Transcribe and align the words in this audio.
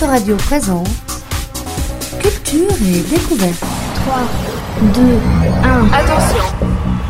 Autoradio 0.00 0.36
présente 0.36 0.88
Culture 2.20 2.70
et 2.86 3.00
découverte. 3.10 3.64
3, 3.96 4.14
2, 4.94 5.00
1. 5.64 5.92
Attention, 5.92 6.44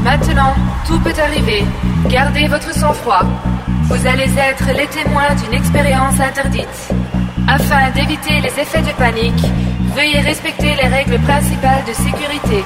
maintenant, 0.03 0.55
tout 0.87 0.99
peut 1.01 1.13
arriver. 1.23 1.67
Gardez 2.09 2.49
votre 2.49 2.75
sang-froid. 2.75 3.25
Vous 3.91 4.07
allez 4.07 4.31
être 4.39 4.65
les 4.75 4.87
témoins 4.87 5.35
d'une 5.35 5.53
expérience 5.53 6.19
interdite. 6.19 6.89
Afin 7.47 7.91
d'éviter 7.91 8.41
les 8.41 8.59
effets 8.59 8.81
de 8.81 8.93
panique, 8.97 9.45
veuillez 9.95 10.21
respecter 10.21 10.75
les 10.83 10.89
règles 10.89 11.19
principales 11.19 11.85
de 11.87 11.93
sécurité. 11.93 12.65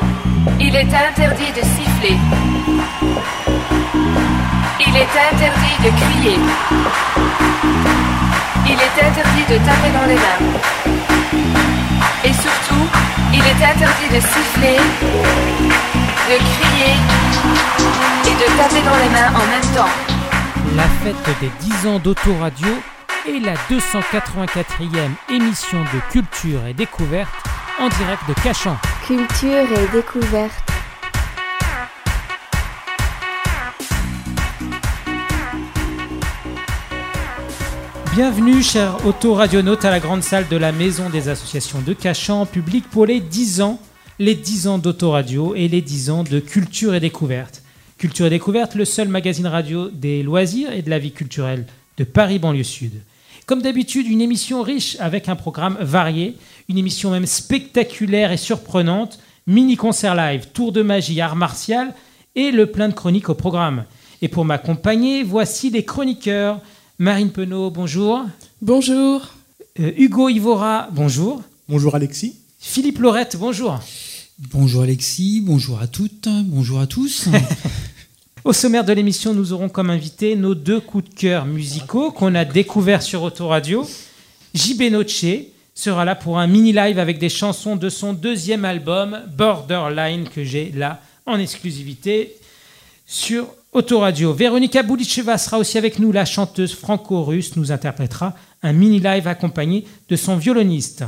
Il 0.61 0.77
est 0.77 0.95
interdit 1.09 1.51
de 1.51 1.63
siffler. 1.67 2.17
Il 4.87 4.97
est 4.97 5.15
interdit 5.33 5.77
de 5.83 5.91
crier. 6.01 7.32
Il 8.65 8.73
est 8.73 9.05
interdit 9.05 9.45
de 9.49 9.59
taper 9.65 9.91
dans 9.93 10.07
les 10.07 10.15
mains. 10.15 10.41
Et 12.25 12.33
surtout, 12.33 12.87
il 13.33 13.41
est 13.41 13.65
interdit 13.65 14.09
de 14.11 14.21
siffler, 14.21 14.77
de 16.29 16.37
crier 16.39 16.95
et 18.25 18.35
de 18.35 18.57
taper 18.57 18.83
dans 18.83 18.97
les 18.97 19.09
mains 19.11 19.33
en 19.35 19.47
même 19.47 19.75
temps. 19.75 19.91
La 20.77 20.85
fête 21.03 21.41
des 21.41 21.51
10 21.61 21.87
ans 21.89 21.99
d'Autoradio 21.99 22.69
et 23.27 23.41
la 23.41 23.55
284e 23.71 25.11
émission 25.31 25.79
de 25.83 26.13
Culture 26.13 26.67
et 26.67 26.75
Découverte 26.75 27.29
en 27.81 27.89
direct 27.89 28.23
de 28.29 28.35
Cachan. 28.35 28.77
Culture 29.07 29.67
et 29.77 29.87
découverte. 29.93 30.72
Bienvenue, 38.15 38.63
chers 38.63 39.07
autoradionautes, 39.07 39.87
à 39.87 39.91
la 39.91 39.99
grande 39.99 40.23
salle 40.23 40.47
de 40.47 40.57
la 40.59 40.71
Maison 40.71 41.09
des 41.09 41.31
associations 41.31 41.81
de 41.81 41.95
Cachan, 41.95 42.43
en 42.43 42.47
public 42.47 42.85
pour 42.91 43.07
les 43.07 43.21
10 43.21 43.63
ans, 43.63 43.81
les 44.19 44.35
10 44.35 44.69
ans 44.69 44.77
d'Autoradio 44.77 45.55
et 45.55 45.67
les 45.67 45.81
10 45.81 46.11
ans 46.11 46.23
de 46.23 46.39
Culture 46.39 46.95
et 46.95 47.01
Découverte. 47.01 47.63
Culture 47.97 48.27
et 48.27 48.31
Découverte, 48.31 48.75
le 48.75 48.85
seul 48.85 49.09
magazine 49.09 49.47
radio 49.47 49.89
des 49.89 50.23
loisirs 50.23 50.75
et 50.75 50.83
de 50.83 50.91
la 50.91 50.99
vie 50.99 51.13
culturelle 51.13 51.65
de 51.97 52.05
Paris 52.05 52.39
banlieue 52.39 52.65
sud. 52.65 53.01
Comme 53.47 53.63
d'habitude, 53.63 54.07
une 54.07 54.21
émission 54.21 54.61
riche 54.61 54.99
avec 55.01 55.31
un 55.31 55.37
programme 55.37 55.79
varié, 55.81 56.37
une 56.69 56.77
émission 56.77 57.13
même 57.13 57.25
spectaculaire 57.25 58.31
et 58.31 58.37
surprenante, 58.37 59.21
mini-concert 59.47 60.15
live, 60.15 60.49
tour 60.53 60.73
de 60.73 60.83
magie, 60.83 61.23
art 61.23 61.35
martial 61.35 61.95
et 62.35 62.51
le 62.51 62.67
plein 62.67 62.91
de 62.91 62.95
chroniques 62.95 63.31
au 63.31 63.35
programme. 63.35 63.87
Et 64.21 64.29
pour 64.29 64.45
m'accompagner, 64.45 65.23
voici 65.23 65.71
les 65.71 65.87
chroniqueurs. 65.87 66.61
Marine 67.03 67.33
Penaud, 67.33 67.73
bonjour. 67.73 68.25
Bonjour. 68.61 69.35
Euh, 69.81 69.91
Hugo 69.97 70.29
Ivora, 70.29 70.89
bonjour. 70.93 71.43
Bonjour 71.69 71.97
Alexis. 71.97 72.37
Philippe 72.61 73.01
Laurette, 73.01 73.37
bonjour. 73.37 73.81
Bonjour 74.53 74.85
Alexis, 74.85 75.43
bonjour 75.45 75.81
à 75.81 75.89
toutes, 75.89 76.29
bonjour 76.45 76.79
à 76.79 76.87
tous. 76.87 77.27
Au 78.45 78.53
sommaire 78.53 78.85
de 78.85 78.93
l'émission, 78.93 79.35
nous 79.35 79.53
aurons 79.53 79.69
comme 79.69 79.91
invité 79.91 80.37
nos 80.37 80.55
deux 80.55 80.79
coups 80.79 81.11
de 81.11 81.15
cœur 81.17 81.45
musicaux 81.45 82.13
qu'on 82.13 82.37
a 82.37 82.45
découverts 82.45 83.03
sur 83.03 83.25
Autoradio. 83.25 83.85
JB 84.55 84.93
Noche 84.93 85.25
sera 85.75 86.05
là 86.05 86.15
pour 86.15 86.39
un 86.39 86.47
mini-live 86.47 87.01
avec 87.01 87.19
des 87.19 87.31
chansons 87.31 87.75
de 87.75 87.89
son 87.89 88.13
deuxième 88.13 88.65
album, 88.65 89.23
Borderline, 89.37 90.29
que 90.29 90.45
j'ai 90.45 90.71
là 90.71 91.03
en 91.27 91.41
exclusivité 91.41 92.37
sur 93.09 93.49
Autoradio. 93.73 94.35
Véronika 94.35 94.83
Boulicheva 94.83 95.39
sera 95.39 95.59
aussi 95.59 95.79
avec 95.79 95.99
nous. 95.99 96.13
La 96.13 96.27
chanteuse 96.27 96.75
franco-russe 96.75 97.57
nous 97.57 97.73
interprétera 97.73 98.37
un 98.63 98.73
mini-live 98.75 99.27
accompagné 99.27 99.87
de 100.11 100.17
son 100.17 100.37
violoniste. 100.37 101.05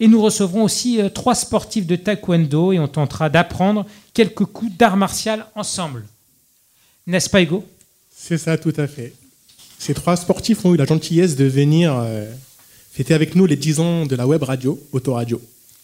Et 0.00 0.08
nous 0.08 0.22
recevrons 0.22 0.62
aussi 0.62 1.02
euh, 1.02 1.10
trois 1.10 1.34
sportifs 1.34 1.86
de 1.86 1.96
taekwondo 1.96 2.72
et 2.72 2.78
on 2.78 2.88
tentera 2.88 3.28
d'apprendre 3.28 3.84
quelques 4.14 4.46
coups 4.46 4.72
d'art 4.76 4.96
martial 4.96 5.44
ensemble. 5.54 6.04
N'est-ce 7.06 7.28
pas, 7.28 7.42
Hugo? 7.42 7.66
C'est 8.16 8.38
ça, 8.38 8.56
tout 8.56 8.72
à 8.76 8.86
fait. 8.86 9.12
Ces 9.78 9.94
trois 9.94 10.16
sportifs 10.16 10.64
ont 10.64 10.72
eu 10.72 10.76
la 10.76 10.86
gentillesse 10.86 11.36
de 11.36 11.44
venir 11.44 11.94
euh, 11.94 12.24
fêter 12.90 13.12
avec 13.12 13.34
nous 13.34 13.44
les 13.44 13.56
10 13.56 13.80
ans 13.80 14.06
de 14.06 14.16
la 14.16 14.26
web 14.26 14.42
radio, 14.42 14.80
Autoradio. 14.92 15.42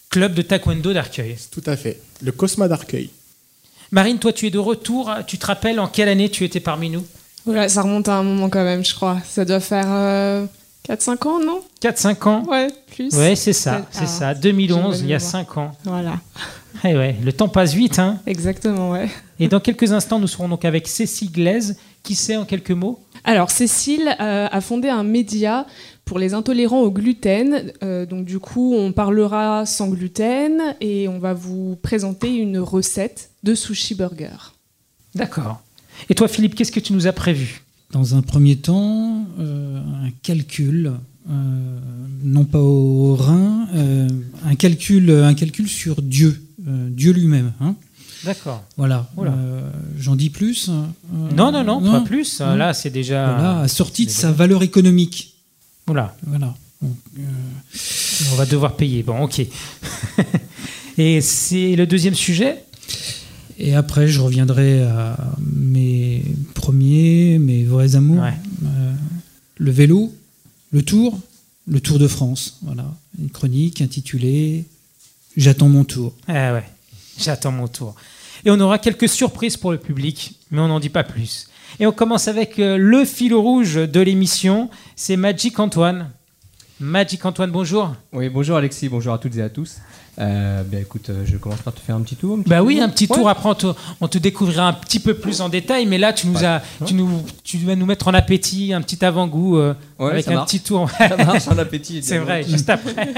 Club 0.08 0.32
de 0.32 0.42
taekwondo 0.42 0.92
d'Arcueil. 0.94 1.36
Tout 1.50 1.62
à 1.66 1.76
fait. 1.76 2.00
Le 2.22 2.32
Cosma 2.32 2.66
d'Arcueil. 2.66 3.10
Marine, 3.94 4.18
toi, 4.18 4.32
tu 4.32 4.48
es 4.48 4.50
de 4.50 4.58
retour. 4.58 5.08
Tu 5.28 5.38
te 5.38 5.46
rappelles 5.46 5.78
en 5.78 5.86
quelle 5.86 6.08
année 6.08 6.28
tu 6.28 6.42
étais 6.42 6.58
parmi 6.58 6.90
nous? 6.90 7.04
Voilà, 7.46 7.68
ça 7.68 7.82
remonte 7.82 8.08
à 8.08 8.16
un 8.16 8.24
moment 8.24 8.48
quand 8.50 8.64
même, 8.64 8.84
je 8.84 8.92
crois. 8.92 9.18
Ça 9.24 9.44
doit 9.44 9.60
faire 9.60 9.86
euh, 9.88 10.46
4-5 10.88 11.28
ans, 11.28 11.38
non? 11.38 11.60
4-5 11.80 12.28
ans 12.28 12.42
Ouais, 12.48 12.66
plus. 12.92 13.14
Ouais, 13.14 13.36
c'est 13.36 13.52
ça, 13.52 13.82
c'est 13.92 14.00
Ah, 14.02 14.06
ça. 14.06 14.34
j'ai 14.34 14.40
2011, 14.40 14.98
une 15.00 15.06
il 15.06 15.10
y 15.10 15.14
a 15.14 15.18
bonne 15.18 15.26
mémoire. 15.28 15.46
5 15.46 15.58
ans. 15.58 15.70
Voilà, 15.84 16.14
Eh 16.82 16.96
ouais, 16.96 17.14
le 17.24 17.32
temps 17.32 17.46
passe 17.46 17.72
vite, 17.72 18.00
hein 18.00 18.18
exactement, 18.26 18.90
ouais. 18.90 19.08
Et 19.38 19.46
dans 19.46 19.60
quelques 19.60 19.92
instants, 19.92 20.18
nous 20.18 20.26
serons 20.26 20.48
donc 20.48 20.64
avec 20.64 20.88
Cécile 20.88 21.30
Glaise. 21.30 21.76
Qui 22.02 22.16
sait 22.16 22.36
en 22.36 22.44
quelques 22.44 22.70
mots? 22.72 22.98
Alors, 23.24 23.50
Cécile 23.50 24.14
euh, 24.20 24.46
a 24.50 24.60
fondé 24.60 24.90
un 24.90 25.04
média 25.04 25.64
pour 26.04 26.18
les 26.18 26.34
intolérants 26.34 26.80
au 26.82 26.90
gluten. 26.90 27.72
Euh, 27.82 28.04
donc, 28.06 28.24
du 28.26 28.38
coup, 28.38 28.74
on 28.74 28.92
parlera 28.92 29.64
sans 29.66 29.88
gluten 29.88 30.60
et 30.80 31.08
on 31.08 31.18
va 31.18 31.32
vous 31.34 31.76
présenter 31.82 32.34
une 32.36 32.58
recette 32.58 33.30
de 33.42 33.54
sushi 33.54 33.94
burger. 33.94 34.52
D'accord. 35.14 35.62
Et 36.08 36.14
toi, 36.14 36.28
Philippe, 36.28 36.54
qu'est-ce 36.54 36.72
que 36.72 36.80
tu 36.80 36.92
nous 36.92 37.06
as 37.06 37.12
prévu? 37.12 37.62
Dans 37.92 38.16
un 38.16 38.22
premier 38.22 38.56
temps, 38.56 39.24
euh, 39.38 39.78
un 40.04 40.10
calcul, 40.22 40.92
euh, 41.30 41.32
non 42.24 42.44
pas 42.44 42.58
au 42.58 43.14
rein, 43.14 43.68
euh, 43.74 44.08
un 44.44 44.54
calcul, 44.56 45.10
un 45.10 45.34
calcul 45.34 45.68
sur 45.68 46.02
Dieu, 46.02 46.42
euh, 46.66 46.88
Dieu 46.90 47.12
lui-même. 47.12 47.52
hein. 47.60 47.76
D'accord. 48.24 48.64
voilà. 48.76 49.06
Euh, 49.18 49.70
J'en 49.98 50.16
dis 50.16 50.30
plus. 50.30 50.70
euh, 50.70 50.72
Non, 51.36 51.52
non, 51.52 51.62
non, 51.62 51.80
pas 51.82 52.00
plus. 52.00 52.40
non. 52.40 52.56
Là, 52.56 52.72
c'est 52.72 52.88
déjà. 52.90 53.32
Voilà, 53.34 53.60
assorti 53.60 54.06
de 54.06 54.10
sa 54.10 54.32
valeur 54.32 54.62
économique. 54.62 55.33
Oula, 55.88 56.16
Voilà. 56.26 56.54
Donc, 56.82 56.96
euh, 57.18 57.22
on 58.32 58.36
va 58.36 58.46
devoir 58.46 58.76
payer. 58.76 59.02
Bon, 59.02 59.22
ok. 59.22 59.40
Et 60.98 61.20
c'est 61.20 61.76
le 61.76 61.86
deuxième 61.86 62.14
sujet? 62.14 62.64
Et 63.58 63.74
après, 63.74 64.08
je 64.08 64.20
reviendrai 64.20 64.82
à 64.82 65.16
mes 65.40 66.22
premiers, 66.54 67.38
mes 67.38 67.64
vrais 67.64 67.96
amours. 67.96 68.22
Ouais. 68.22 68.34
Euh, 68.64 68.92
le 69.56 69.70
vélo, 69.70 70.12
le 70.72 70.82
tour, 70.82 71.18
le 71.66 71.80
Tour 71.80 71.98
de 71.98 72.08
France. 72.08 72.58
Voilà. 72.62 72.84
Une 73.18 73.30
chronique 73.30 73.80
intitulée 73.80 74.64
J'attends 75.36 75.68
mon 75.68 75.84
tour. 75.84 76.14
Ah 76.28 76.52
ouais, 76.52 76.64
j'attends 77.18 77.50
mon 77.50 77.66
tour. 77.66 77.94
Et 78.44 78.50
on 78.50 78.60
aura 78.60 78.78
quelques 78.78 79.08
surprises 79.08 79.56
pour 79.56 79.72
le 79.72 79.78
public, 79.78 80.38
mais 80.50 80.60
on 80.60 80.68
n'en 80.68 80.78
dit 80.78 80.90
pas 80.90 81.02
plus. 81.02 81.48
Et 81.80 81.86
on 81.86 81.92
commence 81.92 82.28
avec 82.28 82.58
euh, 82.58 82.76
le 82.78 83.04
fil 83.04 83.34
rouge 83.34 83.74
de 83.74 84.00
l'émission, 84.00 84.70
c'est 84.96 85.16
Magic 85.16 85.58
Antoine. 85.58 86.10
Magic 86.80 87.24
Antoine, 87.24 87.50
bonjour. 87.50 87.94
Oui, 88.12 88.28
bonjour 88.28 88.56
Alexis, 88.56 88.88
bonjour 88.88 89.12
à 89.14 89.18
toutes 89.18 89.36
et 89.36 89.42
à 89.42 89.48
tous. 89.48 89.76
Euh, 90.20 90.62
ben 90.64 90.80
écoute, 90.82 91.10
euh, 91.10 91.24
je 91.26 91.36
commence 91.36 91.60
par 91.62 91.72
te 91.74 91.80
faire 91.80 91.96
un 91.96 92.02
petit 92.02 92.14
tour. 92.14 92.34
un 92.36 92.40
petit 92.42 92.48
Bah 92.50 92.58
tour. 92.58 92.66
oui, 92.66 92.80
un 92.80 92.88
petit 92.88 93.08
Ouais. 93.10 93.16
tour, 93.16 93.28
après 93.28 93.48
on 93.48 93.54
te, 93.54 93.66
on 94.00 94.06
te 94.06 94.18
découvrira 94.18 94.68
un 94.68 94.72
petit 94.72 95.00
peu 95.00 95.14
plus 95.14 95.40
en 95.40 95.48
détail, 95.48 95.86
mais 95.86 95.98
là 95.98 96.12
tu 96.12 96.28
nous 96.28 96.44
as, 96.44 96.62
tu 96.86 96.94
nous, 96.94 97.22
tu 97.42 97.58
vas 97.58 97.74
nous 97.74 97.86
mettre 97.86 98.06
en 98.06 98.14
appétit, 98.14 98.72
un 98.72 98.80
petit 98.80 99.04
avant-goût 99.04 99.58
euh, 99.58 99.74
Ouais, 99.98 100.12
avec 100.12 100.28
un 100.28 100.34
marche. 100.34 100.50
petit 100.50 100.60
tour. 100.60 100.88
Ça 100.90 101.16
marche, 101.16 101.48
un 101.48 101.58
appétit. 101.58 102.02
C'est 102.02 102.18
vrai, 102.18 102.44
juste 102.44 102.70
après. 102.70 103.08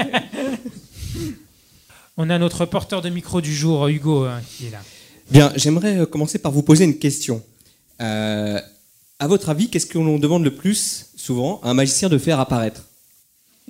on 2.17 2.29
a 2.31 2.39
notre 2.39 2.65
porteur 2.65 3.03
de 3.03 3.09
micro 3.09 3.41
du 3.41 3.53
jour, 3.53 3.87
Hugo, 3.87 4.25
hein, 4.25 4.39
qui 4.57 4.67
est 4.67 4.71
là. 4.71 4.79
Bien, 5.29 5.51
j'aimerais 5.55 6.05
commencer 6.09 6.39
par 6.39 6.51
vous 6.51 6.63
poser 6.63 6.85
une 6.85 6.97
question. 6.97 7.43
Euh, 8.01 8.59
à 9.19 9.27
votre 9.27 9.49
avis, 9.49 9.69
qu'est-ce 9.69 9.87
qu'on 9.87 10.19
demande 10.19 10.43
le 10.43 10.53
plus 10.53 11.07
souvent 11.15 11.59
à 11.63 11.69
un 11.69 11.73
magicien 11.73 12.09
de 12.09 12.17
faire 12.17 12.39
apparaître? 12.39 12.83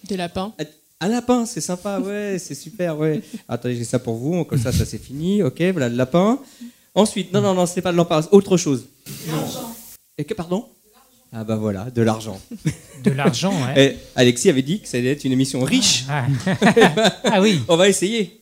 Des 0.07 0.18
lapins. 0.18 0.54
Un 1.00 1.07
lapin, 1.10 1.46
c'est 1.46 1.62
sympa, 1.62 2.00
ouais, 2.06 2.38
c'est 2.40 2.56
super, 2.56 2.98
ouais. 2.98 3.22
Attendez, 3.48 3.75
j'ai 3.75 3.84
ça 3.84 4.00
pour 4.00 4.16
vous, 4.16 4.44
comme 4.46 4.60
ça, 4.60 4.72
ça 4.72 4.86
c'est 4.86 4.98
fini, 4.98 5.44
ok, 5.44 5.62
voilà 5.72 5.90
le 5.90 5.96
lapin. 5.96 6.40
Ensuite, 6.96 7.31
non, 7.31 7.42
non, 7.42 7.54
non, 7.54 7.66
c'est 7.66 7.81
pas 7.81 7.92
de 7.92 7.98
l'empare, 7.98 8.28
autre 8.31 8.57
chose. 8.57 8.86
L'argent. 9.28 9.75
Et 10.18 10.24
que, 10.25 10.34
pardon? 10.34 10.66
Ah 11.31 11.44
bah 11.44 11.57
voilà, 11.57 11.90
de 11.94 12.01
l'argent. 12.01 12.40
De 13.04 13.12
l'argent, 13.12 13.54
ouais. 13.68 13.94
Et 13.94 13.98
Alexis 14.16 14.50
avait 14.50 14.63
dit 14.63 14.80
que 14.80 14.88
ça 14.88 14.98
allait 14.98 15.12
être 15.12 15.24
une 15.24 15.34
émission 15.34 15.62
riche. 15.62 16.06
Ah, 16.10 16.25
Ah 17.25 17.42
oui. 17.42 17.62
On 17.68 17.75
va 17.78 17.88
essayer. 17.90 18.42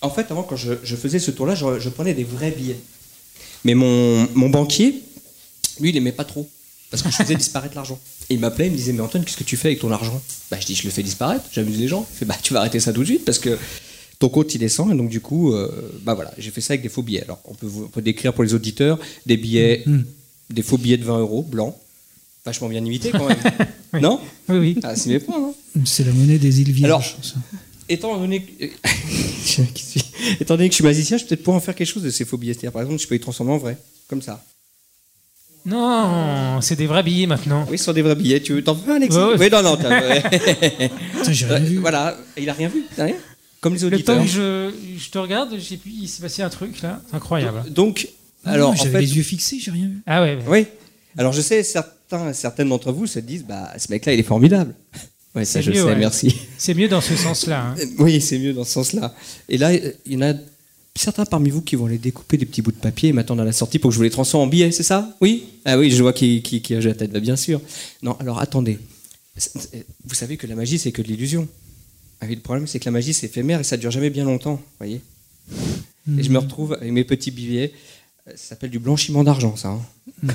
En 0.00 0.08
fait, 0.08 0.30
avant, 0.30 0.42
quand 0.42 0.56
je, 0.56 0.72
je 0.82 0.96
faisais 0.96 1.18
ce 1.18 1.30
tour-là, 1.32 1.54
je, 1.54 1.78
je 1.78 1.88
prenais 1.90 2.14
des 2.14 2.24
vrais 2.24 2.50
billets. 2.52 2.78
Mais 3.64 3.74
mon, 3.74 4.26
mon 4.34 4.48
banquier, 4.48 5.02
lui, 5.80 5.90
il 5.90 5.96
aimait 5.96 6.12
pas 6.12 6.24
trop. 6.24 6.48
Parce 6.90 7.02
que 7.04 7.10
je 7.10 7.16
faisais 7.16 7.36
disparaître 7.36 7.76
l'argent. 7.76 8.00
Et 8.30 8.34
il 8.34 8.40
m'appelait, 8.40 8.66
il 8.66 8.72
me 8.72 8.76
disait 8.76 8.92
Mais 8.92 9.00
Antoine, 9.00 9.24
qu'est-ce 9.24 9.36
que 9.36 9.44
tu 9.44 9.56
fais 9.56 9.68
avec 9.68 9.78
ton 9.80 9.92
argent? 9.92 10.20
Bah, 10.50 10.58
je 10.60 10.66
dis 10.66 10.74
Je 10.74 10.84
le 10.84 10.90
fais 10.90 11.02
disparaître, 11.04 11.44
j'amuse 11.52 11.78
les 11.78 11.86
gens. 11.88 12.04
Il 12.14 12.18
fait 12.18 12.24
Bah, 12.24 12.36
tu 12.42 12.52
vas 12.52 12.60
arrêter 12.60 12.80
ça 12.80 12.92
tout 12.92 13.00
de 13.00 13.06
suite 13.06 13.24
parce 13.24 13.38
que 13.38 13.56
ton 14.18 14.28
compte 14.28 14.52
il 14.54 14.58
descend. 14.58 14.90
Et 14.90 14.96
donc, 14.96 15.08
du 15.08 15.20
coup, 15.20 15.52
euh, 15.54 15.70
bah 16.02 16.14
voilà, 16.14 16.32
j'ai 16.36 16.50
fait 16.50 16.60
ça 16.60 16.72
avec 16.72 16.82
des 16.82 16.88
faux 16.88 17.02
billets. 17.02 17.22
Alors, 17.22 17.40
on 17.44 17.54
peut, 17.54 17.66
vous- 17.66 17.84
on 17.84 17.88
peut 17.88 18.02
décrire 18.02 18.32
pour 18.34 18.42
les 18.44 18.54
auditeurs 18.54 18.98
des 19.24 19.36
billets, 19.36 19.84
Mm. 19.86 20.00
des 20.50 20.62
faux 20.62 20.78
billets 20.78 20.96
de 20.98 21.04
20 21.04 21.18
euros 21.20 21.42
blancs. 21.42 21.74
vachement 22.44 22.68
bien 22.68 22.84
imité 22.84 23.10
quand 23.12 23.26
même. 23.28 23.38
Oui. 23.92 24.00
Non? 24.00 24.20
Oui, 24.48 24.56
oui. 24.58 24.76
Ah, 24.84 24.94
c'est 24.96 25.10
mes 25.10 25.18
points, 25.20 25.38
non 25.40 25.54
C'est 25.84 26.04
la 26.04 26.12
monnaie 26.12 26.38
des 26.38 26.60
îles 26.60 26.70
Vierges. 26.72 26.84
Alors- 27.14 27.24
ça. 27.24 27.34
Étant 27.88 28.16
donné 28.18 28.42
que... 28.44 28.64
Étant 30.40 30.56
donné 30.56 30.68
que 30.68 30.72
je 30.72 30.76
suis 30.76 30.84
magicien, 30.84 31.16
je 31.16 31.22
vais 31.24 31.28
peut-être 31.28 31.42
pouvoir 31.42 31.56
en 31.56 31.60
faire 31.60 31.74
quelque 31.74 31.88
chose 31.88 32.02
de 32.02 32.10
ces 32.10 32.24
phobies. 32.24 32.48
C'est-à-dire, 32.48 32.72
par 32.72 32.82
exemple, 32.82 33.00
je 33.00 33.06
peux 33.08 33.14
les 33.14 33.20
transformer 33.20 33.52
en 33.52 33.58
vrai, 33.58 33.76
comme 34.08 34.22
ça. 34.22 34.44
Non, 35.66 36.60
c'est 36.60 36.76
des 36.76 36.86
vrais 36.86 37.02
billets 37.02 37.26
maintenant. 37.26 37.66
Oui, 37.70 37.78
ce 37.78 37.84
sont 37.84 37.92
des 37.92 38.02
vrais 38.02 38.14
billets. 38.14 38.40
Tu 38.40 38.52
veux 38.54 38.64
t'en 38.64 38.74
faire, 38.74 38.94
Alexis 38.96 39.16
Ouais, 39.16 39.24
ouais. 39.24 39.36
Oui, 39.38 39.48
non, 39.50 39.62
non. 39.62 39.76
Putain, 39.76 41.32
j'ai 41.32 41.46
rien 41.46 41.58
vu. 41.60 41.76
Voilà, 41.78 42.16
il 42.36 42.48
a 42.48 42.52
rien 42.52 42.68
vu, 42.68 42.84
t'as 42.96 43.04
rien 43.04 43.16
Comme 43.60 43.74
les 43.74 43.80
Le 43.80 43.90
temps 44.02 44.16
auditeurs. 44.16 44.22
que 44.22 44.26
je, 44.28 44.70
je 44.98 45.10
te 45.10 45.18
regarde, 45.18 45.54
j'ai 45.58 45.76
pu, 45.76 45.90
il 45.90 46.08
s'est 46.08 46.22
passé 46.22 46.42
un 46.42 46.48
truc 46.48 46.80
là, 46.82 47.00
incroyable. 47.12 47.64
Donc, 47.70 48.08
Ah 48.44 48.52
alors, 48.52 48.70
en 48.70 48.74
fait, 48.76 49.00
les 49.00 49.16
yeux 49.16 49.22
fixés, 49.22 49.58
j'ai 49.60 49.70
rien 49.70 49.86
vu. 49.88 49.98
Ah 50.06 50.22
ouais. 50.22 50.38
Oui. 50.48 50.66
Alors 51.18 51.32
je 51.32 51.40
sais, 51.40 51.62
certains, 51.62 52.32
certaines 52.32 52.68
d'entre 52.68 52.92
vous 52.92 53.06
se 53.06 53.18
disent, 53.18 53.44
bah, 53.44 53.70
ce 53.76 53.90
mec-là, 53.90 54.12
il 54.14 54.20
est 54.20 54.24
formidable. 54.24 54.74
Ouais, 55.32 55.44
ça 55.44 55.60
je 55.60 55.70
mieux, 55.70 55.76
sais, 55.76 55.82
ouais. 55.84 55.94
merci. 55.94 56.34
C'est 56.58 56.74
mieux 56.74 56.88
dans 56.88 57.00
ce 57.00 57.14
sens-là. 57.14 57.66
hein. 57.66 57.74
Oui, 58.00 58.20
c'est 58.20 58.36
mieux 58.40 58.52
dans 58.52 58.64
ce 58.64 58.72
sens-là. 58.72 59.14
Et 59.48 59.58
là, 59.58 59.72
il 59.72 59.94
y 60.06 60.16
en 60.16 60.22
a 60.22 60.34
certains 60.96 61.24
parmi 61.24 61.50
vous 61.50 61.62
qui 61.62 61.76
vont 61.76 61.86
aller 61.86 61.98
découper 61.98 62.36
des 62.36 62.46
petits 62.46 62.62
bouts 62.62 62.72
de 62.72 62.76
papier 62.76 63.08
et 63.08 63.12
m'attendre 63.12 63.42
à 63.42 63.44
la 63.44 63.52
sortie 63.52 63.78
pour 63.78 63.88
que 63.90 63.92
je 63.92 63.98
vous 63.98 64.02
les 64.04 64.10
transforme 64.10 64.44
en 64.44 64.46
billets, 64.46 64.72
c'est 64.72 64.82
ça 64.82 65.16
Oui 65.20 65.44
Ah 65.64 65.78
oui, 65.78 65.90
je 65.90 66.02
vois 66.02 66.12
qui, 66.12 66.42
qui, 66.42 66.60
qui 66.62 66.74
a 66.74 66.80
la 66.80 66.94
tête, 66.94 67.10
bah, 67.12 67.20
bien 67.20 67.36
sûr. 67.36 67.60
Non, 68.02 68.16
alors 68.20 68.38
attendez. 68.40 68.78
Vous 70.04 70.14
savez 70.14 70.36
que 70.36 70.46
la 70.46 70.54
magie, 70.56 70.78
c'est 70.78 70.92
que 70.92 71.00
de 71.02 71.08
l'illusion. 71.08 71.48
Ah 72.20 72.26
oui, 72.28 72.34
le 72.34 72.40
problème, 72.42 72.66
c'est 72.66 72.78
que 72.80 72.84
la 72.84 72.90
magie, 72.90 73.14
c'est 73.14 73.26
éphémère 73.26 73.60
et 73.60 73.64
ça 73.64 73.76
dure 73.76 73.90
jamais 73.90 74.10
bien 74.10 74.24
longtemps, 74.24 74.60
voyez 74.78 75.00
Et 76.18 76.22
je 76.22 76.30
me 76.30 76.38
retrouve 76.38 76.74
avec 76.74 76.92
mes 76.92 77.04
petits 77.04 77.30
billets. 77.30 77.72
Euh, 78.28 78.32
Ça 78.32 78.48
s'appelle 78.50 78.70
du 78.70 78.78
blanchiment 78.78 79.24
d'argent, 79.24 79.56
ça. 79.56 79.68
hein. 79.68 79.80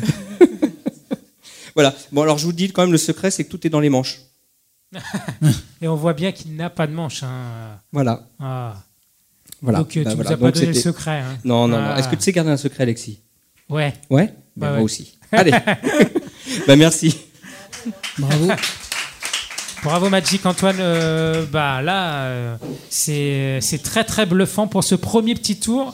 voilà. 1.76 1.94
Bon, 2.12 2.22
alors 2.24 2.38
je 2.38 2.46
vous 2.46 2.54
dis 2.54 2.72
quand 2.72 2.82
même, 2.84 2.92
le 2.92 2.98
secret, 2.98 3.30
c'est 3.32 3.44
que 3.44 3.50
tout 3.52 3.66
est 3.68 3.70
dans 3.70 3.80
les 3.80 3.90
manches. 3.90 4.22
Et 5.82 5.88
on 5.88 5.96
voit 5.96 6.14
bien 6.14 6.32
qu'il 6.32 6.56
n'a 6.56 6.70
pas 6.70 6.88
de 6.88 6.94
manche. 6.94 7.22
hein. 7.24 7.80
Voilà. 7.92 8.28
Ah. 8.40 8.82
Voilà. 9.66 9.80
Donc 9.80 9.98
euh, 9.98 10.04
Bah, 10.04 10.12
tu 10.12 10.16
voilà. 10.16 10.30
nous 10.30 10.34
as 10.34 10.38
pas 10.38 10.52
donné 10.52 10.66
le 10.68 10.74
secret. 10.74 11.20
hein. 11.20 11.38
Non, 11.44 11.68
non, 11.68 11.78
Ah. 11.78 11.90
non. 11.90 11.96
Est-ce 11.98 12.08
que 12.08 12.16
tu 12.16 12.22
sais 12.22 12.32
garder 12.32 12.52
un 12.52 12.58
secret, 12.58 12.84
Alexis? 12.84 13.20
Ouais. 13.70 13.94
Ouais, 14.10 14.34
Bah 14.56 14.68
ouais. 14.70 14.76
Moi 14.78 14.84
aussi. 14.86 15.18
Allez. 15.32 15.52
bah 16.68 16.76
merci. 16.78 17.18
Bravo. 18.18 18.48
Bravo 19.84 20.10
Magic 20.10 20.46
Antoine. 20.46 20.78
Euh, 20.80 21.46
bah 21.52 21.82
là, 21.82 22.14
euh, 22.24 22.56
c'est 22.90 23.60
c'est 23.62 23.82
très 23.84 24.04
très 24.04 24.26
bluffant 24.26 24.68
pour 24.68 24.84
ce 24.84 24.96
premier 24.96 25.36
petit 25.36 25.58
tour. 25.60 25.94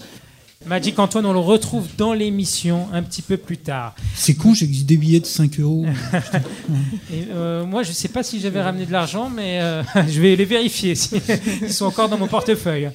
Magic 0.67 0.99
Antoine, 0.99 1.25
on 1.25 1.33
le 1.33 1.39
retrouve 1.39 1.87
dans 1.97 2.13
l'émission 2.13 2.87
un 2.93 3.01
petit 3.01 3.23
peu 3.23 3.35
plus 3.35 3.57
tard. 3.57 3.95
C'est 4.13 4.35
con, 4.35 4.53
j'ai 4.53 4.67
des 4.67 4.95
billets 4.95 5.19
de 5.19 5.25
5 5.25 5.59
euros. 5.59 5.85
Et, 7.11 7.25
euh, 7.33 7.65
moi, 7.65 7.81
je 7.81 7.91
sais 7.91 8.09
pas 8.09 8.21
si 8.21 8.39
j'avais 8.39 8.61
ramené 8.61 8.85
de 8.85 8.91
l'argent, 8.91 9.27
mais 9.29 9.59
euh, 9.59 9.81
je 10.07 10.21
vais 10.21 10.35
les 10.35 10.45
vérifier 10.45 10.93
si- 10.93 11.19
s'ils 11.19 11.73
sont 11.73 11.85
encore 11.85 12.09
dans 12.09 12.17
mon 12.19 12.27
portefeuille. 12.27 12.91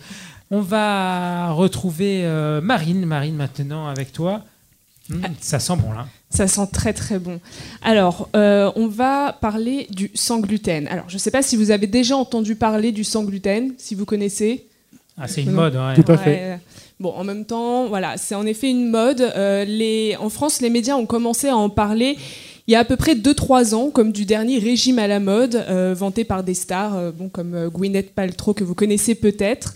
On 0.51 0.61
va 0.61 1.51
retrouver 1.53 2.23
euh, 2.25 2.61
Marine. 2.61 3.05
Marine, 3.05 3.35
maintenant 3.37 3.89
avec 3.89 4.13
toi. 4.13 4.43
Hmm, 5.09 5.23
ça 5.41 5.59
sent 5.59 5.75
bon 5.77 5.93
là. 5.93 6.07
Ça 6.31 6.49
sent 6.49 6.67
très 6.73 6.93
très 6.93 7.19
bon. 7.19 7.41
Alors, 7.83 8.29
euh, 8.35 8.71
on 8.77 8.89
va 8.89 9.33
parler 9.41 9.87
du 9.91 10.11
sans 10.15 10.41
gluten. 10.41 10.89
Alors, 10.89 11.05
je 11.09 11.15
ne 11.15 11.19
sais 11.19 11.31
pas 11.31 11.43
si 11.43 11.57
vous 11.57 11.71
avez 11.71 11.87
déjà 11.87 12.17
entendu 12.17 12.57
parler 12.57 12.91
du 12.93 13.05
sans 13.05 13.23
gluten, 13.25 13.73
si 13.79 13.95
vous 13.95 14.05
connaissez. 14.05 14.67
Ah, 15.19 15.29
c'est 15.29 15.43
une 15.43 15.51
Non. 15.51 15.63
mode. 15.63 15.77
ouais. 15.77 15.95
Tout 16.03 16.11
à 16.13 16.17
fait. 16.19 16.31
Ouais. 16.31 16.59
Bon, 16.99 17.11
en 17.13 17.25
même 17.25 17.45
temps, 17.45 17.87
voilà, 17.87 18.17
c'est 18.17 18.35
en 18.35 18.47
effet 18.47 18.71
une 18.71 18.89
mode. 18.91 19.21
Euh, 19.21 19.65
les... 19.65 20.17
En 20.19 20.29
France, 20.29 20.61
les 20.61 20.71
médias 20.71 20.97
ont 20.97 21.07
commencé 21.07 21.49
à 21.49 21.57
en 21.57 21.69
parler 21.71 22.17
il 22.69 22.73
y 22.73 22.75
a 22.75 22.81
à 22.81 22.85
peu 22.85 22.97
près 22.97 23.15
2-3 23.15 23.75
ans, 23.75 23.91
comme 23.91 24.11
du 24.11 24.25
dernier 24.25 24.59
régime 24.59 24.99
à 24.99 25.07
la 25.07 25.21
mode, 25.21 25.55
euh, 25.55 25.95
vanté 25.97 26.25
par 26.25 26.43
des 26.43 26.55
stars 26.55 26.97
euh, 26.97 27.13
bon, 27.13 27.29
comme 27.29 27.69
Gwyneth 27.69 28.13
Paltrow, 28.13 28.55
que 28.55 28.65
vous 28.65 28.75
connaissez 28.75 29.15
peut-être. 29.15 29.75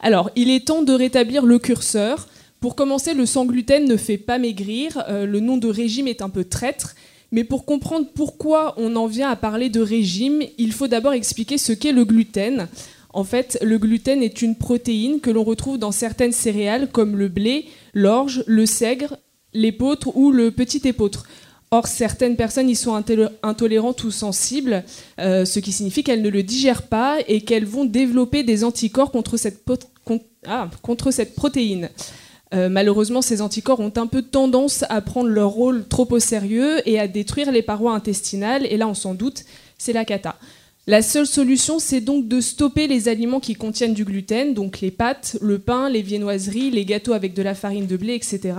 Alors, 0.00 0.30
il 0.34 0.50
est 0.50 0.66
temps 0.66 0.82
de 0.82 0.92
rétablir 0.92 1.44
le 1.44 1.58
curseur. 1.58 2.26
Pour 2.60 2.74
commencer, 2.74 3.14
le 3.14 3.26
sans 3.26 3.44
gluten 3.44 3.86
ne 3.86 3.96
fait 3.96 4.18
pas 4.18 4.38
maigrir. 4.38 5.04
Euh, 5.08 5.26
le 5.26 5.40
nom 5.40 5.58
de 5.58 5.68
régime 5.68 6.08
est 6.08 6.22
un 6.22 6.30
peu 6.30 6.44
traître. 6.44 6.94
Mais 7.32 7.44
pour 7.44 7.64
comprendre 7.64 8.06
pourquoi 8.14 8.74
on 8.76 8.96
en 8.96 9.06
vient 9.06 9.30
à 9.30 9.36
parler 9.36 9.68
de 9.68 9.80
régime, 9.80 10.42
il 10.58 10.72
faut 10.72 10.88
d'abord 10.88 11.12
expliquer 11.12 11.58
ce 11.58 11.72
qu'est 11.72 11.92
le 11.92 12.04
gluten. 12.04 12.66
En 13.12 13.24
fait, 13.24 13.58
le 13.62 13.78
gluten 13.78 14.22
est 14.22 14.42
une 14.42 14.56
protéine 14.56 15.20
que 15.20 15.30
l'on 15.30 15.44
retrouve 15.44 15.78
dans 15.78 15.92
certaines 15.92 16.32
céréales 16.32 16.88
comme 16.90 17.16
le 17.16 17.28
blé, 17.28 17.66
l'orge, 17.92 18.42
le 18.46 18.66
sègre, 18.66 19.16
l'épeautre 19.52 20.16
ou 20.16 20.30
le 20.30 20.50
petit 20.50 20.86
épeautre. 20.88 21.26
Or, 21.72 21.86
certaines 21.86 22.34
personnes 22.34 22.68
y 22.68 22.74
sont 22.74 23.00
intolérantes 23.44 24.02
ou 24.02 24.10
sensibles, 24.10 24.82
euh, 25.20 25.44
ce 25.44 25.60
qui 25.60 25.70
signifie 25.70 26.02
qu'elles 26.02 26.22
ne 26.22 26.28
le 26.28 26.42
digèrent 26.42 26.82
pas 26.82 27.18
et 27.28 27.42
qu'elles 27.42 27.64
vont 27.64 27.84
développer 27.84 28.42
des 28.42 28.64
anticorps 28.64 29.12
contre 29.12 29.36
cette, 29.36 29.62
ah, 30.48 30.68
protéine. 31.36 31.90
Euh, 32.52 32.68
malheureusement, 32.68 33.22
ces 33.22 33.40
anticorps 33.40 33.78
ont 33.78 33.92
un 33.96 34.08
peu 34.08 34.22
tendance 34.22 34.84
à 34.88 35.00
prendre 35.00 35.28
leur 35.28 35.50
rôle 35.50 35.86
trop 35.86 36.08
au 36.10 36.18
sérieux 36.18 36.80
et 36.88 36.98
à 36.98 37.06
détruire 37.06 37.52
les 37.52 37.62
parois 37.62 37.94
intestinales, 37.94 38.66
et 38.66 38.76
là, 38.76 38.88
on 38.88 38.94
s'en 38.94 39.14
doute, 39.14 39.44
c'est 39.78 39.92
la 39.92 40.04
cata. 40.04 40.34
La 40.88 41.02
seule 41.02 41.26
solution, 41.26 41.78
c'est 41.78 42.00
donc 42.00 42.26
de 42.26 42.40
stopper 42.40 42.88
les 42.88 43.06
aliments 43.06 43.38
qui 43.38 43.54
contiennent 43.54 43.94
du 43.94 44.04
gluten, 44.04 44.54
donc 44.54 44.80
les 44.80 44.90
pâtes, 44.90 45.36
le 45.40 45.60
pain, 45.60 45.88
les 45.88 46.02
viennoiseries, 46.02 46.72
les 46.72 46.84
gâteaux 46.84 47.12
avec 47.12 47.32
de 47.32 47.42
la 47.42 47.54
farine 47.54 47.86
de 47.86 47.96
blé, 47.96 48.14
etc. 48.14 48.54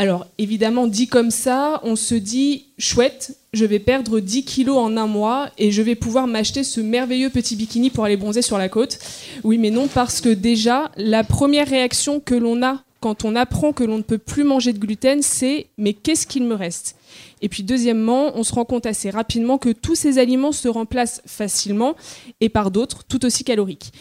Alors, 0.00 0.28
évidemment, 0.38 0.86
dit 0.86 1.08
comme 1.08 1.32
ça, 1.32 1.80
on 1.82 1.96
se 1.96 2.14
dit 2.14 2.66
chouette, 2.78 3.36
je 3.52 3.64
vais 3.64 3.80
perdre 3.80 4.20
10 4.20 4.44
kilos 4.44 4.78
en 4.78 4.96
un 4.96 5.08
mois 5.08 5.50
et 5.58 5.72
je 5.72 5.82
vais 5.82 5.96
pouvoir 5.96 6.28
m'acheter 6.28 6.62
ce 6.62 6.80
merveilleux 6.80 7.30
petit 7.30 7.56
bikini 7.56 7.90
pour 7.90 8.04
aller 8.04 8.16
bronzer 8.16 8.40
sur 8.40 8.58
la 8.58 8.68
côte. 8.68 9.00
Oui, 9.42 9.58
mais 9.58 9.72
non, 9.72 9.88
parce 9.88 10.20
que 10.20 10.28
déjà, 10.28 10.92
la 10.96 11.24
première 11.24 11.66
réaction 11.66 12.20
que 12.20 12.36
l'on 12.36 12.62
a 12.62 12.84
quand 13.00 13.24
on 13.24 13.34
apprend 13.34 13.72
que 13.72 13.82
l'on 13.82 13.98
ne 13.98 14.02
peut 14.02 14.18
plus 14.18 14.44
manger 14.44 14.72
de 14.72 14.78
gluten, 14.78 15.20
c'est 15.20 15.66
mais 15.78 15.94
qu'est-ce 15.94 16.28
qu'il 16.28 16.44
me 16.44 16.54
reste? 16.54 16.94
Et 17.42 17.48
puis 17.48 17.64
deuxièmement, 17.64 18.36
on 18.36 18.44
se 18.44 18.54
rend 18.54 18.64
compte 18.64 18.86
assez 18.86 19.10
rapidement 19.10 19.58
que 19.58 19.70
tous 19.70 19.96
ces 19.96 20.18
aliments 20.18 20.52
se 20.52 20.68
remplacent 20.68 21.22
facilement 21.26 21.96
et 22.40 22.48
par 22.48 22.70
d'autres 22.70 23.02
tout 23.02 23.24
aussi 23.24 23.42
caloriques. 23.42 23.92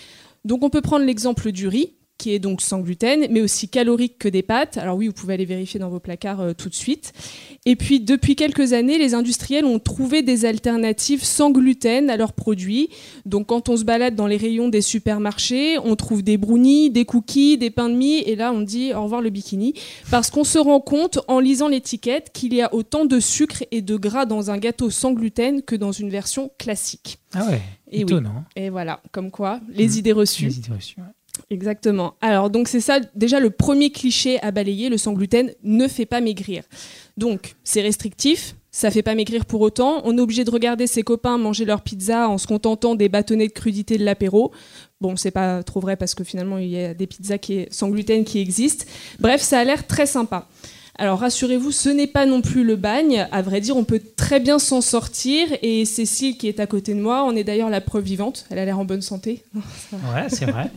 Donc 0.45 0.63
on 0.63 0.69
peut 0.69 0.81
prendre 0.81 1.05
l'exemple 1.05 1.51
du 1.51 1.67
riz 1.67 1.93
qui 2.17 2.33
est 2.33 2.39
donc 2.39 2.61
sans 2.61 2.79
gluten, 2.79 3.27
mais 3.29 3.41
aussi 3.41 3.69
calorique 3.69 4.17
que 4.17 4.27
des 4.29 4.41
pâtes. 4.43 4.77
Alors 4.77 4.97
oui, 4.97 5.07
vous 5.07 5.13
pouvez 5.13 5.33
aller 5.35 5.45
vérifier 5.45 5.79
dans 5.79 5.89
vos 5.89 5.99
placards 5.99 6.41
euh, 6.41 6.53
tout 6.53 6.69
de 6.69 6.75
suite. 6.75 7.13
Et 7.65 7.75
puis 7.75 7.99
depuis 7.99 8.35
quelques 8.35 8.73
années, 8.73 8.97
les 8.97 9.13
industriels 9.13 9.65
ont 9.65 9.79
trouvé 9.79 10.21
des 10.21 10.45
alternatives 10.45 11.23
sans 11.23 11.51
gluten 11.51 12.09
à 12.09 12.17
leurs 12.17 12.33
produits. 12.33 12.89
Donc 13.25 13.47
quand 13.47 13.69
on 13.69 13.77
se 13.77 13.83
balade 13.83 14.15
dans 14.15 14.27
les 14.27 14.37
rayons 14.37 14.69
des 14.69 14.81
supermarchés, 14.81 15.77
on 15.83 15.95
trouve 15.95 16.23
des 16.23 16.37
brownies, 16.37 16.89
des 16.89 17.05
cookies, 17.05 17.57
des 17.57 17.69
pains 17.69 17.89
de 17.89 17.95
mie, 17.95 18.19
et 18.19 18.35
là 18.35 18.51
on 18.53 18.61
dit 18.61 18.93
au 18.93 19.03
revoir 19.03 19.21
le 19.21 19.29
bikini, 19.29 19.73
parce 20.11 20.29
qu'on 20.29 20.43
se 20.43 20.57
rend 20.59 20.79
compte 20.79 21.19
en 21.27 21.39
lisant 21.39 21.67
l'étiquette 21.67 22.31
qu'il 22.33 22.53
y 22.53 22.61
a 22.61 22.73
autant 22.73 23.05
de 23.05 23.19
sucre 23.19 23.63
et 23.71 23.81
de 23.81 23.95
gras 23.97 24.25
dans 24.25 24.51
un 24.51 24.57
gâteau 24.57 24.89
sans 24.89 25.11
gluten 25.13 25.61
que 25.61 25.75
dans 25.75 25.91
une 25.91 26.09
version 26.09 26.51
classique. 26.57 27.19
Ah 27.33 27.45
ouais. 27.49 27.61
Et 27.91 27.97
oui. 27.97 28.01
étonnant. 28.03 28.43
Et 28.55 28.69
voilà, 28.69 29.01
comme 29.11 29.31
quoi, 29.31 29.59
les 29.69 29.87
Mmh. 29.87 29.97
idées 29.99 30.11
reçues. 30.13 30.45
Les 30.45 30.57
idées 30.57 30.73
reçues, 30.73 30.95
ouais. 30.99 31.05
Exactement. 31.49 32.15
Alors 32.21 32.49
donc 32.49 32.67
c'est 32.67 32.81
ça 32.81 32.99
déjà 33.15 33.39
le 33.39 33.49
premier 33.49 33.89
cliché 33.89 34.41
à 34.41 34.51
balayer, 34.51 34.89
le 34.89 34.97
sans 34.97 35.13
gluten 35.13 35.51
ne 35.63 35.87
fait 35.87 36.05
pas 36.05 36.21
maigrir. 36.21 36.63
Donc 37.17 37.55
c'est 37.63 37.81
restrictif, 37.81 38.55
ça 38.71 38.91
fait 38.91 39.01
pas 39.01 39.15
maigrir 39.15 39.45
pour 39.45 39.61
autant, 39.61 40.01
on 40.05 40.17
est 40.17 40.21
obligé 40.21 40.43
de 40.43 40.51
regarder 40.51 40.87
ses 40.87 41.03
copains 41.03 41.37
manger 41.37 41.65
leur 41.65 41.81
pizza 41.81 42.29
en 42.29 42.37
se 42.37 42.47
contentant 42.47 42.95
des 42.95 43.09
bâtonnets 43.09 43.47
de 43.47 43.53
crudité 43.53 43.97
de 43.97 44.05
l'apéro. 44.05 44.51
Bon, 45.01 45.15
c'est 45.15 45.31
pas 45.31 45.63
trop 45.63 45.79
vrai 45.79 45.95
parce 45.95 46.15
que 46.15 46.23
finalement 46.23 46.57
il 46.57 46.69
y 46.69 46.83
a 46.83 46.93
des 46.93 47.07
pizzas 47.07 47.37
qui 47.37 47.67
sans 47.71 47.89
gluten 47.89 48.23
qui 48.23 48.39
existent. 48.39 48.85
Bref, 49.19 49.41
ça 49.41 49.59
a 49.59 49.63
l'air 49.63 49.87
très 49.87 50.05
sympa. 50.05 50.47
Alors 50.99 51.19
rassurez-vous, 51.19 51.71
ce 51.71 51.89
n'est 51.89 52.07
pas 52.07 52.25
non 52.25 52.41
plus 52.41 52.63
le 52.63 52.75
bagne. 52.75 53.27
À 53.31 53.41
vrai 53.41 53.61
dire, 53.61 53.77
on 53.77 53.83
peut 53.83 54.01
très 54.15 54.39
bien 54.39 54.57
s'en 54.57 54.81
sortir. 54.81 55.47
Et 55.61 55.85
Cécile, 55.85 56.37
qui 56.37 56.47
est 56.47 56.59
à 56.59 56.65
côté 56.65 56.93
de 56.93 56.99
moi, 56.99 57.23
en 57.23 57.35
est 57.35 57.43
d'ailleurs 57.43 57.69
la 57.69 57.81
preuve 57.81 58.03
vivante. 58.03 58.45
Elle 58.49 58.59
a 58.59 58.65
l'air 58.65 58.79
en 58.79 58.85
bonne 58.85 59.01
santé. 59.01 59.43
Ouais, 59.93 60.27
c'est 60.29 60.45
vrai. 60.45 60.71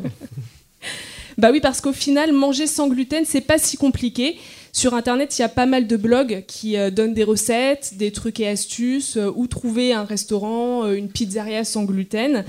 Bah 1.39 1.51
oui, 1.53 1.61
parce 1.61 1.81
qu'au 1.81 1.93
final, 1.93 2.33
manger 2.33 2.67
sans 2.67 2.89
gluten, 2.89 3.25
c'est 3.25 3.41
pas 3.41 3.59
si 3.59 3.77
compliqué. 3.77 4.37
Sur 4.73 4.95
Internet, 4.95 5.39
il 5.39 5.43
y 5.43 5.45
a 5.45 5.49
pas 5.49 5.67
mal 5.67 5.87
de 5.87 5.97
blogs 5.97 6.45
qui 6.47 6.77
euh, 6.77 6.91
donnent 6.91 7.15
des 7.15 7.25
recettes, 7.25 7.95
des 7.97 8.13
trucs 8.13 8.41
et 8.41 8.49
astuces, 8.49 9.17
euh, 9.17 9.33
où 9.35 9.47
trouver 9.47 9.93
un 9.93 10.05
restaurant, 10.05 10.85
euh, 10.85 10.93
une 10.95 11.09
pizzeria 11.09 11.65
sans 11.65 11.85
gluten. 11.85 12.45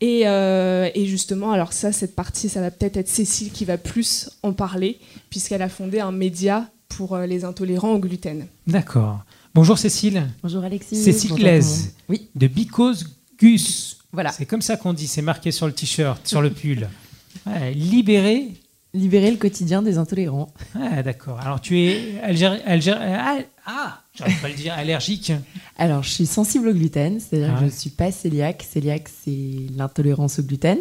Et, 0.00 0.22
et 0.22 1.06
justement, 1.06 1.52
alors 1.52 1.74
ça, 1.74 1.92
cette 1.92 2.16
partie, 2.16 2.48
ça 2.48 2.62
va 2.62 2.70
peut-être 2.70 2.96
être 2.96 3.08
Cécile 3.08 3.50
qui 3.52 3.66
va 3.66 3.76
plus 3.76 4.30
en 4.42 4.54
parler, 4.54 4.98
puisqu'elle 5.28 5.60
a 5.60 5.68
fondé 5.68 6.00
un 6.00 6.10
média 6.10 6.70
pour 6.90 7.14
euh, 7.14 7.26
les 7.26 7.44
intolérants 7.44 7.92
au 7.94 7.98
gluten. 7.98 8.46
D'accord. 8.66 9.20
Bonjour 9.54 9.78
Cécile. 9.78 10.26
Bonjour 10.42 10.62
Alexis. 10.62 10.96
Cécile 10.96 11.34
Glaise. 11.34 11.94
Oui, 12.08 12.28
De 12.34 12.46
Because 12.46 13.06
Gus. 13.38 13.98
voilà. 14.12 14.30
C'est 14.32 14.46
comme 14.46 14.62
ça 14.62 14.76
qu'on 14.76 14.92
dit, 14.92 15.06
c'est 15.06 15.22
marqué 15.22 15.50
sur 15.50 15.66
le 15.66 15.72
t-shirt, 15.72 16.26
sur 16.26 16.42
le 16.42 16.50
pull. 16.50 16.88
Ouais, 17.46 17.72
libéré 17.72 18.48
libérer 18.92 19.30
le 19.30 19.36
quotidien 19.36 19.82
des 19.82 19.98
intolérants. 19.98 20.52
Ah, 20.74 21.00
d'accord. 21.04 21.38
Alors, 21.40 21.60
tu 21.60 21.78
es 21.78 22.20
algéri- 22.24 22.60
algéri- 22.66 22.98
ah, 23.00 23.38
ah, 23.64 24.00
j'arrive 24.18 24.40
pas 24.40 24.48
à 24.48 24.50
le 24.50 24.56
dire, 24.56 24.72
allergique. 24.74 25.32
Alors, 25.78 26.02
je 26.02 26.10
suis 26.10 26.26
sensible 26.26 26.66
au 26.68 26.72
gluten, 26.74 27.20
c'est-à-dire 27.20 27.50
Ah 27.52 27.54
que 27.54 27.60
je 27.60 27.64
ne 27.66 27.70
suis 27.70 27.90
pas 27.90 28.10
cœliaque. 28.10 28.66
Cœliaque, 28.74 29.08
c'est 29.24 29.56
l'intolérance 29.76 30.40
au 30.40 30.42
gluten. 30.42 30.78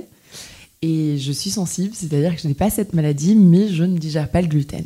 Et 0.81 1.17
je 1.19 1.31
suis 1.31 1.51
sensible, 1.51 1.93
c'est-à-dire 1.93 2.35
que 2.35 2.41
je 2.41 2.47
n'ai 2.47 2.55
pas 2.55 2.71
cette 2.71 2.93
maladie, 2.93 3.35
mais 3.35 3.67
je 3.69 3.83
ne 3.83 3.95
digère 3.97 4.27
pas 4.31 4.41
le 4.41 4.47
gluten. 4.47 4.85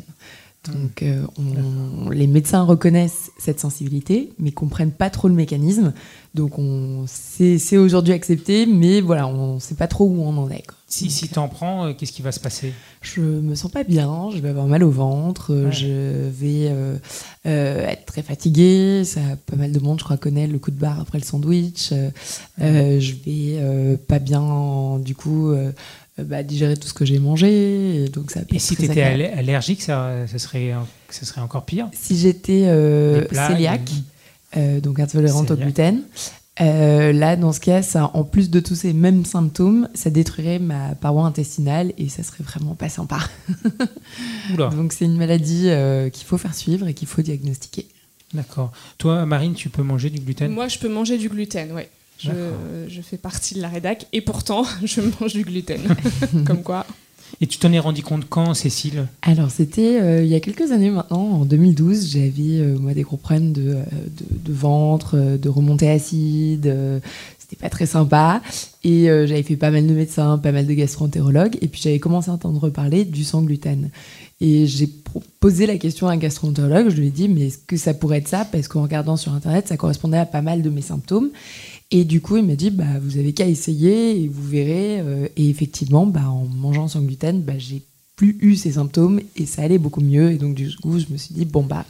Donc, 0.72 1.02
euh, 1.02 1.22
on- 1.38 2.08
les 2.10 2.26
médecins 2.26 2.62
reconnaissent 2.62 3.30
cette 3.38 3.60
sensibilité, 3.60 4.32
mais 4.38 4.50
comprennent 4.50 4.92
pas 4.92 5.10
trop 5.10 5.28
le 5.28 5.34
mécanisme. 5.34 5.92
Donc, 6.34 6.58
on, 6.58 7.04
c'est, 7.06 7.58
c'est 7.58 7.76
aujourd'hui 7.76 8.12
accepté, 8.14 8.64
mais 8.66 9.00
voilà, 9.00 9.26
on 9.28 9.56
ne 9.56 9.60
sait 9.60 9.74
pas 9.74 9.86
trop 9.88 10.06
où 10.06 10.22
on 10.22 10.36
en 10.38 10.48
est. 10.50 10.62
quoi. 10.66 10.76
Si, 10.86 11.10
si 11.10 11.28
t'en 11.28 11.48
prends, 11.48 11.86
euh, 11.86 11.92
qu'est-ce 11.92 12.12
qui 12.12 12.22
va 12.22 12.30
se 12.32 12.40
passer? 12.40 12.72
Je 13.02 13.20
me 13.20 13.54
sens 13.56 13.70
pas 13.70 13.82
bien, 13.84 14.30
je 14.32 14.38
vais 14.38 14.48
avoir 14.50 14.66
mal 14.66 14.84
au 14.84 14.90
ventre, 14.90 15.52
euh, 15.52 15.66
Ouais. 15.66 15.72
je 15.72 16.28
vais 16.30 16.72
être 17.44 18.06
très 18.06 18.22
fatiguée. 18.22 19.02
Ça, 19.04 19.20
pas 19.46 19.56
mal 19.56 19.72
de 19.72 19.78
monde, 19.80 19.98
je 19.98 20.04
crois, 20.04 20.16
connaît 20.16 20.46
le 20.46 20.58
coup 20.58 20.70
de 20.70 20.78
barre 20.78 21.00
après 21.00 21.18
le 21.18 21.24
sandwich. 21.24 21.92
Je 22.58 23.14
vais 23.24 23.96
pas 24.08 24.18
bien, 24.18 24.98
du 25.00 25.14
coup, 25.14 25.52
bah, 26.22 26.42
digérer 26.42 26.76
tout 26.76 26.88
ce 26.88 26.94
que 26.94 27.04
j'ai 27.04 27.18
mangé. 27.18 28.04
Et 28.04 28.08
donc 28.08 28.30
ça 28.30 28.40
Et 28.50 28.58
si 28.58 28.76
tu 28.76 28.84
étais 28.84 29.02
agréable. 29.02 29.38
allergique, 29.38 29.82
ça, 29.82 30.26
ça, 30.26 30.38
serait, 30.38 30.72
ça 31.10 31.26
serait 31.26 31.40
encore 31.40 31.64
pire 31.64 31.88
Si 31.92 32.16
j'étais 32.18 32.64
euh, 32.66 33.24
cœliaque, 33.26 33.90
euh, 34.56 34.80
donc 34.80 35.00
intolérante 35.00 35.50
au 35.50 35.56
gluten, 35.56 36.02
euh, 36.60 37.12
là, 37.12 37.34
dans 37.34 37.52
ce 37.52 37.58
cas, 37.58 37.82
ça, 37.82 38.12
en 38.14 38.22
plus 38.22 38.48
de 38.48 38.60
tous 38.60 38.76
ces 38.76 38.92
mêmes 38.92 39.24
symptômes, 39.24 39.88
ça 39.94 40.08
détruirait 40.10 40.60
ma 40.60 40.94
paroi 40.94 41.24
intestinale 41.24 41.92
et 41.98 42.08
ça 42.08 42.22
serait 42.22 42.44
vraiment 42.44 42.76
pas 42.76 42.88
sympa. 42.88 43.18
Oula, 44.54 44.68
Donc 44.68 44.92
c'est 44.92 45.04
une 45.04 45.16
maladie 45.16 45.68
euh, 45.68 46.10
qu'il 46.10 46.26
faut 46.26 46.38
faire 46.38 46.54
suivre 46.54 46.86
et 46.86 46.94
qu'il 46.94 47.08
faut 47.08 47.22
diagnostiquer. 47.22 47.86
d'accord. 48.32 48.70
Toi, 48.98 49.26
Marine, 49.26 49.54
tu 49.54 49.68
peux 49.68 49.82
manger 49.82 50.10
du 50.10 50.20
gluten? 50.20 50.52
Moi, 50.52 50.68
je 50.68 50.78
peux 50.78 50.88
manger 50.88 51.18
du 51.18 51.28
gluten, 51.28 51.72
ouais. 51.72 51.90
Je, 52.88 53.00
fais 53.02 53.18
partie 53.18 53.54
de 53.54 53.60
la 53.60 53.68
rédac 53.68 54.06
et 54.12 54.20
pourtant, 54.20 54.64
je 54.84 55.00
mange 55.20 55.32
du 55.32 55.44
gluten. 55.44 55.80
Comme 56.46 56.62
quoi. 56.62 56.86
Et 57.40 57.46
tu 57.46 57.58
t'en 57.58 57.72
es 57.72 57.78
rendu 57.78 58.02
compte 58.02 58.26
quand, 58.28 58.54
Cécile? 58.54 59.08
Alors 59.22 59.50
c'était 59.50 60.00
euh, 60.00 60.22
il 60.22 60.28
y 60.28 60.34
a 60.34 60.40
quelques 60.40 60.70
années 60.70 60.90
maintenant, 60.90 61.40
en 61.40 61.44
2012, 61.44 62.12
j'avais 62.12 62.60
euh, 62.60 62.78
moi 62.78 62.94
des 62.94 63.02
gros 63.02 63.16
problèmes 63.16 63.52
de, 63.52 63.74
euh, 63.74 63.82
de, 63.82 64.50
de 64.50 64.52
ventre, 64.52 65.16
euh, 65.16 65.36
de 65.36 65.48
remontée 65.48 65.90
acide, 65.90 66.66
euh, 66.68 67.00
c'était 67.44 67.60
pas 67.60 67.70
très 67.70 67.86
sympa. 67.86 68.42
Et 68.82 69.10
euh, 69.10 69.26
j'avais 69.26 69.42
fait 69.42 69.56
pas 69.56 69.70
mal 69.70 69.86
de 69.86 69.92
médecins, 69.92 70.38
pas 70.38 70.52
mal 70.52 70.66
de 70.66 70.74
gastro-entérologues, 70.74 71.56
et 71.60 71.68
puis 71.68 71.80
j'avais 71.82 71.98
commencé 71.98 72.30
à 72.30 72.34
entendre 72.34 72.70
parler 72.70 73.04
du 73.04 73.24
sans 73.24 73.42
gluten. 73.42 73.90
Et 74.40 74.66
j'ai 74.66 74.88
posé 75.40 75.66
la 75.66 75.78
question 75.78 76.08
à 76.08 76.12
un 76.12 76.16
gastro-entérologue, 76.16 76.88
je 76.90 76.96
lui 76.96 77.08
ai 77.08 77.10
dit 77.10 77.28
mais 77.28 77.48
est-ce 77.48 77.58
que 77.58 77.76
ça 77.76 77.94
pourrait 77.94 78.18
être 78.18 78.28
ça? 78.28 78.44
Parce 78.44 78.68
qu'en 78.68 78.82
regardant 78.82 79.16
sur 79.16 79.32
internet, 79.32 79.68
ça 79.68 79.76
correspondait 79.76 80.18
à 80.18 80.26
pas 80.26 80.42
mal 80.42 80.62
de 80.62 80.70
mes 80.70 80.82
symptômes. 80.82 81.30
Et 81.90 82.04
du 82.04 82.20
coup, 82.20 82.36
il 82.36 82.44
m'a 82.44 82.56
dit, 82.56 82.70
bah, 82.70 82.98
vous 83.00 83.18
avez 83.18 83.32
qu'à 83.32 83.46
essayer 83.46 84.20
et 84.22 84.28
vous 84.28 84.42
verrez. 84.48 85.00
Euh, 85.00 85.28
Et 85.36 85.48
effectivement, 85.48 86.06
bah, 86.06 86.28
en 86.28 86.44
mangeant 86.46 86.88
sans 86.88 87.00
gluten, 87.02 87.40
bah, 87.42 87.58
j'ai 87.58 87.82
plus 88.16 88.36
eu 88.40 88.56
ces 88.56 88.72
symptômes 88.72 89.20
et 89.36 89.46
ça 89.46 89.62
allait 89.62 89.78
beaucoup 89.78 90.00
mieux. 90.00 90.32
Et 90.32 90.36
donc, 90.38 90.54
du 90.54 90.74
coup, 90.76 90.98
je 90.98 91.06
me 91.10 91.16
suis 91.16 91.34
dit, 91.34 91.44
bon, 91.44 91.62
bah, 91.62 91.84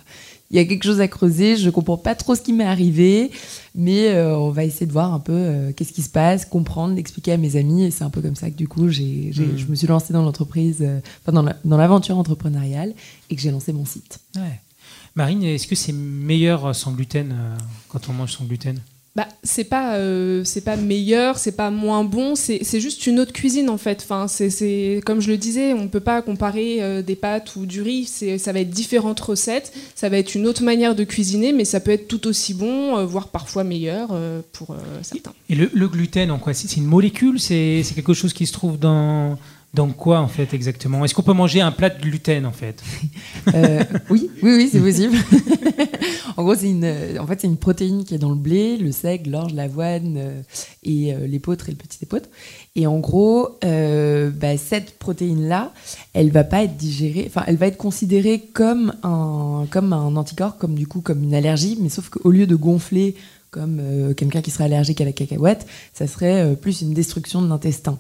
il 0.51 0.57
y 0.57 0.61
a 0.61 0.65
quelque 0.67 0.85
chose 0.85 1.01
à 1.01 1.09
creuser. 1.09 1.57
Je 1.57 1.71
comprends 1.71 1.97
pas 1.97 2.15
trop 2.15 2.35
ce 2.35 2.43
qui 2.43 2.53
m'est 2.53 2.65
arrivé, 2.65 3.31
mais 3.75 4.09
euh, 4.09 4.37
on 4.39 4.51
va 4.51 4.65
essayer 4.65 4.87
de 4.87 4.93
voir 4.93 5.13
un 5.15 5.21
peu 5.21 5.33
euh, 5.33 5.73
qu'est-ce 5.73 5.93
qui 5.93 6.03
se 6.03 6.11
passe, 6.11 6.45
comprendre, 6.45 6.95
l'expliquer 6.95 7.33
à 7.33 7.37
mes 7.39 7.57
amis. 7.57 7.85
Et 7.85 7.91
c'est 7.91 8.05
un 8.05 8.11
peu 8.11 8.21
comme 8.21 8.37
ça 8.37 8.51
que, 8.51 8.57
du 8.57 8.69
coup, 8.69 8.89
j'ai, 8.89 9.33
Mhm. 9.35 9.57
je 9.57 9.67
me 9.67 9.75
suis 9.75 9.87
lancée 9.87 10.13
dans 10.13 10.23
l'entreprise, 10.23 10.79
euh, 10.81 11.01
enfin, 11.23 11.33
dans, 11.33 11.43
la- 11.43 11.57
dans 11.65 11.77
l'aventure 11.79 12.19
entrepreneuriale 12.19 12.95
et 13.31 13.37
que 13.37 13.41
j'ai 13.41 13.51
lancé 13.51 13.73
mon 13.73 13.85
site. 13.87 14.19
Ouais. 14.37 14.61
Marine, 15.15 15.45
est-ce 15.45 15.67
que 15.67 15.77
c'est 15.77 15.93
meilleur 15.93 16.75
sans 16.75 16.93
gluten 16.93 17.35
quand 17.89 18.09
on 18.09 18.13
mange 18.13 18.33
sans 18.33 18.45
gluten? 18.45 18.79
Bah, 19.17 19.29
c'est 19.45 19.63
pas, 19.63 19.95
euh, 19.95 20.43
c'est 20.43 20.63
pas 20.63 20.75
meilleur, 20.75 21.39
c'est 21.39 21.53
pas 21.53 21.71
moins 21.71 22.03
bon, 22.03 22.35
c'est 22.35 22.81
juste 22.81 23.07
une 23.07 23.21
autre 23.21 23.33
cuisine 23.33 23.71
en 23.71 23.79
fait. 23.79 24.01
Enfin, 24.03 24.27
c'est- 24.27 25.01
comme 25.07 25.21
je 25.21 25.31
le 25.31 25.37
disais, 25.37 25.73
on 25.73 25.87
peut 25.87 26.01
pas 26.01 26.21
comparer 26.21 26.83
euh, 26.83 27.01
des 27.01 27.15
pâtes 27.15 27.55
ou 27.55 27.65
du 27.65 27.81
riz. 27.81 28.07
Ça 28.39 28.53
va 28.53 28.59
être 28.59 28.71
différentes 28.71 29.21
recettes, 29.21 29.73
ça 29.95 30.09
va 30.09 30.19
être 30.19 30.35
une 30.35 30.49
autre 30.49 30.65
manière 30.65 30.97
de 30.97 31.05
cuisiner, 31.05 31.53
mais 31.53 31.65
ça 31.65 31.79
peut 31.79 31.93
être 31.93 32.09
tout 32.09 32.27
aussi 32.27 32.55
bon, 32.55 32.97
euh, 32.99 33.05
voire 33.07 33.29
parfois 33.29 33.63
meilleur 33.63 34.09
euh, 34.11 34.41
pour 34.53 34.75
certains. 35.03 35.33
Et 35.49 35.55
le, 35.55 35.71
le 35.73 35.87
gluten, 35.89 36.33
en 36.33 36.39
quoi? 36.41 36.53
C'est 36.53 36.77
une 36.77 36.87
molécule? 36.87 37.39
C'est 37.39 37.85
quelque 37.95 38.15
chose 38.15 38.33
qui 38.33 38.47
se 38.47 38.53
trouve 38.53 38.81
dans, 38.81 39.39
dans 39.75 39.89
quoi, 39.89 40.21
en 40.21 40.29
fait, 40.29 40.55
exactement? 40.55 41.05
Est-ce 41.05 41.15
qu'on 41.15 41.23
peut 41.23 41.33
manger 41.33 41.61
un 41.61 41.73
plat 41.73 41.91
de 41.91 42.01
gluten, 42.01 42.47
en 42.47 42.53
fait? 42.53 42.83
Euh, 43.55 43.85
oui, 44.09 44.31
oui, 44.43 44.57
oui, 44.57 44.69
c'est 44.73 44.81
possible. 44.81 45.17
en 46.37 46.43
gros, 46.43 46.55
c'est 46.55 46.71
une, 46.71 46.85
euh, 46.85 47.19
en 47.21 47.27
fait, 47.27 47.43
c'est 47.43 47.47
une 47.47 47.59
protéine 47.59 48.05
qui 48.05 48.15
est 48.15 48.19
dans 48.19 48.31
le 48.31 48.37
blé, 48.37 48.79
le 48.79 48.91
seigle, 48.91 49.31
l'orge, 49.31 49.53
l'avoine 49.53 50.15
euh, 50.17 50.41
et 50.83 51.15
l'épeautre 51.29 51.69
et 51.69 51.73
le 51.73 51.77
petit 51.77 51.99
épeautre. 52.03 52.29
Et 52.75 52.87
en 52.87 52.99
gros, 52.99 53.59
bah, 53.63 54.57
cette 54.57 54.99
protéine-là, 54.99 55.73
elle 56.15 56.31
va 56.31 56.43
pas 56.43 56.65
être 56.65 56.77
digérée, 56.77 57.25
enfin, 57.27 57.45
elle 57.47 57.57
va 57.57 57.67
être 57.67 57.77
considérée 57.77 58.41
comme 58.53 58.95
un, 59.03 59.67
comme 59.71 59.93
un 59.93 60.17
anticorps, 60.17 60.57
comme 60.57 60.75
du 60.75 60.87
coup, 60.87 61.01
comme 61.01 61.23
une 61.23 61.35
allergie, 61.35 61.77
mais 61.81 61.91
sauf 61.91 62.09
qu'au 62.09 62.31
lieu 62.31 62.47
de 62.47 62.57
gonfler 62.57 63.15
comme 63.51 64.15
quelqu'un 64.17 64.43
qui 64.43 64.51
serait 64.51 64.65
allergique 64.65 65.01
à 65.01 65.05
la 65.05 65.13
cacahuète, 65.13 65.67
ça 65.93 66.09
serait 66.09 66.57
plus 66.57 66.81
une 66.81 66.93
destruction 66.93 67.41
de 67.41 67.49
l'intestin. 67.49 67.99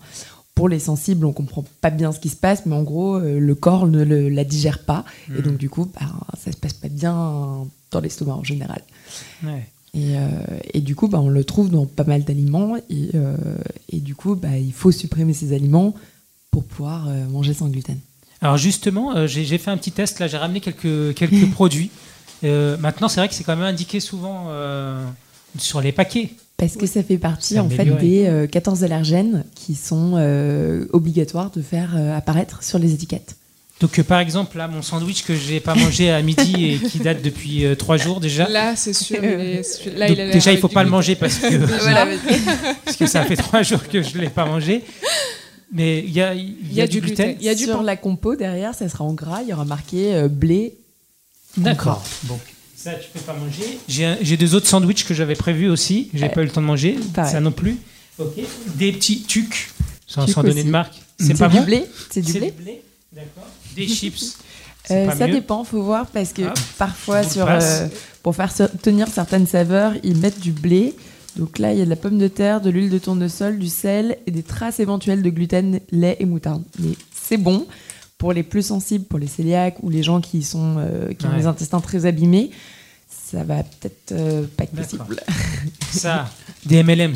Pour 0.55 0.69
les 0.69 0.79
sensibles, 0.79 1.27
on 1.27 1.33
comprend 1.33 1.65
pas 1.81 1.91
bien 1.91 2.13
ce 2.13 2.21
qui 2.21 2.29
se 2.29 2.37
passe, 2.37 2.65
mais 2.65 2.77
en 2.77 2.83
gros, 2.85 3.17
euh, 3.17 3.41
le 3.41 3.55
corps 3.57 3.87
ne 3.89 4.05
le- 4.05 4.29
la 4.29 4.45
digère 4.45 4.79
pas. 4.85 5.05
Et 5.37 5.43
donc, 5.43 5.57
du 5.57 5.69
coup, 5.69 5.91
bah, 5.93 6.07
ça 6.43 6.53
se 6.53 6.57
passe 6.57 6.75
pas 6.75 6.89
bien 6.89 7.67
dans 7.91 8.01
l'estomac 8.01 8.35
en 8.35 8.45
général. 8.45 8.83
Ouais. 9.43 9.67
Et, 9.95 10.17
euh, 10.17 10.29
et 10.73 10.81
du 10.81 10.95
coup, 10.95 11.09
bah, 11.09 11.19
on 11.21 11.29
le 11.29 11.43
trouve 11.45 11.71
dans 11.71 11.87
pas 11.87 12.05
mal 12.05 12.23
d'aliments. 12.23 12.77
Et, 12.89 13.11
euh, 13.17 13.37
et 13.91 13.99
du 13.99 14.15
coup, 14.15 14.37
bah, 14.37 14.57
il 14.57 14.73
faut 14.73 14.93
supprimer 14.93 15.33
ces 15.35 15.53
aliments 15.53 15.93
pour 16.53 16.63
pouvoir 16.65 17.09
manger 17.31 17.53
sans 17.53 17.69
gluten. 17.69 17.99
Alors 18.41 18.57
justement, 18.57 19.27
j'ai 19.27 19.59
fait 19.59 19.71
un 19.73 19.77
petit 19.77 19.91
test, 19.93 20.21
là, 20.21 20.29
j'ai 20.29 20.37
ramené 20.37 20.61
quelques, 20.61 21.15
quelques 21.15 21.51
produits. 21.53 21.91
Euh, 22.45 22.77
maintenant, 22.79 23.09
c'est 23.09 23.19
vrai 23.21 23.29
que 23.29 23.35
c'est 23.35 23.43
quand 23.43 23.57
même 23.57 23.65
indiqué 23.67 23.99
souvent 23.99 24.49
sur 25.59 25.81
les 25.81 25.91
paquets. 25.93 26.31
Parce 26.57 26.77
que 26.77 26.87
ça 26.87 27.03
fait 27.03 27.19
partie 27.19 27.59
en 27.59 27.69
fait 27.69 27.85
des 27.99 28.27
euh, 28.27 28.47
14 28.47 28.85
allergènes 28.85 29.45
qui 29.55 29.75
sont 29.75 30.13
euh, 30.15 30.87
obligatoires 30.93 31.51
de 31.51 31.61
faire 31.63 31.95
euh, 31.97 32.17
apparaître 32.17 32.63
sur 32.63 32.79
les 32.79 32.93
étiquettes. 32.95 33.37
Donc, 33.81 33.99
euh, 33.99 34.05
par 34.05 34.21
exemple, 34.21 34.57
là, 34.57 34.69
mon 34.69 34.81
sandwich 34.83 35.25
que 35.25 35.35
j'ai 35.35 35.59
pas 35.59 35.75
mangé 35.75 36.11
à 36.13 36.23
midi 36.23 36.65
et 36.65 36.79
qui 36.79 37.01
date 37.01 37.23
depuis 37.23 37.65
euh, 37.67 37.75
trois 37.75 37.97
jours 37.97 38.21
déjà. 38.21 38.49
Là, 38.49 38.77
c'est 38.77 38.93
sûr. 38.93 39.19
il 39.23 39.25
est- 39.29 39.87
là, 39.97 40.07
Donc, 40.07 40.17
il 40.17 40.21
a 40.21 40.31
déjà, 40.31 40.53
il 40.53 40.59
faut 40.59 40.69
pas 40.69 40.85
le 40.85 40.91
manger 40.91 41.17
parce 41.17 41.39
que, 41.39 41.57
Voilà. 41.83 42.07
parce 42.85 42.97
que 42.97 43.07
ça 43.07 43.25
fait 43.25 43.37
trois 43.37 43.63
jours 43.63 43.83
que 43.89 44.01
je 44.01 44.17
l'ai 44.17 44.31
pas 44.31 44.47
mangé. 44.47 44.85
Mais 45.73 45.99
il 46.07 46.13
y 46.13 46.21
a, 46.23 46.35
il 46.35 46.73
y 46.73 46.81
a 46.81 46.87
du 46.87 47.01
gluten. 47.01 47.35
Il 47.41 47.45
y 47.45 47.49
a 47.49 47.55
du 47.57 47.65
sur 47.65 47.83
la 47.83 47.97
compo 47.97 48.37
derrière, 48.37 48.75
ça 48.77 48.89
sera 48.89 49.03
en 49.03 49.13
gras, 49.13 49.43
il 49.43 49.49
y 49.49 49.53
aura 49.53 49.65
marqué 49.65 50.15
euh, 50.15 50.29
blé. 50.29 50.75
D'accord. 51.57 52.05
Ça, 52.85 52.95
tu 52.95 53.09
peux 53.13 53.21
pas 53.21 53.35
manger. 53.35 53.79
J'ai 53.89 54.37
deux 54.37 54.55
autres 54.55 54.67
sandwichs 54.67 55.05
que 55.07 55.15
j'avais 55.15 55.35
prévus 55.35 55.69
aussi. 55.69 56.11
J'ai 56.15 56.25
Ouais. 56.25 56.29
pas 56.29 56.43
eu 56.43 56.45
le 56.45 56.51
temps 56.51 56.61
de 56.61 56.67
manger. 56.67 56.97
Pareil. 57.15 57.33
Ça 57.33 57.41
non 57.41 57.53
plus. 57.53 57.77
Ok. 58.19 58.35
Des 58.77 58.93
petits 58.93 59.23
tucs, 59.23 59.71
sans, 60.07 60.27
sans 60.27 60.43
donner 60.43 60.65
de 60.65 60.71
marque. 60.71 60.95
C'est 61.19 61.29
C'est 61.29 61.35
pas 61.35 61.49
du 61.49 61.57
bon 61.59 61.65
blé 61.65 61.85
C'est 62.11 62.21
du 62.21 62.33
C'est 62.33 62.41
blé 62.57 62.83
D'accord. 63.13 63.47
Des 63.77 63.87
chips. 63.89 64.37
Euh, 64.91 65.11
ça 65.13 65.27
mieux. 65.27 65.35
dépend, 65.35 65.65
faut 65.65 65.83
voir 65.83 66.07
parce 66.09 66.33
que 66.35 66.43
Ah, 66.43 66.55
parfois 66.79 67.23
je 67.23 67.29
sur 67.31 67.49
euh, 67.49 67.89
pour 68.23 68.37
faire 68.37 68.53
tenir 68.83 69.09
certaines 69.09 69.47
saveurs, 69.47 69.95
ils 70.03 70.17
mettent 70.17 70.41
du 70.41 70.53
blé. 70.53 70.95
Donc 71.37 71.59
là, 71.59 71.73
il 71.73 71.79
y 71.79 71.83
a 71.83 71.85
de 71.87 71.91
la 71.91 71.97
pomme 71.97 72.19
de 72.19 72.29
terre, 72.29 72.61
de 72.61 72.69
l'huile 72.71 72.91
de 72.91 72.99
tournesol, 72.99 73.59
du 73.59 73.69
sel 73.69 74.19
et 74.27 74.31
des 74.31 74.43
traces 74.43 74.79
éventuelles 74.81 75.23
de 75.23 75.31
gluten, 75.31 75.81
lait 75.91 76.17
et 76.21 76.27
moutarde. 76.27 76.63
Mais 76.79 76.91
c'est 77.13 77.39
bon 77.39 77.67
pour 78.19 78.33
les 78.33 78.43
plus 78.45 78.67
sensibles, 78.67 79.05
pour 79.07 79.19
les 79.19 79.27
cœliaques 79.27 79.77
ou 79.83 79.89
les 79.91 80.03
gens 80.03 80.21
qui 80.21 80.43
sont 80.43 80.77
euh, 80.79 81.13
qui 81.15 81.27
ont 81.27 81.33
les 81.35 81.47
intestins 81.47 81.81
très 81.81 82.05
abîmés. 82.07 82.51
Ça 83.35 83.43
va 83.45 83.63
peut-être 83.63 84.13
euh, 84.13 84.45
pas 84.57 84.65
être 84.65 84.73
possible. 84.77 85.21
Ça, 85.93 86.29
des 86.67 86.83
MLMs. 86.83 87.15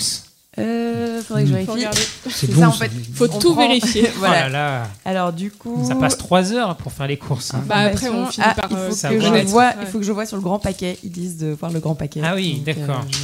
Euh, 0.59 1.23
faudrait 1.23 1.45
que 1.45 1.49
je 1.51 1.55
Mm. 1.55 1.57
vérifie. 1.67 1.87
C'est 2.31 2.51
bon, 2.53 2.61
ça 2.63 2.69
en 2.69 2.73
ça. 2.73 2.85
fait. 2.87 2.91
Faut 3.15 3.27
On 3.31 3.39
tout 3.39 3.53
prend- 3.55 3.69
vérifier. 3.69 4.11
voilà. 4.17 4.35
Oh 4.35 4.43
là 4.45 4.49
là. 4.49 4.89
Alors 5.05 5.33
du 5.33 5.53
coup, 5.53 5.85
Ça 5.87 5.95
passe 5.95 6.19
trois 6.19 6.53
heures 6.53 6.77
pour 6.77 6.91
faire 6.93 7.07
les 7.07 7.17
courses. 7.17 7.55
hein. 7.55 7.63
Bah, 7.67 7.77
après, 7.77 8.09
on 8.09 8.27
finit 8.27 8.45
Ah, 8.51 8.55
par, 8.55 8.69
il 8.71 8.77
euh, 8.77 8.89
faut 8.89 8.95
Ça 8.97 9.11
que 9.11 9.15
va. 9.19 9.39
je 9.41 9.47
vois, 9.47 9.67
Ouais. 9.69 9.75
il 9.83 9.87
faut 9.87 9.99
que 10.01 10.05
je 10.05 10.11
vois 10.11 10.27
sur 10.27 10.37
le 10.37 10.43
grand 10.43 10.59
paquet. 10.59 10.99
Ils 11.05 11.13
disent 11.13 11.37
de 11.37 11.49
voir 11.53 11.71
le 11.71 11.79
grand 11.79 11.95
paquet. 11.95 12.21
Ah 12.25 12.35
oui, 12.35 12.55
Donc, 12.67 12.69
euh, 12.77 12.87
d'accord. 12.87 13.05
je- 13.09 13.17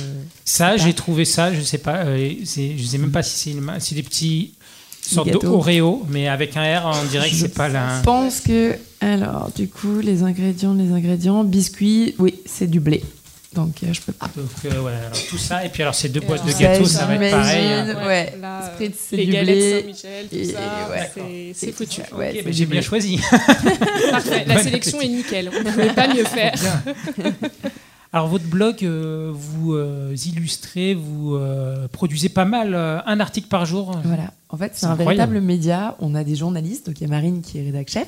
Ça, 0.45 0.77
j'ai 0.77 0.95
trouvé 0.95 1.25
ça, 1.25 1.53
je 1.53 1.61
sais 1.63 1.79
pas, 1.79 2.05
euh, 2.05 2.31
c'est- 2.45 2.79
je 2.79 2.85
sais 2.87 2.99
même 2.99 3.11
pas 3.11 3.25
si 3.25 3.37
c'est 3.37 3.51
une 3.51 3.61
ma- 3.63 3.81
c'est 3.81 3.97
des 3.97 4.05
petits 4.05 4.55
sortes 5.03 5.27
de 5.27 5.33
gâteaux. 5.33 5.55
Oreo, 5.55 6.07
mais 6.09 6.29
avec 6.29 6.57
un 6.57 6.63
R, 6.63 6.93
on 7.03 7.05
dirait 7.07 7.29
que 7.31 7.35
Je 7.35 7.41
c'est 7.41 7.55
pas 7.55 7.69
la. 7.69 7.99
Je 7.99 8.05
pense 8.05 8.41
que 8.43 8.77
alors 9.13 9.51
du 9.55 9.69
coup 9.69 10.01
les 10.01 10.23
ingrédients, 10.23 10.75
les 10.75 10.91
ingrédients, 10.93 11.45
biscuits, 11.45 12.15
oui, 12.19 12.35
c'est 12.47 12.67
du 12.71 12.81
blé. 12.81 13.03
Donc 13.55 13.85
euh, 13.85 13.93
je 13.93 14.01
peux 14.01 14.13
pas. 14.13 14.29
Donc, 14.37 14.47
euh, 14.65 14.83
ouais, 14.83 14.91
alors 14.93 15.17
tout 15.31 15.39
ça, 15.39 15.65
et 15.65 15.69
puis 15.69 15.83
alors 15.83 15.95
ces 15.95 16.09
deux 16.09 16.19
boîtes 16.21 16.45
de 16.45 16.51
gâteaux, 16.59 16.85
ça, 16.87 17.01
ça 17.01 17.07
va 17.07 17.15
être 17.15 17.31
pareil. 17.31 17.67
hein. 17.73 18.07
Ouais. 18.07 18.33
C'est 18.99 19.17
les 19.17 19.27
du 19.27 19.33
galettes 19.33 19.57
blé. 19.57 19.81
Saint-Michel, 19.81 20.27
tout 20.29 20.35
Et- 20.37 20.45
ça, 20.47 20.61
ouais. 20.91 21.53
c'est- 21.55 21.71
foutu. 21.73 22.01
ouais, 22.19 22.43
bah, 22.43 22.51
j'ai 22.51 22.67
bien 22.67 22.81
choisi. 22.81 23.21
Parfait, 24.11 24.45
la 24.47 24.57
Bon 24.57 24.61
sélection 24.63 25.01
est 25.01 25.09
nickel. 25.09 25.51
On 25.55 25.59
ne 25.61 25.71
pouvait 25.71 25.93
pas 25.95 26.13
mieux 26.13 26.25
faire. 26.25 26.55
Alors 28.13 28.29
votre 28.29 28.45
blog, 28.45 28.77
euh, 28.85 29.31
vous 29.35 29.75
euh, 29.75 30.15
illustrez, 30.27 30.95
vous 30.95 31.35
euh, 31.35 31.89
produisez 31.89 32.29
pas 32.29 32.45
mal, 32.45 32.75
euh, 32.75 32.99
un 33.07 33.19
article 33.19 33.49
par 33.49 33.67
jour. 33.67 33.99
Voilà. 34.05 34.33
En 34.51 34.57
fait, 34.57 34.71
c'est 34.75 34.81
C'est 34.81 34.87
un 34.87 34.91
incroyable. 34.91 35.33
véritable 35.33 35.41
média. 35.47 35.97
On 35.99 36.15
a 36.15 36.23
des 36.23 36.37
journalistes, 36.37 36.87
donc 36.87 37.01
il 37.01 37.03
y 37.03 37.07
a 37.07 37.11
Marine 37.11 37.43
qui 37.43 37.59
est 37.59 37.63
rédac 37.63 37.91
chef, 37.91 38.07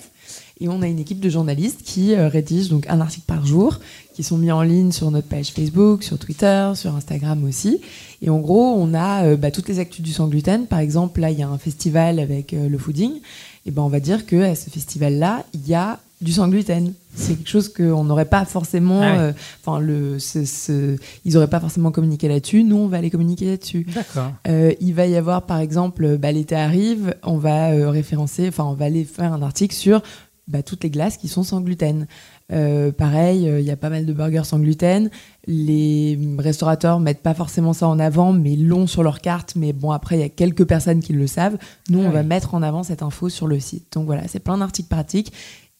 et 0.60 0.68
on 0.68 0.80
a 0.82 0.86
une 0.86 0.98
équipe 0.98 1.20
de 1.20 1.28
journalistes 1.28 1.80
qui 1.84 2.14
euh, 2.14 2.28
rédigent 2.28 2.70
donc 2.70 2.86
un 2.88 3.00
article 3.00 3.24
par 3.26 3.44
jour, 3.46 3.78
qui 4.14 4.22
sont 4.22 4.38
mis 4.38 4.50
en 4.50 4.62
ligne 4.62 4.90
sur 4.92 5.10
notre 5.10 5.28
page 5.28 5.50
Facebook, 5.52 6.02
sur 6.02 6.18
Twitter, 6.18 6.72
sur 6.74 6.94
Instagram 6.96 7.44
aussi. 7.44 7.80
Et 8.22 8.30
en 8.30 8.38
gros, 8.38 8.74
on 8.76 8.94
a 8.94 9.24
euh, 9.26 9.36
bah, 9.36 9.50
toutes 9.50 9.68
les 9.68 9.78
actus 9.78 10.02
du 10.02 10.12
sans 10.12 10.28
gluten. 10.28 10.66
Par 10.66 10.78
exemple, 10.78 11.20
là, 11.20 11.30
il 11.30 11.38
y 11.38 11.42
a 11.42 11.48
un 11.48 11.58
festival 11.58 12.18
avec 12.18 12.54
euh, 12.54 12.68
le 12.68 12.78
fooding. 12.78 13.12
Et 13.66 13.70
ben, 13.70 13.82
on 13.82 13.88
va 13.88 14.00
dire 14.00 14.24
que 14.24 14.36
à 14.42 14.54
ce 14.54 14.70
festival-là, 14.70 15.44
il 15.52 15.68
y 15.68 15.74
a 15.74 15.98
du 16.22 16.32
sans 16.32 16.48
gluten. 16.48 16.94
C'est 17.14 17.34
quelque 17.34 17.48
chose 17.50 17.68
qu'on 17.70 18.04
n'aurait 18.04 18.24
pas 18.24 18.46
forcément. 18.46 19.02
Ah 19.02 19.12
ouais. 19.12 19.18
euh, 19.18 19.32
Enfin, 19.62 19.80
le, 19.80 20.18
ce- 20.18 20.46
ce- 20.46 20.96
ils 21.26 21.34
n'auraient 21.34 21.46
pas 21.50 21.60
forcément 21.60 21.90
communiqué 21.90 22.26
là-dessus. 22.28 22.62
Nous, 22.64 22.76
on 22.76 22.86
va 22.86 22.96
aller 22.98 23.10
communiquer 23.10 23.46
là-dessus. 23.50 23.86
D'accord. 23.94 24.32
Euh, 24.48 24.72
il 24.80 24.94
va 24.94 25.06
y 25.06 25.16
avoir, 25.16 25.42
par 25.42 25.58
exemple, 25.58 26.16
bah, 26.16 26.32
l'été 26.32 26.54
arrive, 26.54 27.14
on 27.22 27.36
va 27.36 27.70
euh, 27.72 27.90
référencer, 27.90 28.48
enfin, 28.48 28.64
on 28.64 28.72
va 28.72 28.86
aller 28.86 29.04
faire 29.04 29.34
un 29.34 29.42
article 29.42 29.74
sur 29.74 30.00
bah, 30.48 30.62
toutes 30.62 30.84
les 30.84 30.90
glaces 30.90 31.16
qui 31.16 31.28
sont 31.28 31.42
sans 31.42 31.60
gluten. 31.60 32.06
Euh, 32.52 32.92
pareil, 32.92 33.48
euh, 33.48 33.60
il 33.60 33.66
y 33.66 33.70
a 33.70 33.76
pas 33.76 33.90
mal 33.90 34.06
de 34.06 34.12
burgers 34.12 34.44
sans 34.44 34.58
gluten. 34.58 35.10
Les 35.46 36.18
restaurateurs 36.38 37.00
mettent 37.00 37.22
pas 37.22 37.34
forcément 37.34 37.72
ça 37.72 37.88
en 37.88 37.98
avant, 37.98 38.32
mais 38.32 38.56
l'ont 38.56 38.86
sur 38.86 39.02
leur 39.02 39.20
carte. 39.20 39.54
Mais 39.56 39.72
bon, 39.72 39.90
après, 39.90 40.16
il 40.16 40.20
y 40.20 40.24
a 40.24 40.28
quelques 40.28 40.64
personnes 40.64 41.00
qui 41.00 41.12
le 41.12 41.26
savent. 41.26 41.58
Nous, 41.90 42.00
Ah 42.02 42.06
on 42.06 42.10
va 42.10 42.20
oui. 42.20 42.26
mettre 42.26 42.54
en 42.54 42.62
avant 42.62 42.82
cette 42.82 43.02
info 43.02 43.28
sur 43.28 43.46
le 43.46 43.58
site. 43.60 43.92
Donc 43.94 44.06
voilà, 44.06 44.28
c'est 44.28 44.40
plein 44.40 44.58
d'articles 44.58 44.88
pratiques. 44.88 45.32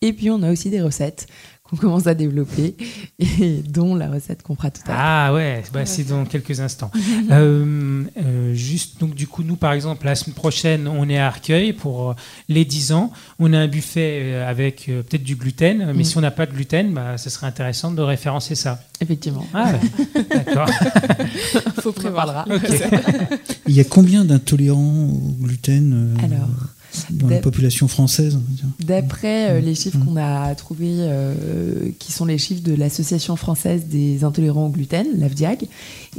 Et 0.03 0.13
puis, 0.13 0.31
on 0.31 0.43
a 0.43 0.53
aussi 0.53 0.69
des 0.69 0.83
recettes 0.83 1.27
qu'on 1.69 1.77
commence 1.77 2.07
à 2.07 2.15
développer, 2.15 2.77
et 3.19 3.63
dont 3.69 3.95
la 3.95 4.09
recette 4.11 4.43
qu'on 4.43 4.55
fera 4.57 4.71
tout 4.71 4.83
à 4.87 4.89
l'heure. 4.91 5.01
Ah 5.01 5.35
ouais, 5.35 5.63
bah, 5.73 5.85
c'est 5.87 6.05
dans 6.05 6.25
quelques 6.25 6.61
instants. 6.61 6.91
Euh, 7.31 8.05
euh, 8.19 8.55
juste, 8.55 9.01
donc 9.01 9.15
du 9.15 9.27
coup, 9.27 9.43
nous, 9.43 9.57
par 9.57 9.73
exemple, 9.73 10.07
la 10.07 10.15
semaine 10.15 10.35
prochaine, 10.35 10.87
on 10.87 11.09
est 11.09 11.19
à 11.19 11.27
Arcueil 11.27 11.73
pour 11.73 12.11
euh, 12.11 12.15
les 12.49 12.65
10 12.65 12.93
ans. 12.93 13.11
On 13.39 13.53
a 13.53 13.59
un 13.59 13.67
buffet 13.69 14.35
avec 14.47 14.89
euh, 14.89 15.03
peut-être 15.03 15.25
du 15.25 15.35
gluten, 15.37 15.93
mais 15.95 16.03
Mm. 16.03 16.05
si 16.05 16.19
on 16.19 16.21
n'a 16.21 16.31
pas 16.31 16.47
de 16.47 16.53
gluten, 16.53 16.95
bah, 16.95 17.19
ce 17.19 17.31
serait 17.31 17.47
intéressant 17.47 17.91
de 17.91 18.01
référencer 18.03 18.55
ça. 18.55 18.81
Effectivement. 19.01 19.45
Ah 19.53 19.73
ouais, 19.73 20.23
d'accord. 20.31 20.69
Il 21.77 21.83
faut 21.83 21.93
prévoir. 21.93 22.47
Il 23.69 23.75
y 23.75 23.81
a 23.81 23.85
combien 23.85 24.25
d'intolérants 24.25 25.09
au 25.11 25.35
gluten 25.45 26.15
euh, 26.21 26.25
Alors, 26.25 26.49
dans 27.11 27.29
la 27.29 27.39
population 27.39 27.89
française 27.89 28.39
D'après 28.81 29.51
euh, 29.51 29.61
Mm. 29.61 29.65
les 29.65 29.75
chiffres 29.75 29.99
Mm. 29.99 30.05
qu'on 30.05 30.17
a 30.17 30.55
trouvés, 30.55 30.95
euh, 30.99 31.91
qui 31.99 32.13
sont 32.13 32.25
les 32.25 32.39
chiffres 32.39 32.63
de 32.63 32.75
l'Association 32.75 33.37
française 33.37 33.85
des 33.87 34.25
intolérants 34.25 34.67
au 34.67 34.71
gluten, 34.71 35.07
l'AFDIAG, 35.19 35.69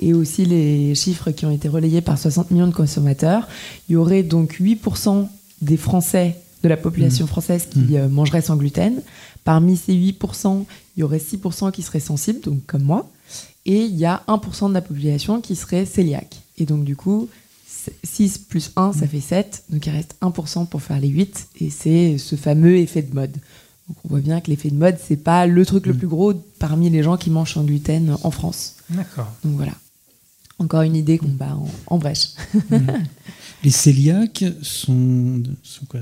et 0.01 0.13
aussi 0.13 0.45
les 0.45 0.95
chiffres 0.95 1.31
qui 1.31 1.45
ont 1.45 1.51
été 1.51 1.67
relayés 1.67 2.01
par 2.01 2.17
60 2.17 2.51
millions 2.51 2.67
de 2.67 2.73
consommateurs, 2.73 3.47
il 3.89 3.93
y 3.93 3.95
aurait 3.95 4.23
donc 4.23 4.57
8% 4.59 5.27
des 5.61 5.77
Français, 5.77 6.35
de 6.63 6.69
la 6.69 6.77
population 6.77 7.27
française, 7.27 7.67
qui 7.69 7.79
Mm. 7.79 7.95
euh, 7.95 8.09
mangeraient 8.09 8.41
sans 8.41 8.55
gluten. 8.55 9.01
Parmi 9.43 9.77
ces 9.77 9.93
8%, 9.93 10.65
il 10.95 11.01
y 11.01 11.03
aurait 11.03 11.19
6% 11.19 11.71
qui 11.71 11.81
seraient 11.81 11.99
sensibles, 11.99 12.41
donc 12.41 12.65
comme 12.65 12.83
moi, 12.83 13.09
et 13.65 13.81
il 13.83 13.95
y 13.95 14.05
a 14.05 14.23
1% 14.27 14.69
de 14.69 14.73
la 14.73 14.81
population 14.81 15.39
qui 15.41 15.55
serait 15.55 15.85
cœliaque. 15.85 16.35
Et 16.57 16.65
donc 16.65 16.83
du 16.83 16.95
coup, 16.95 17.27
6 18.03 18.37
plus 18.39 18.71
1, 18.75 18.93
ça 18.93 19.07
fait 19.07 19.21
7. 19.21 19.63
Donc 19.69 19.85
il 19.85 19.89
reste 19.91 20.15
1% 20.21 20.67
pour 20.67 20.81
faire 20.81 20.99
les 20.99 21.07
8. 21.09 21.47
Et 21.61 21.69
c'est 21.69 22.17
ce 22.17 22.35
fameux 22.35 22.77
effet 22.77 23.01
de 23.01 23.13
mode. 23.13 23.31
Donc 23.87 23.97
on 24.03 24.07
voit 24.09 24.19
bien 24.19 24.41
que 24.41 24.49
l'effet 24.49 24.69
de 24.69 24.75
mode, 24.75 24.97
c'est 25.05 25.15
pas 25.17 25.47
le 25.47 25.65
truc 25.65 25.85
le 25.85 25.93
Mm. 25.93 25.97
plus 25.97 26.07
gros 26.07 26.33
parmi 26.59 26.89
les 26.89 27.03
gens 27.03 27.17
qui 27.17 27.29
mangent 27.29 27.53
sans 27.53 27.63
gluten 27.63 28.17
en 28.23 28.31
France. 28.31 28.75
D'accord. 28.89 29.31
Donc 29.43 29.53
voilà. 29.55 29.73
Encore 30.59 30.81
une 30.81 30.95
idée 30.95 31.17
qu'on 31.19 31.27
bat 31.27 31.55
en, 31.55 31.67
en 31.87 31.97
brèche. 31.97 32.29
Les 33.63 33.71
cœliaques 33.71 34.43
sont, 34.61 35.41
sont 35.63 35.85
quoi 35.85 36.01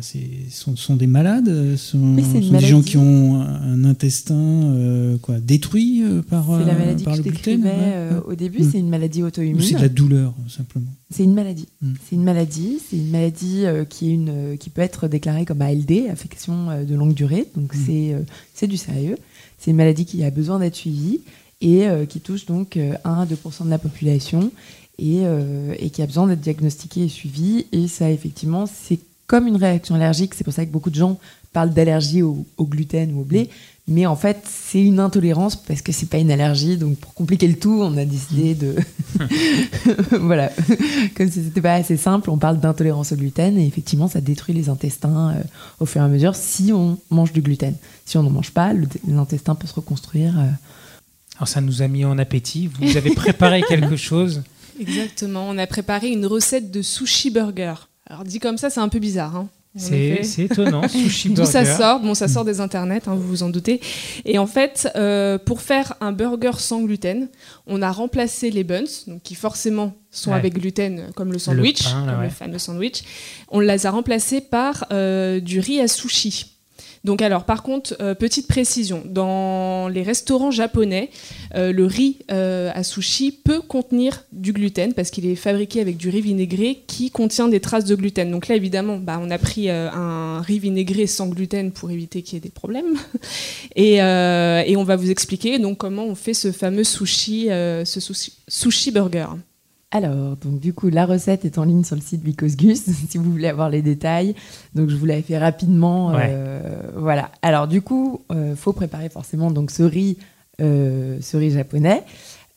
sont, 0.50 0.76
sont 0.76 0.96
des 0.96 1.08
malades 1.08 1.76
sont, 1.78 2.16
Oui, 2.16 2.24
sont 2.24 2.58
des 2.58 2.66
gens 2.66 2.82
qui 2.82 2.98
ont 2.98 3.42
un 3.42 3.86
intestin 3.86 4.36
euh, 4.36 5.18
quoi, 5.20 5.40
détruit 5.40 6.04
euh, 6.04 6.22
par, 6.22 6.46
C'est 6.46 6.66
la 6.66 6.74
euh, 6.74 6.80
maladie 6.80 7.04
par 7.04 7.18
que 7.18 7.24
le 7.50 7.58
ouais. 7.64 8.10
au 8.28 8.36
début. 8.36 8.62
Mm. 8.62 8.72
C'est 8.72 8.80
une 8.80 8.90
maladie 8.90 9.24
auto-immune. 9.24 9.62
c'est 9.62 9.76
de 9.76 9.82
la 9.82 9.90
douleur, 9.90 10.34
simplement 10.50 10.92
C'est 11.10 11.24
une 11.24 11.34
maladie. 11.34 11.68
Mm. 11.82 11.94
C'est 12.04 12.16
une 12.16 12.24
maladie. 12.24 12.78
C'est 12.90 12.98
une 12.98 13.12
maladie 13.12 13.64
qui, 13.90 14.10
est 14.10 14.14
une, 14.14 14.58
qui 14.58 14.70
peut 14.70 14.82
être 14.82 15.08
déclarée 15.08 15.46
comme 15.46 15.62
ALD, 15.62 16.10
affection 16.12 16.84
de 16.84 16.96
longue 16.96 17.14
durée. 17.14 17.48
Donc 17.56 17.74
Mm. 17.74 17.80
c'est 17.86 18.16
c'est 18.54 18.68
du 18.68 18.78
sérieux. 18.78 19.18
C'est 19.58 19.72
une 19.72 19.78
maladie 19.78 20.06
qui 20.06 20.24
a 20.24 20.30
besoin 20.32 20.60
d'être 20.60 20.76
suivie 20.76 21.22
et 21.62 21.86
qui 22.10 22.20
touche 22.20 22.46
donc 22.46 22.78
euh, 22.78 22.94
1 23.04 23.22
à 23.22 23.26
2% 23.26 23.66
de 23.66 23.70
la 23.70 23.80
population 23.80 24.52
et, 25.00 25.22
euh, 25.24 25.74
et 25.80 25.90
qui 25.90 26.02
a 26.02 26.06
besoin 26.06 26.28
d'être 26.28 26.42
diagnostiquée 26.42 27.04
et 27.06 27.10
suivie. 27.10 27.66
Et 27.72 27.88
ça, 27.88 28.10
effectivement, 28.10 28.66
c'est 28.66 29.00
comme 29.28 29.48
une 29.48 29.58
réaction 29.58 29.96
allergique. 29.96 30.34
C'est 30.36 30.44
pour 30.44 30.54
ça 30.54 30.66
que 30.66 30.72
beaucoup 30.72 30.90
de 30.90 30.96
gens 30.96 31.18
parlent 31.54 31.74
d'allergie 31.74 32.22
au, 32.22 32.46
au 32.58 32.66
gluten 32.66 33.14
ou 33.14 33.22
au 33.22 33.24
blé. 33.24 33.50
Mais 33.88 34.08
en 34.08 34.16
fait, 34.16 34.42
c'est 34.46 34.82
une 34.82 35.00
intolérance 35.00 35.56
parce 35.56 35.82
que 35.84 35.92
c'est 35.92 36.08
pas 36.08 36.18
une 36.18 36.32
allergie. 36.32 36.76
Donc, 36.76 36.98
pour 36.98 37.14
compliquer 37.14 37.48
le 37.48 37.56
tout, 37.56 37.80
on 37.82 37.96
a 37.98 38.06
décidé 38.06 38.56
de. 38.56 38.76
voilà. 40.20 40.52
Comme 41.16 41.30
si 41.30 41.44
c'était 41.44 41.62
pas 41.62 41.76
assez 41.76 41.98
simple, 41.98 42.30
on 42.30 42.38
parle 42.38 42.60
d'intolérance 42.60 43.12
au 43.12 43.16
gluten. 43.16 43.58
Et 43.58 43.66
effectivement, 43.68 44.08
ça 44.08 44.22
détruit 44.22 44.56
les 44.56 44.70
intestins 44.70 45.32
euh, 45.36 45.44
au 45.80 45.86
fur 45.86 46.02
et 46.02 46.04
à 46.04 46.08
mesure 46.08 46.36
si 46.36 46.72
on 46.74 46.98
mange 47.10 47.32
du 47.32 47.42
gluten. 47.42 47.76
Si 48.06 48.18
on 48.18 48.24
n'en 48.24 48.32
mange 48.32 48.52
pas, 48.52 48.74
l'intestin 49.08 49.56
peut 49.56 49.68
se 49.68 49.74
reconstruire. 49.76 50.38
euh, 50.40 50.48
Alors 51.38 51.48
ça 51.48 51.62
nous 51.62 51.82
a 51.82 51.88
mis 51.88 52.06
en 52.06 52.18
appétit. 52.18 52.68
Vous 52.68 52.98
avez 52.98 53.14
préparé 53.14 53.62
quelque 53.68 53.98
chose. 53.98 54.42
Exactement. 54.80 55.48
On 55.50 55.58
a 55.58 55.68
préparé 55.68 56.10
une 56.10 56.26
recette 56.26 56.72
de 56.72 56.82
sushi 56.82 57.30
burger. 57.32 57.74
Alors 58.08 58.24
dit 58.24 58.40
comme 58.40 58.58
ça, 58.58 58.70
c'est 58.70 58.80
un 58.80 58.90
peu 58.90 59.00
bizarre. 59.00 59.36
hein. 59.36 59.48
C'est 59.78 60.22
étonnant. 60.40 60.88
Sushi 60.88 61.30
D'où 61.34 61.44
ça 61.44 61.64
burger. 61.64 61.78
sort? 61.78 62.00
Bon, 62.00 62.14
ça 62.14 62.30
sort 62.30 62.46
des 62.46 62.62
internets, 62.62 63.02
hein, 63.08 63.16
vous 63.16 63.28
vous 63.28 63.44
en 63.44 63.50
doutez. 63.50 63.82
Et 64.24 64.38
en 64.38 64.48
fait, 64.48 64.88
euh, 64.96 65.38
pour 65.38 65.60
faire 65.60 65.96
un 66.00 66.14
burger 66.14 66.52
sans 66.60 66.82
gluten, 66.82 67.28
on 67.68 67.82
a 67.82 67.92
remplacé 67.92 68.52
les 68.52 68.64
buns, 68.64 68.84
donc 69.08 69.22
qui 69.24 69.36
forcément 69.36 69.94
sont 70.12 70.32
Ouais. 70.32 70.38
avec 70.38 70.54
gluten, 70.54 71.10
comme 71.14 71.34
le 71.34 71.40
sandwich, 71.40 71.84
pain, 71.84 72.06
là, 72.06 72.12
comme 72.14 72.20
ouais. 72.22 72.28
le 72.28 72.32
fameux 72.34 72.58
sandwich. 72.58 73.04
On 73.50 73.60
les 73.60 73.86
a 73.86 73.92
remplacés 73.92 74.40
par 74.40 74.86
euh, 74.94 75.42
du 75.42 75.60
riz 75.60 75.82
à 75.82 75.90
sushi. 75.90 76.55
Donc 77.06 77.22
alors, 77.22 77.44
par 77.44 77.62
contre, 77.62 77.96
euh, 78.02 78.16
petite 78.16 78.48
précision, 78.48 79.04
dans 79.06 79.88
les 79.88 80.02
restaurants 80.02 80.50
japonais, 80.50 81.12
euh, 81.54 81.72
le 81.72 81.86
riz 81.86 82.18
euh, 82.32 82.72
à 82.74 82.84
sushi 82.84 83.32
peut 83.32 83.62
contenir 83.62 84.24
du 84.32 84.54
gluten 84.54 84.92
parce 84.96 85.12
qu'il 85.12 85.28
est 85.28 85.36
fabriqué 85.36 85.82
avec 85.82 85.98
du 85.98 86.10
riz 86.10 86.22
vinaigré 86.22 86.82
qui 86.88 87.12
contient 87.12 87.48
des 87.48 87.60
traces 87.60 87.86
de 87.86 87.94
gluten. 87.96 88.32
Donc 88.32 88.48
là, 88.48 88.56
évidemment, 88.56 88.98
bah, 88.98 89.20
on 89.22 89.30
a 89.30 89.38
pris 89.38 89.70
un 89.70 90.42
riz 90.42 90.58
vinaigré 90.58 91.06
sans 91.06 91.28
gluten 91.28 91.72
pour 91.72 91.92
éviter 91.92 92.24
qu'il 92.24 92.34
y 92.34 92.38
ait 92.38 92.40
des 92.40 92.50
problèmes. 92.50 92.98
Et, 93.76 94.02
on 94.02 94.84
va 94.84 94.96
vous 94.96 95.10
expliquer 95.10 95.58
donc 95.58 95.78
comment 95.78 96.06
on 96.06 96.16
fait 96.16 96.34
ce 96.34 96.52
fameux 96.52 96.84
sushi, 96.84 97.46
ce 97.48 98.00
sushi, 98.00 98.34
sushi 98.48 98.92
burger. 98.92 99.28
Alors, 99.96 100.36
donc 100.36 100.60
du 100.60 100.74
coup, 100.74 100.90
la 100.90 101.06
recette 101.06 101.46
est 101.46 101.58
en 101.58 101.64
ligne 101.64 101.86
sur 101.86 101.96
le 101.96 102.02
site 102.02 102.22
Because 102.22 102.58
Gus, 102.58 102.84
si 103.10 103.18
vous 103.18 103.32
voulez 103.32 103.48
avoir 103.48 103.70
les 103.70 103.82
détails. 103.82 104.36
Donc, 104.74 104.90
je 104.90 104.96
vous 104.98 105.06
l'avais 105.06 105.22
fait 105.22 105.38
rapidement. 105.38 106.10
Ouais. 106.14 106.28
euh, 106.28 106.60
voilà. 106.98 107.32
Alors, 107.42 107.68
du 107.70 107.82
coup, 107.82 108.22
euh, 108.32 108.56
faut 108.58 108.74
préparer 108.74 109.08
forcément 109.08 109.52
donc 109.52 109.72
ce 109.72 109.84
riz, 109.84 110.18
euh, 110.62 111.18
ce 111.22 111.38
riz 111.38 111.52
japonais. 111.52 112.04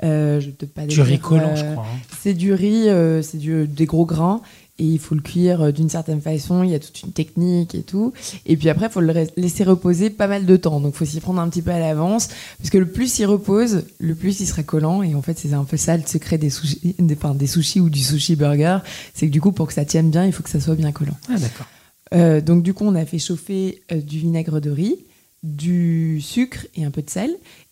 Euh, 0.02 0.40
je 0.40 0.46
vais 0.46 0.52
peut-être 0.52 0.74
pas 0.74 0.86
Du 0.86 1.00
riz 1.00 1.18
collant, 1.20 1.54
je 1.54 1.64
crois. 1.72 1.84
hein. 1.84 1.98
C'est 2.18 2.34
du 2.34 2.52
riz, 2.52 2.88
c'est 3.22 3.38
des 3.38 3.86
gros 3.86 4.04
grains. 4.06 4.40
Et 4.80 4.84
il 4.84 4.98
faut 5.00 5.16
le 5.16 5.20
cuire 5.20 5.60
euh, 5.62 5.72
d'une 5.72 5.88
certaine 5.88 6.20
façon. 6.20 6.62
Il 6.62 6.70
y 6.70 6.74
a 6.74 6.78
toute 6.78 7.02
une 7.02 7.10
technique 7.12 7.74
et 7.74 7.82
tout. 7.82 8.12
Et 8.46 8.56
puis 8.56 8.68
après, 8.68 8.86
il 8.86 8.92
faut 8.92 9.00
le 9.00 9.12
laisser 9.36 9.64
reposer 9.64 10.08
pas 10.10 10.28
mal 10.28 10.46
de 10.46 10.56
temps. 10.56 10.80
Donc, 10.80 10.94
il 10.94 10.98
faut 10.98 11.04
s'y 11.04 11.18
prendre 11.18 11.40
un 11.40 11.48
petit 11.48 11.62
peu 11.62 11.72
à 11.72 11.80
l'avance. 11.80 12.28
Parce 12.58 12.70
que 12.70 12.78
le 12.78 12.86
plus 12.86 13.18
il 13.18 13.26
repose, 13.26 13.84
le 13.98 14.14
plus 14.14 14.38
il 14.40 14.46
sera 14.46 14.62
collant. 14.62 15.02
Et 15.02 15.14
en 15.16 15.22
fait, 15.22 15.36
c'est 15.38 15.52
un 15.52 15.64
peu 15.64 15.76
ça 15.76 15.96
le 15.96 16.04
secret 16.06 16.38
des 16.38 16.50
sushis, 16.50 16.94
des, 16.98 17.14
enfin, 17.14 17.34
des 17.34 17.48
sushis 17.48 17.80
ou 17.80 17.90
du 17.90 17.98
sushi 18.00 18.36
burger. 18.36 18.78
C'est 19.14 19.26
que 19.26 19.32
du 19.32 19.40
coup, 19.40 19.50
pour 19.52 19.66
que 19.66 19.72
ça 19.72 19.84
tienne 19.84 20.10
bien, 20.10 20.24
il 20.26 20.32
faut 20.32 20.44
que 20.44 20.50
ça 20.50 20.60
soit 20.60 20.76
bien 20.76 20.92
collant. 20.92 21.16
Ah 21.28 21.38
d'accord. 21.38 21.66
Euh, 22.14 22.40
donc 22.40 22.62
du 22.62 22.72
coup, 22.72 22.84
on 22.86 22.94
a 22.94 23.04
fait 23.04 23.18
chauffer 23.18 23.82
euh, 23.92 24.00
du 24.00 24.18
vinaigre 24.18 24.60
de 24.60 24.70
riz, 24.70 24.96
du 25.42 26.20
sucre 26.20 26.66
et 26.74 26.84
un 26.84 26.90
peu 26.90 27.02
de 27.02 27.10
sel. 27.10 27.30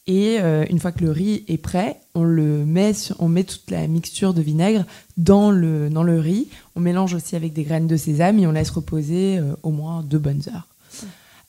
Et 0.09 0.37
euh, 0.41 0.65
une 0.71 0.79
fois 0.79 0.93
que 0.93 1.03
le 1.03 1.11
riz 1.11 1.45
est 1.49 1.57
prêt, 1.59 1.97
on 2.15 2.23
le 2.23 2.65
met, 2.65 2.95
sur- 2.95 3.17
on 3.19 3.29
met 3.29 3.43
toute 3.45 3.69
la 3.71 3.87
mixture 3.89 4.35
de 4.35 4.43
vinaigre 4.43 4.85
dans 5.17 5.51
le 5.51 5.89
dans 5.91 6.05
le 6.05 6.21
riz. 6.21 6.47
On 6.77 6.81
mélange 6.81 7.15
aussi 7.15 7.35
avec 7.37 7.53
des 7.55 7.65
graines 7.65 7.87
de 7.87 7.97
sésame 7.97 8.39
et 8.39 8.47
on 8.47 8.53
laisse 8.53 8.71
reposer 8.71 9.39
euh, 9.39 9.55
au 9.63 9.71
moins 9.71 10.03
deux 10.03 10.19
bonnes 10.19 10.43
heures. 10.55 10.69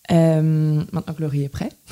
Euh, 0.10 0.84
maintenant 0.94 1.14
que 1.14 1.20
le 1.20 1.28
riz 1.28 1.44
est 1.44 1.50
prêt. 1.50 1.70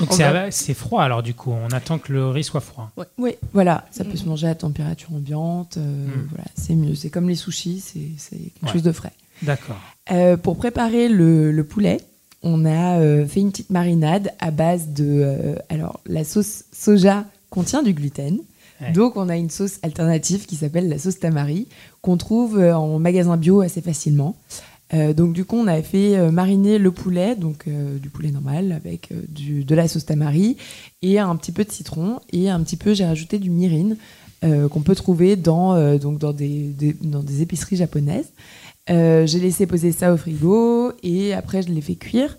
Donc 0.00 0.10
On 0.10 0.14
c'est 0.14 0.24
va- 0.30 0.50
c'est 0.50 0.74
froid 0.74 1.02
alors 1.04 1.22
du 1.22 1.34
coup, 1.34 1.52
on 1.52 1.68
attend 1.68 1.98
que 1.98 2.12
le 2.12 2.26
riz 2.28 2.42
soit 2.44 2.60
froid. 2.60 2.90
Oui, 3.16 3.36
voilà, 3.52 3.86
ça 3.92 4.04
peut 4.04 4.16
se 4.16 4.24
manger 4.26 4.48
à 4.48 4.54
température 4.54 5.12
ambiante. 5.14 5.76
euh, 5.76 6.06
Voilà, 6.30 6.44
c'est 6.56 6.74
mieux. 6.74 6.94
C'est 6.96 7.10
comme 7.10 7.28
les 7.28 7.36
sushis, 7.36 7.80
c'est 7.80 8.08
c'est 8.16 8.36
quelque 8.36 8.64
Ouais. 8.66 8.72
chose 8.72 8.82
de 8.82 8.92
frais. 8.92 9.12
D'accord. 9.42 9.76
Euh, 10.10 10.36
pour 10.36 10.56
préparer 10.56 11.08
le, 11.08 11.52
le 11.52 11.64
poulet, 11.64 11.98
on 12.42 12.64
a 12.64 12.98
euh, 12.98 13.24
fait 13.26 13.40
une 13.40 13.50
petite 13.52 13.70
marinade 13.70 14.32
à 14.40 14.50
base 14.50 14.88
de. 14.88 15.04
euh, 15.08 15.54
alors, 15.68 16.00
la 16.06 16.24
sauce 16.24 16.64
soja 16.72 17.24
contient 17.50 17.82
du 17.84 17.92
gluten. 17.92 18.38
Ouais. 18.82 18.92
Donc, 18.92 19.16
on 19.16 19.28
a 19.28 19.36
une 19.36 19.50
sauce 19.50 19.78
alternative 19.82 20.46
qui 20.46 20.56
s'appelle 20.56 20.88
la 20.88 20.98
sauce 20.98 21.18
tamari, 21.18 21.68
qu'on 22.00 22.16
trouve 22.16 22.58
euh, 22.58 22.74
en 22.76 22.98
magasin 22.98 23.36
bio 23.36 23.60
assez 23.60 23.80
facilement. 23.80 24.36
Euh, 24.94 25.14
donc, 25.14 25.32
du 25.32 25.44
coup, 25.46 25.56
on 25.56 25.66
a 25.68 25.80
fait 25.82 26.16
euh, 26.18 26.30
mariner 26.30 26.78
le 26.78 26.90
poulet, 26.90 27.34
donc 27.36 27.64
euh, 27.66 27.96
du 27.98 28.10
poulet 28.10 28.30
normal, 28.30 28.72
avec 28.72 29.10
euh, 29.12 29.22
du, 29.28 29.64
de 29.64 29.74
la 29.74 29.88
sauce 29.88 30.04
tamari 30.04 30.56
et 31.00 31.18
un 31.18 31.34
petit 31.36 31.52
peu 31.52 31.64
de 31.64 31.70
citron. 31.72 32.18
Et 32.32 32.50
un 32.50 32.60
petit 32.60 32.76
peu, 32.76 32.92
j'ai 32.92 33.04
rajouté 33.06 33.38
du 33.38 33.50
mirin 33.50 33.94
qu'on 34.72 34.80
peut 34.80 34.96
trouver 34.96 35.36
dans, 35.36 35.96
donc 35.98 36.18
dans, 36.18 36.32
des, 36.32 36.64
des- 36.70 36.96
dans 37.00 37.22
des 37.22 37.42
épiceries 37.42 37.76
japonaises. 37.76 38.26
J'ai 38.88 39.38
laissé 39.38 39.66
poser 39.68 39.92
ça 39.92 40.12
au 40.12 40.16
frigo 40.16 40.90
et 41.04 41.32
après 41.32 41.62
je 41.62 41.68
l'ai 41.68 41.80
fait 41.80 41.94
cuire. 41.94 42.36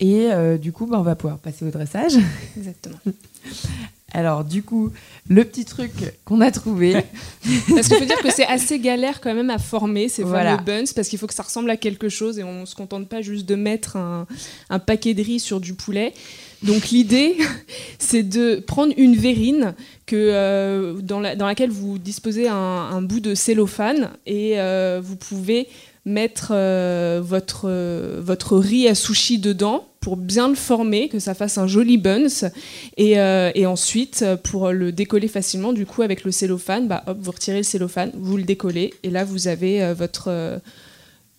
Et 0.00 0.32
euh, 0.32 0.58
du 0.58 0.72
coup, 0.72 0.86
bah, 0.86 0.96
on 0.98 1.04
va 1.04 1.14
pouvoir 1.14 1.38
passer 1.38 1.64
au 1.64 1.70
dressage. 1.70 2.14
Exactement. 2.56 2.96
Alors, 4.14 4.44
du 4.44 4.62
coup, 4.62 4.90
le 5.28 5.44
petit 5.44 5.64
truc 5.64 5.90
qu'on 6.24 6.40
a 6.40 6.50
trouvé. 6.52 6.94
Parce 7.74 7.88
qu'il 7.88 7.96
faut 7.98 8.04
dire 8.04 8.20
que 8.22 8.30
c'est 8.32 8.46
assez 8.46 8.78
galère 8.78 9.20
quand 9.20 9.34
même 9.34 9.50
à 9.50 9.58
former 9.58 10.08
ces 10.08 10.22
Voilà. 10.22 10.52
fameux 10.56 10.64
buns 10.64 10.84
parce 10.94 11.08
qu'il 11.08 11.18
faut 11.18 11.26
que 11.26 11.34
ça 11.34 11.42
ressemble 11.42 11.68
à 11.70 11.76
quelque 11.76 12.08
chose 12.08 12.38
et 12.38 12.44
on 12.44 12.64
se 12.64 12.74
contente 12.76 13.08
pas 13.08 13.20
juste 13.22 13.44
de 13.46 13.54
mettre 13.56 13.96
un, 13.96 14.26
un 14.70 14.78
paquet 14.78 15.14
de 15.14 15.22
riz 15.22 15.40
sur 15.40 15.60
du 15.60 15.74
poulet. 15.74 16.14
Donc 16.62 16.90
l'idée, 16.90 17.36
c'est 17.98 18.22
de 18.22 18.56
prendre 18.66 18.94
une 18.96 19.16
verrine 19.16 19.74
que, 20.06 20.14
euh, 20.16 20.94
dans, 21.00 21.20
la- 21.20 21.34
dans 21.36 21.46
laquelle 21.46 21.70
vous 21.70 21.98
disposez 21.98 22.46
un, 22.48 22.54
un 22.54 23.02
bout 23.02 23.20
de 23.20 23.34
cellophane 23.34 24.10
et 24.26 24.60
euh, 24.60 25.00
vous 25.02 25.16
pouvez 25.16 25.66
mettre 26.04 26.48
euh, 26.50 27.20
votre, 27.22 27.62
euh, 27.66 28.20
votre 28.22 28.58
riz 28.58 28.88
à 28.88 28.94
sushi 28.94 29.38
dedans 29.38 29.88
pour 30.00 30.18
bien 30.18 30.48
le 30.48 30.54
former, 30.54 31.08
que 31.08 31.18
ça 31.18 31.32
fasse 31.32 31.56
un 31.56 31.66
joli 31.66 31.96
buns. 31.96 32.50
Et, 32.98 33.18
euh, 33.18 33.50
et 33.54 33.64
ensuite, 33.64 34.24
pour 34.42 34.70
le 34.70 34.92
décoller 34.92 35.28
facilement, 35.28 35.72
du 35.72 35.86
coup, 35.86 36.02
avec 36.02 36.24
le 36.24 36.30
cellophane, 36.30 36.88
bah, 36.88 37.02
hop, 37.06 37.16
vous 37.20 37.30
retirez 37.30 37.58
le 37.58 37.62
cellophane, 37.62 38.10
vous 38.14 38.36
le 38.36 38.42
décollez, 38.42 38.92
et 39.02 39.08
là, 39.08 39.24
vous 39.24 39.48
avez 39.48 39.94
votre, 39.94 40.60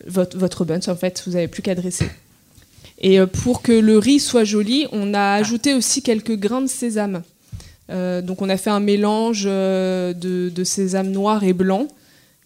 votre, 0.08 0.36
votre 0.36 0.65
buns. 0.65 0.80
En 0.88 0.95
fait, 0.95 1.21
vous 1.28 1.34
n'avez 1.34 1.47
plus 1.47 1.62
qu'à 1.62 1.75
dresser. 1.75 2.08
Et 2.97 3.19
pour 3.43 3.62
que 3.62 3.71
le 3.71 3.99
riz 3.99 4.19
soit 4.19 4.45
joli, 4.45 4.88
on 4.91 5.13
a 5.13 5.34
ajouté 5.34 5.75
aussi 5.75 6.01
quelques 6.01 6.36
grains 6.36 6.62
de 6.62 6.67
sésame. 6.67 7.21
Donc, 7.89 8.41
on 8.41 8.49
a 8.49 8.58
fait 8.58 8.71
un 8.71 8.80
mélange 8.80 9.43
de 9.43 10.63
sésame 10.63 11.12
noir 11.12 11.43
et 11.43 11.54
blanc. 11.54 11.88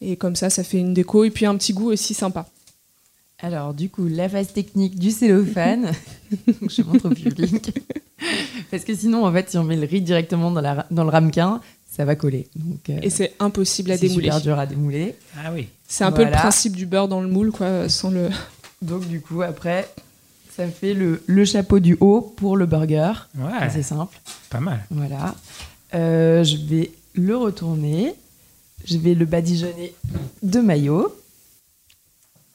Et 0.02 0.16
comme 0.16 0.36
ça, 0.36 0.50
ça 0.50 0.64
fait 0.64 0.78
une 0.80 0.94
déco 0.94 1.24
et 1.24 1.30
puis 1.30 1.46
un 1.46 1.56
petit 1.58 1.74
goût 1.74 1.92
aussi 1.92 2.14
sympa. 2.14 2.48
Alors, 3.42 3.74
du 3.74 3.90
coup, 3.90 4.08
la 4.08 4.28
phase 4.28 4.52
technique 4.54 4.98
du 5.00 5.12
cellophane. 5.12 5.92
je 6.68 6.82
montre 6.84 7.10
au 7.10 7.14
public. 7.14 7.72
Parce 8.70 8.84
que 8.84 8.94
sinon, 8.96 9.26
en 9.26 9.32
fait, 9.32 9.50
si 9.50 9.58
on 9.58 9.64
met 9.64 9.78
le 9.78 9.86
riz 9.88 10.02
directement 10.02 10.52
dans, 10.52 10.62
la, 10.62 10.86
dans 10.92 11.04
le 11.04 11.10
ramequin, 11.10 11.62
ça 11.90 12.04
va 12.06 12.16
coller. 12.16 12.48
Donc, 12.56 12.90
euh, 12.90 13.00
Et 13.02 13.10
c'est 13.10 13.34
impossible 13.40 13.92
à 13.92 13.98
c'est 13.98 14.08
démouler. 14.08 14.26
super 14.28 14.42
dur 14.42 14.60
à 14.60 14.66
démouler. 14.66 15.16
Ah 15.38 15.52
oui. 15.54 15.70
C'est 15.88 16.04
un 16.04 16.12
peu 16.12 16.24
le 16.26 16.32
principe 16.32 16.76
du 16.76 16.86
beurre 16.86 17.08
dans 17.08 17.22
le 17.22 17.28
moule, 17.30 17.52
quoi, 17.52 17.88
sans 17.90 18.10
le. 18.12 18.30
Donc, 18.82 19.08
du 19.08 19.22
coup, 19.22 19.42
après, 19.42 19.90
ça 20.56 20.68
fait 20.68 20.94
le, 20.94 21.22
le 21.26 21.46
chapeau 21.46 21.80
du 21.80 21.96
haut 22.02 22.22
pour 22.22 22.58
le 22.58 22.66
burger. 22.66 23.14
Ouais, 23.38 23.70
C'est 23.72 23.84
simple. 23.84 24.20
pas 24.50 24.60
mal. 24.60 24.86
Voilà. 24.92 25.34
Euh, 25.96 26.44
je 26.44 26.58
vais 26.58 26.92
le 27.14 27.38
retourner. 27.38 28.14
Je 28.86 28.98
vais 28.98 29.13
le 29.13 29.26
badigeonner 29.26 29.94
de 30.42 30.60
maillot. 30.60 31.15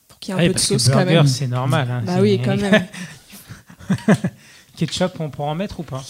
Pour 0.09 0.19
qu'il 0.19 0.35
y 0.35 0.37
ait 0.37 0.41
un 0.41 0.43
Ouais, 0.43 0.49
peu 0.49 0.55
de 0.55 0.59
sauce 0.59 0.89
quand 0.89 1.05
même. 1.05 1.27
c'est 1.27 1.47
normal. 1.47 1.89
hein. 1.91 2.03
Bah 2.05 2.17
oui, 2.21 2.41
quand 2.45 2.57
même. 2.57 2.87
Ketchup, 4.77 5.13
on 5.21 5.31
pourra 5.31 5.51
en 5.51 5.55
mettre 5.55 5.81
ou 5.81 5.83
pas? 5.85 6.03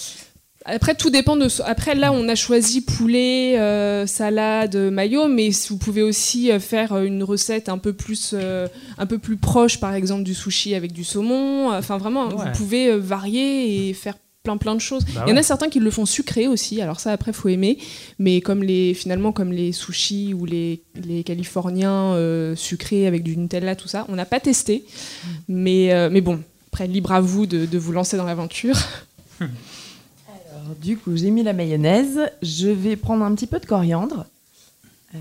Après, 0.67 0.95
tout 0.95 1.11
dépend 1.11 1.37
de. 1.37 1.47
Après, 1.65 1.95
là, 1.95 2.11
on 2.11 2.27
a 2.27 2.35
choisi 2.35 2.81
poulet, 2.81 3.59
euh, 3.59 4.07
salade, 4.07 4.75
maillot, 4.77 5.29
mais 5.29 5.51
vous 5.69 5.77
pouvez 5.77 6.01
aussi 6.01 6.51
euh, 6.51 6.59
faire 6.59 6.95
euh, 6.95 7.03
une 7.05 7.23
recette 7.23 7.69
un 7.69 7.77
peu 7.77 7.93
plus, 7.93 8.31
euh, 8.33 8.67
un 8.97 9.05
peu 9.05 9.19
plus 9.19 9.37
proche, 9.37 9.79
par 9.79 9.93
exemple, 9.93 10.23
du 10.23 10.33
sushi 10.35 10.75
avec 10.75 10.93
du 10.93 11.05
saumon. 11.05 11.71
Enfin, 11.71 11.99
vraiment, 11.99 12.29
Ouais. 12.29 12.37
vous 12.47 12.51
pouvez 12.57 12.97
varier 12.97 13.91
et 13.91 13.93
faire 13.93 14.15
plein 14.45 14.57
plein 14.57 14.75
de 14.77 14.81
choses. 14.81 15.05
Bah 15.15 15.25
Il 15.27 15.31
y 15.31 15.33
en 15.33 15.37
a 15.37 15.43
certains 15.43 15.69
qui 15.69 15.81
le 15.81 15.91
font 15.91 16.07
sucré 16.07 16.47
aussi, 16.47 16.81
alors 16.81 17.01
ça 17.01 17.11
après 17.11 17.33
faut 17.33 17.49
aimer, 17.49 17.79
mais 18.21 18.41
comme 18.41 18.63
les 18.63 18.95
finalement 18.95 19.33
comme 19.33 19.53
les 19.53 19.73
sushis 19.73 20.35
ou 20.35 20.45
les, 20.45 20.83
les 20.95 21.25
californiens 21.25 22.15
euh, 22.15 22.55
sucrés 22.55 23.07
avec 23.07 23.23
du 23.25 23.37
Nutella 23.37 23.75
tout 23.75 23.89
ça, 23.89 24.07
on 24.09 24.15
n'a 24.15 24.27
pas 24.27 24.39
testé, 24.39 24.85
mais 25.49 25.93
euh, 25.93 26.11
mais 26.13 26.21
bon, 26.21 26.41
après 26.71 26.87
libre 26.87 27.13
à 27.13 27.21
vous 27.21 27.47
de, 27.47 27.67
de 27.67 27.79
vous 27.79 27.93
lancer 27.93 28.17
dans 28.17 28.25
l'aventure. 28.25 28.77
Alors, 29.41 30.77
du 30.81 30.97
coup, 30.97 31.17
j'ai 31.17 31.31
mis 31.31 31.43
la 31.43 31.53
mayonnaise. 31.53 32.21
Je 32.41 32.69
vais 32.69 32.97
prendre 32.97 33.25
un 33.25 33.35
petit 33.35 33.47
peu 33.47 33.59
de 33.59 33.67
coriandre. 33.67 34.27
Euh, 35.15 35.19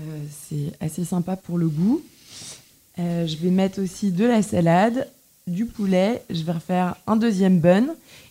c'est 0.48 0.72
assez 0.80 1.04
sympa 1.04 1.36
pour 1.36 1.58
le 1.58 1.68
goût. 1.68 2.02
Euh, 2.98 3.26
je 3.26 3.36
vais 3.36 3.50
mettre 3.50 3.82
aussi 3.82 4.10
de 4.10 4.24
la 4.24 4.42
salade, 4.42 5.08
du 5.46 5.66
poulet. 5.66 6.22
Je 6.30 6.42
vais 6.42 6.52
refaire 6.52 6.96
un 7.06 7.16
deuxième 7.16 7.58
bun. 7.60 7.84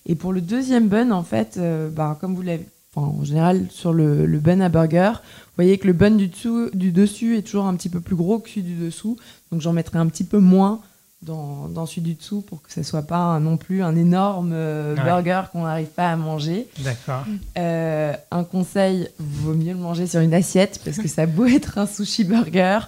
Et 0.06 0.15
pour 0.15 0.34
le 0.34 0.41
deuxième 0.41 0.88
bun, 0.88 1.12
en 1.12 1.23
fait, 1.23 1.56
euh, 1.58 1.89
bah, 1.89 2.17
comme 2.19 2.36
vous 2.36 2.41
l'avez, 2.41 2.65
enfin, 2.95 3.08
en 3.08 3.23
général, 3.23 3.67
sur 3.69 3.93
le, 3.93 4.26
le 4.26 4.39
bun 4.39 4.60
à 4.62 4.69
burger, 4.69 5.12
vous 5.13 5.56
voyez 5.63 5.78
que 5.78 5.88
le 5.88 5.93
bun 5.93 6.12
du, 6.12 6.28
dessous, 6.28 6.69
du 6.73 6.91
dessus 6.91 7.38
est 7.38 7.43
toujours 7.43 7.65
un 7.65 7.76
petit 7.76 7.89
peu 7.89 7.99
plus 8.02 8.15
gros 8.15 8.39
que 8.39 8.49
celui 8.49 8.63
du 8.63 8.76
dessous. 8.76 9.17
Donc 9.52 9.62
j'en 9.62 9.73
mettrai 9.73 9.99
un 9.99 10.08
petit 10.08 10.23
peu 10.26 10.39
moins 10.39 10.82
dans, 11.21 11.69
dans 11.69 11.86
celui 11.86 12.02
du 12.02 12.13
dessous 12.15 12.41
pour 12.41 12.62
que 12.62 12.73
ce 12.73 12.84
soit 12.84 13.04
pas 13.04 13.15
un- 13.17 13.39
non 13.39 13.56
plus 13.56 13.82
un 13.82 13.95
énorme 13.95 14.52
euh, 14.54 14.93
Ouais. 14.97 15.04
burger 15.04 15.43
qu'on 15.54 15.63
n'arrive 15.63 15.88
pas 15.88 16.12
à 16.12 16.15
manger. 16.17 16.67
D'accord. 16.80 17.23
Euh, 17.58 18.13
un 18.32 18.43
conseil, 18.43 19.08
vaut 19.19 19.54
mieux 19.54 19.71
le 19.71 19.80
manger 19.80 20.06
sur 20.06 20.19
une 20.19 20.34
assiette 20.34 20.82
parce 20.84 20.97
que 20.97 21.08
ça 21.08 21.26
beau 21.28 21.45
être 21.45 21.78
un 21.78 21.86
sushi 21.88 22.26
burger, 22.26 22.80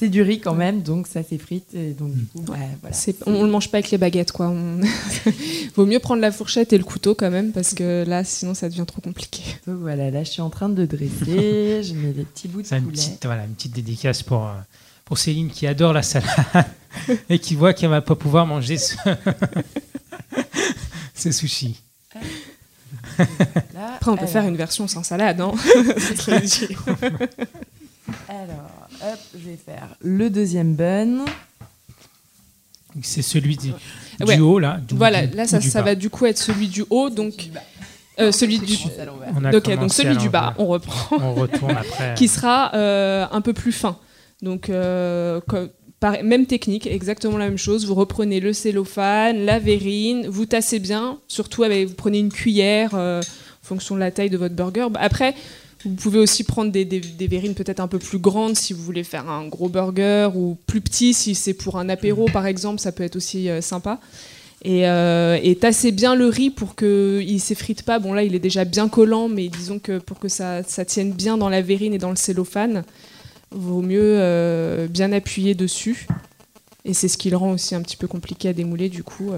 c'est 0.00 0.08
du 0.08 0.22
riz 0.22 0.40
quand 0.40 0.54
même, 0.54 0.80
donc 0.82 1.06
ça 1.06 1.22
s'effrite 1.22 1.74
et 1.74 1.92
donc 1.92 2.12
du 2.14 2.24
coup, 2.24 2.40
bah, 2.40 2.54
voilà. 2.80 2.96
C'est- 2.96 3.16
on, 3.26 3.34
on 3.34 3.44
le 3.44 3.50
mange 3.50 3.70
pas 3.70 3.76
avec 3.78 3.90
les 3.90 3.98
baguettes 3.98 4.32
quoi. 4.32 4.48
On- 4.48 4.80
Vaut 5.76 5.84
mieux 5.86 5.98
prendre 6.00 6.20
la 6.22 6.32
fourchette 6.32 6.72
et 6.72 6.78
le 6.78 6.84
couteau 6.84 7.14
quand 7.14 7.30
même 7.30 7.52
parce 7.52 7.74
que 7.74 8.04
là 8.06 8.24
sinon 8.24 8.54
ça 8.54 8.68
devient 8.68 8.84
trop 8.86 9.00
compliqué. 9.02 9.42
Donc 9.66 9.76
voilà, 9.80 10.10
là 10.10 10.24
je 10.24 10.30
suis 10.30 10.40
en 10.42 10.50
train 10.50 10.68
de 10.70 10.86
dresser, 10.86 11.82
je 11.84 11.92
mets 11.94 12.12
des 12.12 12.24
petits 12.24 12.48
bouts 12.48 12.62
de 12.62 12.66
C'est 12.66 12.78
une 12.78 12.84
poulet. 12.84 12.96
petite, 12.96 13.24
voilà, 13.26 13.44
une 13.44 13.52
petite 13.54 13.72
dédicace 13.74 14.22
pour, 14.22 14.46
euh, 14.46 14.52
pour 15.04 15.18
Céline 15.18 15.50
qui 15.50 15.66
adore 15.66 15.92
la 15.92 16.02
salade 16.02 16.26
et 17.28 17.38
qui 17.38 17.54
voit 17.54 17.74
qu'elle 17.74 17.90
va 17.90 18.00
pas 18.00 18.16
pouvoir 18.16 18.46
manger 18.46 18.78
ce, 18.78 18.94
ce 21.14 21.30
sushi. 21.30 21.80
Là, 23.18 23.96
Après 23.96 24.10
on 24.10 24.14
peut 24.14 24.20
alors, 24.20 24.30
faire 24.32 24.44
une 24.48 24.56
version 24.56 24.88
sans 24.88 25.02
salade 25.02 25.40
hein. 25.40 25.52
Alors, 28.28 28.88
hop, 29.12 29.18
je 29.34 29.50
vais 29.50 29.56
faire 29.56 29.88
le 30.00 30.30
deuxième 30.30 30.74
bun. 30.74 31.24
C'est 33.02 33.22
celui 33.22 33.56
du, 33.56 33.68
du 33.68 34.24
Ouais. 34.26 34.38
haut, 34.40 34.58
là. 34.58 34.80
du- 34.86 34.94
voilà, 34.96 35.26
du- 35.26 35.36
là 35.36 35.46
ça, 35.46 35.60
ça 35.60 35.80
va 35.82 35.94
du 35.94 36.10
coup 36.10 36.26
être 36.26 36.38
celui 36.38 36.66
du 36.68 36.84
haut 36.90 37.08
donc 37.08 37.48
euh, 38.18 38.32
celui 38.32 38.58
du 38.58 38.76
l'envers. 39.06 39.32
On 39.36 39.44
a 39.44 39.56
Ok, 39.56 39.70
donc 39.78 39.92
celui 39.92 40.16
du 40.16 40.28
bas, 40.28 40.54
on 40.58 40.66
reprend. 40.66 41.16
On 41.20 41.34
retourne 41.34 41.70
après. 41.76 42.14
qui 42.18 42.26
sera 42.28 42.74
euh, 42.74 43.26
un 43.30 43.40
peu 43.40 43.52
plus 43.52 43.72
fin. 43.72 43.96
Donc, 44.42 44.68
euh, 44.70 45.40
pareil- 46.00 46.22
même 46.24 46.46
technique, 46.46 46.86
exactement 46.86 47.38
la 47.38 47.46
même 47.48 47.58
chose. 47.58 47.86
Vous 47.86 47.94
reprenez 47.94 48.40
le 48.40 48.52
cellophane, 48.52 49.44
la 49.44 49.58
verrine, 49.60 50.26
vous 50.28 50.46
tassez 50.46 50.80
bien, 50.80 51.18
surtout 51.28 51.62
avec, 51.62 51.88
vous 51.88 51.94
prenez 51.94 52.18
une 52.18 52.32
cuillère 52.32 52.90
euh, 52.94 53.20
en 53.20 53.66
fonction 53.66 53.94
de 53.94 54.00
la 54.00 54.10
taille 54.10 54.30
de 54.30 54.36
votre 54.36 54.54
burger. 54.56 54.88
Bah, 54.90 55.00
Après, 55.02 55.34
vous 55.84 55.94
pouvez 55.94 56.18
aussi 56.18 56.44
prendre 56.44 56.70
des, 56.70 56.84
des- 56.84 57.26
verrines 57.26 57.54
peut-être 57.54 57.80
un 57.80 57.88
peu 57.88 57.98
plus 57.98 58.18
grandes 58.18 58.56
si 58.56 58.72
vous 58.72 58.82
voulez 58.82 59.04
faire 59.04 59.28
un 59.30 59.46
gros 59.48 59.68
burger 59.68 60.28
ou 60.34 60.56
plus 60.66 60.80
petit 60.80 61.14
si 61.14 61.34
c'est 61.34 61.54
pour 61.54 61.78
un 61.78 61.88
apéro 61.88 62.26
par 62.26 62.46
exemple, 62.46 62.80
ça 62.80 62.92
peut 62.92 63.02
être 63.02 63.16
aussi 63.16 63.48
euh, 63.48 63.60
sympa. 63.60 63.98
Et, 64.62 64.86
euh, 64.86 65.38
et 65.42 65.56
tassez 65.56 65.90
bien 65.90 66.14
le 66.14 66.26
riz 66.26 66.50
pour 66.50 66.76
qu'il 66.76 67.32
ne 67.32 67.38
s'effrite 67.38 67.82
pas. 67.82 67.98
Bon 67.98 68.12
là, 68.12 68.22
il 68.24 68.34
est 68.34 68.40
déjà 68.40 68.66
bien 68.66 68.90
collant, 68.90 69.26
mais 69.28 69.48
disons 69.48 69.78
que 69.78 69.98
pour 69.98 70.18
que 70.18 70.28
ça, 70.28 70.62
tienne 70.86 71.12
bien 71.12 71.38
dans 71.38 71.48
la 71.48 71.62
verrine 71.62 71.94
et 71.94 71.98
dans 71.98 72.10
le 72.10 72.16
cellophane, 72.16 72.84
vaut 73.50 73.80
mieux 73.80 74.16
euh, 74.18 74.86
bien 74.86 75.12
appuyer 75.12 75.54
dessus. 75.54 76.06
Et 76.84 76.92
c'est 76.92 77.08
ce 77.08 77.16
qui 77.16 77.30
le 77.30 77.38
rend 77.38 77.52
aussi 77.52 77.74
un 77.74 77.80
petit 77.80 77.96
peu 77.96 78.06
compliqué 78.06 78.50
à 78.50 78.52
démouler 78.52 78.90
du 78.90 79.02
coup. 79.02 79.30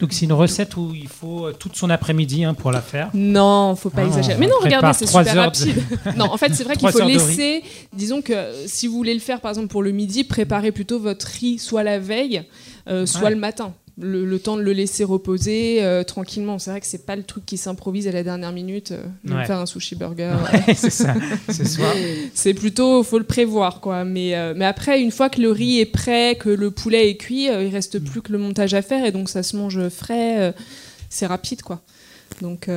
Donc 0.00 0.12
c'est 0.12 0.24
une 0.24 0.32
recette 0.32 0.76
où 0.76 0.92
il 0.94 1.06
faut 1.06 1.46
euh, 1.46 1.52
toute 1.52 1.76
son 1.76 1.88
après-midi 1.90 2.44
hein, 2.44 2.54
pour 2.54 2.72
la 2.72 2.80
faire. 2.80 3.10
Non, 3.14 3.76
faut 3.76 3.90
pas 3.90 4.02
Ah, 4.02 4.06
exagérer. 4.06 4.38
Mais 4.38 4.46
non, 4.48 4.54
regardez, 4.60 4.92
c'est 4.94 5.06
super 5.06 5.34
de- 5.34 5.38
rapide. 5.38 5.82
non, 6.16 6.24
en 6.24 6.36
fait, 6.36 6.52
c'est 6.54 6.64
vrai 6.64 6.76
qu'il 6.76 6.88
faut 6.90 7.04
laisser. 7.04 7.62
Disons 7.92 8.20
que 8.22 8.32
euh, 8.32 8.66
si 8.66 8.86
vous 8.88 8.94
voulez 8.94 9.14
le 9.14 9.20
faire, 9.20 9.40
par 9.40 9.50
exemple 9.50 9.68
pour 9.68 9.82
le 9.82 9.92
midi, 9.92 10.24
préparez 10.24 10.72
plutôt 10.72 10.98
votre 10.98 11.26
riz 11.26 11.58
soit 11.58 11.82
la 11.84 11.98
veille, 12.00 12.42
euh, 12.88 13.06
soit 13.06 13.22
Ouais. 13.24 13.30
le 13.30 13.36
matin, 13.36 13.74
le, 14.00 14.24
le 14.24 14.38
temps 14.38 14.56
de 14.56 14.62
le 14.62 14.72
laisser 14.72 15.04
reposer 15.04 15.82
euh, 15.82 16.02
tranquillement. 16.02 16.58
C'est 16.58 16.70
vrai 16.70 16.80
que 16.80 16.86
c'est 16.86 17.04
pas 17.04 17.14
le 17.16 17.22
truc 17.22 17.44
qui 17.44 17.56
s'improvise 17.58 18.08
à 18.08 18.12
la 18.12 18.22
dernière 18.22 18.52
minute, 18.52 18.92
euh, 18.92 19.02
de 19.24 19.34
Ouais. 19.34 19.44
faire 19.44 19.58
un 19.58 19.66
sushi 19.66 19.94
burger. 19.96 20.34
Ouais, 20.66 20.74
c'est 20.74 20.90
ça, 20.90 21.14
ce 21.50 21.64
soir. 21.64 21.92
C'est 22.34 22.54
plutôt, 22.54 23.02
faut 23.02 23.18
le 23.18 23.24
prévoir, 23.24 23.80
quoi. 23.80 24.04
Mais, 24.04 24.34
euh, 24.34 24.54
mais 24.56 24.64
après, 24.64 25.00
une 25.00 25.10
fois 25.10 25.28
que 25.28 25.40
le 25.40 25.50
riz 25.50 25.80
est 25.80 25.86
prêt, 25.86 26.36
que 26.40 26.48
le 26.48 26.70
poulet 26.70 27.10
est 27.10 27.16
cuit, 27.16 27.48
euh, 27.50 27.64
il 27.64 27.70
reste 27.72 27.98
plus 27.98 28.22
que 28.22 28.32
le 28.32 28.38
montage 28.38 28.72
à 28.74 28.82
faire 28.82 29.04
et 29.04 29.12
donc 29.12 29.28
ça 29.28 29.42
se 29.42 29.56
mange 29.56 29.88
frais. 29.88 30.54
c'est 31.10 31.26
rapide, 31.26 31.62
quoi. 31.62 31.80
Donc 32.40 32.68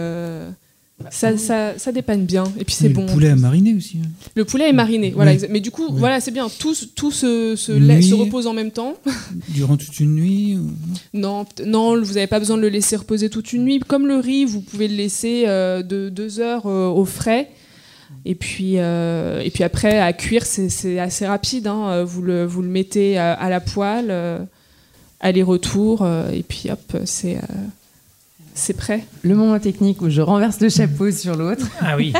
ça, 1.10 1.38
ça, 1.38 1.77
ça 1.77 1.91
dépanne 1.91 2.25
bien. 2.25 2.45
Et 2.60 2.63
puis 2.63 2.73
c'est 2.73 2.89
bon. 2.89 3.05
Le 3.05 3.12
poulet 3.12 3.29
à 3.29 3.36
mariner 3.36 3.73
aussi. 3.73 3.97
hein. 4.03 4.08
Le 4.36 4.45
poulet 4.45 4.69
est 4.69 4.73
mariné, 4.73 5.12
voilà. 5.12 5.34
Ouais. 5.34 5.47
Mais 5.49 5.60
du 5.60 5.69
coup, 5.69 5.88
Ouais. 5.88 5.99
voilà, 5.99 6.19
c'est 6.21 6.31
bien. 6.31 6.47
Tout, 6.60 6.73
se- 6.73 6.86
tout 6.86 7.12
se, 7.12 7.55
se, 7.55 7.71
nuit. 7.73 8.03
se 8.03 8.13
repose 8.15 8.47
en 8.47 8.53
même 8.53 8.71
temps. 8.71 8.95
Durant 9.49 9.75
toute 9.77 9.99
une 9.99 10.15
nuit. 10.15 10.55
ou- 10.58 10.71
Non, 11.13 11.45
non, 11.65 12.01
vous 12.01 12.13
n'avez 12.13 12.27
pas 12.27 12.39
besoin 12.39 12.55
de 12.58 12.62
le 12.62 12.69
laisser 12.69 12.95
reposer 12.95 13.29
toute 13.29 13.51
une 13.53 13.63
nuit. 13.65 13.79
Comme 13.79 14.08
le 14.08 14.15
riz, 14.17 14.45
vous 14.45 14.62
pouvez 14.62 14.88
le 14.88 14.95
laisser 14.95 15.43
euh, 15.47 15.84
de 15.84 16.10
deux 16.10 16.39
heures 16.39 16.65
euh, 16.65 16.88
au 16.89 17.03
frais. 17.05 17.49
Et 18.23 18.34
puis, 18.36 18.75
euh, 18.77 19.41
et 19.41 19.51
puis 19.51 19.63
après, 19.63 19.99
à 19.99 20.13
cuire, 20.13 20.45
c'est 20.45 20.97
assez 20.99 21.27
rapide. 21.27 21.67
hein. 21.67 22.03
Vous, 22.03 22.21
le, 22.21 22.45
vous 22.45 22.62
le 22.62 22.69
mettez 22.69 23.17
à, 23.17 23.34
à 23.34 23.49
la 23.49 23.60
poêle, 23.60 24.47
aller-retour, 25.19 26.08
et 26.34 26.43
puis 26.43 26.69
hop, 26.71 26.97
c'est 27.05 27.38
c'est 28.56 28.74
prêt. 28.74 29.06
Le 29.24 29.36
moment 29.36 29.60
technique 29.60 30.02
où 30.02 30.10
je 30.10 30.22
renverse 30.22 30.60
le 30.62 30.70
chapeau 30.70 31.12
sur 31.12 31.36
l'autre. 31.36 31.68
Ah 31.82 31.96
oui, 31.98 32.13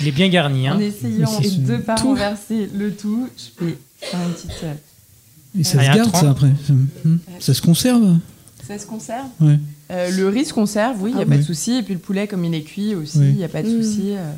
il 0.00 0.08
est 0.08 0.12
bien 0.12 0.28
garni. 0.28 0.68
Hein. 0.68 0.76
En 0.76 0.78
essayant 0.78 1.40
de 1.40 1.76
pas 1.78 1.96
Tout. 1.96 2.08
renverser 2.08 2.68
le 2.74 2.94
tout, 2.94 3.28
je 3.36 3.64
fais 3.66 3.78
faire 4.00 4.20
une 4.26 4.32
petite. 4.34 4.50
euh, 4.64 4.74
Et 5.58 5.64
ça 5.64 5.78
Ah, 5.80 5.84
se 5.84 5.90
un 5.90 5.94
garde, 5.96 6.16
ça, 6.16 6.30
après. 6.30 6.50
Ça, 6.66 6.72
hmm. 6.72 7.18
Ça 7.40 7.54
se 7.54 7.62
conserve 7.62 8.18
Ça 8.68 8.78
se 8.78 8.86
conserve 8.86 9.26
Ouais. 9.40 9.58
Euh, 9.90 10.10
Le 10.12 10.28
riz 10.28 10.44
se 10.44 10.52
conserve, 10.52 11.02
oui, 11.02 11.10
il 11.10 11.16
n'y 11.16 11.20
a 11.20 11.24
Ah 11.24 11.28
pas 11.28 11.32
oui. 11.34 11.38
de 11.40 11.44
souci. 11.44 11.72
Et 11.78 11.82
puis 11.82 11.94
le 11.94 12.00
poulet, 12.00 12.28
comme 12.28 12.44
il 12.44 12.54
est 12.54 12.62
cuit 12.62 12.94
aussi, 12.94 13.18
Oui. 13.18 13.26
il 13.30 13.36
n'y 13.36 13.44
a 13.44 13.48
pas 13.48 13.62
de 13.62 13.68
Mm. 13.68 13.82
souci. 13.82 14.12
euh. 14.12 14.32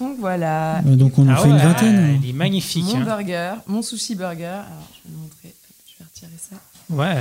Donc 0.00 0.16
voilà. 0.18 0.78
Euh, 0.78 0.96
Donc 0.96 1.18
on 1.18 1.28
en 1.28 1.32
Ah 1.32 1.36
fait 1.36 1.48
une 1.50 1.58
vingtaine. 1.58 2.20
Il 2.22 2.30
est 2.30 2.32
magnifique. 2.32 2.84
Mon 2.94 3.02
hein. 3.02 3.04
burger, 3.04 3.52
mon 3.66 3.82
sushi 3.82 4.14
burger. 4.14 4.44
Alors, 4.46 4.88
je 4.94 5.08
vais 5.10 5.14
vous 5.14 5.22
montrer. 5.22 5.54
Je 5.86 5.98
vais 5.98 6.04
retirer 6.10 6.38
ça. 6.50 6.56
Ouais. 6.92 7.14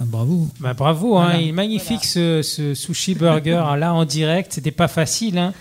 Ah, 0.00 0.04
bravo. 0.06 0.48
Bah, 0.60 0.72
bravo, 0.74 1.16
hein, 1.18 1.24
Voilà. 1.24 1.40
il 1.40 1.48
est 1.48 1.52
magnifique 1.52 2.04
ce, 2.04 2.42
ce 2.42 2.74
sushi 2.74 3.14
burger 3.14 3.62
là 3.76 3.92
en 3.92 4.04
direct. 4.04 4.52
C'était 4.54 4.70
pas 4.70 4.88
facile. 4.88 5.38
Hein. 5.38 5.52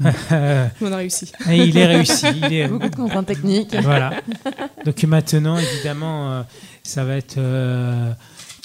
On 0.80 0.92
a 0.92 0.96
réussi. 0.96 1.30
et 1.50 1.58
il 1.58 1.76
est 1.76 1.86
réussi. 1.86 2.26
Il 2.42 2.52
est, 2.52 2.68
Beaucoup 2.68 2.88
de 2.88 2.96
contraintes 2.96 3.26
techniques. 3.26 3.74
voilà. 3.82 4.12
Donc 4.84 5.02
maintenant, 5.04 5.58
évidemment, 5.58 6.30
euh, 6.32 6.42
ça 6.82 7.04
va 7.04 7.16
être 7.16 7.36
euh, 7.38 8.12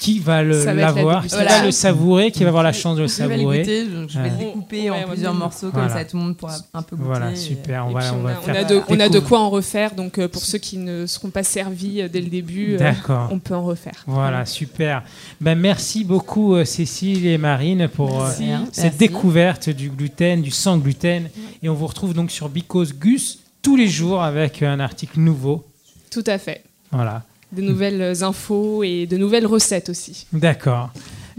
qui 0.00 0.18
va 0.18 0.42
la 0.42 0.72
l'avoir, 0.72 1.26
qui 1.26 1.34
va 1.36 1.62
le 1.64 1.70
savourer, 1.70 2.30
qui 2.32 2.42
va 2.42 2.48
avoir 2.48 2.62
la 2.62 2.72
chance 2.72 2.96
de 2.96 3.02
le 3.02 3.06
Je 3.08 3.16
vais 3.22 3.24
le 3.28 3.34
savourer. 3.36 3.58
goûter, 3.58 3.84
donc 3.84 4.08
je 4.08 4.18
vais 4.18 4.30
le 4.30 4.36
découper 4.36 4.80
Ouais, 4.84 4.90
en 4.90 4.94
ouais, 5.00 5.06
plusieurs 5.10 5.34
morceaux, 5.34 5.70
comme 5.70 5.82
Voilà. 5.82 5.92
ça 5.94 6.04
tout 6.06 6.16
le 6.16 6.22
monde 6.22 6.36
pourra 6.38 6.54
un 6.72 6.80
peu 6.82 6.96
goûter. 6.96 7.06
Voilà, 7.08 7.32
et- 7.32 7.36
super. 7.36 7.86
On 7.86 7.90
Et 7.90 7.94
va, 7.94 8.14
on 8.14 8.16
on, 8.16 8.22
va 8.22 8.30
a, 8.30 8.38
on 8.38 8.42
faire 8.42 8.56
a 8.56 8.64
de, 8.64 8.80
on 8.88 8.98
a 8.98 9.08
de 9.10 9.18
quoi 9.18 9.40
en 9.40 9.50
refaire. 9.50 9.94
Donc 9.94 10.18
euh, 10.18 10.26
pour 10.26 10.42
ceux 10.42 10.56
qui 10.56 10.78
ne 10.78 11.04
seront 11.04 11.28
pas 11.28 11.42
servis 11.42 12.00
euh, 12.00 12.08
dès 12.08 12.22
le 12.22 12.28
début, 12.28 12.78
euh, 12.80 12.92
on 13.30 13.38
peut 13.38 13.54
en 13.54 13.62
refaire. 13.62 14.02
Voilà, 14.06 14.46
super. 14.46 15.02
Ben, 15.40 15.54
merci 15.58 16.02
beaucoup 16.04 16.54
euh, 16.54 16.64
Cécile 16.64 17.26
et 17.26 17.36
Marine 17.36 17.86
pour 17.88 18.22
euh, 18.22 18.24
Merci. 18.40 18.44
cette 18.72 18.84
Merci. 18.84 18.98
découverte 18.98 19.68
du 19.68 19.90
gluten, 19.90 20.40
du 20.40 20.50
sans 20.50 20.78
gluten. 20.78 21.28
Et 21.62 21.68
on 21.68 21.74
vous 21.74 21.86
retrouve 21.86 22.14
donc 22.14 22.30
sur 22.30 22.48
Because 22.48 22.94
Gus 22.94 23.40
tous 23.60 23.76
les 23.76 23.86
jours 23.88 24.22
avec 24.22 24.62
un 24.62 24.80
article 24.80 25.20
nouveau. 25.20 25.66
Tout 26.10 26.24
à 26.26 26.38
fait. 26.38 26.62
Voilà, 26.90 27.22
De 27.52 27.62
nouvelles 27.62 28.22
infos 28.22 28.82
et 28.84 29.06
de 29.06 29.16
nouvelles 29.16 29.46
recettes 29.46 29.88
aussi. 29.88 30.26
d'accord. 30.32 30.90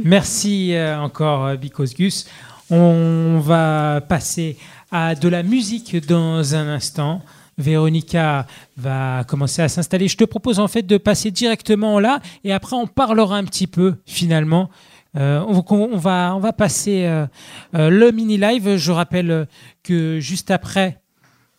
Merci 0.04 0.74
euh, 0.74 1.00
encore 1.00 1.46
euh, 1.46 1.56
Because 1.56 1.94
Gus. 1.94 2.28
On 2.70 3.40
va 3.40 4.02
passer 4.02 4.58
à 4.92 5.16
de 5.16 5.28
la 5.28 5.44
musique 5.44 6.06
dans 6.08 6.56
un 6.56 6.68
instant. 6.68 7.22
Véronica 7.58 8.48
va 8.78 9.24
commencer 9.26 9.62
à 9.62 9.70
s'installer. 9.70 10.08
Je 10.08 10.18
te 10.18 10.24
propose 10.24 10.60
en 10.60 10.68
fait 10.68 10.84
de 10.84 10.98
passer 10.98 11.32
directement 11.32 12.00
là 12.00 12.22
et 12.44 12.54
après 12.54 12.76
on 12.76 12.88
parlera 12.88 13.38
un 13.38 13.44
petit 13.44 13.68
peu 13.68 13.96
finalement. 14.06 14.70
Euh, 15.18 15.44
on, 15.46 15.98
va, 15.98 16.34
on 16.36 16.40
va 16.40 16.54
passer 16.54 17.26
le 17.74 18.12
mini 18.12 18.38
live. 18.38 18.78
Je 18.78 18.92
rappelle 18.92 19.48
que 19.84 20.20
juste 20.22 20.50
après, 20.50 21.02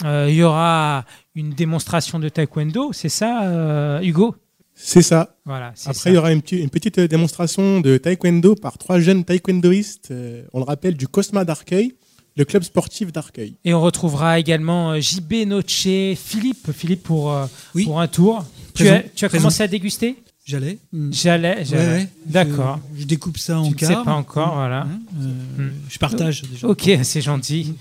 il 0.02 0.34
y 0.34 0.42
aura 0.42 1.04
une 1.34 1.50
démonstration 1.50 2.18
de 2.18 2.30
taekwondo. 2.30 2.92
C'est 2.94 3.10
ça, 3.10 4.00
Hugo? 4.02 4.34
C'est 4.74 5.02
ça. 5.02 5.36
Voilà. 5.44 5.72
Après, 5.84 5.94
ça. 5.94 6.10
il 6.10 6.14
y 6.14 6.16
aura 6.16 6.32
une, 6.32 6.42
petite- 6.42 6.60
une 6.60 6.70
petite 6.70 6.98
démonstration 7.00 7.80
de 7.80 7.98
taekwondo 7.98 8.54
par 8.56 8.78
trois 8.78 8.98
jeunes 9.00 9.24
taekwondoïstes, 9.24 10.10
euh, 10.10 10.42
on 10.52 10.58
le 10.58 10.64
rappelle, 10.64 10.96
du 10.96 11.06
Cosma 11.08 11.44
d'Arcueil, 11.44 11.94
le 12.36 12.44
club 12.44 12.62
sportif 12.62 13.12
d'Arcueil. 13.12 13.54
Et 13.64 13.74
on 13.74 13.80
retrouvera 13.80 14.38
également 14.38 14.92
euh, 14.92 15.00
JB 15.00 15.46
Noce, 15.46 16.16
Philippe, 16.16 16.72
Philippe 16.72 17.02
pour, 17.02 17.32
euh, 17.32 17.46
Oui. 17.74 17.84
pour 17.84 18.00
un 18.00 18.08
tour. 18.08 18.44
Tu 18.74 18.88
as, 18.88 19.00
tu 19.14 19.24
as 19.24 19.28
présent. 19.28 19.42
commencé 19.42 19.62
à 19.62 19.68
déguster? 19.68 20.16
J'allais. 20.44 20.78
Hmm. 20.92 21.12
J'allais, 21.12 21.58
Ouais, 21.58 21.64
j'allais. 21.64 21.86
ouais. 21.92 22.08
D'accord. 22.26 22.80
Je, 22.96 23.02
je 23.02 23.06
découpe 23.06 23.38
ça 23.38 23.60
en 23.60 23.68
Tu 23.68 23.74
ne 23.74 23.78
sais 23.78 23.86
quarts. 23.94 24.02
pas 24.04 24.14
encore, 24.14 24.54
voilà. 24.54 24.82
Hein, 24.82 25.00
euh, 25.20 25.62
Hmm. 25.68 25.70
Je 25.88 25.98
partage 25.98 26.42
déjà. 26.42 26.66
Ok, 26.66 26.90
c'est 27.04 27.20
gentil. 27.20 27.74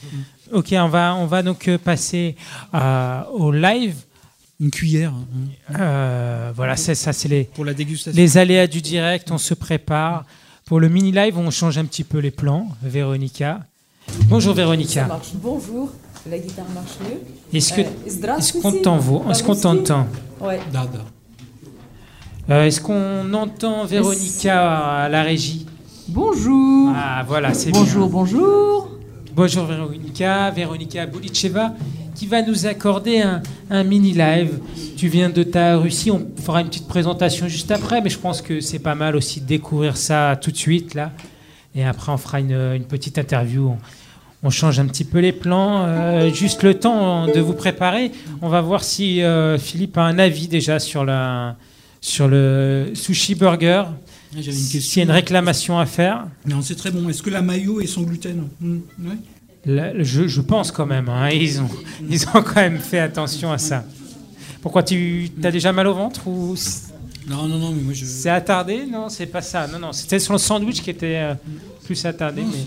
Ok, 0.52 0.68
on 0.74 0.88
va, 0.90 1.16
on 1.16 1.26
va 1.26 1.42
donc 1.42 1.68
euh, 1.70 1.78
passer 1.80 2.36
euh, 2.76 3.24
au 3.34 3.52
live 3.52 3.96
une 4.62 4.70
cuillère. 4.70 5.12
Hein. 5.12 5.76
Euh, 5.80 6.52
voilà, 6.56 6.78
c'est 6.78 6.96
ça, 6.96 7.12
c'est 7.12 7.28
les, 7.28 7.46
pour 7.46 7.66
la 7.66 7.74
dégustation. 7.74 8.16
les 8.16 8.38
aléas 8.38 8.68
du 8.68 8.82
direct, 8.82 9.32
on 9.32 9.40
se 9.40 9.54
prépare. 9.56 10.26
Pour 10.66 10.80
le 10.80 10.88
mini-live, 10.88 11.38
on 11.38 11.50
change 11.50 11.78
un 11.78 11.86
petit 11.86 12.04
peu 12.04 12.20
les 12.20 12.32
plans. 12.32 12.68
Véronica. 12.84 13.62
Bonjour 14.26 14.54
Véronica. 14.54 15.08
Bonjour, 15.36 15.92
la 16.30 16.38
guitare 16.38 16.70
marche 16.76 16.92
mieux. 17.02 17.20
Est-ce 17.58 17.74
que, 17.74 17.82
euh, 17.82 18.38
est-ce 18.38 18.54
qu'on 18.54 18.72
t'entend 18.72 19.30
Est-ce 19.32 19.44
qu'on 19.44 19.56
t'entend 19.56 20.08
ouais. 20.40 20.60
Euh, 22.50 22.66
est-ce 22.66 22.82
qu'on 22.82 23.34
entend 23.34 23.86
Véronica 23.86 25.04
à 25.04 25.10
la 25.10 25.24
régie 25.24 25.66
Bonjour. 26.08 26.92
Ah 26.96 27.24
voilà, 27.28 27.54
c'est 27.54 27.72
Bonjour, 27.72 28.08
bien. 28.08 28.14
bonjour. 28.14 28.42
Bonjour 28.42 28.92
Bonjour 29.34 29.66
Véronica, 29.66 30.52
Véronica 30.52 31.06
Buliceva 31.06 31.74
qui 32.16 32.28
va 32.28 32.42
nous 32.42 32.66
accorder 32.66 33.20
un, 33.22 33.42
un 33.70 33.84
mini 33.84 34.14
live. 34.14 34.60
Tu 34.98 35.08
viens 35.08 35.30
de 35.30 35.44
ta 35.44 35.78
Russie, 35.78 36.12
on 36.12 36.28
fera 36.42 36.62
une 36.62 36.68
petite 36.68 36.88
présentation 36.88 37.48
juste 37.48 37.72
après, 37.72 38.02
mais 38.02 38.10
je 38.10 38.20
pense 38.20 38.42
que 38.42 38.60
c'est 38.60 38.80
pas 38.80 38.96
mal 38.96 39.16
aussi 39.16 39.42
de 39.42 39.46
découvrir 39.48 39.98
ça 39.98 40.38
tout 40.42 40.52
de 40.52 40.58
suite 40.58 40.94
là. 40.94 41.12
Et 41.76 41.84
après, 41.86 42.12
on 42.12 42.18
fera 42.18 42.40
une, 42.40 42.52
une 42.76 42.84
petite 42.84 43.18
interview. 43.18 43.70
On, 43.70 43.78
on 44.44 44.50
change 44.50 44.80
un 44.80 44.88
petit 44.88 45.04
peu 45.06 45.20
les 45.20 45.32
plans, 45.32 45.86
euh, 45.88 46.32
juste 46.34 46.64
le 46.64 46.74
temps 46.74 47.28
de 47.28 47.40
vous 47.40 47.54
préparer. 47.54 48.12
On 48.42 48.50
va 48.50 48.60
voir 48.62 48.84
si 48.84 49.22
euh, 49.22 49.58
Philippe 49.58 49.98
a 49.98 50.02
un 50.02 50.18
avis 50.20 50.48
déjà 50.48 50.80
sur, 50.80 51.06
la, 51.06 51.56
sur 52.02 52.28
le 52.28 52.92
sushi 52.94 53.36
burger. 53.36 53.84
Ah, 53.88 54.38
J'avais 54.38 54.58
une 54.58 54.64
S'il 54.64 54.98
y 54.98 55.00
a 55.02 55.04
une 55.04 55.12
réclamation 55.12 55.78
à 55.78 55.86
faire. 55.86 56.26
Non, 56.48 56.62
c'est 56.62 56.76
très 56.76 56.90
bon. 56.90 57.08
Est-ce 57.10 57.22
que 57.22 57.30
la 57.30 57.42
maillot 57.42 57.82
est 57.82 57.88
sans 57.88 58.02
gluten? 58.02 58.48
Hmm, 58.60 58.80
ouais. 59.04 59.16
Je, 59.66 60.28
je 60.28 60.42
pense 60.42 60.72
quand 60.72 60.86
même. 60.86 61.08
hein, 61.10 61.30
ils, 61.34 61.62
ont, 61.62 61.70
ils 62.10 62.24
ont 62.30 62.42
quand 62.42 62.56
même 62.56 62.80
fait 62.80 63.00
attention 63.00 63.52
à 63.52 63.58
ça. 63.58 63.84
Pourquoi 64.62 64.84
tu 64.84 65.30
as 65.44 65.52
déjà 65.52 65.72
mal 65.72 65.88
au 65.88 65.94
ventre 65.94 66.28
ou 66.28 66.56
Non, 67.30 67.48
non, 67.48 67.58
non, 67.58 67.72
mais 67.76 67.82
moi 67.82 67.94
je. 67.94 68.06
c'est 68.06 68.30
attardé? 68.30 68.84
Non, 68.92 69.10
c'est 69.10 69.26
pas 69.26 69.42
ça. 69.42 69.68
Non, 69.68 69.80
non, 69.80 69.92
c'était 69.92 70.20
sur 70.20 70.34
le 70.34 70.40
sandwich 70.40 70.82
qui 70.82 70.90
était 70.90 71.18
euh, 71.18 71.34
plus 71.86 72.04
attardé, 72.06 72.42
mais 72.44 72.58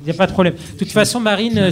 il 0.00 0.04
n'y 0.04 0.10
a 0.10 0.14
pas 0.14 0.26
de 0.26 0.32
problème. 0.32 0.54
De 0.54 0.78
toute 0.78 0.92
façon, 0.92 1.18
Marine, 1.20 1.70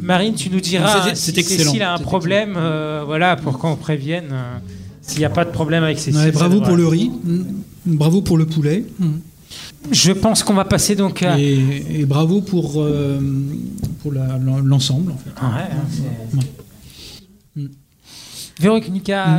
Marine, 0.00 0.34
tu 0.34 0.50
nous 0.50 0.60
diras 0.60 1.14
si 1.14 1.32
Cécile 1.32 1.82
a 1.82 1.94
un 1.94 1.98
problème, 1.98 2.54
euh, 2.56 3.02
voilà, 3.06 3.36
pour 3.36 3.58
qu'on 3.58 3.76
prévienne. 3.76 4.28
euh, 4.32 4.58
S'il 5.02 5.18
n'y 5.18 5.24
a 5.24 5.30
pas 5.30 5.44
de 5.44 5.50
problème 5.50 5.82
avec 5.84 5.98
Cécile. 5.98 6.20
Ouais, 6.20 6.30
bravo 6.32 6.60
pour 6.60 6.76
le 6.76 6.86
riz. 6.88 7.10
Bravo 7.86 8.22
pour 8.22 8.36
le 8.38 8.46
poulet. 8.46 8.84
Je 9.90 10.12
pense 10.12 10.42
qu'on 10.42 10.54
va 10.54 10.64
passer 10.64 10.96
donc 10.96 11.22
à. 11.22 11.38
Et, 11.38 12.00
et 12.00 12.06
bravo 12.06 12.40
pour, 12.40 12.80
euh, 12.82 13.20
pour 14.02 14.12
la- 14.12 14.38
l'ensemble. 14.38 15.12
En 15.12 15.16
fait. 15.18 15.30
Ouais, 15.30 15.62
hein, 15.70 16.38
Ouais. 17.56 17.62
Mm. 17.62 17.66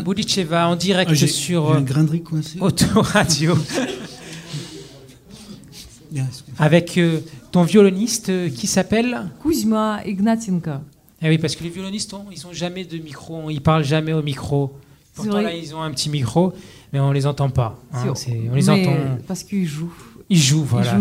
Boulicheva 0.03 0.67
en 0.69 0.75
direct 0.75 1.09
Ah, 1.11 1.13
j'ai- 1.15 1.27
sur 1.27 1.67
j'ai 1.73 1.73
un 1.79 1.81
euh. 1.81 1.83
Autoradio. 2.61 3.57
Avec 6.59 6.97
euh, 6.97 7.19
ton 7.51 7.63
violoniste 7.63 8.29
euh, 8.29 8.49
qui 8.49 8.67
s'appelle 8.67 9.29
Kuzma 9.41 10.01
Ignatenko. 10.05 10.69
Ah 11.21 11.27
oui, 11.27 11.37
parce 11.37 11.55
que 11.55 11.63
les 11.63 11.69
violonistes, 11.69 12.13
ont- 12.13 12.25
ils 12.31 12.45
ont 12.45 12.53
jamais 12.53 12.85
de 12.85 12.97
micro, 12.97 13.49
ils 13.49 13.61
parlent 13.61 13.83
jamais 13.83 14.13
au 14.13 14.21
micro. 14.21 14.73
Pourtant 15.13 15.41
là, 15.41 15.53
ils 15.53 15.73
ont 15.73 15.81
un 15.81 15.91
petit 15.91 16.09
micro, 16.09 16.53
mais 16.95 17.01
on 17.01 17.11
les 17.11 17.27
entend 17.27 17.49
pas. 17.49 17.77
hein, 17.93 18.05
on 18.51 18.55
les 18.55 18.69
entend. 18.69 18.93
Parce 19.27 19.43
qu'il 19.43 19.65
joue. 19.67 19.93
Ils 20.29 20.37
jouent, 20.39 20.63
voilà. 20.63 20.97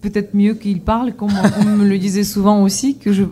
Peut-être 0.00 0.32
mieux 0.32 0.54
qu'il 0.54 0.80
parle, 0.80 1.12
comme 1.12 1.32
on 1.60 1.64
me 1.64 1.84
le 1.88 1.98
disait 1.98 2.22
souvent 2.22 2.62
aussi, 2.62 2.98
que 2.98 3.12
je 3.12 3.24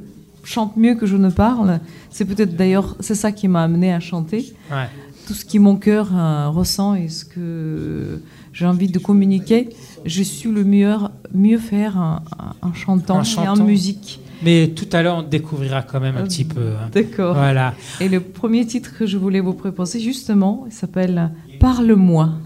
chante 0.43 0.77
mieux 0.77 0.97
que 0.97 1.07
je 1.07 1.17
ne 1.17 1.31
parle. 1.31 1.79
C'est 2.11 2.25
peut-être 2.25 2.57
d'ailleurs, 2.57 2.97
c'est 2.99 3.15
ça 3.15 3.31
qui 3.31 3.47
m'a 3.47 3.63
amené 3.63 3.93
à 3.95 4.01
chanter. 4.01 4.53
Ouais. 4.73 4.89
tout 5.29 5.35
ce 5.35 5.45
qui 5.45 5.61
mon 5.61 5.77
cœur 5.77 6.11
euh, 6.13 6.49
ressent 6.49 6.95
et 6.97 7.09
ce 7.09 7.25
que 7.25 8.21
j'ai 8.53 8.67
envie 8.67 8.89
de 8.89 8.99
communiquer, 8.99 9.69
je 10.05 10.23
suis 10.25 10.51
le 10.51 10.65
meilleur, 10.65 11.13
mieux 11.33 11.59
faire 11.59 11.97
en, 11.97 12.21
en 12.69 12.75
chantant 12.75 13.23
et 13.23 13.49
en 13.49 13.57
musique. 13.65 14.21
Mais 14.43 14.69
tout 14.69 14.87
à 14.93 15.03
l'heure, 15.03 15.17
on 15.19 15.23
découvrira 15.23 15.81
quand 15.83 15.99
même 16.01 16.17
un 16.17 16.25
petit 16.25 16.45
peu. 16.45 16.61
hein. 16.81 16.91
D'accord. 16.93 17.35
Voilà. 17.35 17.75
Et 18.01 18.09
le 18.09 18.21
premier 18.21 18.67
titre 18.67 18.91
que 18.99 19.07
je 19.07 19.17
voulais 19.17 19.41
vous 19.41 19.55
proposer, 19.55 19.99
justement, 19.99 20.65
il 20.67 20.73
s'appelle 20.73 21.31
Parle-moi. 21.66 22.40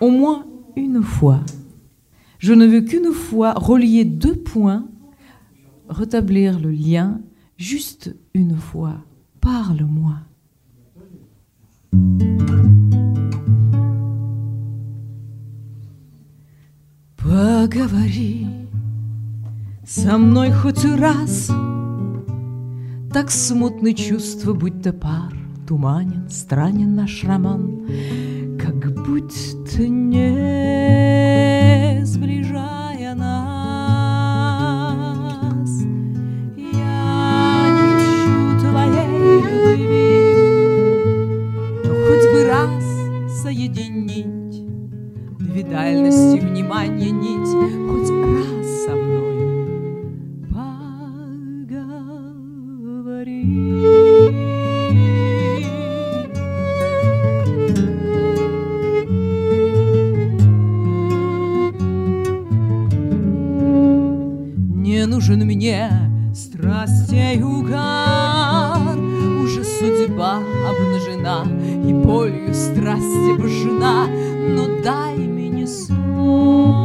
Au 0.00 0.10
moins 0.10 0.46
une 0.76 1.02
fois. 1.02 1.40
Je 2.38 2.52
ne 2.54 2.66
veux 2.66 2.82
qu'une 2.82 3.12
fois 3.12 3.52
relier 3.54 4.04
deux 4.04 4.36
points, 4.36 4.86
rétablir 5.88 6.60
le 6.60 6.70
lien, 6.70 7.20
juste 7.56 8.14
une 8.34 8.56
fois. 8.56 8.96
Parle-moi. 9.40 10.14
Поговори 17.16 18.46
со 19.84 20.18
мной 20.18 20.50
хоть 20.50 20.84
раз, 20.84 21.50
Так 23.12 23.30
смутны 23.30 23.94
чувства, 23.94 24.52
будто 24.52 24.92
пар, 24.92 25.32
Туманен, 25.67 26.29
странен 26.29 26.95
наш 26.95 27.23
роман, 27.23 27.87
Как 28.59 28.93
будто 29.05 29.87
не 29.87 31.23
сближая 32.03 33.15
нас. 33.15 33.43
Я 36.57 37.69
не 37.69 37.87
ищу 37.95 38.59
твоей 38.59 39.41
любви, 39.41 40.19
Но 41.85 41.91
хоть 42.07 42.27
бы 42.33 42.39
раз 42.45 42.83
соединить 43.41 44.59
Две 45.39 45.63
дальности 45.63 46.39
внимания 46.39 47.11
нить, 47.11 47.53
Хоть 47.89 48.11
раз 48.11 48.62
мне 65.63 65.89
страстей 66.35 67.41
угар, 67.41 68.97
Уже 69.41 69.63
судьба 69.63 70.39
обнажена 70.67 71.45
И 71.87 71.93
болью 71.93 72.53
страсть 72.53 73.31
обожжена, 73.33 74.07
Но 74.07 74.81
дай 74.83 75.15
мне 75.15 75.65
снова 75.65 76.82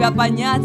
себя 0.00 0.10
понять. 0.10 0.62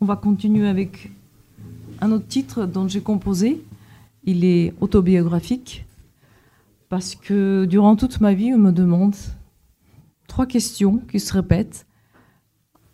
On 0.00 0.06
va 0.06 0.16
continuer 0.16 0.68
avec 0.68 1.10
un 2.00 2.12
autre 2.12 2.26
titre 2.26 2.66
dont 2.66 2.88
j'ai 2.88 3.00
composé. 3.00 3.62
Il 4.24 4.44
est 4.44 4.74
autobiographique 4.80 5.84
parce 6.88 7.14
que 7.14 7.64
durant 7.66 7.96
toute 7.96 8.20
ma 8.20 8.34
vie, 8.34 8.52
on 8.54 8.58
me 8.58 8.72
demande 8.72 9.14
trois 10.26 10.46
questions 10.46 10.98
qui 11.10 11.20
se 11.20 11.32
répètent. 11.32 11.86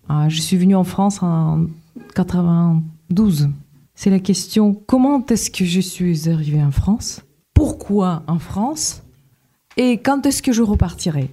Ah, 0.09 0.29
je 0.29 0.41
suis 0.41 0.57
venue 0.57 0.77
en 0.77 0.85
France 0.85 1.23
en 1.23 1.67
92. 2.15 3.49
C'est 3.95 4.11
la 4.11 4.19
question 4.19 4.75
comment 4.75 5.25
est-ce 5.27 5.51
que 5.51 5.65
je 5.65 5.81
suis 5.81 6.29
arrivée 6.29 6.63
en 6.63 6.71
France? 6.71 7.23
Pourquoi 7.55 8.23
en 8.27 8.39
France? 8.39 9.03
Et 9.77 9.99
quand 9.99 10.27
est-ce 10.27 10.43
que 10.43 10.53
je 10.53 10.63
repartirai? 10.63 11.31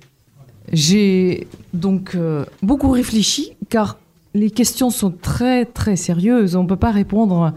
J'ai 0.72 1.48
donc 1.74 2.16
euh, 2.16 2.46
beaucoup 2.62 2.90
réfléchi 2.90 3.52
car 3.70 3.98
les 4.34 4.50
questions 4.50 4.90
sont 4.90 5.12
très 5.12 5.66
très 5.66 5.96
sérieuses. 5.96 6.56
On 6.56 6.64
ne 6.64 6.68
peut 6.68 6.76
pas 6.76 6.92
répondre 6.92 7.54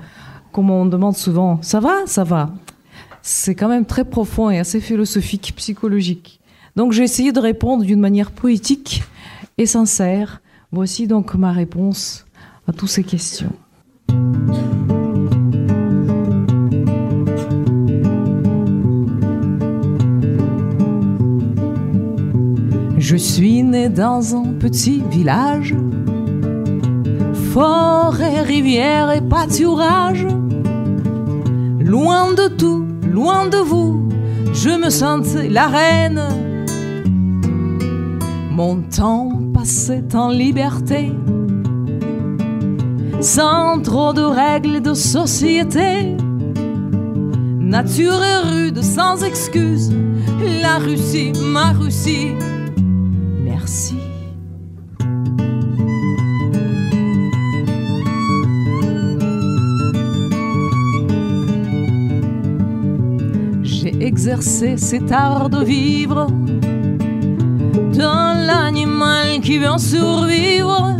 comme 0.52 0.70
on 0.70 0.86
demande 0.86 1.16
souvent 1.16 1.60
ça 1.62 1.80
va, 1.80 2.06
ça 2.06 2.24
va. 2.24 2.50
C'est 3.22 3.54
quand 3.54 3.68
même 3.68 3.86
très 3.86 4.04
profond 4.04 4.50
et 4.50 4.58
assez 4.58 4.80
philosophique, 4.80 5.52
psychologique. 5.56 6.40
Donc 6.76 6.92
j'ai 6.92 7.02
essayé 7.02 7.32
de 7.32 7.40
répondre 7.40 7.84
d'une 7.84 8.00
manière 8.00 8.30
poétique 8.30 9.02
et 9.58 9.66
sincère. 9.66 10.42
Voici 10.70 11.06
donc 11.06 11.34
ma 11.34 11.52
réponse 11.52 12.26
à 12.68 12.72
toutes 12.72 12.90
ces 12.90 13.04
questions. 13.04 13.52
Je 22.98 23.16
suis 23.16 23.62
né 23.62 23.88
dans 23.88 24.34
un 24.34 24.52
petit 24.54 25.00
village, 25.10 25.76
forêt, 27.56 28.42
rivière 28.42 29.10
et 29.12 29.22
pâturage. 29.22 30.26
Loin 31.80 32.34
de 32.34 32.48
tout, 32.48 32.86
loin 33.10 33.46
de 33.46 33.56
vous, 33.56 34.10
je 34.52 34.72
me 34.82 34.90
sentais 34.90 35.48
la 35.48 35.66
reine. 35.68 36.22
Mon 38.50 38.82
temps 38.82 39.30
passait 39.54 40.14
en 40.14 40.28
liberté, 40.28 41.14
sans 43.22 43.80
trop 43.80 44.12
de 44.12 44.26
règles 44.42 44.82
de 44.82 44.92
société. 44.92 46.14
Nature 47.58 48.20
rude, 48.50 48.82
sans 48.82 49.24
excuse, 49.24 49.90
la 50.60 50.76
Russie, 50.76 51.32
ma 51.54 51.72
Russie. 51.72 52.32
Merci. 53.42 54.05
Exercé 64.26 64.76
cet 64.76 65.12
art 65.12 65.48
de 65.48 65.62
vivre 65.62 66.26
dans 67.96 68.36
l'animal 68.44 69.40
qui 69.40 69.58
veut 69.58 69.78
survivre. 69.78 70.96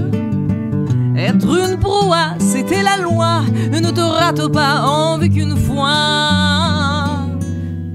Être 1.16 1.48
une 1.48 1.76
proie, 1.76 2.36
c'était 2.38 2.84
la 2.84 2.98
loi. 2.98 3.40
Ne 3.72 3.90
te 3.90 4.00
rate 4.00 4.46
pas, 4.52 4.84
on 4.86 5.18
vit 5.18 5.30
qu'une 5.30 5.56
fois. 5.56 7.16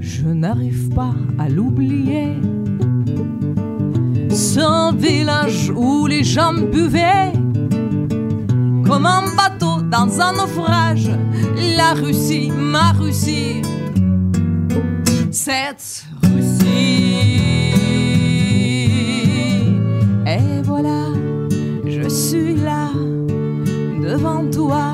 Je 0.01 0.27
n'arrive 0.27 0.89
pas 0.89 1.13
à 1.39 1.47
l'oublier. 1.47 2.35
Ce 4.29 4.93
village 4.97 5.71
où 5.73 6.07
les 6.07 6.25
gens 6.25 6.51
buvaient 6.51 7.31
comme 8.85 9.05
un 9.05 9.23
bateau 9.37 9.81
dans 9.81 10.19
un 10.19 10.33
naufrage. 10.33 11.09
La 11.77 11.93
Russie, 11.93 12.51
ma 12.53 12.91
Russie, 12.91 13.61
cette 15.31 16.05
Russie. 16.23 17.31
Et 20.27 20.61
voilà, 20.63 21.07
je 21.85 22.07
suis 22.09 22.55
là 22.55 22.89
devant 24.01 24.49
toi 24.51 24.93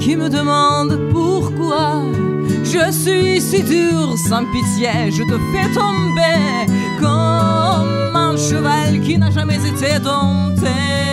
qui 0.00 0.16
me 0.16 0.28
demande 0.28 0.98
pourquoi 1.12 2.02
je 2.64 2.90
suis 2.90 3.40
si 3.40 3.62
dur 3.62 4.16
sans 4.28 4.44
pitié, 4.46 5.10
je 5.10 5.22
te 5.22 5.38
fais 5.52 5.68
tomber 5.74 6.72
comme 7.00 8.16
un 8.16 8.36
cheval 8.36 9.00
qui 9.00 9.18
n'a 9.18 9.30
jamais 9.30 9.56
été 9.56 9.98
dompté. 9.98 11.03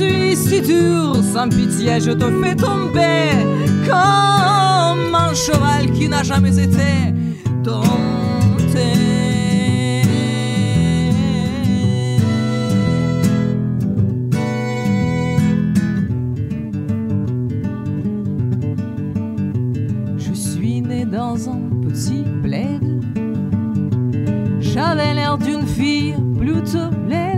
Suis 0.00 0.36
si 0.36 0.60
dur 0.62 1.16
sans 1.32 1.48
pitié, 1.48 2.00
je 2.00 2.12
te 2.12 2.24
fais 2.42 2.54
tomber 2.54 3.28
comme 3.86 5.14
un 5.14 5.34
cheval 5.34 5.90
qui 5.92 6.08
n'a 6.08 6.22
jamais 6.22 6.58
été 6.58 7.12
dompté. 7.62 8.88
Je 20.16 20.32
suis 20.32 20.80
né 20.80 21.04
dans 21.04 21.36
un 21.48 21.60
petit 21.84 22.24
bled. 22.42 22.82
J'avais 24.60 25.14
l'air 25.14 25.36
d'une 25.36 25.66
fille 25.66 26.14
plutôt 26.38 26.90
laide. 27.08 27.29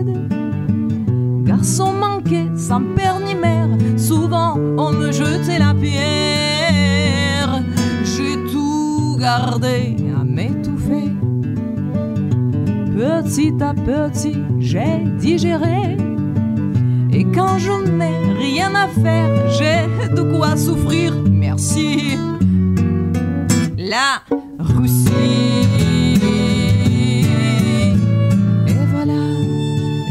Petit 13.53 13.65
à 13.65 13.75
petit, 13.75 14.37
j'ai 14.61 15.05
digéré. 15.19 15.97
Et 17.13 17.25
quand 17.25 17.59
je 17.59 17.73
n'ai 17.91 18.17
rien 18.39 18.75
à 18.75 18.89
faire, 18.89 19.51
j'ai 19.51 20.15
de 20.15 20.23
quoi 20.23 20.57
souffrir. 20.57 21.13
Merci. 21.31 22.17
La 23.77 24.23
Russie. 24.59 25.69
Et 28.67 28.87
voilà, 28.95 29.23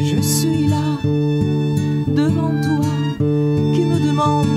je 0.04 0.22
suis 0.22 0.68
là, 0.68 1.00
devant 2.08 2.52
toi, 2.62 2.86
qui 3.74 3.86
me 3.86 4.08
demande 4.08 4.48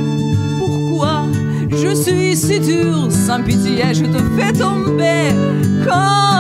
pourquoi 0.59 1.22
je 1.70 1.95
suis 1.95 2.37
si 2.37 2.61
dur, 2.61 3.11
sans 3.11 3.43
pitié, 3.43 3.95
je 3.95 4.05
te 4.05 4.18
fais 4.37 4.53
tomber 4.53 5.30
comme 5.85 6.34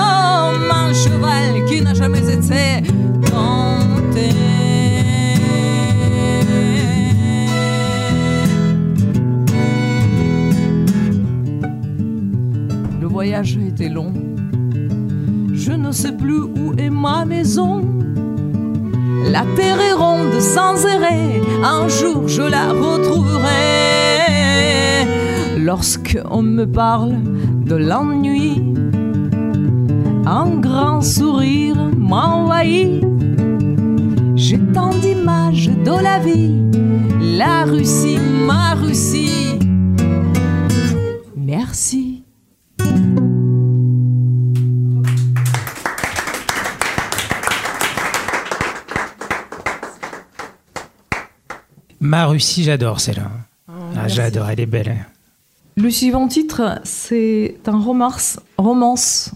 Je 15.52 15.72
ne 15.72 15.92
sais 15.92 16.12
plus 16.12 16.40
où 16.40 16.72
est 16.78 16.88
ma 16.88 17.26
maison. 17.26 17.82
La 19.30 19.44
terre 19.56 19.78
est 19.78 19.92
ronde 19.92 20.40
sans 20.40 20.86
errer. 20.86 21.42
Un 21.62 21.86
jour 21.88 22.26
je 22.26 22.40
la 22.42 22.72
retrouverai. 22.72 23.50
Lorsque 25.58 26.18
on 26.30 26.42
me 26.42 26.64
parle 26.64 27.16
de 27.66 27.74
l'ennui, 27.74 28.62
un 30.24 30.48
grand 30.60 31.02
sourire 31.02 31.76
m'envahit. 31.98 33.04
J'ai 34.34 34.60
tant 34.72 34.94
d'images 35.02 35.70
de 35.84 36.02
la 36.02 36.18
vie. 36.20 36.54
La 37.36 37.64
Russie, 37.64 38.18
ma 38.46 38.74
Russie. 38.74 39.58
Merci. 41.36 42.03
Ma 52.14 52.26
Russie, 52.26 52.62
j'adore 52.62 53.00
celle-là. 53.00 53.28
Ah, 53.96 54.06
j'adore, 54.06 54.48
elle 54.48 54.60
est 54.60 54.66
belle. 54.66 54.88
hein. 54.90 55.04
Le 55.74 55.90
suivant 55.90 56.28
titre, 56.28 56.78
c'est 56.84 57.56
un 57.66 57.80
romance, 57.80 58.38
romance 58.56 59.32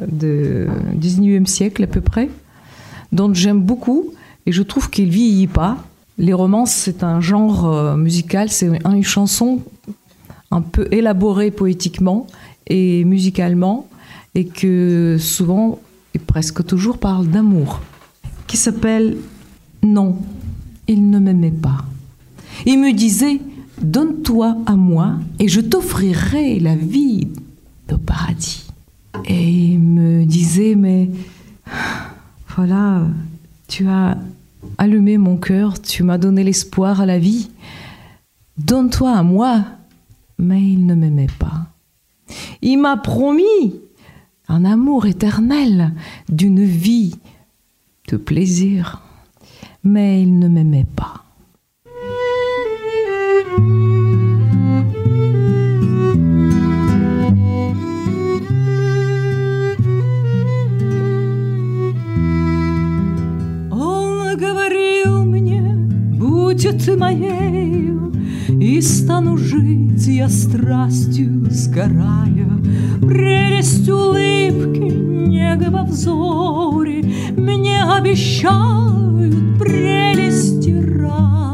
du 0.00 0.68
19e 1.00 1.46
siècle 1.46 1.82
à 1.82 1.88
peu 1.88 2.00
près, 2.00 2.30
dont 3.10 3.34
j'aime 3.34 3.60
beaucoup 3.60 4.14
et 4.46 4.52
je 4.52 4.62
trouve 4.62 4.88
qu'il 4.88 5.08
vieillit 5.10 5.48
pas. 5.48 5.78
Les 6.16 6.32
romances, 6.32 6.70
c'est 6.70 7.02
un 7.02 7.20
genre 7.20 7.66
euh, 7.66 7.96
musical, 7.96 8.50
c'est 8.50 8.70
une 8.84 9.02
chanson 9.02 9.60
un 10.52 10.60
peu 10.60 10.86
élaborée 10.92 11.50
poétiquement 11.50 12.28
et 12.68 13.02
musicalement 13.04 13.88
et 14.36 14.46
que 14.46 15.16
souvent 15.18 15.80
et 16.14 16.20
presque 16.20 16.64
toujours 16.64 16.98
parle 16.98 17.26
d'amour, 17.26 17.80
qui 18.46 18.56
s'appelle 18.56 19.16
Non, 19.82 20.18
il 20.86 21.10
ne 21.10 21.18
m'aimait 21.18 21.50
pas. 21.50 21.78
Il 22.66 22.78
me 22.80 22.92
disait 22.92 23.40
Donne-toi 23.80 24.58
à 24.66 24.76
moi 24.76 25.14
et 25.38 25.48
je 25.48 25.60
t'offrirai 25.60 26.60
la 26.60 26.76
vie 26.76 27.28
de 27.88 27.96
paradis. 27.96 28.66
Et 29.26 29.50
il 29.50 29.78
me 29.80 30.24
disait 30.24 30.74
Mais 30.74 31.10
voilà, 32.56 33.02
tu 33.68 33.88
as 33.88 34.18
allumé 34.78 35.18
mon 35.18 35.36
cœur, 35.36 35.80
tu 35.80 36.02
m'as 36.02 36.18
donné 36.18 36.44
l'espoir 36.44 37.00
à 37.00 37.06
la 37.06 37.18
vie. 37.18 37.50
Donne-toi 38.58 39.12
à 39.12 39.22
moi. 39.22 39.64
Mais 40.38 40.62
il 40.62 40.86
ne 40.86 40.94
m'aimait 40.94 41.28
pas. 41.38 41.66
Il 42.62 42.78
m'a 42.78 42.96
promis 42.96 43.74
un 44.48 44.64
amour 44.64 45.06
éternel 45.06 45.92
d'une 46.28 46.64
vie 46.64 47.14
de 48.08 48.16
plaisir. 48.16 49.02
Mais 49.84 50.22
il 50.22 50.38
ne 50.38 50.48
m'aimait 50.48 50.86
pas. 50.96 51.21
Ты 66.84 66.96
моею, 66.96 68.12
и 68.48 68.80
стану 68.80 69.38
жить 69.38 70.04
я 70.08 70.28
страстью 70.28 71.46
сгорая, 71.48 72.58
Прелесть 73.00 73.88
улыбки, 73.88 74.92
нега 74.92 75.70
во 75.70 75.84
взоре 75.84 77.04
Мне 77.36 77.84
обещают 77.84 79.58
прелести 79.60 80.70
рая. 80.70 81.51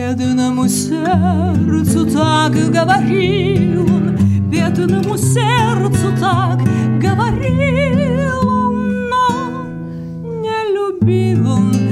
Бедному 0.00 0.66
сердцу 0.66 2.06
так 2.10 2.52
говорил. 2.72 3.82
Он, 3.84 4.16
Бедному 4.50 5.18
сердцу 5.18 6.14
так 6.18 6.58
говорил 6.98 8.48
он, 8.48 9.10
но 9.10 9.66
не 10.24 10.58
любил 10.72 11.52
он, 11.52 11.89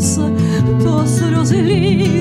улыбался, 0.00 0.30
то 0.82 1.06
слезы 1.06 2.19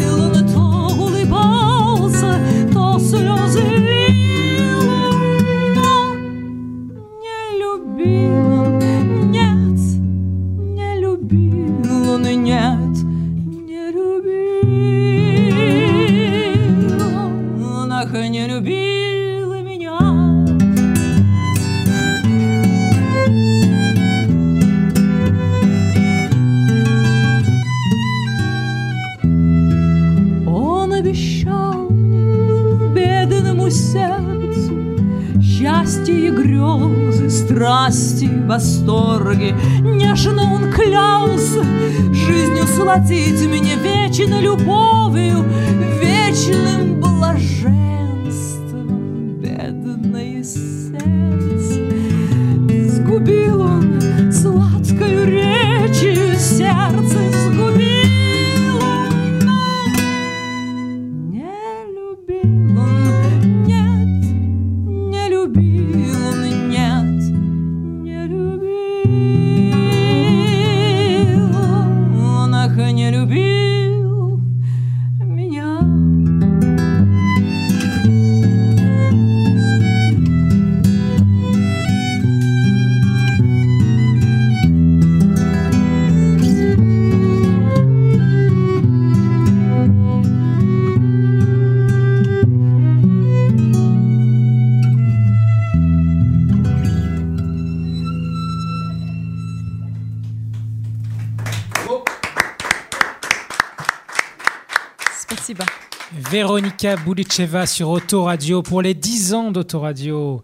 Véronica 106.82 107.04
Boulicheva 107.04 107.66
sur 107.66 107.90
Autoradio 107.90 108.62
pour 108.62 108.80
les 108.80 108.94
10 108.94 109.34
ans 109.34 109.50
d'Autoradio. 109.50 110.42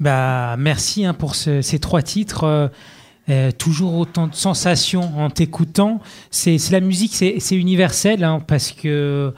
Bah, 0.00 0.56
merci 0.58 1.04
hein, 1.04 1.12
pour 1.12 1.34
ce- 1.34 1.60
ces 1.60 1.78
trois 1.78 2.00
titres. 2.00 2.44
euh, 2.44 2.68
euh, 3.30 3.50
toujours 3.52 3.94
autant 3.94 4.26
de 4.26 4.34
sensations 4.34 5.18
en 5.18 5.28
t'écoutant. 5.30 6.00
C'est 6.30 6.58
la 6.70 6.80
musique, 6.80 7.12
c'est 7.14 7.56
universel 7.56 8.22
hein, 8.24 8.40
parce 8.46 8.72
que 8.72 9.32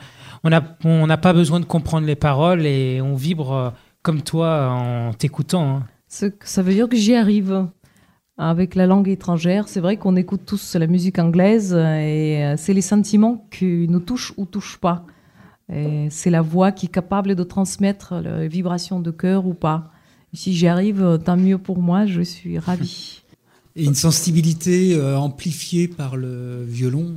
on 0.44 1.06
n'a 1.06 1.16
pas 1.16 1.32
besoin 1.32 1.58
de 1.60 1.64
comprendre 1.64 2.06
les 2.06 2.16
paroles 2.16 2.64
et 2.66 3.00
on 3.00 3.14
vibre 3.16 3.52
euh, 3.52 3.70
comme 4.02 4.22
toi 4.22 4.68
en 4.70 5.12
t'écoutant. 5.14 5.76
hein. 5.78 5.86
Ça 6.08 6.62
veut 6.62 6.74
dire 6.74 6.88
que 6.88 6.96
j'y 6.96 7.14
arrive 7.16 7.66
avec 8.38 8.74
la 8.76 8.86
langue 8.86 9.08
étrangère. 9.08 9.66
C'est 9.68 9.80
vrai 9.80 9.96
qu'on 9.96 10.14
écoute 10.16 10.42
tous 10.46 10.76
la 10.76 10.86
musique 10.86 11.18
anglaise 11.18 11.74
et 11.74 12.54
c'est 12.56 12.72
les 12.74 12.82
sentiments 12.82 13.46
qui 13.50 13.86
nous 13.88 14.00
touchent 14.00 14.32
ou 14.36 14.46
touchent 14.46 14.78
pas. 14.78 15.04
C'est 15.68 16.30
la 16.30 16.42
voix 16.42 16.72
qui 16.72 16.86
est 16.86 16.90
capable 16.90 17.34
de 17.34 17.42
transmettre 17.42 18.14
les 18.14 18.48
vibrations 18.48 19.00
de 19.00 19.10
cœur 19.10 19.46
ou 19.46 19.54
pas. 19.54 19.90
Si 20.32 20.52
j'y 20.52 20.66
arrive, 20.66 21.18
tant 21.24 21.36
mieux 21.36 21.58
pour 21.58 21.78
moi, 21.78 22.06
je 22.06 22.20
suis 22.22 22.58
ravie. 22.58 23.22
Et 23.78 23.84
une 23.84 23.94
sensibilité 23.94 24.94
euh, 24.94 25.18
amplifiée 25.18 25.86
par 25.86 26.16
le 26.16 26.64
violon. 26.64 27.14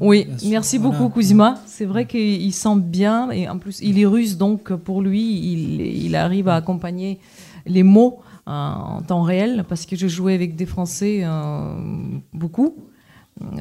Oui, 0.00 0.26
merci 0.46 0.78
voilà. 0.78 0.98
beaucoup 0.98 1.10
Kuzma. 1.10 1.60
C'est 1.66 1.84
vrai 1.84 2.06
qu'il 2.06 2.52
sent 2.54 2.76
bien 2.76 3.30
et 3.30 3.46
en 3.48 3.58
plus 3.58 3.80
il 3.82 3.98
est 3.98 4.06
russe 4.06 4.38
donc 4.38 4.72
pour 4.72 5.02
lui 5.02 5.20
il, 5.20 5.80
il 5.80 6.16
arrive 6.16 6.48
à 6.48 6.54
accompagner 6.54 7.18
les 7.66 7.82
mots 7.82 8.20
euh, 8.48 8.50
en 8.50 9.02
temps 9.02 9.22
réel 9.22 9.64
parce 9.68 9.84
que 9.84 9.96
je 9.96 10.08
jouais 10.08 10.34
avec 10.34 10.56
des 10.56 10.64
Français 10.64 11.20
euh, 11.22 11.74
beaucoup. 12.32 12.76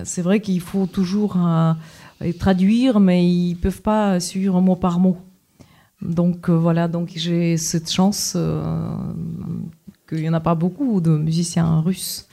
C'est 0.06 0.22
vrai 0.22 0.40
qu'il 0.40 0.62
faut 0.62 0.86
toujours 0.88 1.36
euh, 1.38 1.74
les 2.22 2.34
traduire 2.34 3.00
mais 3.00 3.28
ils 3.28 3.56
peuvent 3.56 3.82
pas 3.82 4.20
suivre 4.20 4.60
mot 4.62 4.76
par 4.76 5.00
mot. 5.00 5.18
Donc 6.02 6.50
euh, 6.50 6.54
voilà, 6.54 6.88
donc 6.88 7.12
j'ai 7.16 7.58
cette 7.58 7.92
chance 7.92 8.34
euh, 8.36 8.62
qu'il 10.08 10.20
n'y 10.20 10.30
en 10.30 10.34
a 10.34 10.40
pas 10.40 10.56
beaucoup 10.56 11.02
de 11.02 11.12
musiciens 11.12 11.82
russes 11.82 12.28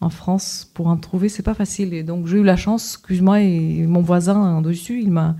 en 0.00 0.08
France 0.08 0.70
pour 0.74 0.86
en 0.86 0.96
trouver, 0.96 1.28
c'est 1.28 1.42
pas 1.42 1.54
facile. 1.54 1.92
Et 1.92 2.02
donc 2.02 2.26
j'ai 2.26 2.38
eu 2.38 2.44
la 2.44 2.56
chance, 2.56 2.94
excuse-moi, 2.94 3.40
et 3.42 3.86
mon 3.86 4.00
voisin 4.00 4.36
en 4.36 4.62
dessus, 4.62 5.00
il 5.00 5.10
m'a 5.10 5.36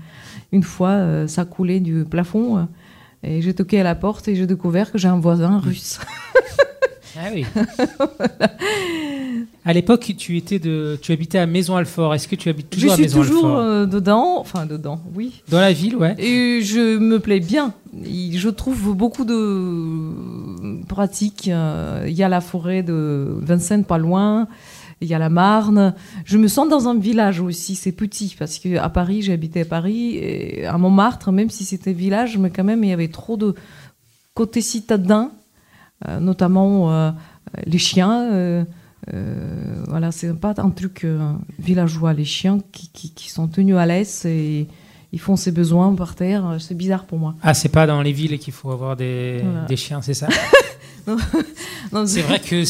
une 0.51 0.63
fois, 0.63 0.89
euh, 0.89 1.27
ça 1.27 1.45
coulait 1.45 1.79
du 1.79 2.05
plafond, 2.05 2.57
euh, 2.57 2.63
et 3.23 3.41
j'ai 3.41 3.53
toqué 3.53 3.79
à 3.79 3.83
la 3.83 3.95
porte 3.95 4.27
et 4.27 4.35
j'ai 4.35 4.47
découvert 4.47 4.91
que 4.91 4.97
j'ai 4.97 5.07
un 5.07 5.19
voisin 5.19 5.59
russe. 5.59 5.99
Ah 7.17 7.29
oui. 7.33 7.45
À 9.65 9.73
l'époque, 9.73 10.13
tu 10.17 10.37
étais 10.37 10.59
de, 10.59 10.97
tu 11.01 11.11
habitais 11.11 11.37
à 11.37 11.45
Maison-Alfort. 11.45 12.13
Est-ce 12.15 12.27
que 12.27 12.35
tu 12.35 12.49
habites 12.49 12.67
Je 12.71 12.75
toujours 12.75 12.91
à 12.91 12.95
suis 12.95 13.07
toujours 13.07 13.57
euh, 13.57 13.85
dedans, 13.85 14.37
enfin 14.39 14.65
dedans, 14.65 15.01
oui. 15.15 15.41
Dans 15.49 15.59
la 15.59 15.73
ville, 15.73 15.95
ouais. 15.95 16.15
Et 16.19 16.61
je 16.61 16.97
me 16.97 17.19
plais 17.19 17.39
bien. 17.39 17.73
Je 18.03 18.49
trouve 18.49 18.95
beaucoup 18.95 19.25
de 19.25 20.83
pratiques. 20.87 21.47
Euh, 21.47 22.05
Il 22.07 22.13
y 22.13 22.23
a 22.23 22.29
la 22.29 22.41
forêt 22.41 22.83
de 22.83 23.37
Vincennes 23.41 23.85
pas 23.85 23.97
loin. 23.97 24.47
Il 25.03 25.07
y 25.07 25.13
a 25.15 25.19
la 25.19 25.29
Marne. 25.29 25.95
Je 26.25 26.37
me 26.37 26.47
sens 26.47 26.69
dans 26.69 26.87
un 26.87 26.97
village 26.97 27.39
aussi. 27.41 27.75
C'est 27.75 27.91
petit 27.91 28.35
parce 28.37 28.59
que 28.59 28.77
à 28.77 28.87
Paris, 28.89 29.23
j'ai 29.23 29.33
habité 29.33 29.61
à 29.61 29.65
Paris, 29.65 30.15
et 30.15 30.65
à 30.65 30.77
Montmartre, 30.77 31.31
même 31.31 31.49
si 31.49 31.65
c'était 31.65 31.91
village, 31.93 32.37
mais 32.37 32.51
quand 32.51 32.63
même 32.63 32.83
il 32.83 32.91
y 32.91 32.93
avait 32.93 33.07
trop 33.07 33.35
de 33.35 33.55
côté 34.35 34.61
citadin, 34.61 35.31
euh, 36.07 36.19
notamment 36.19 36.91
euh, 36.91 37.11
les 37.65 37.79
chiens. 37.79 38.31
euh, 38.31 38.63
euh, 39.13 39.83
voilà, 39.87 40.11
c'est 40.11 40.33
pas 40.33 40.53
un 40.57 40.69
truc 40.69 41.03
euh, 41.03 41.33
villageois. 41.59 42.13
Les 42.13 42.25
chiens 42.25 42.59
qui, 42.71 42.89
qui- 42.89 43.11
qui 43.11 43.29
sont 43.29 43.47
tenus 43.47 43.75
à 43.77 43.85
l'aise 43.85 44.25
et 44.25 44.67
ils 45.11 45.19
font 45.19 45.35
ses 45.35 45.51
besoins 45.51 45.93
par 45.95 46.15
terre. 46.15 46.57
C'est 46.59 46.75
bizarre 46.75 47.05
pour 47.05 47.17
moi. 47.19 47.35
Ah, 47.41 47.53
c'est 47.53 47.69
pas 47.69 47.87
dans 47.87 48.01
les 48.01 48.11
villes 48.13 48.37
qu'il 48.39 48.53
faut 48.53 48.71
avoir 48.71 48.95
des, 48.95 49.39
Voilà. 49.43 49.65
des 49.65 49.75
chiens, 49.75 50.01
c'est 50.01 50.13
ça 50.13 50.27
Non, 51.91 52.05
C'est 52.05 52.21
vrai 52.21 52.39
que 52.39 52.63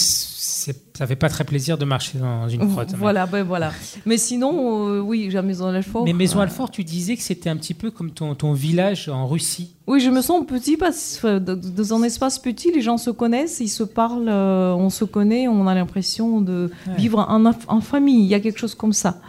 ça 0.93 1.07
fait 1.07 1.16
pas 1.16 1.30
très 1.30 1.43
plaisir 1.43 1.78
de 1.78 1.86
marcher 1.86 2.18
dans 2.20 2.47
une 2.49 2.66
grotte. 2.66 2.93
Voilà, 2.97 3.26
ben 3.26 3.43
voilà. 3.43 3.72
Mais 4.05 4.18
sinon, 4.18 4.88
euh, 4.89 4.99
oui, 4.99 5.26
j'ai 5.30 5.36
la 5.36 5.41
maison 5.41 5.68
Alfort. 5.68 6.03
Mais 6.05 6.14
Maison 6.14 6.39
Euh, 6.39 6.43
Alfort, 6.43 6.70
tu 6.72 6.84
disais 6.84 7.16
que 7.16 7.24
c'était 7.24 7.49
un 7.49 7.57
petit 7.57 7.74
peu 7.74 7.91
comme 7.91 8.12
ton, 8.12 8.36
ton 8.36 8.53
village 8.53 9.09
en 9.09 9.28
Russie. 9.28 9.76
Oui, 9.88 9.99
je 9.99 10.09
me 10.09 10.22
sens 10.22 10.45
petit 10.45 10.78
parce 10.78 11.20
que 11.22 11.39
dans- 11.39 11.55
dans 11.55 11.93
un 11.93 12.03
espace 12.03 12.38
petit, 12.39 12.72
les 12.72 12.82
gens 12.82 12.97
se 12.97 13.09
connaissent, 13.09 13.59
ils 13.59 13.68
se 13.70 13.84
parlent, 13.84 14.30
euh, 14.30 14.74
on 14.74 14.89
se 14.89 15.05
connaît, 15.05 15.47
on 15.47 15.68
a 15.68 15.74
l'impression 15.76 16.41
de 16.41 16.70
Ouais. 16.88 16.95
vivre 16.97 17.20
en, 17.28 17.43
en 17.45 17.82
famille. 17.82 18.22
Il 18.24 18.28
y 18.30 18.36
a 18.36 18.39
quelque 18.39 18.59
chose 18.59 18.76
comme 18.76 18.93
ça. 18.93 19.20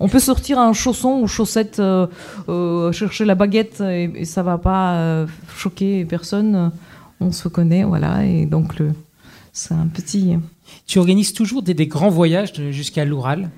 On 0.00 0.08
peut 0.08 0.20
sortir 0.20 0.58
en 0.58 0.72
chaussons 0.74 1.20
ou 1.22 1.26
chaussettes, 1.26 1.80
euh, 1.80 2.06
euh, 2.48 2.92
chercher 2.92 3.24
la 3.24 3.34
baguette 3.34 3.80
et, 3.80 4.04
et 4.14 4.24
ça 4.24 4.42
va 4.44 4.56
pas 4.56 4.94
euh, 4.94 5.26
choquer 5.56 6.04
personne. 6.04 6.70
On 7.20 7.32
se 7.32 7.48
connaît, 7.48 7.82
voilà. 7.82 8.24
Et 8.24 8.46
donc, 8.46 8.78
le, 8.78 8.92
c'est 9.58 9.74
un 9.74 9.88
petit. 9.88 10.36
Tu 10.86 10.98
organises 11.00 11.32
toujours 11.32 11.62
des, 11.62 11.74
des 11.74 11.88
grands 11.88 12.10
voyages 12.10 12.52
jusqu'à 12.70 13.04
l'Oural? 13.04 13.50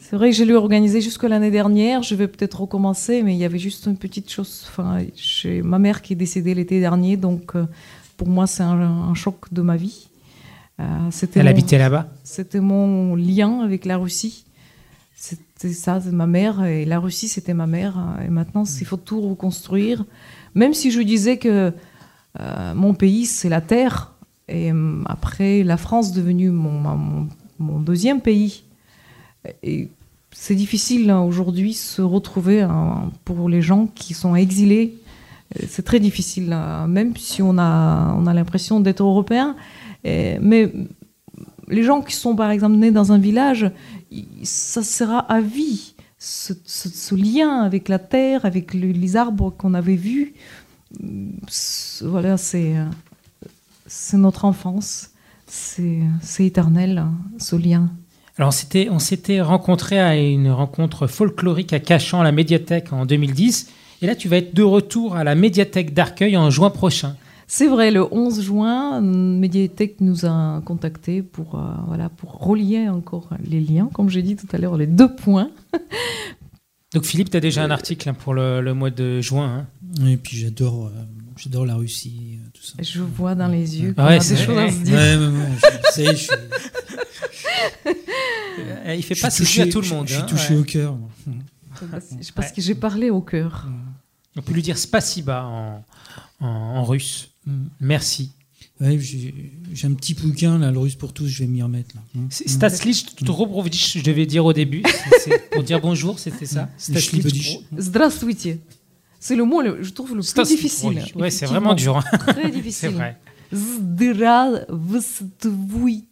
C'est 0.00 0.16
vrai 0.16 0.30
que 0.30 0.36
j'ai 0.36 0.44
lu 0.44 0.56
organisé 0.56 1.00
jusque 1.00 1.22
l'année 1.22 1.50
dernière. 1.50 2.02
Je 2.02 2.14
vais 2.16 2.26
peut-être 2.28 2.60
recommencer, 2.62 3.22
mais 3.22 3.34
il 3.34 3.38
y 3.38 3.44
avait 3.44 3.58
juste 3.58 3.86
une 3.86 3.96
petite 3.96 4.30
chose. 4.30 4.66
Enfin, 4.68 4.98
j'ai 5.14 5.62
ma 5.62 5.78
mère 5.78 6.02
qui 6.02 6.14
est 6.14 6.16
décédée 6.16 6.54
l'été 6.54 6.80
dernier, 6.80 7.16
donc 7.16 7.54
euh, 7.54 7.66
pour 8.16 8.28
moi 8.28 8.46
c'est 8.46 8.64
un, 8.64 8.80
un 8.80 9.14
choc 9.14 9.52
de 9.52 9.62
ma 9.62 9.76
vie. 9.76 10.08
Euh, 10.80 10.84
c'était 11.10 11.40
Elle 11.40 11.46
mon- 11.46 11.50
habitait 11.52 11.78
là-bas? 11.78 12.08
C'était 12.24 12.60
mon 12.60 13.14
lien 13.14 13.60
avec 13.60 13.84
la 13.84 13.96
Russie. 13.96 14.44
C'était 15.14 15.72
ça, 15.72 16.00
ma 16.10 16.26
mère 16.26 16.64
et 16.64 16.84
la 16.84 16.98
Russie 16.98 17.28
c'était 17.28 17.54
ma 17.54 17.66
mère. 17.66 17.94
Et 18.24 18.28
maintenant 18.28 18.64
il 18.64 18.86
faut 18.86 18.96
tout 18.96 19.20
reconstruire. 19.20 20.04
Même 20.54 20.74
si 20.74 20.90
je 20.90 21.00
disais 21.00 21.36
que 21.36 21.72
euh, 22.40 22.74
mon 22.74 22.94
pays 22.94 23.26
c'est 23.26 23.48
la 23.48 23.60
terre 23.60 24.12
et 24.48 24.70
hum, 24.70 25.04
après 25.08 25.62
la 25.62 25.76
France 25.76 26.12
devenue 26.12 26.50
mon, 26.50 27.28
mon, 27.58 27.80
deuxième 27.80 28.20
pays. 28.20 28.64
Et 29.62 29.88
c'est 30.30 30.54
difficile 30.54 31.10
hein, 31.10 31.20
aujourd'hui 31.20 31.74
se 31.74 32.02
retrouver 32.02 32.62
hein, 32.62 33.10
pour 33.24 33.48
les 33.48 33.62
gens 33.62 33.86
qui 33.86 34.14
sont 34.14 34.34
exilés. 34.34 34.94
Euh, 35.56 35.64
C'est 35.68 35.84
très 35.84 36.00
difficile, 36.00 36.52
hein, 36.52 36.86
même 36.86 37.16
si 37.16 37.42
on 37.42 37.56
a, 37.58 38.14
on 38.18 38.26
a 38.26 38.34
l'impression 38.34 38.80
d'être 38.80 39.02
européen. 39.02 39.56
Mais 40.04 40.72
les 41.68 41.82
gens 41.82 42.00
qui 42.00 42.14
sont 42.14 42.34
par 42.34 42.50
exemple 42.50 42.76
nés 42.76 42.90
dans 42.90 43.12
un 43.12 43.18
village, 43.18 43.70
il- 44.10 44.26
ça 44.42 44.82
sera 44.82 45.18
à 45.18 45.40
vie. 45.40 45.94
Ce, 46.18 47.14
lien 47.14 47.60
avec 47.60 47.88
la 47.88 47.98
terre, 47.98 48.44
avec 48.44 48.74
le- 48.74 48.90
les 48.90 49.16
arbres 49.16 49.50
qu'on 49.50 49.74
avait 49.74 49.96
vus, 49.96 50.34
c'est- 51.46 52.04
voilà, 52.04 52.36
c'est 52.36 52.76
euh, 52.76 52.84
c'est 53.88 54.16
notre 54.18 54.44
enfance, 54.44 55.10
c'est 55.46 56.00
éternel, 56.38 56.98
hein, 56.98 57.12
ce 57.38 57.56
lien. 57.56 57.90
Alors, 58.36 58.48
on 58.48 58.52
s'était- 58.52 58.88
on 58.90 59.00
s'était 59.00 59.40
rencontrés 59.40 59.98
à 59.98 60.16
une 60.16 60.50
rencontre 60.50 61.06
folklorique 61.08 61.72
à 61.72 61.80
Cachan, 61.80 62.20
à 62.20 62.24
la 62.24 62.30
médiathèque, 62.32 62.92
en 62.92 63.04
2010. 63.04 63.68
Et 64.00 64.06
là, 64.06 64.14
tu 64.14 64.28
vas 64.28 64.36
être 64.36 64.54
de 64.54 64.62
retour 64.62 65.16
à 65.16 65.24
la 65.24 65.34
médiathèque 65.34 65.92
d'Arcueil 65.92 66.36
en 66.36 66.48
juin 66.50 66.70
prochain. 66.70 67.16
C'est 67.48 67.66
vrai, 67.66 67.90
le 67.90 68.06
11 68.14 68.42
juin, 68.42 69.00
Médiathèque 69.00 69.96
nous 70.00 70.24
a 70.26 70.60
contactés 70.66 71.22
pour, 71.22 71.54
euh, 71.54 71.62
voilà, 71.86 72.10
pour 72.10 72.32
relier 72.46 72.88
encore 72.90 73.30
les 73.42 73.60
liens, 73.60 73.88
comme 73.92 74.10
j'ai 74.10 74.22
dit 74.22 74.36
tout 74.36 74.46
à 74.52 74.58
l'heure, 74.58 74.76
les 74.76 74.86
deux 74.86 75.12
points. 75.12 75.50
Donc, 76.94 77.04
Philippe, 77.04 77.30
tu 77.30 77.36
as 77.36 77.40
déjà 77.40 77.64
un 77.64 77.70
article 77.70 78.08
hein, 78.08 78.14
pour 78.14 78.34
le, 78.34 78.60
le 78.60 78.74
mois 78.74 78.90
de 78.90 79.20
juin. 79.20 79.66
hein. 80.00 80.06
Et 80.06 80.16
puis 80.16 80.36
j'adore, 80.36 80.86
euh, 80.86 80.90
j'adore 81.36 81.66
la 81.66 81.74
Russie, 81.74 82.38
euh, 82.40 82.47
ça. 82.67 82.73
Je 82.81 83.01
vois 83.01 83.35
dans 83.35 83.47
les 83.47 83.79
yeux 83.81 83.93
qu'on 83.93 84.05
Ouais, 84.05 84.15
a 84.17 84.19
c'est 84.21 84.35
des 84.35 84.41
choses 84.45 84.57
à 84.57 84.61
vrai. 84.67 84.71
se 84.71 84.77
dire. 84.77 84.93
Ouais, 84.95 85.15
ouais, 85.17 85.27
ouais, 85.27 85.57
je- 85.57 85.91
ça 85.91 86.01
y 86.01 86.05
est, 86.05 86.11
je 86.11 86.15
suis, 86.15 86.29
Euh, 88.85 88.95
Il 88.95 89.03
fait 89.03 89.15
je 89.15 89.21
pas 89.21 89.29
suis 89.29 89.45
souci 89.45 89.61
à 89.61 89.63
touché- 89.65 89.71
tout 89.71 89.81
le 89.81 89.87
je- 89.87 89.93
monde. 89.93 90.07
Je 90.07 90.13
suis 90.13 90.21
hein, 90.21 90.25
touché 90.25 90.53
ouais. 90.53 90.59
au 90.59 90.63
cœur. 90.63 90.95
moi. 90.95 91.09
C'est 92.21 92.31
parce 92.33 92.51
que 92.51 92.61
j'ai 92.61 92.75
parlé 92.75 93.09
au 93.09 93.21
cœur. 93.21 93.67
On 94.35 94.41
peut 94.41 94.53
lui 94.53 94.61
dire 94.61 94.77
spasiba 94.77 95.43
en, 95.45 95.83
en, 96.39 96.47
en 96.47 96.83
russe. 96.83 97.29
Mm. 97.45 97.51
Merci. 97.81 98.31
Ouais, 98.81 98.97
j'ai 98.99 99.33
j'ai 99.73 99.87
un 99.87 99.93
petit 99.93 100.13
bouquin, 100.13 100.57
là, 100.57 100.71
le 100.71 100.79
russe 100.79 100.95
pour 100.95 101.13
tous, 101.13 101.27
je 101.27 101.39
vais 101.39 101.47
m'y 101.47 101.61
remettre. 101.61 101.95
Là. 101.95 102.01
Mm. 102.15 102.27
C'est- 102.29 102.47
Staslich 102.49 103.05
Dobrovich, 103.21 103.97
je 103.97 104.03
devais 104.03 104.25
dire 104.25 104.43
au 104.45 104.53
début. 104.53 104.81
C'est- 104.85 105.19
c'est 105.31 105.49
pour 105.51 105.63
dire 105.63 105.79
bonjour, 105.81 106.19
c'était 106.19 106.45
ça 106.45 106.69
Staslich 106.77 107.09
Shlibodich. 107.09 107.59
Здравствуйте. 107.77 108.59
C'est 109.20 109.36
le 109.36 109.44
mot, 109.44 109.62
je 109.80 109.90
trouve, 109.90 110.14
le 110.14 110.22
plus 110.22 110.48
difficile. 110.48 111.02
Oui, 111.16 111.30
c'est 111.30 111.46
vraiment 111.46 111.74
dur. 111.74 111.96
Hein. 111.96 112.18
Très 112.18 112.50
difficile. 112.50 112.72
c'est 112.72 112.88
vrai. 112.88 113.16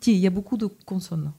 Il 0.07 0.17
y 0.17 0.27
a 0.27 0.31
beaucoup 0.31 0.57
de 0.57 0.67
consonnes. 0.85 1.33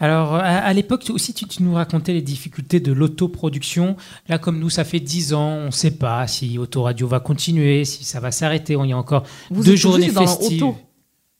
Alors, 0.00 0.34
à, 0.34 0.72
l'époque, 0.72 1.04
aussi, 1.10 1.32
tu, 1.34 1.46
nous 1.62 1.74
racontais 1.74 2.12
les 2.12 2.22
difficultés 2.22 2.80
de 2.80 2.92
l'autoproduction. 2.92 3.96
Là, 4.28 4.38
comme 4.38 4.58
nous, 4.58 4.70
ça 4.70 4.84
fait 4.84 5.00
10 5.00 5.34
ans, 5.34 5.48
on 5.48 5.66
ne 5.66 5.70
sait 5.70 5.92
pas 5.92 6.26
si 6.26 6.58
Autoradio 6.58 7.06
va 7.06 7.20
continuer, 7.20 7.84
si 7.84 8.04
ça 8.04 8.20
va 8.20 8.30
s'arrêter. 8.30 8.76
On 8.76 8.84
y 8.84 8.92
a 8.92 8.98
encore 8.98 9.24
deux 9.50 9.72
êtes 9.72 9.76
journées 9.76 10.10
festives. 10.10 10.60
Dans 10.60 10.76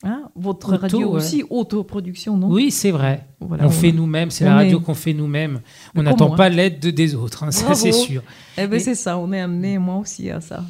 Hein 0.04 0.24
Votre 0.36 0.74
Auto, 0.74 0.80
radio 0.82 0.98
ouais. 1.08 1.16
aussi, 1.16 1.44
autoproduction, 1.50 2.36
non? 2.36 2.48
Oui, 2.50 2.70
c'est 2.70 2.90
vrai. 2.90 3.26
Voilà, 3.40 3.64
on 3.64 3.68
on- 3.68 3.70
fait 3.70 3.92
nous-mêmes, 3.92 4.30
c'est 4.30 4.44
la 4.44 4.54
radio 4.54 4.78
est- 4.78 4.82
qu'on 4.82 4.94
fait 4.94 5.14
nous-mêmes. 5.14 5.60
On 5.94 6.02
n'attend 6.02 6.30
pas 6.30 6.46
hein? 6.46 6.48
l'aide 6.50 6.78
de- 6.80 6.90
des 6.90 7.14
autres, 7.14 7.44
hein, 7.44 7.50
ça 7.50 7.74
c'est 7.74 7.92
sûr. 7.92 8.22
Eh 8.58 8.62
ben 8.62 8.70
Mais- 8.72 8.78
c'est 8.80 8.94
ça, 8.94 9.18
on 9.18 9.32
est 9.32 9.40
amené, 9.40 9.78
moi 9.78 9.96
aussi, 9.96 10.30
à 10.30 10.40
ça. 10.40 10.62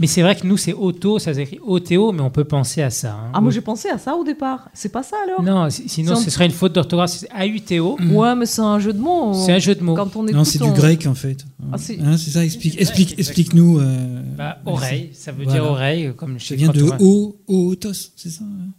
Mais 0.00 0.06
c'est 0.06 0.22
vrai 0.22 0.34
que 0.34 0.46
nous, 0.46 0.56
c'est 0.56 0.72
auto, 0.72 1.18
ça 1.18 1.34
s'écrit 1.34 1.58
OTO, 1.62 2.10
mais 2.12 2.22
on 2.22 2.30
peut 2.30 2.44
penser 2.44 2.80
à 2.80 2.88
ça. 2.88 3.12
hein. 3.12 3.30
Ah, 3.34 3.40
moi 3.42 3.50
j'ai 3.50 3.60
pensé 3.60 3.90
à 3.90 3.98
ça 3.98 4.16
au 4.16 4.24
départ. 4.24 4.70
C'est 4.72 4.88
pas 4.88 5.02
ça 5.02 5.16
alors? 5.24 5.42
Non, 5.42 5.68
si- 5.68 5.90
sinon 5.90 6.16
ce 6.16 6.30
serait 6.30 6.46
une 6.46 6.52
faute 6.52 6.72
d'orthographe. 6.72 7.10
C'est 7.10 7.28
AUTO. 7.30 7.98
Ouais, 8.10 8.34
mais 8.34 8.46
c'est 8.46 8.62
un 8.62 8.78
jeu 8.78 8.94
de 8.94 8.98
mots. 8.98 9.34
C'est 9.34 9.52
un 9.52 9.58
jeu 9.58 9.74
de 9.74 9.82
mots. 9.82 9.94
Quand 9.94 10.16
on 10.16 10.22
Non, 10.22 10.42
c'est 10.44 10.56
du 10.58 10.64
on- 10.64 10.72
grec 10.72 11.06
en 11.06 11.14
fait. 11.14 11.44
Ah, 11.70 11.76
c'est- 11.76 12.00
Hein, 12.00 12.16
ça, 12.16 12.42
explique, 12.42 12.80
explique, 12.80 13.18
explique-nous. 13.18 13.78
euh, 13.78 14.22
Bah, 14.38 14.56
ouais, 14.64 14.72
oreille, 14.72 15.10
ça 15.12 15.32
veut 15.32 15.44
voilà. 15.44 15.60
dire 15.60 15.70
oreille, 15.70 16.12
comme 16.16 16.38
chez 16.38 16.54
Ça 16.54 16.56
vient 16.56 16.72
de 16.72 16.82
on- 16.98 17.34
O, 17.46 17.68
Ootos, 17.68 18.12
c'est 18.16 18.30
ça 18.30 18.42
hein 18.44 18.70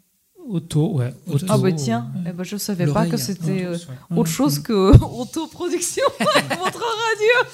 Auto, 0.51 0.93
ouais. 0.97 1.13
Auto. 1.27 1.45
Ah 1.49 1.53
Auto. 1.55 1.63
bah 1.63 1.71
tiens, 1.71 2.07
eh 2.27 2.31
ben, 2.31 2.43
je 2.43 2.57
savais 2.57 2.85
pas 2.87 3.05
que 3.07 3.17
c'était 3.17 3.63
hein. 3.65 3.73
euh, 4.11 4.15
autre 4.17 4.29
chose 4.29 4.59
que 4.59 4.73
autoproduction 5.19 6.03
votre 6.19 6.79
radio. 6.79 7.49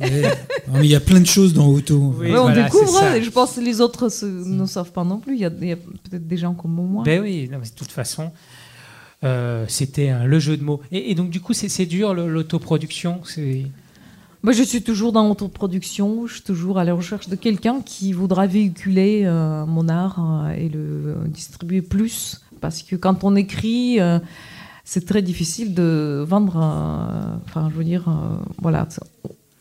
Ouais. 0.00 0.22
Non, 0.68 0.74
mais 0.78 0.84
il 0.86 0.90
y 0.90 0.94
a 0.94 1.00
plein 1.00 1.20
de 1.20 1.26
choses 1.26 1.54
dans 1.54 1.66
Auto. 1.68 2.14
Oui, 2.18 2.30
Ouais, 2.30 2.38
on 2.38 2.42
voilà, 2.42 2.64
découvre, 2.64 2.96
hein, 3.02 3.14
et 3.14 3.22
je 3.22 3.30
pense 3.30 3.52
que 3.54 3.60
les 3.60 3.80
autres 3.80 4.08
se- 4.10 4.26
ne 4.26 4.66
savent 4.66 4.92
pas 4.92 5.04
non 5.04 5.18
plus. 5.18 5.34
Il 5.34 5.40
y 5.40 5.44
a, 5.44 5.50
peut-être 5.50 6.26
des 6.28 6.36
gens 6.36 6.54
comme 6.54 6.72
moi. 6.74 7.02
Ben 7.04 7.20
oui, 7.22 7.48
non, 7.50 7.58
mais 7.58 7.66
de 7.68 7.74
toute 7.74 7.90
façon, 7.92 8.30
euh, 9.24 9.64
c'était 9.68 10.10
hein, 10.10 10.24
le 10.24 10.38
jeu 10.38 10.56
de 10.56 10.62
mots. 10.62 10.80
Et, 10.92 11.10
et 11.10 11.14
donc, 11.14 11.30
du 11.30 11.40
coup, 11.40 11.54
c'est 11.54 11.86
dur 11.86 12.12
l'autoproduction. 12.14 13.20
Moi, 14.46 14.52
je 14.52 14.62
suis 14.62 14.80
toujours 14.80 15.10
dans 15.10 15.26
l'autoproduction. 15.26 16.28
Je 16.28 16.34
suis 16.34 16.42
toujours 16.44 16.78
à 16.78 16.84
la 16.84 16.94
recherche 16.94 17.28
de 17.28 17.34
quelqu'un 17.34 17.80
qui 17.80 18.12
voudra 18.12 18.46
véhiculer 18.46 19.22
euh, 19.24 19.66
mon 19.66 19.88
art 19.88 20.20
euh, 20.20 20.50
et 20.52 20.68
le 20.68 21.16
distribuer 21.26 21.82
plus. 21.82 22.42
Parce 22.60 22.84
que 22.84 22.94
quand 22.94 23.24
on 23.24 23.34
écrit, 23.34 23.98
euh, 23.98 24.20
c'est 24.84 25.04
très 25.04 25.20
difficile 25.20 25.74
de 25.74 26.24
vendre. 26.24 26.58
euh, 26.62 27.36
Enfin, 27.44 27.68
je 27.72 27.76
veux 27.76 27.82
dire, 27.82 28.04
voilà. 28.62 28.86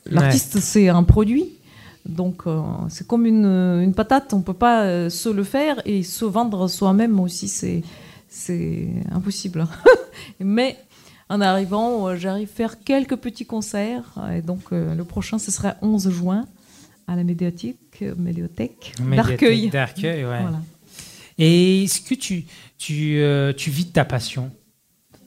L'artiste, 0.06 0.60
c'est 0.60 0.88
un 0.90 1.02
produit. 1.02 1.46
Donc, 2.06 2.44
c'est 2.90 3.08
comme 3.08 3.26
une, 3.26 3.48
une 3.48 3.96
patate. 3.96 4.36
On 4.36 4.42
peut 4.42 4.54
pas 4.54 5.10
se 5.10 5.30
le 5.30 5.44
faire 5.44 5.82
et 5.86 6.04
se 6.04 6.26
vendre 6.26 6.68
soi-même 6.68 7.20
aussi. 7.20 7.48
C'est 8.30 8.88
impossible. 9.12 9.66
Mais 10.40 10.78
en 11.30 11.42
arrivant, 11.42 12.08
euh, 12.08 12.16
j'arrive 12.16 12.50
à 12.52 12.56
faire 12.56 12.84
quelques 12.84 13.16
petits 13.16 13.46
concerts. 13.46 14.04
Et 14.36 14.42
donc, 14.42 14.62
euh, 14.72 14.94
le 14.96 15.04
prochain, 15.04 15.40
ce 15.40 15.52
sera 15.52 15.76
11 15.82 16.10
juin 16.12 16.46
à 17.08 17.16
la 17.16 17.24
médiathèque, 17.24 17.76
euh, 18.02 18.14
médiathèque 18.18 18.94
Médiathèque 19.02 19.40
d'Arcueil. 19.40 19.70
d'Arcueil, 19.70 20.24
ouais. 20.26 20.42
Voilà. 20.42 20.60
Et 21.38 21.84
est-ce 21.84 22.02
que 22.02 22.16
tu, 22.16 22.46
tu, 22.78 23.18
euh, 23.20 23.52
tu 23.54 23.70
vis 23.70 23.86
de 23.86 23.92
ta 23.92 24.06
passion? 24.06 24.52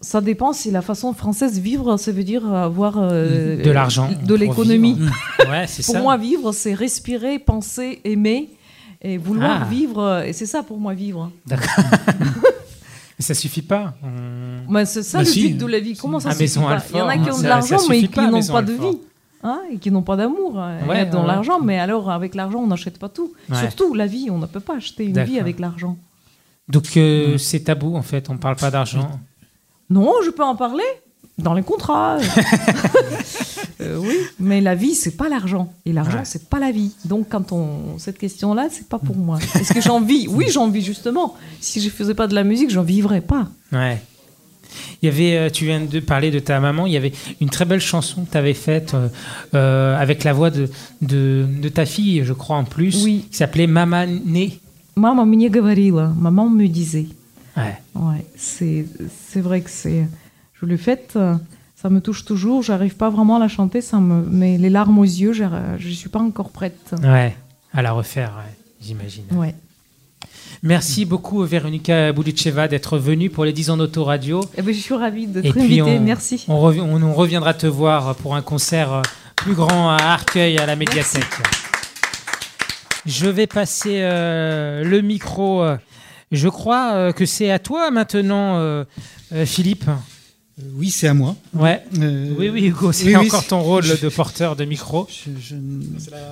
Ça 0.00 0.20
dépend 0.20 0.52
si 0.52 0.70
la 0.70 0.80
façon 0.80 1.12
française 1.12 1.58
vivre, 1.58 1.96
ça 1.96 2.12
veut 2.12 2.22
dire 2.22 2.46
avoir 2.54 2.98
euh, 2.98 3.60
De 3.62 3.70
l'argent. 3.70 4.08
de 4.24 4.34
l'économie. 4.34 4.96
Ouais, 5.48 5.64
Pour 5.66 5.84
ça. 5.94 6.00
moi, 6.02 6.16
vivre, 6.18 6.52
c'est 6.52 6.74
respirer, 6.74 7.38
penser, 7.38 8.00
aimer 8.04 8.50
et 9.00 9.16
vouloir 9.18 9.62
Ah. 9.62 9.68
vivre. 9.68 10.22
Et 10.26 10.32
c'est 10.32 10.46
ça 10.46 10.62
pour 10.62 10.78
moi, 10.78 10.92
vivre. 10.94 11.30
D'accord. 11.46 11.84
Mais 13.18 13.24
ça 13.24 13.34
suffit 13.34 13.62
pas. 13.62 13.94
On- 14.02 14.72
Mais 14.72 14.84
c'est 14.84 15.02
ça 15.02 15.18
Bah 15.18 15.24
le 15.24 15.30
si. 15.30 15.48
but 15.48 15.58
de 15.58 15.66
la 15.66 15.80
vie. 15.80 15.96
Comment 15.96 16.20
ça 16.20 16.28
À 16.28 16.32
suffit 16.32 16.44
Maison 16.44 16.62
pas 16.62 16.78
Il 16.90 16.96
y 16.96 17.00
en 17.00 17.08
a 17.08 17.14
qui 17.14 17.18
Alfort, 17.20 17.34
ont 17.34 17.36
ça- 17.36 17.42
de 17.42 17.48
l'argent, 17.48 17.78
ça 17.78 17.86
mais 17.88 17.94
suffit 18.00 18.08
qui 18.08 18.20
n'ont 18.20 18.46
pas 18.46 18.62
de 18.62 18.72
vie. 18.72 18.98
Hein, 19.44 19.60
et 19.72 19.78
qui 19.78 19.90
n'ont 19.90 20.02
pas 20.02 20.16
d'amour. 20.16 20.54
Y 20.54 20.88
Ouais, 20.88 21.06
de 21.06 21.16
ouais. 21.16 21.26
l'argent, 21.26 21.60
mais 21.60 21.78
alors 21.78 22.10
avec 22.10 22.34
l'argent, 22.34 22.58
on 22.60 22.66
n'achète 22.66 22.98
pas 22.98 23.08
tout. 23.08 23.32
Ouais. 23.48 23.56
Surtout 23.58 23.94
la 23.94 24.06
vie, 24.06 24.28
on 24.30 24.38
ne 24.38 24.46
peut 24.46 24.60
pas 24.60 24.76
acheter 24.76 25.04
une 25.04 25.22
vie 25.24 25.38
avec 25.38 25.58
l'argent. 25.60 25.96
Donc, 26.68 26.96
euh, 26.96 27.38
c'est 27.38 27.60
tabou, 27.60 27.96
en 27.96 28.02
fait. 28.02 28.28
On 28.30 28.36
parle 28.36 28.56
pas 28.56 28.70
d'argent. 28.70 29.08
Non, 29.90 30.12
je 30.24 30.30
peux 30.30 30.42
en 30.44 30.54
parler 30.56 30.82
dans 31.38 31.54
les 31.54 31.62
contrats. 31.62 32.18
Euh, 33.80 33.94
euh, 33.94 33.96
oui, 33.96 34.16
mais 34.40 34.60
la 34.60 34.74
vie, 34.74 34.96
c'est 34.96 35.16
pas 35.16 35.28
l'argent. 35.28 35.72
Et 35.86 35.92
l'argent, 35.92 36.18
ouais. 36.18 36.24
c'est 36.24 36.48
pas 36.48 36.58
la 36.58 36.72
vie. 36.72 36.90
Donc, 37.04 37.28
quand 37.28 37.52
on. 37.52 37.96
Cette 37.98 38.18
question-là, 38.18 38.66
c'est 38.72 38.88
pas 38.88 38.98
pour 38.98 39.16
mm. 39.16 39.20
moi. 39.20 39.38
Est-ce 39.54 39.72
que 39.72 39.80
j'en 39.80 40.00
vis? 40.00 40.26
Oui, 40.28 40.46
mm. 40.46 40.50
j'en 40.50 40.68
vis 40.68 40.82
justement. 40.82 41.36
Si 41.60 41.80
je 41.80 41.88
faisais 41.88 42.14
pas 42.14 42.26
de 42.26 42.34
la 42.34 42.42
musique, 42.42 42.70
j'en 42.70 42.82
vivrais 42.82 43.20
pas. 43.20 43.46
Ouais. 43.70 44.02
Il 45.00 45.06
y 45.06 45.08
avait, 45.08 45.36
euh, 45.36 45.48
tu 45.48 45.64
viens 45.64 45.80
de 45.80 46.00
parler 46.00 46.32
de 46.32 46.40
ta 46.40 46.58
maman, 46.58 46.86
il 46.86 46.92
y 46.92 46.96
avait 46.96 47.12
une 47.40 47.50
très 47.50 47.64
belle 47.64 47.80
chanson 47.80 48.24
que 48.24 48.32
tu 48.32 48.36
avais 48.36 48.54
faite 48.54 48.96
avec 49.52 50.24
la 50.24 50.32
voix 50.32 50.50
de, 50.50 50.68
de, 51.00 51.68
ta 51.68 51.86
fille, 51.86 52.24
je 52.24 52.32
crois 52.32 52.56
en 52.56 52.64
plus, 52.64 53.04
oui. 53.04 53.26
qui 53.30 53.36
s'appelait 53.36 53.68
Maman 53.68 54.06
Né. 54.06 54.58
Maman 56.16 56.50
me 56.50 56.66
disait. 56.66 57.06
Ouais. 57.56 57.76
ouais 57.94 58.26
c'est 58.36 58.84
vrai 59.40 59.60
que 59.60 59.70
c'est 59.70 60.04
je 60.60 60.66
l'ai 60.66 60.76
faite, 60.76 61.12
euh, 61.16 61.34
ça 61.80 61.88
me 61.88 62.00
touche 62.00 62.24
toujours. 62.24 62.62
J'arrive 62.62 62.96
pas 62.96 63.10
vraiment 63.10 63.36
à 63.36 63.38
la 63.38 63.48
chanter, 63.48 63.80
ça 63.80 63.98
me 63.98 64.22
met 64.28 64.58
les 64.58 64.70
larmes 64.70 64.98
aux 64.98 65.04
yeux. 65.04 65.32
Je 65.32 65.44
je 65.78 65.88
suis 65.90 66.08
pas 66.08 66.18
encore 66.20 66.50
prête. 66.50 66.94
Ouais, 67.02 67.36
à 67.72 67.82
la 67.82 67.92
refaire, 67.92 68.32
ouais, 68.38 68.54
j'imagine. 68.80 69.24
Ouais. 69.32 69.54
Merci 70.64 71.04
beaucoup 71.04 71.44
Véronica 71.44 72.12
Boulicheva 72.12 72.66
d'être 72.66 72.98
venue 72.98 73.30
pour 73.30 73.44
les 73.44 73.52
10 73.52 73.70
ans 73.70 73.76
d'Autoradio. 73.76 74.40
Eh 74.56 74.62
ben, 74.62 74.74
je 74.74 74.80
suis 74.80 74.94
ravie 74.94 75.26
invitée. 75.26 75.82
on, 75.82 76.00
Merci. 76.00 76.44
On, 76.48 76.60
revi- 76.60 76.80
on- 76.80 77.00
on 77.02 77.14
reviendra 77.14 77.54
te 77.54 77.68
voir 77.68 78.16
pour 78.16 78.34
un 78.34 78.42
concert 78.42 78.92
euh, 78.92 79.02
plus 79.36 79.54
grand 79.54 79.90
à 79.90 79.96
Arcueil, 80.02 80.58
à 80.58 80.66
la 80.66 80.74
médiathèque. 80.74 81.22
Je 83.06 83.28
vais 83.28 83.46
passer 83.46 84.00
euh, 84.02 84.82
le 84.82 85.00
micro. 85.00 85.62
euh, 85.62 85.76
Je 86.32 86.48
crois 86.48 86.92
euh, 86.94 87.12
que 87.12 87.24
c'est 87.24 87.50
à 87.52 87.58
toi 87.60 87.90
maintenant, 87.92 88.56
euh, 88.58 88.84
euh, 89.32 89.46
Philippe. 89.46 89.84
Oui, 90.76 90.90
c'est 90.90 91.08
à 91.08 91.14
moi. 91.14 91.36
Ouais. 91.54 91.82
Euh, 92.00 92.34
oui, 92.38 92.48
oui, 92.48 92.64
Hugo, 92.66 92.92
c'est 92.92 93.06
oui, 93.06 93.16
encore 93.16 93.46
ton 93.46 93.60
rôle 93.62 93.84
je- 93.84 93.94
de 93.94 94.08
porteur 94.08 94.56
de 94.56 94.64
micro. 94.64 95.06
Je, 95.08 95.54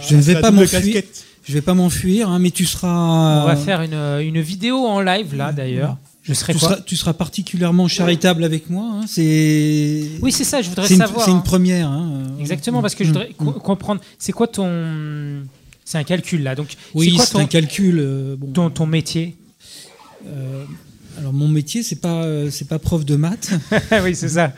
je 0.01 0.15
ne 0.17 0.21
vais 0.21 0.41
pas 0.41 0.51
m'enfuir. 0.51 1.03
Je 1.45 1.53
vais 1.53 1.61
pas 1.63 1.75
m'enfuir, 1.75 2.29
hein, 2.29 2.39
mais 2.41 2.51
tu 2.51 2.65
seras. 2.67 3.43
On 3.43 3.47
va 3.47 3.57
faire 3.57 3.83
une, 3.83 3.95
une 3.95 4.41
vidéo 4.41 4.79
en 4.87 5.01
live 5.01 5.35
là 5.37 5.53
d'ailleurs. 5.53 5.97
Je 6.25 6.35
serai 6.35 6.55
tu 6.55 6.59
quoi 6.59 6.71
seras, 6.71 6.81
tu 6.81 6.97
seras 6.97 7.13
particulièrement 7.13 7.87
charitable 7.87 8.43
avec 8.43 8.69
moi. 8.69 8.85
hein, 8.95 9.05
c'est. 9.07 10.03
Oui, 10.23 10.33
c'est 10.33 10.43
ça, 10.43 10.61
je 10.61 10.69
voudrais 10.71 10.89
une- 10.89 10.97
savoir, 10.99 11.25
C'est 11.25 11.31
une 11.31 11.37
hein. 11.37 11.41
première. 11.45 11.89
hein, 11.89 12.11
euh, 12.37 12.41
Exactement, 12.41 12.83
parce 12.83 12.97
que 12.97 13.05
je 13.05 13.11
mm, 13.11 13.13
voudrais 13.13 13.29
co- 13.39 13.53
comprendre. 13.53 14.01
C'est 14.19 14.33
quoi 14.33 14.49
ton. 14.49 15.43
C'est 15.85 15.99
un 15.99 16.03
calcul 16.03 16.43
là. 16.43 16.57
Donc, 16.57 16.75
Oui, 16.95 17.17
c'est 17.25 17.37
un 17.39 17.47
calcul. 17.47 18.01
euh, 18.01 18.35
bon. 18.37 18.49
ton, 18.51 18.71
ton 18.71 18.87
métier? 18.87 19.37
Euh, 20.27 20.65
alors 21.19 21.33
mon 21.33 21.49
métier, 21.49 21.83
c'est 21.83 22.01
pas, 22.01 22.23
euh, 22.25 22.49
c'est 22.51 22.69
pas 22.69 22.79
prof 22.79 23.05
de 23.05 23.17
maths. 23.17 23.51
Oui, 24.05 24.15
c'est 24.15 24.29
ça. 24.31 24.53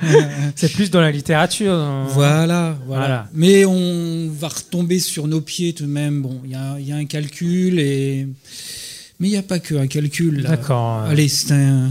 C'est 0.56 0.72
plus 0.72 0.90
dans 0.90 1.00
la 1.00 1.10
littérature. 1.10 1.72
dans- 1.76 2.04
Voilà, 2.06 2.76
voilà, 2.86 3.00
Voilà. 3.06 3.28
Mais 3.34 3.64
on 3.64 4.28
va 4.32 4.48
retomber 4.48 4.98
sur 4.98 5.26
nos 5.28 5.40
pieds 5.40 5.72
tout 5.72 5.84
de 5.84 5.88
même. 5.90 6.22
Bon, 6.22 6.40
il 6.44 6.50
y 6.50 6.54
a, 6.54 6.76
il 6.78 6.86
y 6.88 6.92
a 6.92 6.96
un 6.96 7.04
calcul 7.06 7.78
et. 7.78 8.26
Mais 9.20 9.26
il 9.28 9.30
n'y 9.32 9.36
a 9.36 9.42
pas 9.42 9.58
que 9.58 9.74
un 9.74 9.88
calcul. 9.88 10.42
D'accord. 10.44 11.00
Allez, 11.02 11.26
c'est 11.28 11.52
un 11.52 11.90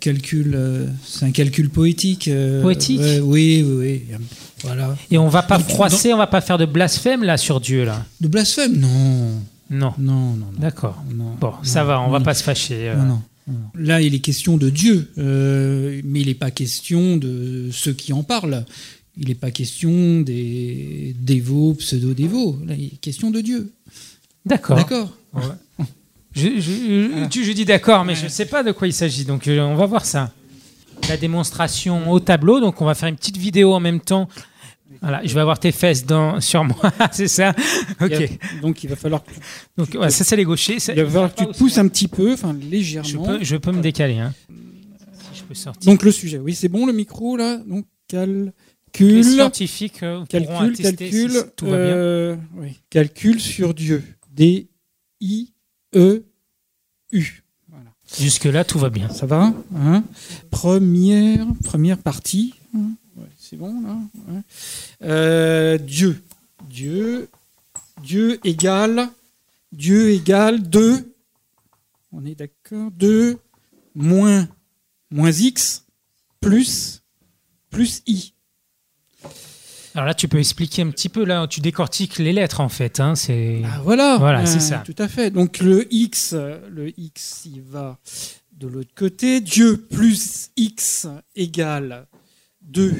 calcul, 0.00 0.52
euh, 0.56 0.86
c'est 1.04 1.24
un 1.24 1.30
calcul 1.30 1.70
poétique. 1.70 2.26
euh, 2.26 2.60
Poétique 2.62 3.00
ouais, 3.00 3.20
Oui, 3.20 3.64
oui, 3.64 4.02
oui. 4.10 4.16
Voilà. 4.64 4.96
Et 5.12 5.18
on 5.18 5.28
va 5.28 5.42
pas 5.44 5.58
Donc, 5.58 5.68
froisser, 5.68 6.12
on 6.12 6.16
va 6.16 6.26
pas 6.26 6.40
faire 6.40 6.58
de 6.58 6.64
blasphème 6.66 7.22
là 7.22 7.36
sur 7.36 7.60
Dieu 7.60 7.84
là? 7.84 8.04
De 8.20 8.26
blasphème 8.26 8.76
Non. 8.76 8.88
Non. 9.70 9.92
Non, 9.98 10.12
non, 10.30 10.36
non. 10.36 10.46
D'accord. 10.58 11.04
Non, 11.14 11.36
Bon, 11.40 11.52
ça 11.62 11.80
non, 11.82 11.86
va, 11.86 12.00
on 12.00 12.10
va 12.10 12.18
non. 12.18 12.24
pas 12.24 12.34
se 12.34 12.42
fâcher. 12.42 12.88
euh. 12.88 12.96
Non, 12.96 13.04
non. 13.04 13.22
Là, 13.76 14.02
il 14.02 14.14
est 14.14 14.18
question 14.18 14.56
de 14.56 14.70
Dieu, 14.70 15.08
euh, 15.18 16.00
mais 16.04 16.20
il 16.22 16.26
n'est 16.26 16.34
pas 16.34 16.50
question 16.50 17.16
de 17.16 17.68
ceux 17.72 17.92
qui 17.92 18.12
en 18.12 18.24
parlent. 18.24 18.64
Il 19.16 19.28
n'est 19.28 19.34
pas 19.36 19.50
question 19.52 20.20
des 20.20 21.14
dévots, 21.20 21.74
pseudo-dévots. 21.74 22.58
Là, 22.66 22.74
il 22.76 22.86
est 22.86 23.00
question 23.00 23.30
de 23.30 23.40
Dieu. 23.40 23.70
D'accord. 24.44 24.76
D'accord. 24.76 25.14
Je, 26.34 26.48
je- 26.58 26.60
je- 26.60 27.28
tu- 27.28 27.44
je 27.44 27.52
dis 27.52 27.64
d'accord, 27.64 28.04
mais 28.04 28.14
je 28.14 28.24
ne 28.24 28.28
sais 28.28 28.46
pas 28.46 28.62
de 28.62 28.72
quoi 28.72 28.86
il 28.88 28.92
s'agit, 28.92 29.24
donc 29.24 29.48
euh, 29.48 29.60
on 29.60 29.74
va 29.76 29.86
voir 29.86 30.04
ça. 30.04 30.32
La 31.08 31.16
démonstration 31.16 32.10
au 32.10 32.20
tableau, 32.20 32.60
donc 32.60 32.80
on 32.82 32.84
va 32.84 32.94
faire 32.94 33.08
une 33.08 33.16
petite 33.16 33.36
vidéo 33.38 33.72
en 33.72 33.80
même 33.80 34.00
temps. 34.00 34.28
Voilà, 35.08 35.24
je 35.24 35.32
vais 35.34 35.40
avoir 35.40 35.60
tes 35.60 35.70
fesses 35.70 36.04
dans, 36.04 36.40
sur 36.40 36.64
moi, 36.64 36.92
c'est 37.12 37.28
ça? 37.28 37.54
Ok. 38.00 38.10
A- 38.12 38.60
donc 38.60 38.82
il 38.82 38.90
va 38.90 38.96
falloir 38.96 39.22
que 39.22 39.30
tu, 39.30 39.38
Donc 39.76 39.94
ouais, 39.94 40.10
ça 40.10 40.24
c'est 40.24 40.34
les 40.34 40.42
gauchers. 40.44 40.80
ça- 40.80 40.94
il 40.94 41.00
va 41.02 41.08
falloir 41.08 41.32
que 41.32 41.38
tu 41.44 41.46
te 41.46 41.56
pousses 41.56 41.78
un 41.78 41.86
petit 41.86 42.08
peu, 42.08 42.32
enfin 42.32 42.52
légèrement. 42.52 43.08
Je 43.08 43.16
peux, 43.38 43.44
je 43.44 43.56
peux 43.56 43.70
me 43.70 43.80
décaler. 43.80 44.18
Hein. 44.18 44.34
Si 45.32 45.38
je 45.38 45.44
peux 45.44 45.54
sortir. 45.54 45.88
Donc 45.92 46.02
le 46.02 46.10
sujet, 46.10 46.38
oui, 46.38 46.56
c'est 46.56 46.68
bon 46.68 46.86
le 46.86 46.92
micro 46.92 47.36
là? 47.36 47.58
Donc 47.58 47.86
calcul. 48.08 48.52
Les 48.98 49.22
scientifiques 49.22 50.02
euh, 50.02 50.24
calcul, 50.26 50.72
attester 50.72 50.82
calcul, 51.10 51.30
si 51.30 51.38
tout 51.56 51.66
va 51.66 51.76
bien. 51.76 51.94
euh, 51.94 52.36
oui. 52.56 52.80
calcul 52.90 53.40
sur 53.40 53.74
Dieu. 53.74 54.02
D 54.32 54.66
I 55.20 55.52
E 55.94 56.24
U. 57.12 57.42
Jusque-là, 58.18 58.64
tout 58.64 58.78
va 58.80 58.88
bien. 58.90 59.08
Ça 59.10 59.26
va 59.26 59.52
hein? 59.76 60.02
Première, 60.50 61.46
première 61.64 61.98
partie. 61.98 62.54
hein 62.74 62.90
c'est 63.48 63.56
bon 63.56 63.80
là 63.82 63.96
ouais. 64.28 64.40
Euh, 65.02 65.78
Dieu. 65.78 66.22
Dieu. 66.68 67.28
Dieu 68.02 68.40
égale. 68.44 69.08
Dieu 69.72 70.10
égale 70.10 70.62
2. 70.62 71.12
On 72.12 72.24
est 72.24 72.34
d'accord 72.34 72.90
2 72.92 73.38
moins, 73.94 74.48
moins 75.10 75.30
x 75.32 75.84
plus, 76.40 77.02
plus 77.70 78.02
i. 78.06 78.32
Alors 79.94 80.06
là, 80.06 80.14
tu 80.14 80.28
peux 80.28 80.38
expliquer 80.38 80.82
un 80.82 80.90
petit 80.90 81.08
peu. 81.08 81.24
Là, 81.24 81.46
tu 81.46 81.60
décortiques 81.60 82.18
les 82.18 82.32
lettres 82.32 82.60
en 82.60 82.68
fait. 82.68 83.00
Hein, 83.00 83.14
c'est 83.14 83.62
Ah, 83.64 83.80
voilà. 83.82 84.16
Voilà, 84.18 84.42
Euh, 84.42 84.46
c'est 84.46 84.60
ça. 84.60 84.78
Tout 84.84 84.94
à 84.98 85.08
fait. 85.08 85.30
Donc 85.30 85.58
le 85.60 85.86
x, 85.92 86.32
euh, 86.34 86.58
le 86.70 86.92
x, 87.00 87.42
il 87.46 87.62
va 87.62 87.98
de 88.52 88.66
l'autre 88.66 88.94
côté. 88.94 89.40
Dieu 89.40 89.78
plus 89.78 90.50
x 90.56 91.06
égale 91.34 92.06
2 92.62 92.94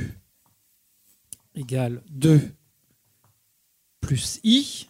égale 1.56 2.02
2 2.10 2.40
plus 4.00 4.40
i. 4.44 4.86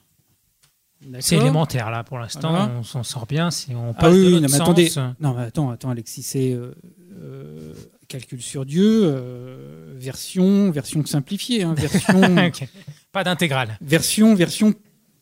C'est 1.20 1.36
élémentaire 1.36 1.90
là 1.90 2.02
pour 2.04 2.18
l'instant. 2.18 2.50
Voilà. 2.50 2.72
On 2.76 2.82
s'en 2.82 3.02
sort 3.02 3.26
bien. 3.26 3.50
Si 3.50 3.74
on 3.74 3.92
passe 3.94 4.04
Ah 4.04 4.10
oui, 4.10 4.18
de 4.20 4.26
oui, 4.26 4.32
non, 4.34 4.40
mais 4.42 4.48
sens. 4.48 4.60
attendez. 4.60 4.90
Non, 5.20 5.34
mais 5.34 5.42
attends, 5.44 5.70
attends, 5.70 5.90
Alexis, 5.90 6.22
c'est 6.22 6.52
euh, 6.52 6.74
euh, 7.12 7.72
calcul 8.08 8.42
sur 8.42 8.66
Dieu, 8.66 9.02
euh, 9.04 9.94
version, 9.96 10.70
version 10.70 11.04
simplifiée, 11.06 11.62
hein, 11.62 11.74
version. 11.74 12.20
Pas 13.12 13.24
d'intégrale. 13.24 13.78
version, 13.80 14.34
version, 14.34 14.74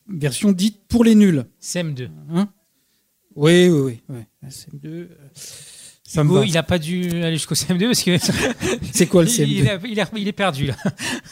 version 0.09 0.51
dite 0.51 0.81
pour 0.87 1.03
les 1.03 1.13
nuls. 1.15 1.45
CM2. 1.61 2.09
Hein? 2.33 2.49
Oui, 3.35 3.69
oui, 3.69 3.99
oui. 4.09 4.15
ouais. 4.15 4.49
CM2, 4.49 4.85
euh, 4.87 5.07
ça 6.07 6.21
Hugo, 6.23 6.43
il 6.43 6.53
n'a 6.53 6.63
pas 6.63 6.77
dû 6.79 7.09
aller 7.23 7.33
jusqu'au 7.33 7.55
CM2 7.55 7.85
parce 7.87 8.03
que. 8.03 8.17
C'est 8.93 9.07
quoi 9.07 9.23
le 9.23 9.29
il, 9.29 9.33
CM2 9.33 9.47
il, 9.47 9.69
a- 9.69 9.79
il 9.87 9.99
a- 9.99 10.09
il 10.17 10.27
est 10.27 10.31
perdu 10.33 10.67
là. 10.67 10.75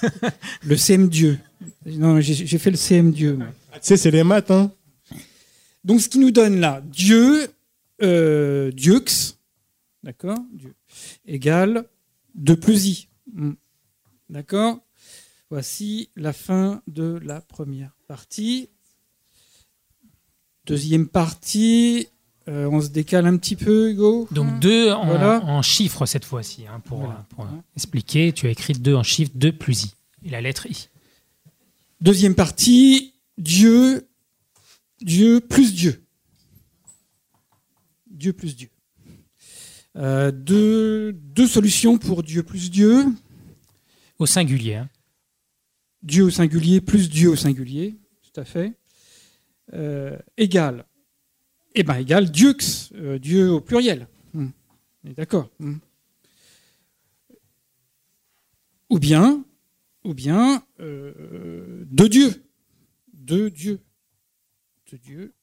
Le 0.64 0.76
CM 0.76 1.10
Dieu. 1.10 1.40
Non, 1.86 2.20
j'ai 2.20 2.34
j'ai 2.34 2.58
fait 2.58 2.72
le 2.72 2.78
CM 2.78 3.12
Dieu. 3.12 3.36
moi. 3.36 3.48
Tu 3.74 3.80
sais, 3.82 3.98
c'est 3.98 4.12
les 4.12 4.24
maths, 4.24 4.52
hein. 4.52 4.72
Donc, 5.84 6.02
ce 6.02 6.10
qui 6.10 6.18
nous 6.20 6.32
donne 6.32 6.60
là, 6.60 6.82
Dieu, 6.86 7.48
euh, 8.02 8.72
Dieux, 8.72 9.04
d'accord, 10.02 10.38
Dieu, 10.54 10.74
égale 11.26 11.86
2 12.36 12.56
plus 12.56 12.86
i. 12.88 13.08
Hmm. 13.34 13.52
D'accord 14.30 14.80
Voici 15.50 16.10
la 16.16 16.34
fin 16.34 16.82
de 16.88 17.20
la 17.24 17.42
première 17.42 17.92
partie. 18.08 18.70
Deuxième 20.66 21.08
partie, 21.10 22.08
euh, 22.48 22.68
on 22.72 22.82
se 22.82 22.90
décale 22.90 23.26
un 23.26 23.38
petit 23.38 23.56
peu, 23.56 23.92
Hugo. 23.92 24.28
Donc 24.32 24.60
2 24.60 24.92
en, 24.92 25.06
Voilà. 25.06 25.44
en 25.46 25.62
chiffres 25.62 26.06
cette 26.06 26.26
fois-ci. 26.26 26.66
hein, 26.68 26.80
pour 26.86 27.00
Voilà. 27.00 27.26
pour 27.30 27.48
expliquer, 27.76 28.34
tu 28.34 28.48
as 28.48 28.50
écrit 28.52 28.74
2 28.74 28.94
en 28.96 29.04
chiffres, 29.04 29.32
2 29.36 29.52
plus 29.54 29.84
i. 29.86 29.94
Et 30.26 30.30
la 30.30 30.42
lettre 30.42 30.66
i. 30.68 30.90
Deuxième 32.02 32.36
partie, 32.36 33.14
Dieu, 33.38 34.08
Dieu 35.02 35.40
plus 35.40 35.74
Dieu. 35.74 36.04
Dieu 38.10 38.34
plus 38.34 38.56
Dieu. 38.56 38.70
Euh, 39.96 40.32
deux, 40.32 41.14
deux 41.14 41.48
solutions 41.48 41.98
pour 41.98 42.24
Dieu 42.24 42.44
plus 42.44 42.70
Dieu. 42.72 43.06
Au 44.20 44.26
singulier. 44.26 44.76
hein. 44.76 44.90
Dieu 46.02 46.24
au 46.26 46.30
singulier 46.30 46.82
plus 46.82 47.10
Dieu 47.10 47.30
au 47.30 47.36
singulier, 47.36 47.96
tout 48.22 48.40
à 48.40 48.44
fait. 48.44 48.74
Euh, 49.74 50.18
égal. 50.38 50.86
Eh 51.76 51.84
ben 51.84 51.96
égal 51.98 52.30
Dieux, 52.32 52.56
euh, 52.96 53.18
Dieu 53.20 53.52
au 53.52 53.62
pluriel. 53.62 54.08
On 54.36 55.10
est 55.10 55.14
D'accord. 55.14 55.50
Hmm. 55.60 55.78
Ou 58.90 59.00
bien, 59.00 59.44
ou 60.04 60.14
bien 60.14 60.66
euh, 60.80 61.84
de 61.90 62.08
Dieu. 62.08 62.44
De 63.14 63.50
Dieu. 63.50 63.80
De 64.92 64.98
Dieu. 64.98 65.34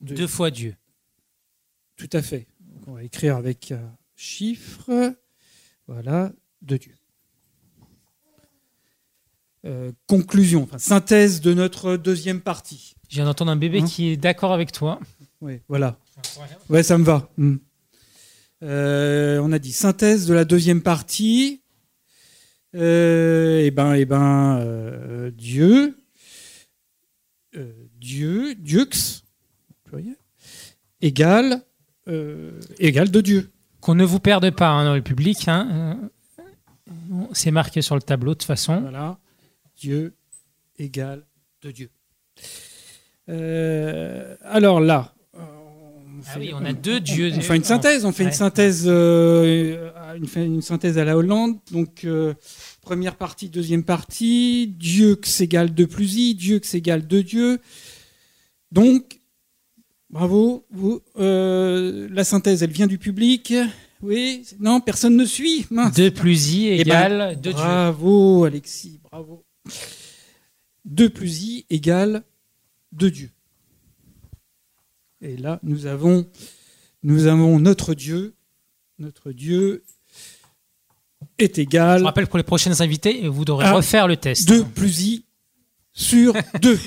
De- 0.00 0.14
Deux 0.14 0.26
fois 0.26 0.50
Dieu. 0.50 0.74
Tout 1.96 2.08
à 2.12 2.22
fait. 2.22 2.46
Donc, 2.60 2.88
on 2.88 2.92
va 2.94 3.04
écrire 3.04 3.36
avec 3.36 3.72
un 3.72 3.96
chiffre. 4.16 5.14
Voilà, 5.86 6.32
de 6.62 6.76
Dieu. 6.76 6.94
Euh, 9.64 9.92
conclusion, 10.06 10.62
enfin, 10.62 10.78
synthèse 10.78 11.40
de 11.40 11.52
notre 11.52 11.96
deuxième 11.96 12.40
partie. 12.40 12.94
Je 13.08 13.16
viens 13.16 13.24
d'entendre 13.24 13.50
un 13.50 13.56
bébé 13.56 13.80
Hein 13.80 13.86
qui 13.86 14.08
est 14.08 14.16
d'accord 14.16 14.52
avec 14.52 14.72
toi. 14.72 15.00
Oui, 15.40 15.60
voilà. 15.68 15.98
Ouais, 16.68 16.82
ça 16.82 16.98
me 16.98 17.04
va. 17.04 17.28
Hmm. 17.36 17.56
Euh, 18.62 19.40
on 19.42 19.52
a 19.52 19.58
dit 19.58 19.72
synthèse 19.72 20.26
de 20.26 20.34
la 20.34 20.44
deuxième 20.44 20.82
partie. 20.82 21.62
Euh, 22.74 23.62
eh 23.64 23.70
ben, 23.70 23.94
eh 23.94 24.04
ben, 24.04 24.58
euh, 24.60 25.30
Dieu, 25.30 25.96
Dieu, 27.98 28.54
Dieux, 28.56 28.88
égale, 31.00 31.62
égale 32.78 33.10
de 33.10 33.20
Dieu. 33.20 33.50
Qu'on 33.80 33.94
ne 33.94 34.04
vous 34.04 34.20
perde 34.20 34.50
pas 34.50 34.68
hein, 34.70 34.84
dans 34.84 34.94
le 34.94 35.02
public. 35.02 35.48
hein. 35.48 36.10
C'est 37.32 37.50
marqué 37.50 37.80
sur 37.80 37.94
le 37.94 38.02
tableau 38.02 38.32
de 38.32 38.38
toute 38.38 38.46
façon. 38.46 38.80
Voilà. 38.80 39.18
Dieu 39.76 40.14
égale 40.78 41.24
de 41.62 41.70
Dieu. 41.70 41.90
Euh, 43.28 44.36
alors 44.42 44.80
là, 44.80 45.14
on 45.34 45.40
Ah 46.26 46.36
oui, 46.38 46.50
on 46.54 46.64
a 46.64 46.72
deux 46.72 47.00
dieux. 47.00 47.30
On 47.36 47.40
fait 47.40 47.56
une 47.56 47.64
synthèse, 47.64 48.04
on 48.04 48.12
fait 48.12 48.22
une 48.24 48.28
Ouais. 48.30 48.34
synthèse, 48.34 48.84
euh, 48.86 49.90
une, 50.16 50.26
fait 50.26 50.44
une 50.44 50.62
synthèse 50.62 50.98
à 50.98 51.04
la 51.04 51.16
Hollande. 51.16 51.56
Donc 51.70 52.04
euh, 52.04 52.34
première 52.82 53.16
partie, 53.16 53.48
deuxième 53.48 53.84
partie. 53.84 54.74
Dieu 54.78 55.14
que 55.16 55.28
s'égale 55.28 55.70
2 55.74 55.86
plus 55.86 56.16
i, 56.16 56.34
Dieu 56.34 56.58
que 56.58 56.66
s'égale 56.66 57.06
2 57.06 57.22
dieux. 57.22 57.58
Donc 58.72 59.20
bravo, 60.10 60.64
vous. 60.70 61.00
euh, 61.18 62.08
la 62.10 62.24
synthèse, 62.24 62.62
elle 62.62 62.70
vient 62.72 62.86
du 62.86 62.98
public. 62.98 63.54
Oui, 64.00 64.44
non, 64.60 64.80
personne 64.80 65.16
ne 65.16 65.24
suit. 65.24 65.66
Mince. 65.70 65.94
2 65.96 66.10
plus 66.12 66.52
i 66.54 66.66
Eh 66.68 66.84
ben, 66.84 67.04
égale 67.06 67.36
2 67.40 67.40
dieux. 67.52 67.52
Bravo, 67.52 68.44
Alexis, 68.44 69.00
bravo. 69.10 69.44
2 70.84 71.08
plus 71.10 71.42
i 71.42 71.66
égale 71.68 72.22
2 72.92 73.10
dieux. 73.10 73.30
Et 75.20 75.36
là, 75.36 75.58
nous 75.62 75.86
avons, 75.86 76.30
nous 77.02 77.26
avons 77.26 77.58
notre 77.58 77.94
Dieu. 77.94 78.34
Notre 78.98 79.32
Dieu 79.32 79.84
est 81.38 81.58
égal 81.58 82.00
Je 82.00 82.04
rappelle 82.04 82.26
pour 82.26 82.38
les 82.38 82.44
prochaines 82.44 82.80
invités, 82.82 83.28
vous 83.28 83.44
devrez 83.44 83.70
refaire 83.70 84.08
le 84.08 84.16
test. 84.16 84.48
2 84.48 84.64
plus 84.64 85.00
i 85.02 85.24
sur 85.92 86.34
2. 86.60 86.78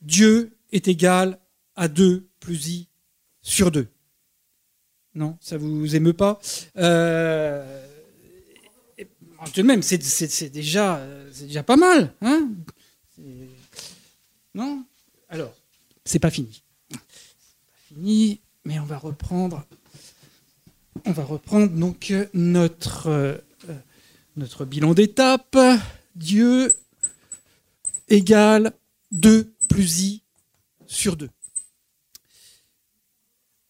Dieu 0.00 0.56
est 0.72 0.88
égal 0.88 1.38
à 1.76 1.88
2 1.88 2.28
plus 2.40 2.68
i 2.68 2.88
sur 3.42 3.70
2. 3.70 3.88
Non, 5.14 5.36
ça 5.40 5.58
vous 5.58 5.94
émeut 5.94 6.14
pas? 6.14 6.40
Euh, 6.78 7.86
et- 8.96 9.06
de 9.54 9.62
même, 9.62 9.82
c'est 9.82 9.98
déjà, 10.50 10.96
euh, 10.96 11.28
c'est 11.32 11.46
déjà 11.46 11.62
pas 11.62 11.76
mal. 11.76 12.14
Hein? 12.22 12.50
Non 14.54 14.84
Alors, 15.28 15.54
c'est 16.04 16.18
pas 16.18 16.30
fini. 16.30 16.62
Pas 16.90 16.98
fini, 17.88 18.40
mais 18.64 18.78
on 18.78 18.84
va 18.84 18.98
reprendre. 18.98 19.64
On 21.04 21.12
va 21.12 21.24
reprendre 21.24 21.68
donc 21.68 22.10
euh, 22.10 22.26
notre, 22.34 23.06
euh, 23.08 23.36
euh, 23.68 23.78
notre 24.36 24.64
bilan 24.64 24.94
d'étape. 24.94 25.56
Dieu 26.14 26.76
égale 28.08 28.72
2 29.12 29.52
plus 29.68 30.02
i 30.02 30.22
sur 30.86 31.16
2. 31.16 31.30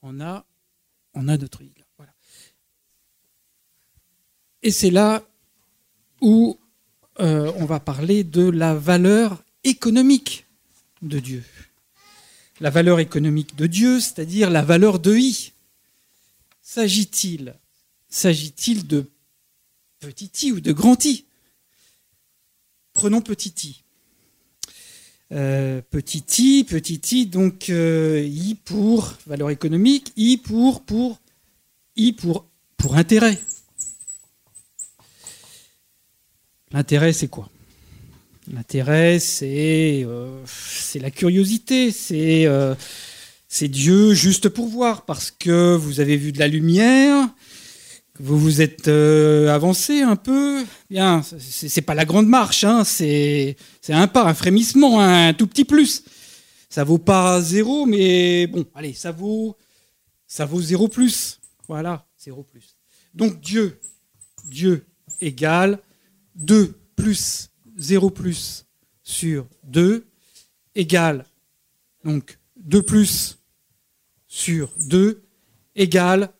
On 0.02 0.20
a, 0.20 0.44
on 1.14 1.28
a 1.28 1.36
notre 1.36 1.62
i. 1.62 1.72
là, 1.78 1.84
Voilà. 1.96 2.12
Et 4.62 4.72
c'est 4.72 4.90
là 4.90 5.22
où 6.20 6.58
euh, 7.20 7.52
on 7.56 7.66
va 7.66 7.78
parler 7.78 8.24
de 8.24 8.48
la 8.48 8.74
valeur 8.74 9.44
économique 9.64 10.46
de 11.02 11.18
Dieu. 11.18 11.44
La 12.60 12.70
valeur 12.70 13.00
économique 13.00 13.56
de 13.56 13.66
Dieu, 13.66 14.00
c'est-à-dire 14.00 14.50
la 14.50 14.62
valeur 14.62 14.98
de 14.98 15.16
i. 15.16 15.52
S'agit-il 16.62 17.54
s'agit-il 18.12 18.86
de 18.86 19.10
petit 19.98 20.46
i 20.46 20.52
ou 20.52 20.60
de 20.60 20.72
grand 20.72 21.04
i? 21.04 21.24
Prenons 22.92 23.22
petit 23.22 23.54
i. 23.68 23.82
Euh, 25.32 25.80
petit 25.90 26.24
i, 26.38 26.64
petit 26.64 27.00
i, 27.20 27.26
donc 27.26 27.70
euh, 27.70 28.22
i 28.22 28.54
pour 28.54 29.14
valeur 29.26 29.48
économique, 29.48 30.12
i 30.16 30.36
pour 30.36 30.84
pour 30.84 31.18
i 31.96 32.12
pour 32.12 32.46
pour 32.76 32.96
intérêt. 32.96 33.40
L'intérêt, 36.70 37.12
c'est 37.14 37.28
quoi? 37.28 37.51
L'intérêt, 38.50 39.20
c'est 39.20 40.02
euh, 40.04 40.42
c'est 40.46 40.98
la 40.98 41.12
curiosité, 41.12 41.92
c'est 41.92 42.46
euh, 42.46 42.74
c'est 43.48 43.68
Dieu 43.68 44.14
juste 44.14 44.48
pour 44.48 44.66
voir, 44.66 45.04
parce 45.04 45.30
que 45.30 45.76
vous 45.76 46.00
avez 46.00 46.16
vu 46.16 46.32
de 46.32 46.40
la 46.40 46.48
lumière, 46.48 47.28
vous 48.18 48.36
vous 48.36 48.60
êtes 48.60 48.88
euh, 48.88 49.54
avancé 49.54 50.02
un 50.02 50.16
peu. 50.16 50.64
Bien, 50.90 51.22
c'est 51.22 51.82
pas 51.82 51.94
la 51.94 52.04
grande 52.04 52.26
marche, 52.26 52.64
hein, 52.64 52.82
c'est 52.82 53.56
c'est 53.80 53.92
un 53.92 54.08
pas, 54.08 54.24
un 54.24 54.34
frémissement, 54.34 55.00
un 55.00 55.34
tout 55.34 55.46
petit 55.46 55.64
plus. 55.64 56.02
Ça 56.68 56.82
vaut 56.82 56.98
pas 56.98 57.40
zéro, 57.42 57.86
mais 57.86 58.48
bon, 58.48 58.66
allez, 58.74 58.92
ça 58.92 59.12
vaut 59.12 59.56
ça 60.26 60.46
vaut 60.46 60.60
zéro 60.60 60.88
plus. 60.88 61.38
Voilà, 61.68 62.06
zéro 62.18 62.42
plus. 62.42 62.76
Donc 63.14 63.40
Dieu, 63.40 63.78
Dieu 64.46 64.84
égale 65.20 65.78
2 66.34 66.74
plus 66.96 67.51
0 67.76 68.10
plus 68.10 68.66
sur 69.02 69.48
2 69.64 70.06
égale 70.74 71.26
donc 72.04 72.38
2 72.56 72.82
plus 72.82 73.38
sur 74.26 74.72
2 74.78 75.22
égale 75.74 76.32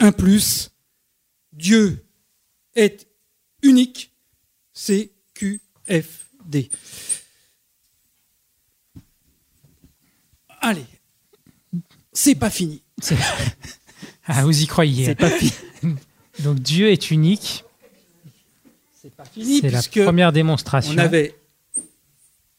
1 0.00 0.12
plus. 0.12 0.70
Dieu 1.52 2.04
est 2.74 3.06
unique. 3.62 4.12
C, 4.72 5.12
Q, 5.34 5.60
F, 5.88 6.28
D. 6.44 6.70
Allez, 10.60 10.86
c'est 12.12 12.34
pas 12.34 12.50
fini. 12.50 12.82
Ah, 14.26 14.42
vous 14.42 14.62
y 14.62 14.66
croyez. 14.66 15.04
C'est 15.04 15.14
pas 15.14 15.28
fini. 15.28 15.52
Donc 16.44 16.58
Dieu 16.60 16.88
est 16.90 17.10
unique. 17.10 17.62
C'est 19.04 19.14
pas 19.14 19.26
fini 19.26 19.60
C'est 19.60 19.68
la 19.68 19.82
première 19.82 20.32
démonstration. 20.32 20.94
on 20.94 20.96
avait 20.96 21.34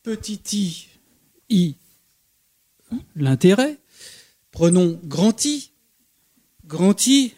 petit 0.04 0.88
i, 1.50 1.50
i, 1.50 1.76
l'intérêt. 3.16 3.80
Prenons 4.52 5.00
grand 5.04 5.44
i, 5.44 5.72
grand 6.68 7.08
i, 7.08 7.34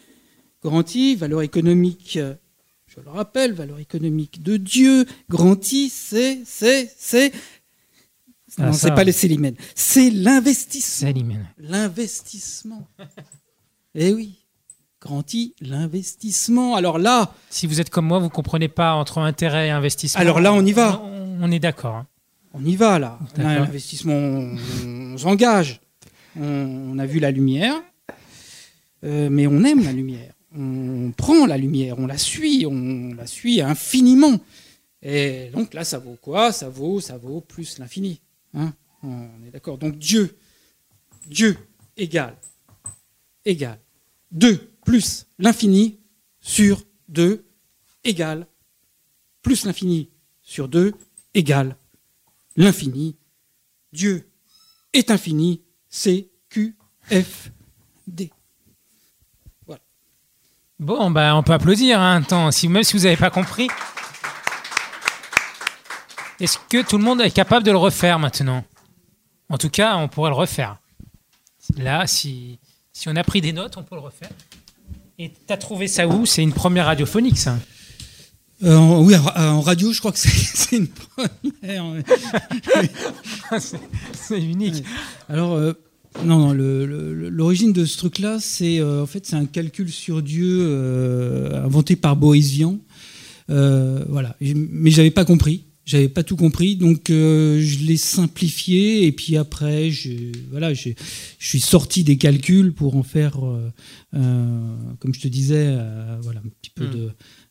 grand 0.62 0.94
i, 0.94 1.16
valeur 1.16 1.40
économique, 1.40 2.18
je 2.18 3.00
le 3.00 3.08
rappelle, 3.08 3.54
valeur 3.54 3.78
économique 3.78 4.42
de 4.42 4.58
Dieu. 4.58 5.06
Grand 5.30 5.72
i, 5.72 5.88
c'est, 5.88 6.42
c'est, 6.44 6.94
c'est. 6.98 7.32
Ah, 8.58 8.66
non, 8.66 8.72
c'est 8.74 8.90
pas 8.94 9.04
les 9.04 9.12
célimènes, 9.12 9.56
c'est 9.74 10.10
l'investissement. 10.10 11.10
L'investissement. 11.56 12.86
Eh 13.94 14.12
oui, 14.12 14.37
grand 15.00 15.32
i, 15.34 15.54
l'investissement. 15.60 16.74
Alors 16.76 16.98
là, 16.98 17.32
Si 17.50 17.66
vous 17.66 17.80
êtes 17.80 17.90
comme 17.90 18.06
moi, 18.06 18.18
vous 18.18 18.30
comprenez 18.30 18.68
pas 18.68 18.94
entre 18.94 19.18
intérêt 19.18 19.68
et 19.68 19.70
investissement. 19.70 20.20
Alors 20.20 20.40
là, 20.40 20.52
on 20.52 20.64
y 20.64 20.72
va. 20.72 21.00
On, 21.02 21.38
on 21.42 21.50
est 21.50 21.58
d'accord. 21.60 21.94
hein. 21.96 22.06
On 22.54 22.64
y 22.64 22.76
va 22.76 22.98
là. 22.98 23.18
L'investissement, 23.36 24.14
on, 24.14 24.56
on 25.14 25.18
s'engage. 25.18 25.80
On, 26.38 26.42
on 26.94 26.98
a 26.98 27.06
vu 27.06 27.20
la 27.20 27.30
lumière, 27.30 27.74
euh, 29.04 29.28
mais 29.30 29.46
on 29.46 29.62
aime 29.64 29.84
la 29.84 29.92
lumière. 29.92 30.32
On 30.56 31.12
prend 31.16 31.46
la 31.46 31.58
lumière, 31.58 31.98
on 31.98 32.06
la 32.06 32.16
suit, 32.18 32.64
on 32.66 33.12
la 33.14 33.26
suit 33.26 33.60
infiniment. 33.60 34.38
Et 35.02 35.50
donc 35.52 35.74
là, 35.74 35.84
ça 35.84 35.98
vaut 35.98 36.16
quoi? 36.20 36.50
Ça 36.52 36.68
vaut, 36.68 37.00
ça 37.00 37.16
vaut 37.18 37.40
plus 37.40 37.78
l'infini. 37.78 38.20
Hein 38.54 38.72
on 39.02 39.28
est 39.46 39.50
d'accord. 39.52 39.78
Donc 39.78 39.96
Dieu, 39.98 40.36
Dieu 41.28 41.56
égale, 41.96 42.34
égale 43.44 43.78
2 44.32 44.70
plus 44.88 45.26
l'infini 45.38 46.00
sur 46.40 46.82
2 47.08 47.44
égale 48.04 48.46
plus 49.42 49.66
l'infini 49.66 50.08
sur 50.40 50.66
2 50.66 50.94
égale 51.34 51.76
l'infini. 52.56 53.14
Dieu 53.92 54.30
est 54.94 55.10
infini. 55.10 55.60
C, 55.90 56.30
Q, 56.48 56.74
F, 57.10 57.50
D. 58.06 58.32
Bon, 60.78 61.10
bah, 61.10 61.36
on 61.36 61.42
peut 61.42 61.52
applaudir. 61.52 62.00
Hein. 62.00 62.22
Attends, 62.22 62.50
si, 62.50 62.66
même 62.68 62.82
si 62.82 62.96
vous 62.96 63.02
n'avez 63.02 63.18
pas 63.18 63.30
compris. 63.30 63.68
Est-ce 66.40 66.56
que 66.70 66.82
tout 66.82 66.96
le 66.96 67.04
monde 67.04 67.20
est 67.20 67.30
capable 67.30 67.66
de 67.66 67.72
le 67.72 67.76
refaire 67.76 68.18
maintenant? 68.18 68.64
En 69.50 69.58
tout 69.58 69.70
cas, 69.70 69.96
on 69.96 70.08
pourrait 70.08 70.30
le 70.30 70.36
refaire. 70.36 70.78
Là, 71.76 72.06
si 72.06 72.58
on 73.06 73.16
a 73.16 73.24
pris 73.24 73.42
des 73.42 73.52
notes, 73.52 73.76
on 73.76 73.82
peut 73.82 73.94
le 73.94 74.00
refaire. 74.00 74.30
Et 75.18 75.32
t'as 75.46 75.56
trouvé 75.56 75.88
ça 75.88 76.06
où? 76.06 76.26
C'est 76.26 76.42
une 76.42 76.52
première 76.52 76.86
radiophonique, 76.86 77.38
ça 77.38 77.58
Euh, 78.64 78.76
en- 78.76 79.02
oui, 79.04 79.14
en, 79.16 79.26
en 79.40 79.60
radio, 79.60 79.92
je 79.92 79.98
crois 80.00 80.12
que 80.12 80.18
c'est 80.18 80.76
une 80.76 80.88
première. 80.88 81.84
C'est- 83.60 83.80
C'est 84.14 84.40
unique. 84.42 84.84
Alors, 85.28 85.54
euh, 85.54 85.72
non, 86.24 86.52
l'origine 86.52 87.72
de 87.72 87.84
ce 87.84 87.96
truc-là, 87.98 88.38
c'est 88.40 88.80
euh, 88.80 89.02
en 89.02 89.06
fait 89.06 89.24
c'est 89.26 89.36
un 89.36 89.44
calcul 89.46 89.90
sur 89.90 90.22
Dieu 90.22 90.58
euh, 90.62 91.64
inventé 91.64 91.96
par 91.96 92.16
Boris 92.16 92.50
Vian. 92.50 92.78
Euh, 93.50 94.04
voilà, 94.08 94.36
mais 94.40 94.90
j'avais 94.90 95.10
pas 95.10 95.24
compris, 95.24 95.64
j'avais 95.88 96.08
pas 96.10 96.22
tout 96.22 96.36
compris, 96.36 96.76
donc 96.76 97.08
euh, 97.10 97.60
je 97.60 97.78
l'ai 97.86 97.96
simplifié 97.96 99.06
et 99.06 99.12
puis 99.12 99.36
après, 99.38 99.90
je, 99.90 100.10
voilà, 100.50 100.74
je 100.74 100.90
suis 101.38 101.60
sorti 101.60 102.04
des 102.04 102.18
calculs 102.18 102.72
pour 102.74 102.94
en 102.96 103.02
faire, 103.02 103.44
euh, 103.44 103.72
euh, 104.14 104.76
comme 105.00 105.14
je 105.14 105.20
te 105.20 105.28
disais, 105.28 105.76
voilà, 106.20 106.40
un 106.44 106.48
petit 106.60 106.70
peu 106.74 106.86
Hmm. 106.86 106.90
de, 106.92 107.10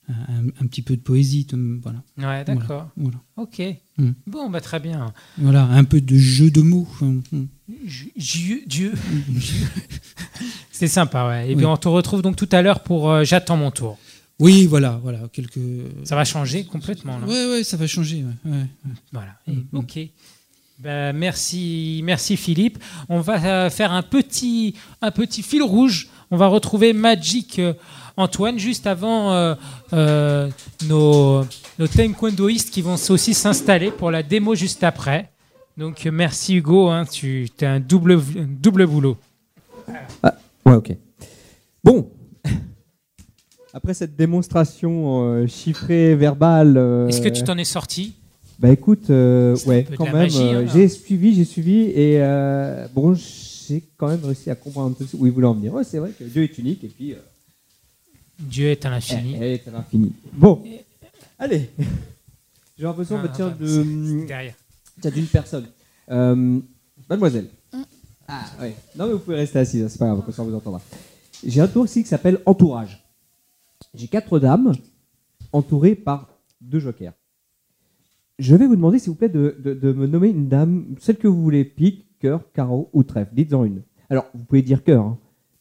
un, 0.09 0.47
un 0.61 0.67
petit 0.67 0.81
peu 0.83 0.95
de 0.95 1.01
poésie, 1.01 1.45
voilà. 1.81 2.01
Ouais, 2.17 2.45
d'accord. 2.45 2.89
Voilà. 2.95 3.17
Ok. 3.35 3.61
Hmm. 3.97 4.11
Bon, 4.27 4.49
bah 4.49 4.61
très 4.61 4.79
bien. 4.79 5.13
Voilà, 5.37 5.63
un 5.65 5.83
peu 5.83 5.99
de 5.99 6.17
jeu 6.17 6.49
de 6.51 6.61
mots. 6.61 6.87
Hum. 7.01 7.21
Ju- 7.85 8.13
Dieu, 8.15 8.61
Dieu. 8.67 8.93
C'est 10.71 10.87
sympa, 10.87 11.27
ouais. 11.27 11.47
Et 11.47 11.49
Oui. 11.49 11.55
bien, 11.55 11.69
on 11.69 11.77
te 11.77 11.87
retrouve 11.87 12.21
donc 12.21 12.35
tout 12.35 12.47
à 12.51 12.61
l'heure 12.61 12.83
pour 12.83 13.23
J'attends 13.23 13.57
mon 13.57 13.71
tour. 13.71 13.97
Oui, 14.39 14.67
voilà, 14.67 14.99
voilà, 15.01 15.19
quelques. 15.33 15.59
Ça 16.03 16.15
va 16.15 16.23
changer 16.25 16.63
complètement, 16.65 17.17
là. 17.17 17.25
Ouais, 17.25 17.45
ouais, 17.51 17.63
ça 17.63 17.75
va 17.77 17.87
changer. 17.87 18.23
ouais. 18.45 18.65
Voilà. 19.11 19.31
Mm, 19.47 19.51
Et- 19.51 19.77
ok. 19.77 19.99
Ben, 20.79 21.11
merci, 21.11 22.01
merci 22.03 22.37
Philippe. 22.37 22.77
On 23.09 23.19
va 23.19 23.43
euh, 23.43 23.69
faire 23.71 23.91
un 23.91 24.03
petit, 24.03 24.75
un 25.01 25.09
petit 25.09 25.41
fil 25.41 25.63
rouge. 25.63 26.07
On 26.29 26.37
va 26.37 26.45
retrouver 26.47 26.93
Magic 26.93 27.57
euh, 27.57 27.73
Antoine 28.15 28.59
juste 28.59 28.85
avant 28.85 29.31
euh, 29.33 29.55
euh, 29.93 30.49
nos, 30.87 31.43
nos 31.79 31.87
taekwondoïstes 31.87 32.69
qui 32.69 32.83
vont 32.83 32.95
aussi 33.09 33.33
s'installer 33.33 33.89
pour 33.89 34.11
la 34.11 34.21
démo 34.21 34.53
juste 34.53 34.83
après. 34.83 35.31
Donc 35.77 36.05
merci 36.05 36.57
Hugo, 36.57 36.89
hein, 36.89 37.05
tu 37.05 37.47
as 37.61 37.71
un 37.71 37.79
double, 37.79 38.13
un 38.13 38.45
double 38.47 38.85
boulot. 38.85 39.17
Ouais, 40.65 40.73
ok. 40.75 40.95
Bon. 41.83 42.11
Après 43.77 43.93
cette 43.93 44.15
démonstration 44.15 45.21
euh, 45.23 45.45
chiffrée, 45.45 46.15
verbale. 46.15 46.77
euh, 46.77 47.07
Est-ce 47.09 47.21
que 47.21 47.29
tu 47.29 47.43
t'en 47.43 47.55
es 47.59 47.63
sorti? 47.63 48.15
Bah 48.57 48.71
écoute, 48.71 49.11
euh, 49.11 49.55
ouais, 49.67 49.83
peu 49.83 49.91
de 49.91 49.97
quand 49.97 50.05
la 50.05 50.13
même. 50.13 50.21
magie, 50.23 50.39
euh, 50.41 50.63
hein, 50.65 50.71
j'ai 50.73 50.87
suivi, 50.87 51.35
j'ai 51.35 51.45
suivi, 51.45 51.81
et 51.91 52.17
euh, 52.19 52.87
bon, 52.95 53.13
j'ai 53.13 53.83
quand 53.97 54.07
même 54.07 54.23
réussi 54.25 54.49
à 54.49 54.55
comprendre 54.55 54.89
un 54.89 54.93
peu 54.93 55.05
où 55.15 55.27
il 55.27 55.31
voulait 55.31 55.45
en 55.45 55.53
venir. 55.53 55.75
Ouais, 55.75 55.83
c'est 55.83 55.99
vrai 55.99 56.09
que 56.17 56.23
Dieu 56.23 56.41
est 56.41 56.57
unique, 56.57 56.83
et 56.83 56.87
puis. 56.87 57.13
euh, 57.13 57.17
Dieu 58.39 58.69
est 58.69 58.83
à 58.83 58.89
l'infini. 58.89 59.35
Elle 59.35 59.43
est 59.43 59.67
à 59.67 59.71
l'infini. 59.71 60.11
Bon, 60.33 60.63
allez. 61.37 61.69
J'aurais 62.79 62.97
besoin, 62.97 63.19
Ah, 63.23 63.27
bah, 63.27 63.33
tiens, 63.35 63.55
de. 63.59 63.67
c'est 63.67 64.25
derrière. 64.25 64.55
Tiens, 65.01 65.11
d'une 65.11 65.25
personne. 65.27 65.65
Euh, 66.09 66.59
mademoiselle. 67.07 67.49
Ah, 68.27 68.41
ouais. 68.59 68.73
Non, 68.97 69.05
mais 69.05 69.13
vous 69.13 69.19
pouvez 69.19 69.35
rester 69.35 69.59
assise, 69.59 69.83
hein, 69.83 69.87
c'est 69.87 69.99
pas 69.99 70.07
grave, 70.07 70.23
comme 70.25 70.33
ça 70.33 70.41
on 70.41 70.45
vous 70.45 70.55
entendra. 70.55 70.81
J'ai 71.45 71.61
un 71.61 71.67
tour 71.67 71.85
ici 71.85 72.01
qui 72.01 72.09
s'appelle 72.09 72.39
Entourage. 72.47 73.03
J'ai 73.97 74.07
quatre 74.07 74.39
dames 74.39 74.73
entourées 75.51 75.95
par 75.95 76.29
deux 76.61 76.79
jokers. 76.79 77.13
Je 78.39 78.55
vais 78.55 78.67
vous 78.67 78.75
demander, 78.75 78.99
s'il 78.99 79.09
vous 79.09 79.15
plaît, 79.15 79.29
de, 79.29 79.55
de- 79.59 79.73
de 79.73 79.91
me 79.93 80.05
nommer 80.05 80.29
une 80.29 80.47
dame, 80.47 80.95
celle 80.99 81.17
que 81.17 81.27
vous 81.27 81.41
voulez, 81.41 81.65
pique, 81.65 82.05
cœur, 82.19 82.41
carreau 82.53 82.89
ou 82.93 83.03
trèfle. 83.03 83.33
Dites-en 83.33 83.63
une. 83.65 83.81
Alors, 84.09 84.25
vous 84.33 84.43
pouvez 84.43 84.61
dire 84.61 84.83
cœur. 84.83 85.03
hein. 85.03 85.17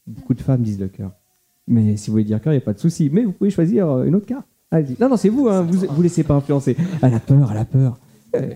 Beaucoup 0.07 0.35
de 0.35 0.41
femmes 0.43 0.63
disent 0.63 0.79
le 0.79 0.89
cœur. 0.89 1.13
Mais 1.67 1.97
si 1.97 2.09
vous 2.11 2.13
voulez 2.15 2.25
dire 2.25 2.41
cœur, 2.41 2.53
il 2.53 2.57
n'y 2.57 2.63
a 2.63 2.65
pas 2.65 2.75
de 2.75 2.79
souci. 2.79 3.09
Mais 3.11 3.25
vous 3.25 3.33
pouvez 3.33 3.51
choisir 3.51 3.89
euh, 3.89 4.05
une 4.05 4.15
autre 4.15 4.27
carte. 4.27 4.47
Allez-y. 4.71 4.97
Non, 5.01 5.09
non, 5.09 5.17
c'est 5.17 5.31
vous, 5.31 5.49
hein. 5.49 5.63
vous 5.63 5.87
vous 5.89 6.03
laissez 6.03 6.23
pas 6.23 6.35
influencer. 6.35 6.77
Elle 7.03 7.15
a 7.15 7.21
peur, 7.21 7.51
elle 7.51 7.59
a 7.59 7.65
peur. 7.65 7.99
Euh, 8.35 8.55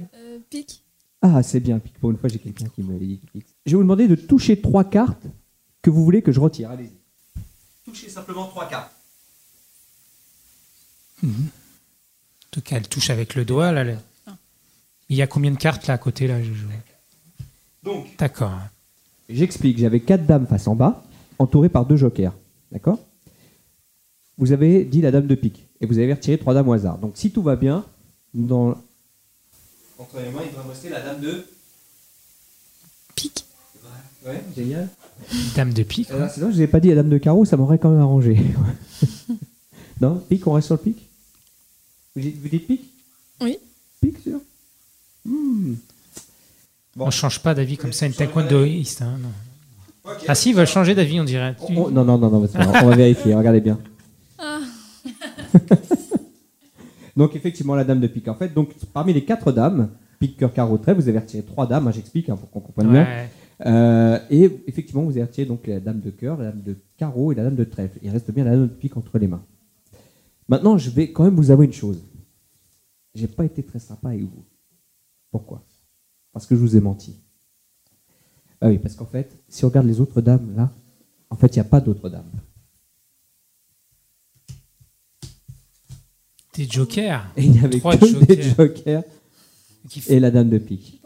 pique. 0.50 0.84
ah, 1.22 1.42
c'est 1.42 1.60
bien, 1.60 1.78
pique. 1.78 1.98
Pour 1.98 2.10
une 2.10 2.18
fois, 2.18 2.28
j'ai 2.28 2.38
quelqu'un 2.38 2.66
qui 2.66 2.82
me 2.82 2.98
dit 2.98 3.20
pique. 3.32 3.46
Je 3.64 3.70
vais 3.72 3.76
vous 3.76 3.82
demander 3.82 4.06
de 4.06 4.14
toucher 4.16 4.60
trois 4.60 4.84
cartes 4.84 5.26
que 5.82 5.88
vous 5.90 6.04
voulez 6.04 6.20
que 6.20 6.30
je 6.32 6.40
retire. 6.40 6.70
Allez-y. 6.70 6.92
Touchez 7.84 8.10
simplement 8.10 8.46
trois 8.46 8.68
cartes. 8.68 8.92
En 11.24 11.28
tout 12.50 12.60
cas, 12.62 12.76
elle 12.76 12.88
touche 12.88 13.10
avec 13.10 13.34
le 13.34 13.44
doigt. 13.44 13.72
Là, 13.72 13.84
là. 13.84 13.94
Il 15.08 15.16
y 15.16 15.22
a 15.22 15.26
combien 15.26 15.50
de 15.50 15.56
cartes 15.56 15.86
là 15.86 15.94
à 15.94 15.98
côté 15.98 16.26
là 16.28 16.40
je- 16.42 16.50
Donc, 17.82 18.06
D'accord. 18.18 18.52
J'explique, 19.28 19.78
j'avais 19.78 20.00
quatre 20.00 20.26
dames 20.26 20.46
face 20.46 20.66
en 20.66 20.74
bas, 20.74 21.04
entourées 21.38 21.68
par 21.68 21.84
deux 21.86 21.96
jokers. 21.96 22.32
D'accord? 22.72 22.98
Vous 24.38 24.52
avez 24.52 24.84
dit 24.84 25.00
la 25.00 25.10
dame 25.10 25.26
de 25.26 25.34
pique, 25.34 25.66
et 25.80 25.86
vous 25.86 25.98
avez 25.98 26.12
retiré 26.12 26.38
trois 26.38 26.54
dames 26.54 26.68
au 26.68 26.72
hasard. 26.72 26.98
Donc 26.98 27.12
si 27.16 27.30
tout 27.30 27.42
va 27.42 27.56
bien, 27.56 27.84
dans... 28.34 28.70
Entre 29.98 30.18
les 30.20 30.30
mains, 30.30 30.40
il 30.44 30.48
devrait 30.50 30.64
me 30.64 30.70
rester 30.70 30.88
la 30.88 31.00
dame 31.02 31.20
de... 31.20 31.44
Pique. 33.14 33.44
Ouais, 34.26 34.42
génial. 34.56 34.88
Dame 35.54 35.72
de 35.72 35.82
pique. 35.82 36.10
Alors, 36.10 36.30
sinon, 36.30 36.50
je 36.50 36.54
vous 36.56 36.62
ai 36.62 36.66
pas 36.66 36.80
dit 36.80 36.88
la 36.88 36.94
dame 36.96 37.10
de 37.10 37.18
carreau, 37.18 37.44
ça 37.44 37.56
m'aurait 37.56 37.78
quand 37.78 37.90
même 37.90 38.00
arrangé. 38.00 38.36
non? 40.00 40.16
Pique, 40.28 40.46
on 40.46 40.52
reste 40.52 40.66
sur 40.66 40.76
le 40.76 40.80
pique? 40.82 41.09
Vous 42.16 42.22
dites, 42.22 42.36
vous 42.42 42.48
dites 42.48 42.66
pique 42.66 42.90
Oui. 43.40 43.58
Pique, 44.00 44.18
sûr 44.18 44.40
Hmm. 45.24 45.74
On 46.98 47.10
change 47.10 47.40
pas 47.42 47.54
d'avis 47.54 47.76
comme 47.76 47.92
ça, 47.92 48.06
une 48.06 48.12
taekwondoïste. 48.14 49.02
hein, 49.02 49.18
non. 49.22 50.12
Ah 50.26 50.34
si, 50.34 50.50
ils 50.50 50.54
veulent 50.56 50.66
changer 50.66 50.94
d'avis, 50.94 51.20
on 51.20 51.24
dirait. 51.24 51.54
Tu- 51.66 51.74
Oh, 51.76 51.90
non, 51.90 52.04
non, 52.04 52.18
non, 52.18 52.30
non, 52.30 52.48
on 52.82 52.86
va 52.88 52.96
vérifier, 52.96 53.34
regardez 53.34 53.60
bien. 53.60 53.78
Ah. 54.38 54.60
Donc 57.16 57.36
effectivement 57.36 57.74
la 57.74 57.84
dame 57.84 58.00
de 58.00 58.06
pique. 58.06 58.28
En 58.28 58.34
fait, 58.34 58.52
donc 58.54 58.70
parmi 58.94 59.12
les 59.12 59.24
quatre 59.24 59.52
dames, 59.52 59.90
pique, 60.18 60.36
cœur, 60.38 60.52
carreau, 60.52 60.78
trait, 60.78 60.94
vous 60.94 61.08
avez 61.08 61.18
retiré 61.18 61.42
trois 61.42 61.66
dames. 61.66 61.86
hein, 61.86 61.92
J'explique 61.92 62.28
hein, 62.30 62.36
pour 62.36 62.50
qu'on 62.50 62.60
comprenne 62.60 62.90
bien. 62.90 63.06
Euh, 63.66 64.18
et 64.30 64.50
effectivement, 64.66 65.02
vous 65.02 65.10
avez 65.10 65.22
retiré 65.24 65.46
donc 65.46 65.66
la 65.66 65.80
dame 65.80 66.00
de 66.00 66.10
cœur, 66.10 66.38
la 66.38 66.44
dame 66.46 66.62
de 66.64 66.76
carreau 66.96 67.30
et 67.32 67.34
la 67.34 67.42
dame 67.44 67.56
de 67.56 67.64
trèfle. 67.64 67.98
Il 68.02 68.10
reste 68.10 68.30
bien 68.30 68.44
la 68.44 68.52
dame 68.52 68.68
de 68.68 68.72
pique 68.72 68.96
entre 68.96 69.18
les 69.18 69.26
mains. 69.26 69.42
Maintenant, 70.50 70.76
je 70.76 70.90
vais 70.90 71.12
quand 71.12 71.22
même 71.22 71.36
vous 71.36 71.52
avouer 71.52 71.66
une 71.66 71.72
chose. 71.72 72.02
J'ai 73.14 73.28
pas 73.28 73.44
été 73.44 73.62
très 73.62 73.78
sympa 73.78 74.08
avec 74.08 74.22
vous. 74.22 74.44
Pourquoi? 75.30 75.64
Parce 76.32 76.44
que 76.44 76.56
je 76.56 76.60
vous 76.60 76.76
ai 76.76 76.80
menti. 76.80 77.14
Ah 78.60 78.66
oui, 78.66 78.78
parce 78.78 78.96
qu'en 78.96 79.06
fait, 79.06 79.30
si 79.48 79.64
on 79.64 79.68
regarde 79.68 79.86
les 79.86 80.00
autres 80.00 80.20
dames 80.20 80.52
là, 80.56 80.72
en 81.30 81.36
fait, 81.36 81.54
il 81.54 81.60
n'y 81.60 81.66
a 81.66 81.70
pas 81.70 81.80
d'autres 81.80 82.08
dames. 82.08 82.32
Des 86.54 86.66
jokers. 86.68 87.24
Et 87.36 87.44
il 87.44 87.54
y 87.54 87.64
avait 87.64 87.78
Trois 87.78 87.96
que 87.96 88.06
jokers. 88.06 88.26
des 88.26 88.42
jokers 88.42 89.04
Qui 89.88 90.02
et 90.08 90.18
la 90.18 90.32
dame 90.32 90.50
de 90.50 90.58
pique. 90.58 91.00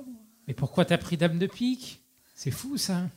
Mais 0.48 0.54
pourquoi 0.54 0.86
t'as 0.86 0.96
pris 0.96 1.18
dame 1.18 1.38
de 1.38 1.46
pique? 1.46 2.00
C'est 2.34 2.50
fou 2.50 2.78
ça. 2.78 3.10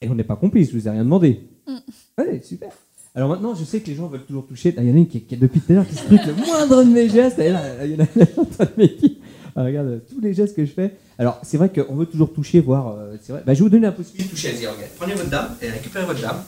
Et 0.00 0.08
on 0.08 0.16
n'est 0.16 0.24
pas 0.24 0.34
complices, 0.34 0.72
je 0.72 0.76
vous 0.76 0.88
ai 0.88 0.90
rien 0.90 1.04
demandé. 1.04 1.48
Mm. 1.68 1.76
Allez, 2.16 2.42
super. 2.42 2.72
Alors 3.14 3.28
maintenant, 3.28 3.54
je 3.54 3.64
sais 3.64 3.80
que 3.80 3.86
les 3.88 3.94
gens 3.94 4.06
veulent 4.06 4.24
toujours 4.24 4.46
toucher. 4.46 4.74
Ah, 4.78 4.82
Il 4.82 4.88
y 4.88 4.92
en 4.92 4.94
a 4.94 4.98
une 4.98 5.06
qui, 5.08 5.20
depuis 5.36 5.60
tout 5.60 5.72
à 5.72 5.74
l'heure 5.76 5.86
qui 5.88 5.94
se 5.94 6.08
le 6.08 6.34
moindre 6.46 6.82
de 6.82 6.88
mes 6.90 7.08
gestes. 7.10 7.36
Il 7.38 7.46
y 7.46 7.50
en 7.52 7.56
a 7.56 7.84
une 7.84 8.02
en 8.02 8.44
train 8.46 8.64
de. 8.64 8.88
Ah, 9.54 9.64
regarde 9.64 9.86
euh, 9.88 9.98
tous 10.10 10.18
les 10.20 10.32
gestes 10.32 10.56
que 10.56 10.64
je 10.64 10.70
fais. 10.72 10.96
Alors, 11.18 11.38
c'est 11.42 11.58
vrai 11.58 11.70
qu'on 11.70 11.94
veut 11.94 12.06
toujours 12.06 12.32
toucher, 12.32 12.60
voir. 12.60 12.88
euh, 12.96 13.16
c'est 13.22 13.32
vrai. 13.34 13.42
Bah, 13.44 13.52
je 13.52 13.58
vais 13.58 13.64
vous 13.64 13.68
donner 13.68 13.82
la 13.84 13.92
possibilité 13.92 14.24
de 14.24 14.30
toucher. 14.30 14.48
Allez-y, 14.48 14.66
regarde. 14.66 14.90
Prenez 14.96 15.12
votre 15.14 15.28
dame 15.28 15.54
et 15.60 15.68
récupérez 15.68 16.06
votre 16.06 16.22
dame. 16.22 16.42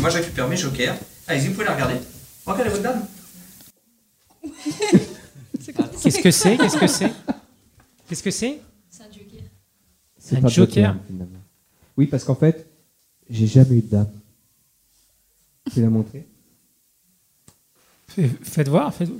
Moi, 0.00 0.10
je 0.10 0.18
récupère 0.18 0.46
mes 0.46 0.56
jokers. 0.56 0.94
Allez-y, 1.26 1.48
vous 1.48 1.54
pouvez 1.54 1.64
la 1.66 1.74
regarder. 1.74 1.94
Regardez 2.46 2.70
votre 2.70 2.82
dame. 2.82 3.02
Qu'est-ce 6.02 6.20
que 6.22 6.30
c'est 6.30 6.56
Qu'est-ce 6.56 6.78
que 6.78 6.86
c'est 6.86 7.10
Qu'est-ce 8.08 8.22
que 8.22 8.30
c'est 8.30 8.60
C'est 10.18 10.36
Un 10.36 10.40
pas 10.40 10.48
de 10.48 10.52
joker. 10.52 10.96
finalement. 11.06 11.38
Oui, 11.96 12.06
parce 12.06 12.22
qu'en 12.22 12.34
fait, 12.36 12.66
j'ai 13.28 13.46
jamais 13.48 13.76
eu 13.78 13.80
de 13.82 13.88
dame. 13.90 14.08
Tu 15.72 15.80
l'as 15.80 15.90
montré 15.90 16.26
Fais- 18.08 18.30
Faites 18.42 18.68
voir. 18.68 18.92
faites- 18.94 19.10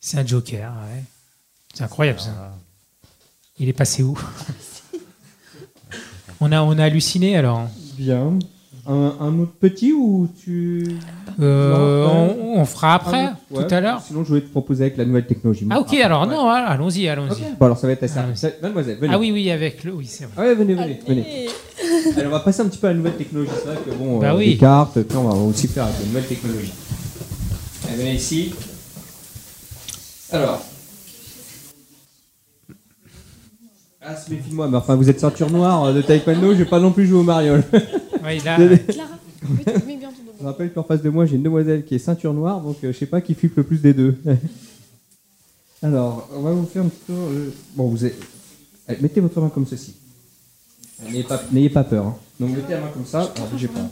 C'est 0.00 0.18
un 0.18 0.26
joker, 0.26 0.72
ouais. 0.72 1.02
C'est 1.74 1.84
incroyable 1.84 2.20
ça. 2.20 2.54
Il 3.58 3.68
est 3.68 3.72
passé 3.72 4.02
où? 4.02 4.18
On 6.40 6.52
a, 6.52 6.62
on 6.62 6.78
a 6.78 6.84
halluciné 6.84 7.36
alors. 7.36 7.68
Bien. 7.96 8.38
Un, 8.86 9.16
un 9.20 9.38
autre 9.40 9.54
petit 9.58 9.92
ou 9.92 10.28
tu. 10.40 10.86
Euh, 11.40 12.06
Non, 12.06 12.36
on, 12.54 12.60
on 12.60 12.64
fera 12.64 12.94
après, 12.94 13.24
autre, 13.24 13.36
ouais. 13.50 13.66
tout 13.66 13.74
à 13.74 13.80
l'heure. 13.80 14.00
Sinon, 14.02 14.22
je 14.22 14.28
voulais 14.28 14.40
te 14.42 14.48
proposer 14.48 14.84
avec 14.84 14.96
la 14.96 15.04
nouvelle 15.04 15.26
technologie. 15.26 15.66
Ah 15.68 15.80
ok, 15.80 15.92
alors 15.94 16.26
non, 16.28 16.42
voilà, 16.44 16.68
allons-y, 16.68 17.08
allons-y. 17.08 17.42
Bon, 17.58 17.66
alors 17.66 17.76
ça 17.76 17.88
va 17.88 17.92
être 17.94 18.04
assez 18.04 18.18
Ah. 18.20 18.26
Mademoiselle, 18.62 18.98
venez. 18.98 19.12
Ah 19.12 19.18
oui, 19.18 19.32
oui, 19.32 19.50
avec 19.50 19.82
le, 19.82 19.92
oui, 19.92 20.06
c'est 20.06 20.24
vrai. 20.26 20.34
Ah 20.36 20.40
ouais, 20.42 20.54
venez, 20.54 20.74
venez, 20.74 21.00
venez. 21.06 21.48
Allez, 22.16 22.26
on 22.26 22.30
va 22.30 22.40
passer 22.40 22.60
un 22.62 22.66
petit 22.68 22.78
peu 22.78 22.86
à 22.86 22.90
la 22.90 22.96
nouvelle 22.96 23.16
technologie. 23.16 23.50
C'est 23.58 23.66
vrai 23.68 23.76
que 23.84 23.90
bon, 23.94 24.18
Bah 24.18 24.32
euh, 24.32 24.38
oui. 24.38 24.46
les 24.50 24.56
cartes, 24.58 25.00
puis 25.02 25.16
on 25.16 25.24
va 25.28 25.34
aussi 25.34 25.66
faire 25.68 25.84
avec 25.84 25.98
la 26.00 26.06
nouvelle 26.06 26.26
technologie. 26.26 26.72
Allez, 27.88 27.96
venez 27.96 28.14
ici. 28.14 28.54
Alors. 30.30 30.62
Ah, 34.00 34.16
se 34.16 34.30
méfie 34.30 34.50
de 34.50 34.54
moi, 34.54 34.68
mais 34.68 34.76
enfin, 34.76 34.94
vous 34.94 35.10
êtes 35.10 35.20
ceinture 35.20 35.50
noire 35.50 35.84
euh, 35.84 35.92
de 35.92 36.00
taekwondo, 36.02 36.52
je 36.52 36.58
vais 36.58 36.64
pas 36.64 36.80
non 36.80 36.92
plus 36.92 37.06
jouer 37.06 37.18
au 37.20 37.24
mariole. 37.24 37.64
Ouais, 38.24 38.38
là, 38.44 38.56
ton 38.56 38.68
Je 40.40 40.44
rappelle 40.44 40.72
qu'en 40.72 40.82
face 40.82 41.00
de 41.02 41.08
moi, 41.08 41.24
j'ai 41.24 41.36
une 41.36 41.42
demoiselle 41.44 41.84
qui 41.84 41.94
est 41.94 41.98
ceinture 41.98 42.34
noire, 42.34 42.60
donc 42.60 42.76
euh, 42.82 42.92
je 42.92 42.98
sais 42.98 43.06
pas 43.06 43.20
qui 43.20 43.32
flippe 43.34 43.56
le 43.56 43.62
plus 43.62 43.78
des 43.80 43.94
deux. 43.94 44.16
Alors, 45.82 46.28
on 46.34 46.40
va 46.42 46.50
vous 46.50 46.66
faire 46.66 46.82
un 46.82 46.88
petit 46.88 46.98
tour. 47.06 47.14
euh, 47.16 47.50
Bon, 47.76 47.88
vous 47.88 48.04
avez- 48.04 48.16
Allez, 48.88 48.98
mettez 49.00 49.20
votre 49.20 49.40
main 49.40 49.48
comme 49.48 49.66
ceci. 49.66 49.94
N'ayez 51.04 51.22
pas, 51.24 51.40
n'ayez 51.52 51.70
pas 51.70 51.84
peur. 51.84 52.06
hein. 52.06 52.16
Donc 52.40 52.50
mettez 52.56 52.72
la 52.74 52.80
main 52.80 52.88
comme 52.92 53.06
ça. 53.06 53.20
Alors, 53.36 53.48
bougez 53.48 53.68
pas. 53.68 53.88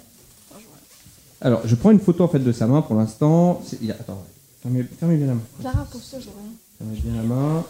Alors, 1.41 1.61
je 1.67 1.75
prends 1.75 1.91
une 1.91 2.01
photo 2.01 2.25
en 2.25 2.29
fait 2.29 2.39
de 2.39 2.53
sa 2.53 2.67
main 2.67 2.83
pour 2.83 2.97
l'instant. 2.97 3.63
Attends, 3.91 4.25
fermez, 4.63 4.83
fermez 4.99 5.17
bien 5.17 5.27
la 5.29 5.35
main. 5.35 5.41
Clara, 5.61 5.87
pose-toi, 5.91 6.19
je 6.21 6.25
vois 6.27 6.35
rien. 6.43 6.53
Fermez 6.79 7.01
bien 7.01 7.23
la 7.23 7.23
main. 7.23 7.65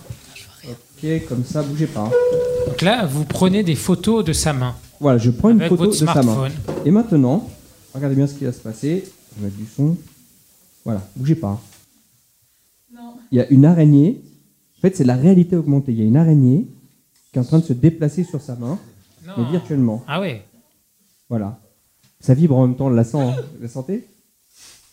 Ok, 0.68 1.28
comme 1.28 1.44
ça, 1.44 1.62
bougez 1.62 1.86
pas. 1.86 2.02
hein. 2.04 2.10
Donc 2.68 2.82
là, 2.82 3.06
vous 3.06 3.24
prenez 3.24 3.62
des 3.62 3.74
photos 3.76 4.24
de 4.24 4.32
sa 4.32 4.52
main. 4.52 4.74
Voilà, 5.00 5.18
je 5.18 5.30
prends 5.30 5.50
une 5.50 5.60
Avec 5.60 5.68
photo 5.70 5.84
votre 5.84 6.00
de 6.00 6.06
sa 6.06 6.22
main. 6.22 6.48
Et 6.84 6.90
maintenant, 6.90 7.48
regardez 7.94 8.16
bien 8.16 8.26
ce 8.26 8.34
qui 8.34 8.44
va 8.44 8.52
se 8.52 8.60
passer. 8.60 9.04
Je 9.36 9.40
vais 9.40 9.46
mettre 9.46 9.56
du 9.58 9.66
son. 9.66 9.96
Voilà, 10.84 11.02
bougez 11.16 11.34
pas. 11.34 11.60
Il 13.30 13.38
y 13.38 13.40
a 13.40 13.48
une 13.48 13.64
araignée. 13.64 14.22
En 14.78 14.80
fait, 14.80 14.96
c'est 14.96 15.04
la 15.04 15.16
réalité 15.16 15.56
augmentée. 15.56 15.92
Il 15.92 15.98
y 15.98 16.02
a 16.02 16.04
une 16.06 16.16
araignée 16.16 16.66
qui 17.32 17.38
est 17.38 17.40
en 17.40 17.44
train 17.44 17.58
de 17.58 17.64
se 17.64 17.72
déplacer 17.72 18.24
sur 18.24 18.40
sa 18.40 18.54
main, 18.56 18.78
mais 19.36 19.44
virtuellement. 19.50 20.04
Ah 20.08 20.20
ouais. 20.20 20.42
Voilà. 21.28 21.58
Ça 22.20 22.34
vibre 22.34 22.56
en 22.56 22.66
même 22.66 22.76
temps, 22.76 22.86
on 22.86 22.90
la 22.90 23.04
sent. 23.04 23.18
hein. 23.20 23.34
Vous 23.56 23.62
la 23.62 23.68
sentez 23.68 24.06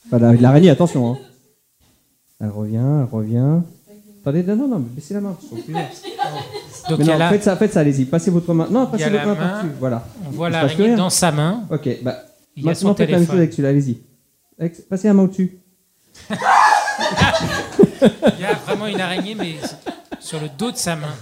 Enfin, 0.08 0.20
la- 0.20 0.34
L'araignée, 0.34 0.70
attention. 0.70 1.14
hein. 1.14 1.18
Elle 2.42 2.50
revient, 2.50 2.76
elle 2.78 3.08
revient. 3.12 3.60
Attendez, 4.22 4.44
non, 4.44 4.56
non, 4.56 4.68
non, 4.68 4.80
baissez 4.80 5.14
la 5.14 5.22
main. 5.22 5.34
parce 5.40 5.48
qu'on 5.50 5.56
peut- 5.58 5.72
Donc 6.90 7.00
Mais 7.00 7.06
il 7.06 7.08
y 7.08 7.12
a 7.12 7.14
non, 7.14 7.20
la- 7.20 7.30
faites 7.30 7.44
ça, 7.44 7.56
faites 7.56 7.72
ça, 7.74 7.80
allez-y. 7.80 8.04
Passez 8.06 8.30
votre 8.32 8.54
main. 8.54 8.68
Non, 8.70 8.90
Il 8.94 9.00
y 9.00 9.04
a 9.04 9.08
passez 9.08 9.12
votre 9.12 9.16
la 9.16 9.26
main 9.26 9.36
main, 9.36 9.50
par-dessus. 9.50 9.74
Voilà. 9.80 10.06
on 10.28 10.30
voit 10.32 10.50
Il 10.50 10.52
se 10.54 10.60
passe 10.60 10.64
l'araignée 10.72 10.88
rien. 10.90 10.98
dans 10.98 11.10
sa 11.10 11.32
main. 11.32 11.64
Ok, 11.72 11.90
bah. 12.04 12.18
Il 12.56 12.66
y 12.66 12.70
a 12.70 12.76
son 12.76 12.88
Maintenant, 12.90 12.96
faites 12.98 13.10
la 13.10 13.18
même 13.20 13.26
chose 13.28 13.36
téléphone. 13.36 13.38
avec 13.38 13.54
celui-là, 13.54 13.70
allez-y. 13.70 13.98
Avec- 14.60 14.88
Passez 14.90 15.08
la 15.08 15.14
main 15.14 15.24
au-dessus. 15.24 15.58
Il 18.02 18.42
y 18.42 18.46
a 18.46 18.54
vraiment 18.66 18.88
une 18.88 19.00
araignée, 19.00 19.36
mais 19.36 19.56
sur 20.20 20.40
le 20.40 20.50
dos 20.58 20.72
de 20.72 20.78
sa 20.78 20.96
main. 20.96 21.14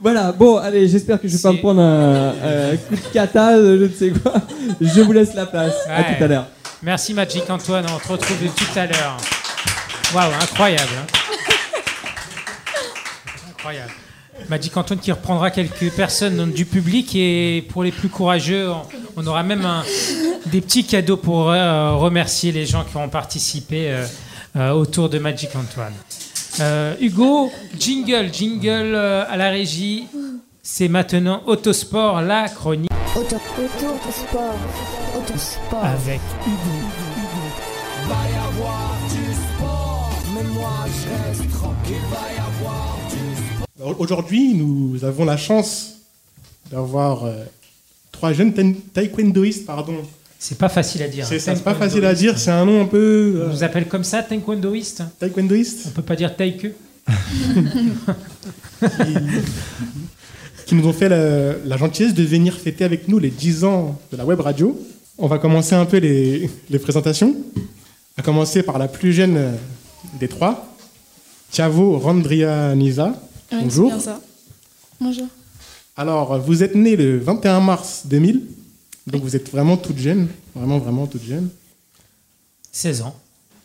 Voilà, 0.00 0.30
bon, 0.32 0.58
allez, 0.58 0.86
j'espère 0.88 1.20
que 1.20 1.26
je 1.26 1.36
vais 1.36 1.42
pas 1.42 1.52
me 1.52 1.58
prendre 1.58 1.80
un, 1.80 2.28
un 2.28 2.76
coup 2.76 2.94
de 2.94 3.12
kata, 3.12 3.56
euh, 3.56 3.78
je 3.80 3.84
ne 3.84 3.88
sais 3.92 4.10
quoi. 4.20 4.34
Je 4.80 5.00
vous 5.00 5.12
laisse 5.12 5.34
la 5.34 5.46
place. 5.46 5.74
À 5.88 6.04
tout 6.04 6.22
à 6.22 6.26
l'heure. 6.28 6.46
Merci 6.82 7.14
Magic 7.14 7.50
Antoine, 7.50 7.84
on 7.92 7.98
se 7.98 8.12
retrouve 8.12 8.36
tout 8.38 8.78
à 8.78 8.86
l'heure. 8.86 9.16
Waouh, 10.14 10.30
incroyable. 10.40 10.88
hein. 11.00 11.06
incroyable. 13.50 13.90
Magic 14.48 14.76
Antoine 14.76 15.00
qui 15.00 15.10
reprendra 15.10 15.50
quelques 15.50 15.90
personnes 15.90 16.52
du 16.52 16.64
public 16.64 17.14
et 17.16 17.66
pour 17.70 17.82
les 17.82 17.90
plus 17.90 18.08
courageux, 18.08 18.70
on, 18.70 18.82
on 19.16 19.26
aura 19.26 19.42
même 19.42 19.64
un- 19.66 19.82
des 20.46 20.60
petits 20.60 20.84
cadeaux 20.84 21.16
pour 21.16 21.50
euh, 21.50 21.94
remercier 21.96 22.52
les 22.52 22.64
gens 22.66 22.84
qui 22.84 22.96
ont 22.96 23.08
participé 23.08 23.90
euh, 23.90 24.06
euh, 24.56 24.70
autour 24.70 25.08
de 25.08 25.18
Magic 25.18 25.50
Antoine. 25.56 25.92
Euh, 26.60 26.96
Hugo, 27.00 27.50
jingle, 27.78 28.32
jingle 28.32 28.94
euh, 28.94 29.24
à 29.28 29.36
la 29.36 29.50
régie. 29.50 30.06
C'est 30.62 30.88
maintenant 30.88 31.42
Autosport, 31.46 32.20
la 32.20 32.48
chronique 32.48 32.90
Auto, 33.16 33.36
autosport, 33.36 34.54
autosport. 35.16 35.84
avec 35.84 36.20
Hugo. 36.46 36.78
Va 38.08 38.14
y 38.14 38.36
avoir 38.36 38.98
du 39.08 39.32
sport, 39.34 40.10
mais 40.34 40.42
moi 40.52 40.70
je 40.86 41.28
reste 41.28 41.50
tranquille. 41.52 41.96
Va 42.10 42.34
y 42.34 42.38
avoir 42.38 42.98
du 43.10 43.82
Alors, 43.82 44.00
Aujourd'hui, 44.00 44.54
nous 44.54 45.04
avons 45.04 45.24
la 45.24 45.36
chance 45.36 45.94
d'avoir 46.70 47.24
euh, 47.24 47.44
trois 48.12 48.32
jeunes 48.32 48.52
taekwondoïstes, 48.92 49.64
pardon. 49.64 50.02
C'est 50.38 50.56
pas 50.58 50.68
facile 50.68 51.02
à 51.02 51.08
dire. 51.08 51.26
C'est 51.26 51.40
ça, 51.40 51.56
c'est 51.56 51.64
pas 51.64 51.74
facile 51.74 52.04
à 52.04 52.14
dire, 52.14 52.38
c'est 52.38 52.50
un 52.52 52.64
nom 52.64 52.80
un 52.82 52.86
peu. 52.86 53.44
On 53.46 53.50
vous 53.50 53.64
appelle 53.64 53.88
comme 53.88 54.04
ça, 54.04 54.22
taekwondoïste 54.22 55.02
Taekwondoïste 55.18 55.86
On 55.86 55.90
peut 55.90 56.02
pas 56.02 56.14
dire 56.16 56.36
taïque 56.36 56.66
qui 60.66 60.74
nous 60.74 60.86
ont 60.86 60.92
fait 60.92 61.08
la, 61.08 61.54
la 61.64 61.76
gentillesse 61.78 62.12
de 62.12 62.22
venir 62.22 62.54
fêter 62.54 62.84
avec 62.84 63.08
nous 63.08 63.18
les 63.18 63.30
10 63.30 63.64
ans 63.64 63.98
de 64.12 64.16
la 64.18 64.24
web 64.26 64.38
radio. 64.40 64.78
On 65.16 65.26
va 65.26 65.38
commencer 65.38 65.74
un 65.74 65.86
peu 65.86 65.96
les, 65.96 66.50
les 66.68 66.78
présentations. 66.78 67.34
On 67.56 67.60
va 68.18 68.22
commencer 68.22 68.62
par 68.62 68.78
la 68.78 68.86
plus 68.86 69.12
jeune 69.12 69.36
euh, 69.36 69.52
des 70.20 70.28
trois, 70.28 70.76
Thiavo 71.50 71.98
Randria 71.98 72.74
Nisa. 72.74 73.18
Ouais, 73.50 73.58
Bonjour. 73.62 73.88
C'est 73.90 73.96
bien 73.96 74.04
ça. 74.04 74.20
Bonjour. 75.00 75.26
Alors, 75.96 76.38
vous 76.38 76.62
êtes 76.62 76.74
né 76.74 76.94
le 76.94 77.18
21 77.18 77.60
mars 77.60 78.02
2000, 78.04 78.42
donc 79.10 79.22
vous 79.22 79.36
êtes 79.36 79.50
vraiment 79.50 79.76
toute 79.76 79.98
jeune, 79.98 80.28
vraiment, 80.54 80.78
vraiment 80.78 81.06
toute 81.06 81.24
jeune. 81.24 81.48
16 82.72 83.02
ans. 83.02 83.14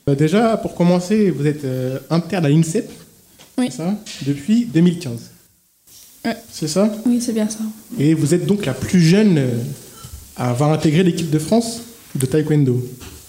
Euh, 0.10 0.16
déjà, 0.16 0.58
pour 0.58 0.74
commencer, 0.76 1.30
vous 1.30 1.46
êtes 1.48 1.64
euh, 1.66 2.00
interne 2.10 2.46
à 2.46 2.50
l'INSEP, 2.50 2.90
Oui. 3.58 3.68
c'est 3.70 3.78
ça 3.78 3.96
Depuis 4.26 4.66
2015. 4.66 5.12
Ouais. 6.26 6.38
C'est 6.52 6.68
ça? 6.68 6.90
Oui, 7.06 7.20
c'est 7.22 7.34
bien 7.34 7.50
ça. 7.50 7.60
Et 8.00 8.14
vous 8.14 8.34
êtes 8.34 8.46
donc 8.46 8.66
la 8.66 8.74
plus 8.74 9.02
jeune 9.02 9.38
euh, 9.38 9.50
à 10.38 10.50
avoir 10.50 10.72
intégré 10.72 11.04
l'équipe 11.04 11.30
de 11.30 11.40
France 11.40 11.82
de 12.16 12.26
taekwondo. 12.26 12.84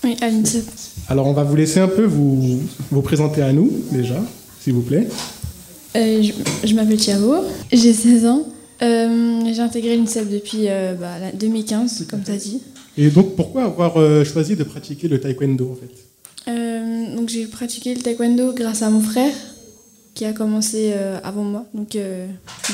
Oui, 0.05 0.17
à 0.21 0.29
l'INSEP. 0.29 0.65
Alors, 1.09 1.27
on 1.27 1.33
va 1.33 1.43
vous 1.45 1.57
laisser 1.57 1.81
un 1.81 1.89
peu 1.89 2.05
vous, 2.05 2.61
vous 2.91 3.03
présenter 3.03 3.43
à 3.43 3.53
nous, 3.53 3.71
déjà, 3.91 4.21
s'il 4.61 4.75
vous 4.75 4.83
plaît. 4.83 5.09
Euh, 5.97 6.23
je 6.23 6.33
je 6.69 6.75
m'appelle 6.75 6.97
Thiago, 6.97 7.37
j'ai 7.73 7.93
16 7.93 8.27
ans. 8.27 8.47
Euh, 8.83 9.41
j'ai 9.53 9.61
intégré 9.61 9.97
l'INSEP 9.97 10.29
depuis 10.31 10.69
euh, 10.69 10.95
bah, 10.95 11.15
2015, 11.35 12.07
comme 12.11 12.23
tu 12.23 12.31
as 12.33 12.37
dit. 12.37 12.63
Et 12.97 13.09
donc, 13.11 13.35
pourquoi 13.37 13.65
avoir 13.65 13.97
euh, 14.01 14.25
choisi 14.25 14.57
de 14.57 14.65
pratiquer 14.65 15.09
le 15.09 15.21
taekwondo, 15.21 15.71
en 15.73 15.75
fait? 15.77 16.51
Euh, 16.51 17.17
donc 17.17 17.29
j'ai 17.31 17.47
pratiqué 17.47 17.95
le 17.95 18.03
taekwondo 18.03 18.53
grâce 18.53 18.83
à 18.83 18.91
mon 18.91 19.01
frère 19.01 19.33
qui 20.15 20.25
a 20.27 20.33
commencé 20.33 20.93
euh, 20.95 21.19
avant 21.25 21.43
moi, 21.43 21.65
donc 21.75 21.95
il 21.95 22.01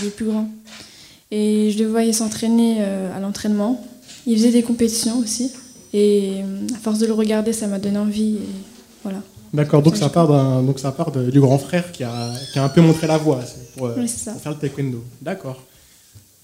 est 0.07 0.11
plus 0.15 0.27
grand. 0.27 0.49
Et 1.31 1.71
je 1.71 1.79
le 1.85 1.89
voyais 1.89 2.13
s'entraîner 2.13 2.83
à 2.83 3.21
l'entraînement. 3.21 3.85
Il 4.27 4.37
faisait 4.37 4.51
des 4.51 4.63
compétitions 4.63 5.19
aussi. 5.19 5.53
Et 5.95 6.41
à 6.75 6.79
force 6.79 6.99
de 6.99 7.07
le 7.07 7.13
regarder, 7.13 7.53
ça 7.53 7.67
m'a 7.69 7.79
donné 7.79 7.99
envie. 7.99 8.35
Et 8.35 8.49
voilà. 9.05 9.19
D'accord, 9.55 9.81
donc 9.83 9.97
ça 9.97 10.09
part, 10.09 10.63
donc 10.63 10.79
ça 10.81 10.91
part 10.93 11.13
de- 11.13 11.31
du 11.31 11.41
grand 11.41 11.59
frère 11.59 11.93
qui 11.93 12.03
a, 12.05 12.31
qui 12.53 12.59
a 12.59 12.65
un 12.65 12.69
peu 12.69 12.81
montré 12.81 13.07
la 13.07 13.17
voie 13.19 13.41
Oui, 13.81 13.91
pour 13.97 14.41
faire 14.41 14.53
le 14.53 14.59
taekwondo. 14.59 15.03
D'accord. 15.23 15.63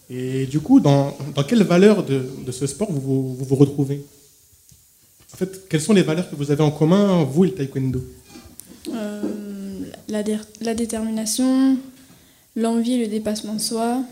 Et 0.09 0.47
du 0.47 0.61
coup, 0.61 0.79
dans, 0.81 1.17
dans 1.35 1.43
quelles 1.43 1.63
valeurs 1.65 2.05
de, 2.05 2.25
de 2.47 2.53
ce 2.53 2.67
sport 2.67 2.91
vous 2.93 3.01
vous, 3.01 3.35
vous 3.35 3.45
vous 3.45 3.57
retrouvez? 3.57 4.05
En 5.35 5.37
fait, 5.37 5.69
quelles 5.69 5.81
sont 5.81 5.93
les 5.93 6.03
valeurs 6.03 6.31
que 6.31 6.37
vous 6.37 6.51
avez 6.51 6.63
en 6.63 6.71
commun, 6.71 7.25
vous 7.25 7.45
et 7.45 7.49
le 7.49 7.55
taekwondo? 7.55 8.03
Euh, 8.95 9.23
la, 10.09 10.23
dé- 10.23 10.39
la 10.61 10.75
détermination, 10.75 11.77
l'envie, 12.55 12.99
le 12.99 13.09
dépassement 13.09 13.55
de 13.55 13.61
soi, 13.61 14.03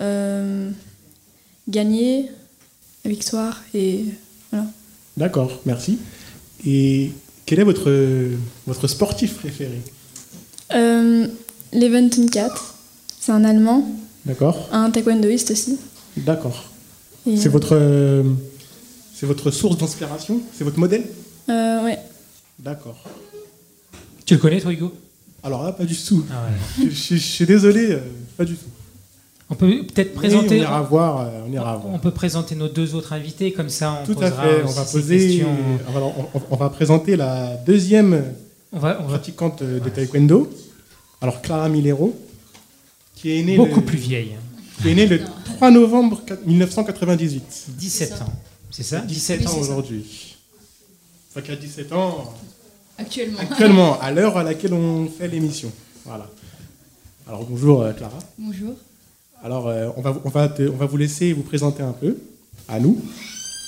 euh, 0.00 0.70
gagner, 1.68 2.28
la 3.04 3.10
victoire 3.10 3.62
et 3.72 4.04
voilà. 4.50 4.66
D'accord, 5.16 5.60
merci. 5.64 5.98
Et 6.66 7.12
quel 7.46 7.60
est 7.60 7.64
votre, 7.64 7.90
votre 8.66 8.88
sportif 8.88 9.34
préféré? 9.36 9.80
Euh, 10.74 11.28
Leven 11.72 12.10
4, 12.10 12.74
c'est 13.20 13.32
un 13.32 13.44
Allemand, 13.44 13.88
D'accord 14.26 14.68
un 14.72 14.90
taekwondoïste 14.90 15.50
aussi. 15.50 15.78
D'accord. 16.16 16.64
C'est 17.24 17.46
euh, 17.46 17.50
votre, 17.50 17.74
euh, 17.76 18.22
c'est 19.14 19.26
votre 19.26 19.50
source 19.50 19.76
d'inspiration? 19.78 20.40
C'est 20.56 20.64
votre 20.64 20.78
modèle? 20.78 21.04
Euh, 21.48 21.84
ouais. 21.84 21.98
D'accord. 22.58 22.96
Tu 24.26 24.34
le 24.34 24.40
connais, 24.40 24.60
toi, 24.60 24.72
Hugo? 24.72 24.92
Alors 25.42 25.62
là, 25.64 25.72
pas 25.72 25.84
du 25.84 25.96
tout. 25.96 26.24
Ah 26.30 26.44
ouais. 26.80 26.86
je, 26.90 26.94
je- 26.94 27.14
je 27.16 27.20
suis 27.20 27.46
désolé, 27.46 27.92
euh, 27.92 27.98
pas 28.36 28.44
du 28.44 28.54
tout. 28.54 28.66
On 29.50 29.54
peut 29.54 29.68
peut-être 29.92 30.12
Oui, 30.12 30.16
présenter. 30.16 30.58
on 30.60 30.62
ira 30.62 30.82
voir. 30.82 31.30
on 31.46 31.52
ira 31.52 31.76
voir. 31.76 31.94
On 31.94 31.98
peut 31.98 32.10
présenter 32.10 32.54
nos 32.54 32.68
deux 32.68 32.94
autres 32.94 33.12
invités, 33.12 33.52
comme 33.52 33.68
ça 33.68 34.00
on 34.02 34.06
Tout 34.06 34.12
à 34.22 34.30
posera 34.30 34.42
fait. 34.42 34.62
On 34.64 34.70
va 34.70 34.84
ces 34.86 34.98
poser. 35.00 35.44
on, 35.94 35.98
on- 36.38 36.42
on 36.50 36.56
va 36.56 36.70
présenter 36.70 37.16
la 37.16 37.54
deuxième 37.66 38.24
On 38.72 38.78
va, 38.78 38.98
on 39.00 39.02
va- 39.04 39.08
pratiquante 39.18 39.62
de 39.62 39.86
taekwondo. 39.90 40.50
Alors 41.20 41.42
Clara 41.42 41.68
Milero, 41.68 42.14
qui 43.24 43.38
est 43.38 43.42
née 43.42 43.56
Beaucoup 43.56 43.80
le, 43.80 43.86
plus 43.86 43.96
vieille. 43.96 44.32
qui 44.82 44.90
est 44.90 44.94
née 44.94 45.06
le 45.06 45.18
3 45.56 45.70
novembre 45.70 46.20
1998. 46.44 47.42
17 47.68 48.12
ans. 48.20 48.32
C'est 48.70 48.82
ça? 48.82 48.98
17 49.00 49.40
Oui, 49.40 49.46
ans 49.46 49.58
aujourd'hui. 49.60 50.36
Enfin, 51.30 51.40
qui 51.40 51.50
a 51.52 51.56
17 51.56 51.90
ans 51.94 52.34
Actuellement. 52.98 53.38
actuellement, 53.40 53.98
à 54.00 54.10
l'heure 54.12 54.36
à 54.36 54.42
laquelle 54.44 54.74
on 54.74 55.08
fait 55.08 55.26
l'émission. 55.28 55.72
Voilà. 56.04 56.28
Alors 57.26 57.44
bonjour 57.46 57.80
euh, 57.80 57.92
Clara. 57.94 58.18
Bonjour. 58.36 58.74
Alors 59.42 59.68
euh, 59.68 59.88
on, 59.96 60.02
va, 60.02 60.20
on, 60.22 60.28
va 60.28 60.48
te- 60.50 60.68
on 60.68 60.76
va 60.76 60.84
vous 60.84 60.98
laisser 60.98 61.32
vous 61.32 61.44
présenter 61.44 61.82
un 61.82 61.92
peu 61.92 62.18
à 62.68 62.78
nous. 62.78 63.00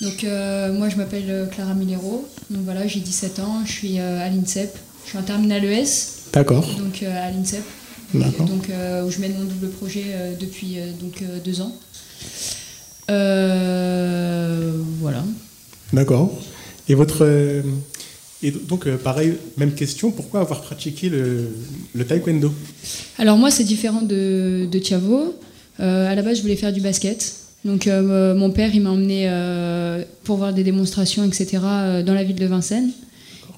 Donc 0.03 0.23
euh, 0.23 0.71
moi 0.71 0.89
je 0.89 0.97
m'appelle 0.97 1.49
Clara 1.51 1.73
Milero. 1.73 2.27
Donc 2.51 2.61
voilà, 2.63 2.85
j'ai 2.85 2.99
17 2.99 3.39
ans, 3.39 3.63
je 3.65 3.71
suis 3.71 3.99
euh, 3.99 4.23
à 4.23 4.29
l'INSEP. 4.29 4.77
Je 5.05 5.09
suis 5.09 5.17
en 5.17 5.23
terminale 5.23 5.65
ES. 5.65 5.87
D'accord. 6.31 6.63
Donc 6.77 7.01
euh, 7.01 7.27
à 7.27 7.31
l'INSEP. 7.31 7.63
Donc 8.13 8.69
euh, 8.69 9.03
où 9.03 9.11
je 9.11 9.19
mène 9.19 9.33
mon 9.33 9.43
double 9.43 9.69
projet 9.69 10.03
euh, 10.07 10.33
depuis 10.39 10.79
euh, 10.79 10.91
donc 10.99 11.23
deux 11.43 11.61
ans. 11.61 11.75
Voilà. 14.99 15.23
D'accord. 15.93 16.37
Et 16.89 16.95
votre. 16.95 17.25
et 18.43 18.51
donc, 18.51 18.89
pareil, 18.97 19.33
même 19.57 19.73
question, 19.73 20.11
pourquoi 20.11 20.41
avoir 20.41 20.61
pratiqué 20.61 21.09
le, 21.09 21.49
le 21.93 22.05
taekwondo? 22.05 22.53
Alors 23.17 23.37
moi, 23.37 23.51
c'est 23.51 23.63
différent 23.63 24.01
de, 24.01 24.67
de 24.71 24.79
Thiavo. 24.79 25.35
À 25.79 26.15
la 26.15 26.21
base, 26.21 26.37
je 26.37 26.41
voulais 26.41 26.55
faire 26.55 26.73
du 26.73 26.81
basket. 26.81 27.35
Donc 27.65 27.87
mon 27.87 28.51
père, 28.51 28.73
il 28.73 28.81
m'a 28.81 28.91
emmené 28.91 29.29
pour 30.23 30.37
voir 30.37 30.53
des 30.53 30.63
démonstrations, 30.63 31.23
etc. 31.23 31.59
dans 32.05 32.13
la 32.13 32.23
ville 32.23 32.35
de 32.37 32.45
Vincennes. 32.45 32.91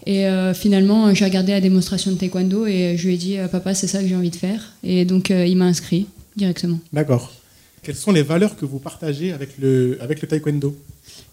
Et 0.06 0.28
euh, 0.28 0.54
finalement, 0.54 1.14
j'ai 1.14 1.26
regardé 1.26 1.52
la 1.52 1.62
démonstration 1.62 2.12
de 2.12 2.18
taekwondo 2.18 2.66
et 2.66 2.96
je 2.98 3.08
lui 3.08 3.16
ai 3.16 3.18
dit, 3.18 3.38
euh, 3.38 3.48
papa, 3.48 3.74
c'est 3.74 3.88
ça 3.88 4.02
que 4.02 4.08
j'ai 4.08 4.16
envie 4.16 4.30
de 4.30 4.36
faire. 4.36 4.74
Et 4.84 5.06
donc, 5.06 5.32
euh, 5.32 5.46
il 5.46 5.58
m'a 5.58 5.66
inscrit 5.66 6.08
directement. 6.36 6.80
D'accord. 6.94 7.34
Quelles 7.84 7.96
sont 7.96 8.12
les 8.12 8.24
valeurs 8.24 8.56
que 8.56 8.66
vous 8.66 8.80
partagez 8.80 9.32
avec 9.32 9.52
le, 9.60 9.98
avec 10.02 10.22
le 10.22 10.28
taekwondo? 10.28 10.76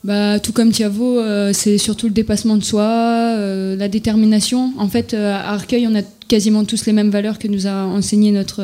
Bah, 0.04 0.38
tout 0.38 0.52
comme 0.52 0.70
Thiavo, 0.70 1.18
euh, 1.18 1.52
c'est 1.52 1.78
surtout 1.78 2.06
le 2.06 2.12
dépassement 2.12 2.56
de 2.56 2.62
soi, 2.62 2.84
euh, 2.84 3.76
la 3.76 3.88
détermination. 3.88 4.72
En 4.78 4.88
fait, 4.88 5.14
euh, 5.14 5.34
à 5.34 5.54
Arcueil, 5.54 5.86
on 5.88 5.94
a 5.96 6.02
quasiment 6.28 6.64
tous 6.64 6.86
les 6.86 6.92
mêmes 6.92 7.10
valeurs 7.10 7.38
que 7.38 7.48
nous 7.48 7.66
a 7.66 7.84
enseigné 7.84 8.30
notre, 8.30 8.62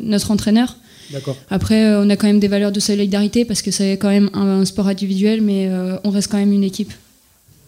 notre 0.00 0.30
entraîneur. 0.30 0.76
D'accord. 1.12 1.36
Après, 1.50 1.94
on 1.96 2.08
a 2.10 2.16
quand 2.16 2.26
même 2.26 2.40
des 2.40 2.48
valeurs 2.48 2.72
de 2.72 2.80
solidarité 2.80 3.44
parce 3.44 3.62
que 3.62 3.70
c'est 3.70 3.92
quand 3.92 4.10
même 4.10 4.30
un, 4.34 4.60
un 4.60 4.64
sport 4.64 4.88
individuel, 4.88 5.40
mais 5.40 5.70
on 6.04 6.10
reste 6.10 6.30
quand 6.30 6.38
même 6.38 6.52
une 6.52 6.64
équipe. 6.64 6.92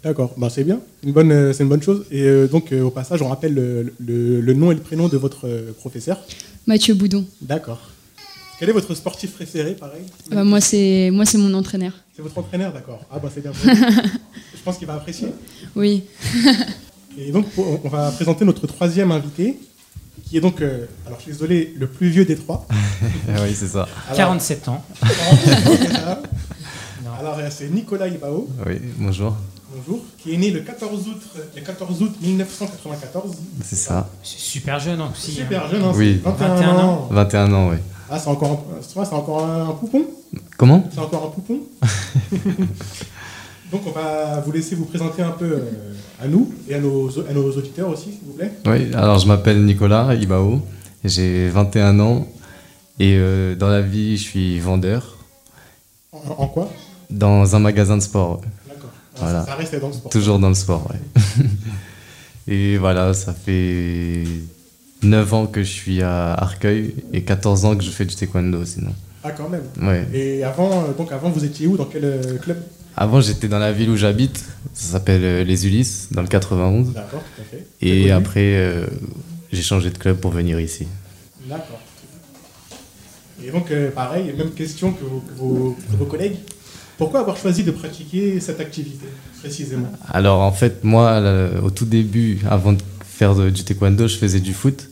D'accord, 0.03 0.33
bah, 0.39 0.49
c'est 0.51 0.65
bien, 0.65 0.81
une 1.05 1.13
bonne, 1.13 1.31
euh, 1.31 1.53
c'est 1.53 1.63
une 1.63 1.69
bonne 1.69 1.83
chose. 1.83 2.07
Et 2.11 2.23
euh, 2.23 2.47
donc, 2.49 2.73
euh, 2.73 2.83
au 2.83 2.91
passage, 2.91 3.21
on 3.21 3.29
rappelle 3.29 3.53
le, 3.55 3.93
le- 3.99 4.41
le 4.41 4.55
nom 4.55 4.71
et 4.73 4.75
le 4.75 4.81
prénom 4.81 5.09
de 5.09 5.17
votre 5.19 5.47
euh, 5.47 5.73
professeur. 5.79 6.19
Mathieu 6.67 6.95
Boudon. 6.95 7.25
D'accord. 7.43 7.81
Quel 8.59 8.71
est 8.71 8.73
votre 8.73 8.95
sportif 8.95 9.33
préféré, 9.33 9.75
pareil? 9.75 10.03
Ah 10.31 10.37
bah, 10.37 10.45
moi, 10.45 10.61
c'est 10.61 11.11
moi, 11.13 11.25
c'est 11.27 11.37
mon 11.39 11.53
entraîneur. 11.55 11.93
C'est 12.17 12.23
votre 12.23 12.39
entraîneur, 12.39 12.73
d'accord. 12.73 13.01
Ah 13.11 13.19
bah 13.19 13.29
c'est 13.35 13.41
bien. 13.43 13.53
Je 13.65 14.63
pense 14.65 14.79
qu'il 14.79 14.87
va 14.87 14.95
apprécier. 14.95 15.29
Oui. 15.77 16.05
Et 17.19 17.31
donc, 17.33 17.49
pour- 17.51 17.81
on 17.85 17.89
va 17.89 18.11
présenter 18.11 18.45
notre 18.45 18.67
troisième 18.67 19.11
invité, 19.13 19.59
qui 20.29 20.37
est 20.37 20.41
donc, 20.41 20.61
euh, 20.63 20.87
alors 21.07 21.19
je 21.19 21.25
suis 21.25 21.33
désolé, 21.33 21.75
le 21.79 21.87
plus 21.87 22.09
vieux 22.09 22.25
des 22.25 22.37
trois. 22.37 22.67
oui, 23.29 23.55
c'est 23.55 23.69
ça. 23.69 23.87
Alors- 24.07 24.17
47 24.17 24.69
ans. 24.69 24.83
47 25.01 25.67
ans, 25.67 25.77
c'est 25.83 25.93
ça? 25.93 26.23
Alors, 27.19 27.39
c'est 27.51 27.69
Nicolas 27.69 28.09
Ibao. 28.09 28.49
Oui, 28.67 28.75
bonjour. 28.99 29.37
Bonjour. 29.73 30.01
Qui 30.19 30.35
est 30.35 30.37
né 30.37 30.51
le 30.51 30.61
14 30.61 31.09
août, 31.09 31.23
le 31.55 31.61
14 31.63 32.03
août 32.03 32.13
1994. 32.21 33.33
C'est 33.63 33.77
ça. 33.77 34.09
C'est 34.23 34.39
super 34.39 34.81
jeune 34.81 35.01
aussi. 35.03 35.33
Super 35.33 35.65
hein. 35.65 35.69
jeune, 35.71 35.83
hein, 35.85 35.93
Oui. 35.95 36.21
c'est 36.25 36.31
21, 36.31 36.77
ans. 36.79 37.09
21 37.11 37.53
ans, 37.53 37.69
oui. 37.71 37.77
Ah, 38.11 38.19
c'est 38.19 38.29
encore, 38.29 38.51
un- 38.53 38.83
c'est 38.83 38.95
vrai, 38.97 39.05
c'est 39.09 39.15
encore 39.15 39.45
un, 39.45 39.69
un 39.69 39.73
poupon? 39.73 40.05
Comment? 40.57 40.89
C'est 40.93 40.99
encore 41.01 41.27
un 41.27 41.31
poupon? 41.31 41.61
Donc, 43.71 43.83
on 43.87 43.93
va 43.93 44.41
vous 44.41 44.51
laisser 44.51 44.75
vous 44.75 44.87
présenter 44.87 45.23
un 45.23 45.31
peu 45.31 45.45
euh, 45.45 45.61
à 46.21 46.27
nous 46.27 46.53
et 46.69 46.75
à 46.75 46.81
nos, 46.81 47.09
à 47.29 47.33
nos 47.33 47.53
auditeurs 47.57 47.89
aussi, 47.91 48.07
s'il 48.11 48.19
vous 48.27 48.33
plaît. 48.33 48.51
Oui, 48.67 48.93
alors 48.95 49.21
je 49.21 49.29
m'appelle 49.29 49.65
Nicolas 49.65 50.13
Ibao, 50.17 50.61
j'ai 51.05 51.49
21 51.51 52.01
ans 52.01 52.27
et 52.99 53.15
euh, 53.17 53.55
dans 53.55 53.69
la 53.69 53.81
vie 53.81 54.17
je 54.17 54.25
suis 54.25 54.59
vendeur 54.59 55.17
En, 56.11 56.19
en 56.43 56.49
quoi? 56.49 56.69
Dans 57.11 57.55
un 57.55 57.61
magasin 57.61 57.97
de 57.97 58.03
sport. 58.03 58.41
Voilà. 59.21 59.45
ça 59.45 59.55
restait 59.55 59.81
dans 59.81 59.89
le 59.89 59.93
sport. 59.95 60.11
Toujours 60.11 60.39
dans 60.39 60.49
le 60.49 60.55
sport, 60.55 60.89
ouais. 60.91 61.45
et 62.49 62.77
voilà, 62.79 63.15
ça 63.15 63.33
fait 63.35 64.25
9 65.03 65.35
ans 65.35 65.47
que 65.47 65.63
je 65.63 65.71
suis 65.71 66.03
à 66.03 66.33
Arcueil 66.35 66.95
et 67.13 67.23
14 67.23 67.65
ans 67.65 67.77
que 67.77 67.83
je 67.85 67.91
fais 67.91 68.05
du 68.05 68.15
taekwondo 68.15 68.65
sinon. 68.65 68.93
Ah, 69.23 69.33
quand 69.33 69.49
même. 69.49 69.63
Ouais. 69.83 70.07
Et 70.15 70.45
avant, 70.45 70.71
euh, 70.85 70.93
donc 70.97 71.13
avant, 71.13 71.31
vous 71.31 71.45
étiez 71.45 71.67
où? 71.67 71.77
Dans 71.77 71.85
quel 71.85 72.05
euh, 72.05 72.39
club? 72.39 72.59
Avant, 72.97 73.21
j'étais 73.21 73.49
dans 73.49 73.59
la 73.59 73.71
ville 73.73 73.91
où 73.91 73.97
j'habite, 73.97 74.45
ça 74.75 74.93
s'appelle 74.93 75.23
euh, 75.25 75.45
Les 75.45 75.67
Ulysses, 75.67 76.09
dans 76.11 76.23
le 76.23 76.29
91. 76.29 76.93
D'accord, 76.93 77.23
tout 77.37 77.43
à 77.43 77.45
fait. 77.45 77.67
Et 77.83 78.11
après, 78.11 78.55
euh, 78.57 78.87
j'ai 79.53 79.63
changé 79.63 79.91
de 79.91 79.99
club 79.99 80.17
pour 80.19 80.31
venir 80.33 80.59
ici. 80.59 80.87
D'accord. 81.47 81.81
Et 83.45 83.51
donc, 83.51 83.71
euh, 83.71 83.91
pareil, 83.91 84.33
même 84.37 84.51
question 84.51 84.93
que 84.93 85.03
vos, 85.05 85.21
que 85.21 85.33
vos- 85.39 85.77
que 85.91 85.97
vos 85.97 86.05
collègues? 86.05 86.37
Pourquoi 87.01 87.21
avoir 87.21 87.37
choisi 87.37 87.65
de 87.65 87.71
pratiquer 87.73 88.39
cette 88.41 88.61
activité, 88.61 89.07
précisément 89.41 89.91
Alors 90.09 90.41
en 90.41 90.53
fait, 90.53 90.85
moi, 90.85 91.21
au 91.65 91.71
tout 91.71 91.85
début, 91.87 92.39
avant 92.49 92.73
de 92.75 92.83
faire 93.05 93.35
du 93.35 93.65
taekwondo, 93.65 94.07
je 94.07 94.17
faisais 94.17 94.41
du 94.41 94.53
foot. 94.55 94.89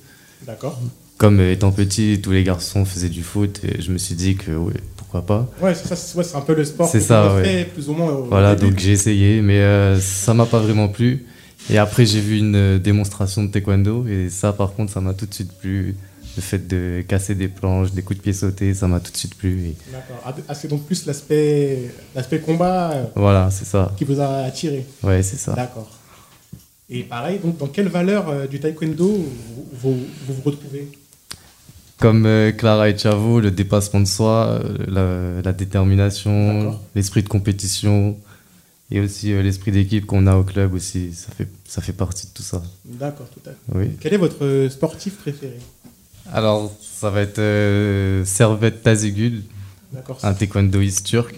D'accord. 0.46 0.80
Comme 1.18 1.40
euh, 1.40 1.52
étant 1.52 1.72
petit, 1.72 2.20
tous 2.22 2.30
les 2.30 2.44
garçons 2.44 2.84
faisaient 2.84 3.08
du 3.08 3.22
foot 3.22 3.60
et 3.64 3.82
je 3.82 3.90
me 3.92 3.98
suis 3.98 4.14
dit 4.14 4.36
que 4.36 4.52
ouais, 4.52 4.74
pourquoi 4.96 5.26
pas. 5.26 5.48
Ouais, 5.60 5.74
c'est 5.74 5.88
ça, 5.88 5.96
c'est 5.96 6.16
ouais, 6.16 6.24
un 6.34 6.40
peu 6.40 6.54
le 6.54 6.64
sport 6.64 6.88
C'est 6.88 6.98
que 7.00 7.04
ça, 7.04 7.34
ouais. 7.34 7.44
fait 7.44 7.64
plus 7.64 7.88
ou 7.88 7.92
moins 7.92 8.12
Voilà, 8.12 8.54
début. 8.54 8.70
donc 8.70 8.78
j'ai 8.80 8.92
essayé, 8.92 9.42
mais 9.42 9.58
euh, 9.58 9.98
ça 10.00 10.32
m'a 10.34 10.46
pas 10.46 10.60
vraiment 10.60 10.88
plu. 10.88 11.26
Et 11.70 11.76
après, 11.76 12.06
j'ai 12.06 12.20
vu 12.20 12.38
une 12.38 12.54
euh, 12.56 12.78
démonstration 12.78 13.42
de 13.44 13.48
taekwondo 13.50 14.06
et 14.06 14.30
ça, 14.30 14.52
par 14.52 14.72
contre, 14.74 14.92
ça 14.92 15.00
m'a 15.00 15.12
tout 15.12 15.26
de 15.26 15.34
suite 15.34 15.52
plu. 15.60 15.96
Le 16.38 16.42
fait 16.42 16.68
de 16.68 17.02
casser 17.08 17.34
des 17.34 17.48
planches, 17.48 17.90
des 17.90 18.02
coups 18.02 18.18
de 18.18 18.22
pied 18.22 18.32
sautés, 18.32 18.72
ça 18.72 18.86
m'a 18.86 19.00
tout 19.00 19.10
de 19.10 19.16
suite 19.16 19.34
plu. 19.34 19.70
et 19.70 19.76
D'accord. 19.90 20.22
Ah, 20.24 20.32
ah, 20.46 20.54
c'est 20.54 20.68
donc 20.68 20.84
plus 20.86 21.04
l'aspect 21.04 21.90
l'aspect 22.14 22.38
combat 22.38 22.92
euh, 22.92 23.04
Voilà, 23.16 23.50
c'est 23.50 23.64
ça. 23.64 23.92
qui 23.98 24.04
vous 24.04 24.20
a 24.20 24.44
attiré. 24.44 24.86
Ouais, 25.02 25.20
c'est 25.24 25.36
ça. 25.36 25.54
D'accord. 25.54 25.90
Et 26.88 27.02
pareil, 27.02 27.40
donc 27.40 27.56
dans 27.58 27.66
quelle 27.66 27.88
valeur 27.88 28.28
euh, 28.28 28.46
du 28.46 28.60
taekwondo 28.60 29.08
vous 29.08 29.66
vous, 29.72 29.96
vous 30.26 30.34
vous 30.34 30.42
retrouvez? 30.44 30.88
Comme 31.98 32.24
euh, 32.24 32.52
Clara 32.52 32.88
et 32.88 32.96
Chavo, 32.96 33.40
le 33.40 33.50
dépassement 33.50 33.98
de 33.98 34.06
soi, 34.06 34.60
la, 34.86 35.42
la 35.44 35.52
détermination, 35.52 36.78
l'esprit 36.94 37.24
de 37.24 37.28
compétition 37.28 38.16
et 38.92 39.00
aussi 39.00 39.32
euh, 39.32 39.42
l'esprit 39.42 39.72
d'équipe 39.72 40.06
qu'on 40.06 40.28
a 40.28 40.36
au 40.36 40.44
club 40.44 40.72
aussi, 40.74 41.12
ça 41.14 41.32
fait, 41.36 41.48
ça 41.66 41.82
fait 41.82 41.92
partie 41.92 42.28
de 42.28 42.32
tout 42.32 42.44
ça. 42.44 42.62
D'accord, 42.84 43.26
tout 43.34 43.42
à 43.44 43.50
fait. 43.50 43.76
Oui. 43.76 43.90
Quel 44.00 44.14
est 44.14 44.18
votre 44.18 44.68
sportif 44.70 45.16
préféré? 45.16 45.58
Alors, 46.32 46.72
ça 46.80 47.10
va 47.10 47.22
être 47.22 47.38
euh, 47.38 48.24
Servet 48.24 48.74
un 50.22 50.34
taekwondoïste 50.34 51.06
turc 51.06 51.34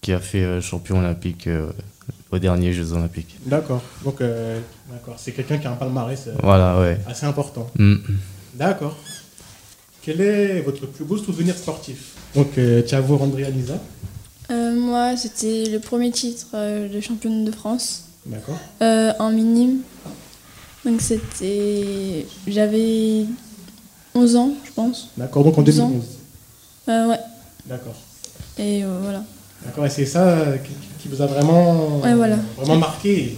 qui 0.00 0.12
a 0.12 0.20
fait 0.20 0.42
euh, 0.42 0.60
champion 0.60 0.98
olympique 0.98 1.46
euh, 1.46 1.70
aux 2.30 2.38
derniers 2.38 2.72
Jeux 2.72 2.92
olympiques. 2.92 3.36
D'accord. 3.46 3.82
Donc, 4.04 4.20
euh, 4.20 4.58
d'accord, 4.90 5.16
c'est 5.18 5.32
quelqu'un 5.32 5.58
qui 5.58 5.66
a 5.66 5.72
un 5.72 5.76
palmarès 5.76 6.26
euh, 6.26 6.32
Voilà, 6.42 6.80
ouais. 6.80 6.98
assez 7.06 7.26
important. 7.26 7.70
Mm. 7.78 7.96
D'accord. 8.54 8.96
Quel 10.00 10.20
est 10.20 10.60
votre 10.62 10.86
plus 10.86 11.04
beau 11.04 11.16
souvenir 11.16 11.56
sportif? 11.56 12.14
Donc, 12.34 12.56
euh, 12.58 12.82
Thiago 12.82 13.16
Randrianiza. 13.16 13.74
Euh, 14.50 14.74
moi, 14.74 15.16
c'était 15.16 15.66
le 15.70 15.78
premier 15.78 16.10
titre 16.10 16.46
euh, 16.54 16.88
de 16.88 17.00
championne 17.00 17.44
de 17.44 17.52
France 17.52 18.06
D'accord. 18.26 18.58
euh, 18.82 19.12
en 19.18 19.30
minime. 19.30 19.80
Donc 20.84 21.00
c'était. 21.00 22.26
J'avais 22.48 23.24
11 24.14 24.36
ans, 24.36 24.50
je 24.64 24.70
pense. 24.72 25.08
D'accord, 25.16 25.44
donc 25.44 25.58
en 25.58 25.62
11 25.62 25.80
ans. 25.80 25.88
2011. 25.88 26.04
Euh, 26.88 27.08
ouais. 27.08 27.18
D'accord. 27.66 27.94
Et 28.58 28.84
euh, 28.84 28.98
voilà. 29.02 29.22
D'accord, 29.64 29.86
et 29.86 29.90
c'est 29.90 30.06
ça 30.06 30.22
euh, 30.28 30.56
qui, 31.00 31.08
vous 31.08 31.22
a 31.22 31.26
vraiment, 31.26 31.98
Ouais, 32.00 32.14
voilà. 32.14 32.36
vraiment 32.56 32.78
marqué 32.78 33.36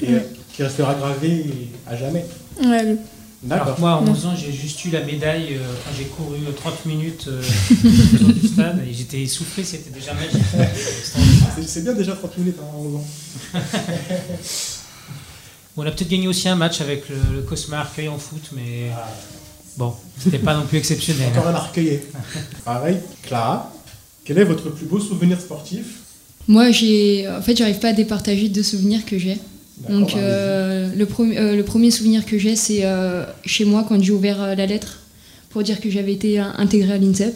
et, 0.00 0.04
et, 0.04 0.14
euh, 0.14 0.20
qui 0.52 0.62
restera 0.62 0.94
gravé 0.94 1.70
à 1.86 1.96
jamais. 1.96 2.24
Ouais, 2.64 2.96
D'accord. 3.42 3.78
Moi, 3.78 3.92
à 3.92 4.00
11 4.00 4.26
ans, 4.26 4.34
j'ai 4.34 4.50
juste 4.50 4.82
eu 4.86 4.90
la 4.90 5.02
médaille 5.04 5.54
euh, 5.54 5.58
quand 5.84 5.90
j'ai 5.96 6.04
couru 6.06 6.36
euh, 6.48 6.52
30 6.52 6.86
minutes 6.86 7.26
euh, 7.28 7.42
autour 8.14 8.32
du 8.32 8.48
stade 8.48 8.82
et 8.88 8.92
j'étais 8.92 9.20
essoufflé, 9.22 9.62
c'était 9.62 9.90
déjà 9.90 10.14
magique. 10.14 10.42
C'est- 11.66 11.82
bien 11.82 11.92
déjà 11.92 12.14
30 12.16 12.38
minutes 12.38 12.56
à 12.60 12.76
11 12.76 12.96
ans. 12.96 13.04
On 15.76 15.82
a 15.86 15.90
peut-être 15.90 16.08
gagné 16.08 16.26
aussi 16.26 16.48
un 16.48 16.56
match 16.56 16.80
avec 16.80 17.08
le, 17.10 17.16
le 17.36 17.42
Cosma 17.42 17.80
Arcueil 17.80 18.08
en 18.08 18.18
foot, 18.18 18.48
mais 18.52 18.90
bon, 19.76 19.92
c'était 20.18 20.38
pas 20.38 20.54
non 20.54 20.66
plus 20.66 20.78
exceptionnel. 20.78 21.28
Encore 21.32 21.48
un 21.48 21.54
arcueillé. 21.54 22.02
Pareil, 22.64 22.96
Clara, 23.22 23.72
quel 24.24 24.38
est 24.38 24.44
votre 24.44 24.70
plus 24.70 24.86
beau 24.86 25.00
souvenir 25.00 25.40
sportif? 25.40 25.84
Moi, 26.48 26.70
j'ai, 26.70 27.28
en 27.28 27.42
fait, 27.42 27.56
j'arrive 27.56 27.78
pas 27.78 27.88
à 27.88 27.92
départager 27.92 28.48
deux 28.48 28.62
souvenirs 28.62 29.04
que 29.04 29.18
j'ai. 29.18 29.38
Donc, 29.88 30.12
bah, 30.12 30.18
euh, 30.18 30.88
le, 30.96 31.06
premier- 31.06 31.38
euh, 31.38 31.56
le 31.56 31.62
premier 31.62 31.90
souvenir 31.90 32.24
que 32.24 32.38
j'ai, 32.38 32.56
c'est 32.56 32.80
euh, 32.84 33.24
chez 33.44 33.64
moi 33.64 33.84
quand 33.88 34.02
j'ai 34.02 34.12
ouvert 34.12 34.42
euh, 34.42 34.54
la 34.54 34.64
lettre 34.66 35.00
pour 35.50 35.62
dire 35.62 35.80
que 35.80 35.90
j'avais 35.90 36.12
été 36.12 36.38
intégrée 36.38 36.92
à 36.94 36.98
l'INSEP. 36.98 37.34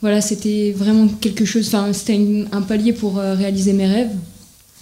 Voilà, 0.00 0.20
c'était 0.20 0.72
vraiment 0.76 1.06
quelque 1.08 1.44
chose, 1.44 1.68
enfin, 1.68 1.92
c'était 1.92 2.20
un 2.52 2.62
palier 2.62 2.92
pour 2.92 3.18
euh, 3.18 3.34
réaliser 3.34 3.72
mes 3.72 3.86
rêves. 3.86 4.10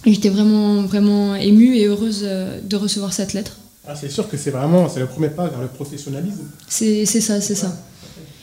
Et 0.05 0.13
J'étais 0.13 0.29
vraiment, 0.29 0.81
vraiment 0.83 1.35
émue 1.35 1.77
et 1.77 1.85
heureuse 1.85 2.21
euh, 2.23 2.59
de 2.61 2.75
recevoir 2.75 3.13
cette 3.13 3.33
lettre. 3.33 3.57
Ah, 3.87 3.95
c'est 3.95 4.09
sûr 4.09 4.29
que 4.29 4.37
c'est 4.37 4.51
vraiment 4.51 4.87
c'est 4.89 4.99
le 5.01 5.07
premier 5.07 5.29
pas 5.29 5.47
vers 5.47 5.61
le 5.61 5.67
professionnalisme. 5.67 6.43
C'est 6.67 7.05
c'est 7.05 7.21
ça, 7.21 7.41
c'est 7.41 7.55
ça. 7.55 7.75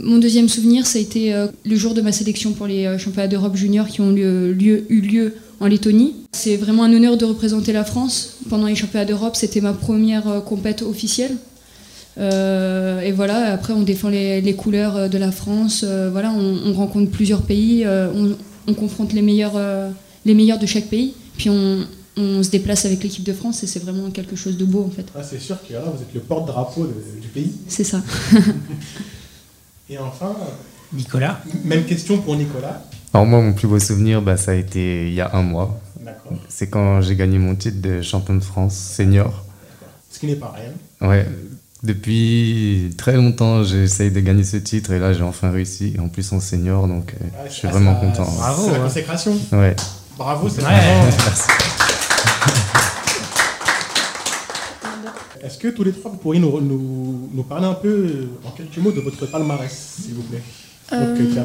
Mon 0.02 0.18
deuxième 0.18 0.48
souvenir, 0.48 0.86
ça 0.86 0.98
a 0.98 1.02
été 1.02 1.34
euh, 1.34 1.46
le 1.64 1.76
jour 1.76 1.92
de 1.94 2.00
ma 2.00 2.12
sélection 2.12 2.52
pour 2.52 2.66
les 2.66 2.86
euh, 2.86 2.98
championnats 2.98 3.28
d'Europe 3.28 3.54
juniors 3.56 3.86
qui 3.86 4.00
ont 4.00 4.10
lieu, 4.10 4.52
lieu- 4.52 4.84
eu 4.90 5.00
lieu 5.00 5.34
en 5.60 5.66
Lettonie. 5.66 6.14
C'est 6.32 6.56
vraiment 6.56 6.84
un 6.84 6.92
honneur 6.94 7.16
de 7.18 7.24
représenter 7.26 7.72
la 7.72 7.84
France. 7.84 8.36
Pendant 8.48 8.66
les 8.66 8.74
championnats 8.74 9.04
d'Europe, 9.04 9.36
c'était 9.36 9.60
ma 9.60 9.72
première 9.74 10.26
euh, 10.28 10.40
compète 10.40 10.82
officielle. 10.82 11.36
Et 12.18 13.12
voilà, 13.12 13.52
après 13.54 13.72
on 13.72 13.80
défend 13.82 14.10
les, 14.10 14.42
les 14.42 14.54
couleurs 14.54 15.08
de 15.08 15.16
la 15.16 15.32
France. 15.32 15.84
Voilà, 16.12 16.30
on, 16.32 16.58
on 16.66 16.72
rencontre 16.74 17.10
plusieurs 17.10 17.40
pays, 17.40 17.86
on, 17.86 18.36
on 18.66 18.74
confronte 18.74 19.14
les 19.14 19.22
meilleurs, 19.22 19.54
les 20.26 20.34
meilleurs 20.34 20.58
de 20.58 20.66
chaque 20.66 20.88
pays. 20.88 21.14
Puis 21.38 21.48
on, 21.48 21.78
on 22.16 22.43
se 22.43 22.51
déplace 22.51 22.85
avec 22.85 23.03
l'équipe 23.03 23.24
de 23.24 23.32
France 23.32 23.62
et 23.62 23.66
c'est 23.66 23.82
vraiment 23.82 24.11
quelque 24.11 24.37
chose 24.37 24.57
de 24.57 24.65
beau 24.65 24.85
en 24.87 24.91
fait. 24.91 25.07
Ah, 25.16 25.23
c'est 25.23 25.39
sûr 25.41 25.57
que 25.66 25.73
là, 25.73 25.81
vous 25.85 26.03
êtes 26.03 26.12
le 26.15 26.20
porte-drapeau 26.20 26.87
du 27.20 27.28
pays. 27.28 27.53
C'est 27.69 27.85
ça. 27.85 28.03
Et 29.89 29.99
enfin, 29.99 30.35
Nicolas. 30.93 31.41
même 31.65 31.85
question 31.85 32.19
pour 32.19 32.37
Nicolas. 32.37 32.82
Alors 33.12 33.27
moi, 33.27 33.41
mon 33.41 33.53
plus 33.53 33.66
beau 33.66 33.78
souvenir, 33.78 34.23
bah, 34.23 34.37
ça 34.37 34.53
a 34.53 34.55
été 34.55 35.09
il 35.09 35.15
y 35.15 35.20
a 35.20 35.35
un 35.35 35.43
mois. 35.43 35.81
D'accord. 36.01 36.32
C'est 36.49 36.69
quand 36.69 37.01
j'ai 37.01 37.16
gagné 37.16 37.39
mon 37.39 37.55
titre 37.57 37.81
de 37.81 38.01
champion 38.03 38.35
de 38.35 38.41
France 38.45 38.74
senior. 38.77 39.45
Ce 40.11 40.19
qui 40.20 40.27
n'est 40.27 40.37
pas 40.37 40.55
rien. 40.57 41.09
Ouais, 41.09 41.27
depuis 41.82 42.93
très 42.99 43.16
longtemps, 43.16 43.65
j'essaye 43.65 44.11
de 44.11 44.20
gagner 44.20 44.45
ce 44.45 44.57
titre 44.59 44.93
et 44.93 44.99
là, 44.99 45.12
j'ai 45.12 45.23
enfin 45.23 45.51
réussi. 45.51 45.95
En 46.01 46.09
plus, 46.09 46.32
en 46.32 46.41
senior, 46.41 46.87
donc 46.87 47.15
euh, 47.20 47.27
je 47.49 47.53
suis 47.53 47.69
Ah, 47.69 47.73
vraiment 47.73 47.95
ça- 47.95 48.07
content. 48.07 48.31
Bravo. 48.37 48.62
C'est 48.66 48.73
la 48.73 48.78
consécration. 48.81 49.32
Ouais. 49.53 49.77
Bravo, 50.19 50.49
c'est 50.49 50.62
Ouais. 50.62 50.69
vraiment. 50.69 51.05
Merci. 51.19 51.49
Est-ce 55.42 55.58
que 55.58 55.68
tous 55.68 55.84
les 55.84 55.92
trois, 55.92 56.10
vous 56.10 56.18
pourriez 56.18 56.40
nous, 56.40 56.60
nous, 56.60 57.30
nous 57.32 57.42
parler 57.42 57.66
un 57.66 57.74
peu, 57.74 57.88
euh, 57.88 58.28
en 58.46 58.50
quelques 58.50 58.76
mots, 58.78 58.92
de 58.92 59.00
votre 59.00 59.26
palmarès, 59.26 59.96
s'il 60.02 60.14
vous 60.14 60.22
plaît? 60.22 60.42
Euh, 60.92 61.16
euh. 61.18 61.44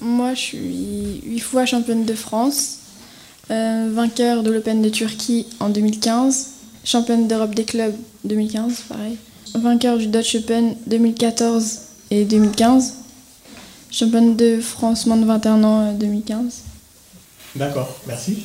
Moi, 0.00 0.34
je 0.34 0.40
suis 0.40 1.20
huit 1.24 1.40
fois 1.40 1.64
championne 1.66 2.04
de 2.04 2.14
France, 2.14 2.78
euh, 3.50 3.90
vainqueur 3.92 4.42
de 4.42 4.50
l'Open 4.50 4.82
de 4.82 4.88
Turquie 4.88 5.46
en 5.60 5.68
2015, 5.68 6.48
championne 6.84 7.28
d'Europe 7.28 7.54
des 7.54 7.64
clubs 7.64 7.94
2015, 8.24 8.82
pareil, 8.88 9.16
vainqueur 9.54 9.98
du 9.98 10.06
Dutch 10.06 10.36
Open 10.36 10.74
2014 10.86 11.78
et 12.10 12.24
2015, 12.24 12.94
championne 13.90 14.36
de 14.36 14.60
France 14.60 15.06
moins 15.06 15.16
de 15.16 15.26
21 15.26 15.64
ans 15.64 15.80
euh, 15.88 15.92
2015. 15.92 16.62
D'accord, 17.56 17.94
merci. 18.06 18.38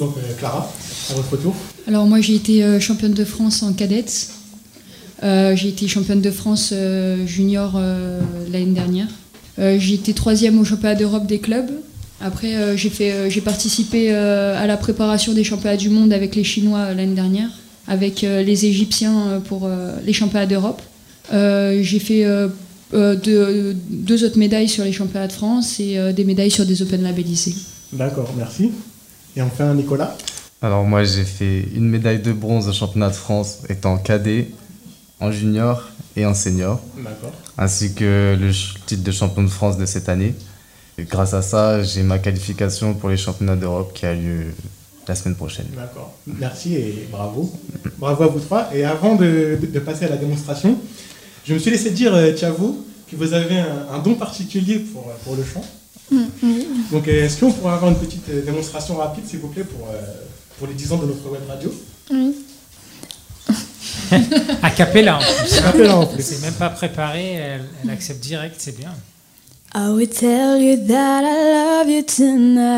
Donc, 0.00 0.14
euh, 0.16 0.32
Clara, 0.38 0.72
à 1.10 1.14
votre 1.14 1.36
tour. 1.36 1.54
Alors 1.86 2.06
moi 2.06 2.20
j'ai 2.20 2.34
été 2.34 2.64
euh, 2.64 2.80
championne 2.80 3.12
de 3.12 3.24
France 3.24 3.62
en 3.62 3.74
cadette. 3.74 4.30
Euh, 5.22 5.54
j'ai 5.54 5.68
été 5.68 5.86
championne 5.86 6.22
de 6.22 6.30
France 6.30 6.72
junior 7.26 7.78
l'année 8.50 8.72
dernière. 8.72 9.08
J'ai 9.58 9.94
été 9.94 10.14
troisième 10.14 10.58
au 10.58 10.64
championnat 10.64 10.94
d'Europe 10.94 11.26
des 11.26 11.38
clubs. 11.38 11.70
Après 12.20 12.54
euh, 12.54 12.76
j'ai 12.76 12.90
fait, 12.90 13.12
euh, 13.12 13.30
j'ai 13.30 13.40
participé 13.40 14.08
euh, 14.10 14.62
à 14.62 14.66
la 14.66 14.76
préparation 14.76 15.32
des 15.32 15.44
championnats 15.44 15.76
du 15.76 15.88
monde 15.88 16.12
avec 16.12 16.34
les 16.34 16.44
Chinois 16.44 16.92
l'année 16.94 17.14
dernière, 17.14 17.48
avec 17.86 18.22
les 18.22 18.66
Égyptiens 18.66 19.42
pour 19.46 19.68
les 20.04 20.12
championnats 20.12 20.46
d'Europe. 20.46 20.80
J'ai 21.32 21.98
fait 21.98 22.24
deux, 22.92 23.76
deux 23.90 24.24
autres 24.24 24.38
médailles 24.38 24.68
sur 24.68 24.84
les 24.84 24.92
championnats 24.92 25.26
de 25.26 25.32
France 25.32 25.80
et 25.80 25.98
des 26.12 26.24
médailles 26.24 26.52
sur 26.52 26.64
des 26.64 26.82
Open 26.82 27.02
labellisés. 27.02 27.54
D'accord, 27.92 28.32
merci. 28.38 28.70
Et 29.36 29.42
enfin, 29.42 29.74
Nicolas. 29.74 30.16
Alors 30.62 30.84
moi, 30.84 31.04
j'ai 31.04 31.24
fait 31.24 31.60
une 31.74 31.88
médaille 31.88 32.20
de 32.20 32.32
bronze 32.32 32.68
au 32.68 32.72
championnat 32.72 33.08
de 33.08 33.14
France 33.14 33.58
étant 33.68 33.96
cadet, 33.96 34.48
en 35.20 35.30
junior 35.32 35.88
et 36.16 36.26
en 36.26 36.34
senior. 36.34 36.80
D'accord. 36.96 37.32
Ainsi 37.56 37.94
que 37.94 38.36
le 38.38 38.50
titre 38.86 39.02
de 39.02 39.10
champion 39.12 39.42
de 39.42 39.48
France 39.48 39.78
de 39.78 39.86
cette 39.86 40.08
année. 40.08 40.34
Et 40.98 41.04
grâce 41.04 41.32
à 41.34 41.40
ça, 41.42 41.82
j'ai 41.82 42.02
ma 42.02 42.18
qualification 42.18 42.92
pour 42.94 43.08
les 43.08 43.16
championnats 43.16 43.56
d'Europe 43.56 43.92
qui 43.94 44.04
a 44.06 44.14
lieu 44.14 44.46
la 45.08 45.14
semaine 45.14 45.34
prochaine. 45.36 45.66
D'accord. 45.74 46.12
Merci 46.26 46.74
et 46.74 47.08
bravo. 47.10 47.50
Bravo 47.98 48.24
à 48.24 48.26
vous 48.26 48.40
trois. 48.40 48.68
Et 48.74 48.84
avant 48.84 49.14
de, 49.16 49.58
de- 49.60 49.66
de 49.66 49.78
passer 49.78 50.04
à 50.04 50.08
la 50.10 50.16
démonstration, 50.16 50.76
je 51.46 51.54
me 51.54 51.58
suis 51.58 51.70
laissé 51.70 51.90
dire, 51.90 52.14
euh, 52.14 52.32
Thiavo, 52.32 52.84
que 53.10 53.16
vous 53.16 53.32
avez 53.32 53.58
un, 53.58 53.86
un 53.94 53.98
don 54.00 54.14
particulier 54.14 54.78
pour, 54.78 55.04
pour 55.24 55.36
le 55.36 55.42
chant. 55.44 55.64
Donc, 56.10 57.06
euh, 57.06 57.24
est-ce 57.24 57.38
qu'on 57.40 57.52
pourrait 57.52 57.74
avoir 57.74 57.90
une 57.90 57.98
petite 57.98 58.28
euh, 58.30 58.42
démonstration 58.44 58.96
rapide, 58.96 59.26
s'il 59.26 59.38
vous 59.38 59.48
plaît, 59.48 59.64
pour, 59.64 59.88
euh, 59.88 60.00
pour 60.58 60.66
les 60.66 60.74
10 60.74 60.92
ans 60.92 60.98
de 60.98 61.06
notre 61.06 61.28
web 61.30 61.42
radio 61.48 61.72
Oui. 62.10 62.34
A 64.62 64.70
cappella 64.70 65.18
en 65.18 65.20
plus. 65.20 65.58
A 65.58 65.62
cappella 65.62 65.96
en 65.96 66.06
plus. 66.06 66.22
C'est 66.22 66.42
même 66.42 66.54
pas 66.54 66.70
préparé, 66.70 67.34
elle, 67.34 67.64
elle 67.84 67.90
accepte 67.90 68.20
direct, 68.20 68.56
c'est 68.58 68.76
bien. 68.76 68.92
I 69.72 69.90
will 69.90 70.04
tell 70.04 70.58
you 70.58 70.74
that 70.74 71.24
I 71.24 71.52
love 71.52 71.88
you 71.88 72.02
tonight. 72.02 72.72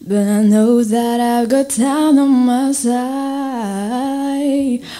But 0.00 0.26
I 0.26 0.42
know 0.42 0.82
that 0.82 1.20
I've 1.20 1.48
got 1.48 1.70
time 1.70 2.18
on 2.18 2.30
my 2.30 2.72
side. 2.72 2.90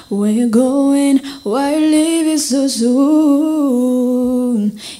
Where 0.08 0.30
you 0.30 0.48
going? 0.48 1.18
Why 1.42 1.74
you 1.74 1.80
leaving 1.86 2.38
so 2.38 2.68
soon? 2.68 3.00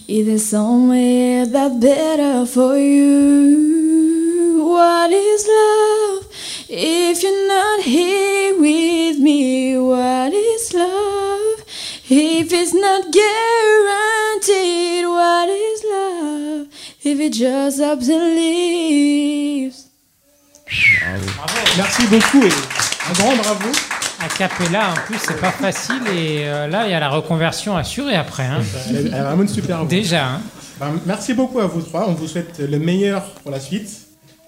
Is 0.09 0.27
there 0.27 0.39
somewhere 0.39 1.47
that's 1.47 1.77
better 1.77 2.45
for 2.45 2.77
you? 2.77 4.65
What 4.67 5.12
is 5.12 5.47
love 5.47 6.27
if 6.69 7.23
you're 7.23 7.47
not 7.47 7.83
here 7.83 8.59
with 8.59 9.21
me? 9.21 9.79
What 9.79 10.33
is 10.33 10.75
love 10.75 11.65
if 12.09 12.53
it's 12.53 12.75
not 12.75 13.12
guaranteed? 13.12 13.99
What 14.51 15.48
is 15.48 15.82
love 15.85 16.66
if 17.05 17.20
it 17.20 17.32
just 17.32 17.81
ups 17.81 18.09
and 18.09 18.35
leaves? 18.35 19.86
Merci 21.77 22.06
beaucoup 22.09 22.43
et 22.44 22.52
un 23.09 23.12
grand 23.14 23.36
bravo. 23.36 23.68
A 24.22 24.28
cappella, 24.28 24.90
en 24.90 24.94
plus, 25.06 25.16
c'est 25.18 25.40
pas 25.40 25.51
facile. 25.51 26.02
Et 26.14 26.43
euh, 26.44 26.66
là, 26.68 26.86
il 26.86 26.90
y 26.90 26.94
a 26.94 27.01
la 27.01 27.09
reconversion 27.09 27.77
assurée 27.77 28.16
après. 28.16 28.44
hein. 28.44 28.60
Elle, 28.90 29.14
a 29.14 29.24
vraiment 29.24 29.43
une 29.43 29.48
super 29.48 29.78
voix. 29.78 29.86
Déjà. 29.89 30.27
hein. 30.27 30.40
Ben, 30.78 30.93
merci 31.06 31.32
beaucoup 31.32 31.59
à 31.60 31.66
vous 31.66 31.81
trois. 31.81 32.06
On 32.09 32.12
vous 32.12 32.28
souhaite 32.28 32.59
le 32.59 32.78
meilleur 32.78 33.24
pour 33.43 33.51
la 33.51 33.60
suite. 33.60 33.89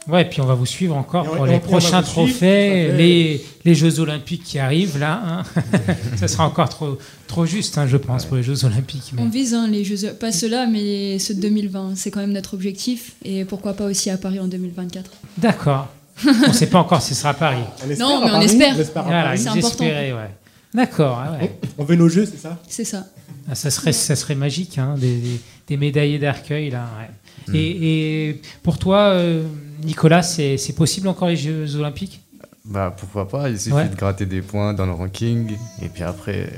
Ouais, 0.08 0.22
et 0.22 0.24
puis 0.24 0.40
on 0.40 0.46
va 0.46 0.54
vous 0.54 0.66
suivre 0.66 0.96
encore 0.96 1.24
pour 1.30 1.46
les 1.46 1.60
prochains 1.60 2.02
suivre, 2.02 2.26
trophées, 2.26 2.90
les, 2.92 3.44
les 3.64 3.74
Jeux 3.74 4.00
Olympiques 4.00 4.42
qui 4.42 4.58
arrivent 4.58 4.98
là. 4.98 5.22
hein. 5.24 5.42
Ça 6.16 6.26
sera 6.26 6.44
encore 6.44 6.68
trop, 6.68 6.98
trop 7.28 7.46
juste, 7.46 7.78
hein, 7.78 7.86
je 7.86 7.96
pense, 7.96 8.24
pour 8.24 8.36
les 8.36 8.42
Jeux 8.42 8.64
Olympiques. 8.64 9.12
mais- 9.14 9.22
On 9.22 9.28
vise 9.28 9.54
hein, 9.54 9.68
les 9.68 9.84
Jeux, 9.84 10.12
pas 10.18 10.32
ceux-là, 10.32 10.66
mais 10.66 11.20
ceux 11.20 11.34
de 11.34 11.40
2020. 11.40 11.92
C'est 11.94 12.10
quand 12.10 12.18
même 12.20 12.32
notre 12.32 12.54
objectif. 12.54 13.12
Et 13.24 13.44
pourquoi 13.44 13.74
pas 13.74 13.84
aussi 13.84 14.10
à 14.10 14.16
Paris 14.16 14.40
en 14.40 14.48
2024. 14.48 15.08
D'accord. 15.38 15.86
on 16.26 16.48
ne 16.48 16.52
sait 16.52 16.66
pas 16.66 16.78
encore 16.80 17.00
si 17.00 17.14
ce 17.14 17.20
sera 17.20 17.30
à 17.30 17.34
Paris. 17.34 17.62
Non, 17.98 18.24
mais 18.24 18.30
on 18.32 18.40
espère. 18.40 18.74
on 18.76 18.80
espère 18.80 19.02
à 19.02 19.06
Voilà. 19.06 19.36
C'est 19.36 19.48
important. 19.48 19.84
ouais. 19.84 20.30
D'accord, 20.74 21.22
ouais. 21.40 21.58
On 21.78 21.84
veut 21.84 21.96
nos 21.96 22.08
jeux, 22.08 22.26
c'est 22.26 22.38
ça? 22.40 22.58
C'est 22.68 22.84
ça. 22.84 23.06
Ah, 23.48 23.54
ça, 23.54 23.70
serait, 23.70 23.92
ça 23.92 24.16
serait 24.16 24.34
magique, 24.34 24.78
hein, 24.78 24.94
des, 24.98 25.16
des- 25.16 25.40
des 25.68 25.76
médaillés 25.76 26.18
d'arcueil 26.18 26.70
là. 26.70 26.88
ouais. 26.98 27.08
Mm. 27.52 27.54
Et, 27.56 28.28
et 28.28 28.42
pour 28.62 28.78
toi, 28.78 28.98
euh, 29.14 29.44
Nicolas, 29.84 30.22
c'est 30.22 30.56
possible 30.76 31.08
encore 31.08 31.28
les 31.28 31.36
Jeux 31.36 31.76
Olympiques? 31.76 32.20
Bah 32.64 32.94
pourquoi 32.96 33.28
pas, 33.28 33.50
il 33.50 33.58
suffit 33.58 33.74
Ouais. 33.74 33.88
de 33.88 33.96
gratter 33.96 34.24
des 34.24 34.40
points 34.40 34.72
dans 34.72 34.86
le 34.86 34.92
ranking 34.92 35.50
et 35.82 35.88
puis 35.88 36.04
après, 36.04 36.48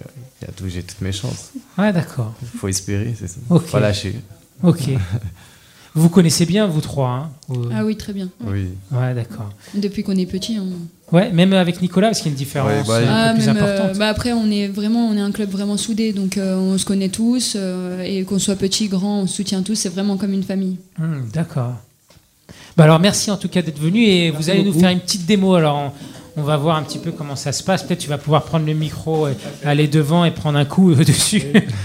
il 0.43 0.47
y 0.47 0.51
a 0.51 0.53
tout, 0.53 0.69
j'ai 0.69 0.83
toutes 0.83 1.01
mes 1.01 1.13
chances. 1.13 1.53
Ouais, 1.79 1.93
d'accord. 1.95 2.35
Faut 2.59 2.69
espérer, 2.69 3.15
c'est 3.19 3.27
ça. 3.29 3.39
Ok. 3.49 3.71
Pas 3.71 3.81
lâcher. 3.81 4.15
Ok. 4.63 4.91
Vous 5.97 6.09
connaissez 6.09 6.45
bien, 6.45 6.67
vous 6.67 6.81
trois 6.81 7.09
hein 7.09 7.31
Vous- 7.47 7.69
Ah 7.73 7.85
oui, 7.85 7.97
très 7.97 8.13
bien. 8.13 8.29
Oui. 8.45 8.67
Ouais, 8.91 9.15
d'accord. 9.15 9.51
Depuis 9.75 10.03
qu'on 10.03 10.17
est 10.17 10.27
petit. 10.27 10.59
on- 10.59 11.15
Ouais, 11.17 11.31
même 11.31 11.53
avec 11.53 11.81
Nicolas, 11.81 12.09
parce 12.09 12.19
qu'il 12.19 12.27
y 12.27 12.31
a 12.31 12.33
une 12.33 12.37
différence 12.39 12.69
Ouais, 12.69 12.83
bah, 12.85 12.95
euh, 12.99 13.07
un 13.07 13.15
Ah, 13.15 13.29
peu 13.33 13.37
plus 13.39 13.47
même, 13.47 13.57
euh, 13.59 13.61
importante. 13.77 13.99
bah 13.99 14.09
après, 14.09 14.33
on 14.33 14.51
est 14.51 14.67
vraiment, 14.67 15.07
on 15.07 15.17
est 15.17 15.21
un 15.21 15.31
club 15.31 15.51
vraiment 15.51 15.77
soudé, 15.77 16.13
donc 16.13 16.37
euh, 16.37 16.57
on 16.59 16.77
se 16.79 16.85
connaît 16.85 17.11
tous 17.11 17.53
euh, 17.57 18.03
et 18.03 18.25
qu'on 18.25 18.41
soit 18.41 18.57
petit, 18.57 18.89
grand, 18.89 19.21
on 19.21 19.27
se 19.29 19.37
soutient 19.37 19.63
tous. 19.63 19.77
C'est 19.77 19.89
vraiment 19.89 20.17
comme 20.17 20.33
une 20.33 20.43
famille. 20.43 20.79
Hum, 21.01 21.29
D'accord. 21.33 21.75
Bah 22.77 22.85
alors 22.85 22.99
merci 22.99 23.31
en 23.31 23.37
tout 23.37 23.49
cas 23.49 23.63
d'être 23.63 23.79
venu 23.79 24.05
et 24.05 24.31
vous 24.31 24.51
allez 24.51 24.65
nous 24.65 24.73
faire 24.73 24.91
une 24.91 25.01
petite 25.01 25.27
démo. 25.27 25.55
Alors 25.55 25.77
on, 25.77 25.93
on 26.37 26.43
va 26.43 26.57
voir 26.57 26.77
un 26.77 26.83
petit 26.83 26.99
peu 26.99 27.13
comment 27.13 27.37
ça 27.37 27.53
se 27.53 27.63
passe. 27.63 27.83
Peut-être 27.85 28.01
tu 28.01 28.09
vas 28.09 28.19
pouvoir 28.19 28.43
prendre 28.43 28.67
le 28.67 28.73
micro, 28.73 29.29
et 29.29 29.37
aller 29.65 29.87
devant 29.87 30.25
et 30.25 30.33
prendre 30.33 30.59
un 30.59 30.65
coup 30.65 30.91
euh, 30.91 30.97
dessus 31.05 31.43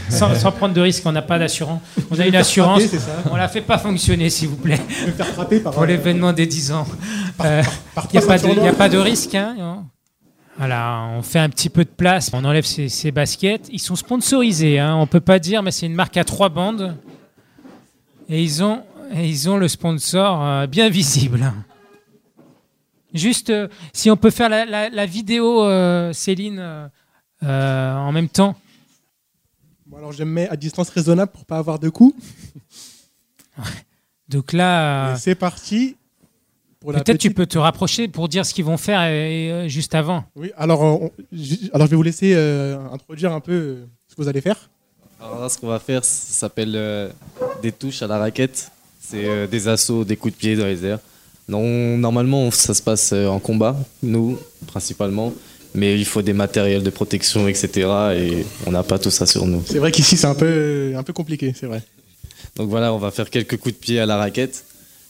sans, 0.10 0.34
sans 0.36 0.52
prendre 0.52 0.74
de 0.74 0.82
risque. 0.82 1.03
On 1.06 1.11
n'a 1.11 1.22
pas 1.22 1.38
d'assurance. 1.38 1.82
On 2.10 2.20
a 2.20 2.26
une 2.26 2.36
assurance. 2.36 2.82
frapper, 2.84 3.30
On 3.32 3.36
la 3.36 3.48
fait 3.48 3.61
pas 3.61 3.78
fonctionner 3.78 4.30
s'il 4.30 4.49
vous 4.49 4.56
plaît. 4.56 4.80
Par 5.64 5.74
Pour 5.74 5.86
l'événement 5.86 6.34
des 6.34 6.48
10 6.48 6.72
ans. 6.72 6.88
Il 6.90 7.34
par 7.94 8.07
n'y 8.11 8.18
a, 8.68 8.70
a 8.72 8.74
pas 8.74 8.90
de 8.90 8.98
risque. 8.98 9.36
Hein, 9.36 9.84
voilà, 10.57 11.07
on 11.18 11.22
fait 11.22 11.40
un 11.40 11.48
petit 11.49 11.70
peu 11.70 11.86
de 11.86 11.90
place, 11.90 12.32
on 12.34 12.44
enlève 12.44 12.66
ces, 12.66 12.90
ces 12.90 13.11
baskets. 13.11 13.70
Ils 13.72 13.80
sont 13.80 13.95
sponsorisés, 13.95 14.78
hein, 14.78 14.94
on 14.98 15.07
peut 15.07 15.22
pas 15.22 15.40
dire, 15.40 15.64
mais 15.64 15.72
c'est 15.72 15.86
une 15.86 15.94
marque 15.94 16.18
à 16.18 16.26
trois 16.26 16.49
bandes. 16.49 16.98
Et 18.28 18.44
ils 18.44 18.61
ont, 18.61 18.82
et 19.11 19.27
ils 19.27 19.49
ont 19.49 19.57
le 19.57 19.68
sponsor 19.68 20.44
euh, 20.44 20.68
bien 20.68 20.90
visible. 20.90 21.52
Juste, 23.14 23.49
euh, 23.49 23.68
si 23.94 24.11
on 24.11 24.18
peut 24.18 24.30
faire 24.30 24.49
la, 24.49 24.65
la- 24.65 24.90
la 24.90 25.06
vidéo, 25.06 25.64
euh, 25.64 26.14
Céline, 26.14 26.60
euh, 26.60 26.88
euh, 27.44 27.95
en 27.95 28.11
même 28.11 28.30
temps. 28.30 28.56
Bon, 29.88 29.98
alors 29.98 30.11
je 30.11 30.23
me 30.23 30.30
mets 30.31 30.48
à 30.49 30.56
distance 30.56 30.90
raisonnable 30.90 31.31
pour 31.31 31.45
pas 31.45 31.57
avoir 31.57 31.80
de 31.80 31.90
coups. 31.90 32.15
Donc 34.30 34.53
là, 34.53 35.11
euh, 35.14 35.15
c'est 35.18 35.36
parti. 35.36 35.95
Peut-être 36.86 37.06
tu 37.07 37.14
petite- 37.14 37.36
peux 37.36 37.45
te 37.45 37.57
rapprocher 37.57 38.07
pour 38.07 38.30
dire 38.30 38.45
ce 38.45 38.53
qu'ils 38.53 38.64
vont 38.64 38.77
faire 38.77 39.02
et- 39.03 39.48
et, 39.48 39.52
euh, 39.52 39.68
juste 39.68 39.95
avant. 39.95 40.23
Oui, 40.36 40.52
alors, 40.56 40.81
on- 40.81 41.11
alors 41.73 41.88
je 41.88 41.91
vais 41.91 41.95
vous 41.98 42.03
laisser 42.03 42.34
euh, 42.36 42.77
introduire 42.91 43.34
un 43.34 43.41
peu 43.41 43.80
ce 44.07 44.15
que 44.15 44.22
vous 44.22 44.27
allez 44.30 44.40
faire. 44.41 44.69
Alors 45.19 45.41
là, 45.41 45.49
ce 45.49 45.57
qu'on 45.57 45.68
va 45.68 45.80
faire, 45.80 46.06
ça 46.06 46.31
s'appelle 46.34 46.73
euh, 46.76 47.10
des 47.61 47.72
touches 47.73 48.02
à 48.02 48.07
la 48.07 48.18
raquette. 48.19 48.72
C'est 49.10 49.26
euh, 49.27 49.48
des 49.48 49.68
assauts, 49.68 50.03
des 50.03 50.15
coups 50.18 50.34
de 50.34 50.40
pied 50.40 50.56
dans 50.56 50.65
les 50.65 50.86
airs. 50.86 50.99
Non, 51.48 51.98
normalement, 51.98 52.52
ça 52.52 52.73
se 52.73 52.81
passe 52.81 53.11
euh, 53.14 53.27
en 53.27 53.40
combat, 53.40 53.76
nous, 54.03 54.38
principalement. 54.68 55.34
Mais 55.76 55.98
il 55.99 56.06
faut 56.06 56.22
des 56.22 56.34
matériels 56.34 56.84
de 56.84 56.90
protection, 56.90 57.48
etc. 57.48 57.69
Et 58.15 58.45
on 58.65 58.72
n'a 58.72 58.84
pas 58.84 58.98
tout 58.99 59.11
ça 59.11 59.26
sur 59.26 59.45
nous. 59.45 59.61
C'est 59.65 59.77
vrai 59.80 59.91
qu'ici, 59.91 60.18
c'est 60.18 60.27
un 60.27 60.34
peu, 60.36 60.94
un 60.95 61.03
peu 61.03 61.14
compliqué, 61.14 61.53
c'est 61.56 61.68
vrai. 61.68 61.84
Donc 62.56 62.69
voilà, 62.69 62.91
on 62.94 62.98
va 62.98 63.11
faire 63.11 63.30
quelques 63.30 63.57
coups 63.57 63.76
de 63.76 63.80
pied 63.80 63.99
à 63.99 64.06
la 64.06 64.18
raquette. 64.18 64.65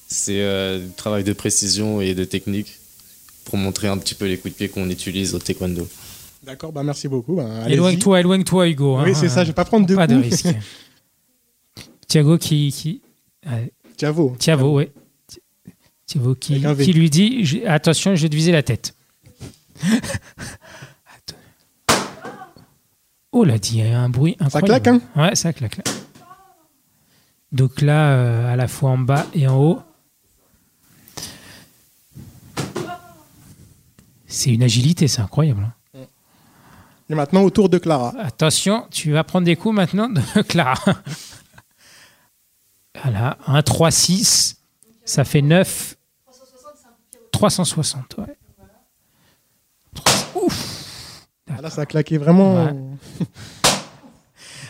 C'est 0.07 0.41
euh, 0.41 0.79
du 0.79 0.91
travail 0.93 1.23
de 1.23 1.33
précision 1.33 2.01
et 2.01 2.13
de 2.13 2.23
technique 2.25 2.77
pour 3.45 3.57
montrer 3.57 3.87
un 3.87 3.97
petit 3.97 4.15
peu 4.15 4.25
les 4.25 4.37
coups 4.37 4.53
de 4.53 4.57
pied 4.57 4.69
qu'on 4.69 4.89
utilise 4.89 5.33
au 5.33 5.39
taekwondo. 5.39 5.87
D'accord, 6.45 6.71
bah 6.71 6.83
merci 6.83 7.07
beaucoup. 7.07 7.35
Bah. 7.35 7.47
Éloigne-toi, 7.67 8.19
éloigne-toi, 8.19 8.67
Hugo. 8.69 8.95
hein. 8.97 9.03
Oui, 9.05 9.13
c'est 9.15 9.29
ça, 9.29 9.43
je 9.43 9.47
vais 9.49 9.53
pas 9.53 9.65
prendre 9.65 9.85
de 9.85 9.95
Pas 9.95 10.07
de 10.07 10.15
coups. 10.15 10.29
risque. 10.43 10.47
Thiago 12.07 12.37
qui. 12.37 13.01
Thiago. 13.99 14.35
Thiago, 14.39 14.77
oui. 14.77 14.89
Thiago 16.07 16.33
qui, 16.35 16.55
lui 16.93 17.09
dit 17.09 17.43
je- 17.45 17.65
Attention, 17.67 18.15
je 18.15 18.23
vais 18.23 18.29
te 18.29 18.35
viser 18.35 18.51
la 18.51 18.63
tête. 18.63 18.95
Oh 23.31 23.43
là, 23.43 23.59
dit, 23.59 23.77
il 23.77 23.85
y 23.87 23.91
a 23.91 24.01
un 24.01 24.09
bruit 24.09 24.35
incroyable. 24.39 24.67
claque, 24.81 24.87
hein 24.87 25.01
Ouais, 25.15 25.35
ça 25.35 25.53
claque. 25.53 25.77
là. 25.77 25.83
Donc 27.51 27.81
là, 27.81 28.11
euh, 28.13 28.51
à 28.51 28.55
la 28.55 28.67
fois 28.67 28.89
en 28.89 28.97
bas 28.97 29.27
et 29.35 29.47
en 29.47 29.55
haut. 29.55 29.79
C'est 34.25 34.51
une 34.51 34.63
agilité, 34.63 35.07
c'est 35.07 35.21
incroyable. 35.21 35.61
hein. 35.95 35.99
Et 37.11 37.15
maintenant, 37.15 37.41
au 37.43 37.49
tour 37.51 37.69
de 37.69 37.77
Clara. 37.77 38.13
Attention, 38.19 38.85
tu 38.91 39.11
vas 39.11 39.23
prendre 39.23 39.45
des 39.45 39.55
coups 39.55 39.75
maintenant 39.75 40.09
de 40.09 40.21
Clara. 40.47 40.79
Voilà, 43.03 43.37
1, 43.47 43.61
3, 43.61 43.91
6. 43.91 44.57
Ça 45.05 45.23
fait 45.23 45.41
9. 45.41 45.95
360, 47.31 48.15
ouais. 48.17 48.35
Ah, 51.51 51.61
Là, 51.61 51.69
ça 51.69 51.81
a 51.81 51.85
claqué 51.85 52.17
vraiment. 52.17 52.67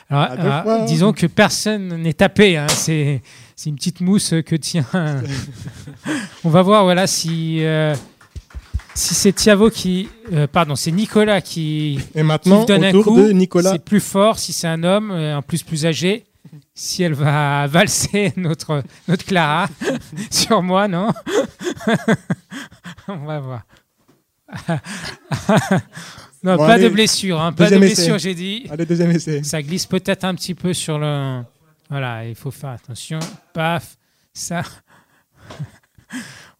Alors, 0.09 0.23
alors, 0.23 0.63
fois. 0.63 0.85
disons 0.85 1.13
que 1.13 1.27
personne 1.27 2.01
n'est 2.01 2.13
tapé. 2.13 2.57
hein. 2.57 2.67
C'est, 2.67 3.21
une 3.65 3.75
petite 3.75 4.01
mousse 4.01 4.33
que 4.45 4.55
tient. 4.55 4.85
On 6.43 6.49
va 6.49 6.61
voir 6.61 6.83
voilà, 6.83 7.05
si, 7.05 7.63
euh, 7.63 7.93
si 8.95 9.13
c'est 9.13 9.33
Thiago 9.33 9.69
qui. 9.69 10.09
euh, 10.33 10.47
pardon, 10.47 10.75
c'est 10.75 10.91
Nicolas 10.91 11.41
qui. 11.41 11.99
Et 12.15 12.23
maintenant, 12.23 12.61
qui 12.61 12.65
donne 12.67 12.85
au 12.85 12.87
un 12.87 12.91
tour 12.91 13.03
coup. 13.03 13.17
de 13.21 13.31
Nicolas. 13.31 13.73
C'est 13.73 13.83
plus 13.83 13.99
fort 13.99 14.39
si 14.39 14.53
c'est 14.53 14.67
un 14.67 14.83
homme, 14.83 15.11
euh, 15.11 15.37
en 15.37 15.41
plus 15.41 15.61
plus 15.63 15.85
âgé. 15.85 16.25
Si 16.81 17.03
elle 17.03 17.13
va 17.13 17.67
valser 17.67 18.31
notre, 18.37 18.83
notre 19.09 19.25
Clara 19.25 19.67
sur 20.31 20.63
moi, 20.63 20.87
non 20.87 21.09
On 23.09 23.17
va 23.17 23.39
voir. 23.41 23.63
non, 26.41 26.55
Bon, 26.55 26.57
pas 26.57 26.73
allez, 26.75 26.85
de 26.85 26.89
blessure, 26.89 27.41
hein, 27.41 27.51
pas 27.51 27.69
de 27.69 27.77
blessure, 27.77 28.17
j'ai 28.17 28.33
dit. 28.33 28.65
Allez, 28.69 28.85
deuxième 28.85 29.11
essai. 29.11 29.43
Ça 29.43 29.61
glisse 29.61 29.85
peut-être 29.87 30.23
un 30.23 30.33
petit 30.35 30.55
peu 30.55 30.73
sur 30.73 30.97
le. 30.99 31.41
Voilà, 31.89 32.25
il 32.25 32.35
faut 32.35 32.49
faire 32.49 32.69
attention. 32.69 33.19
Paf, 33.53 33.97
ça. 34.31 34.61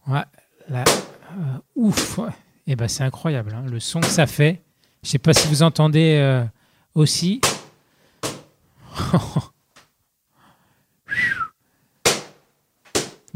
ouais, 0.05 0.23
là. 0.67 0.83
euh, 0.83 1.57
ouf. 1.75 2.17
ouais. 2.17 2.31
Eh 2.67 2.75
ben, 2.75 2.89
c'est 2.89 3.05
incroyable, 3.05 3.55
hein, 3.55 3.63
le 3.71 3.79
son 3.79 4.01
que 4.01 4.07
ça 4.07 4.27
fait. 4.27 4.61
Je 5.01 5.11
sais 5.11 5.17
pas 5.17 5.31
si 5.33 5.47
vous 5.47 5.63
entendez 5.63 6.17
euh, 6.19 6.43
aussi. 6.93 7.39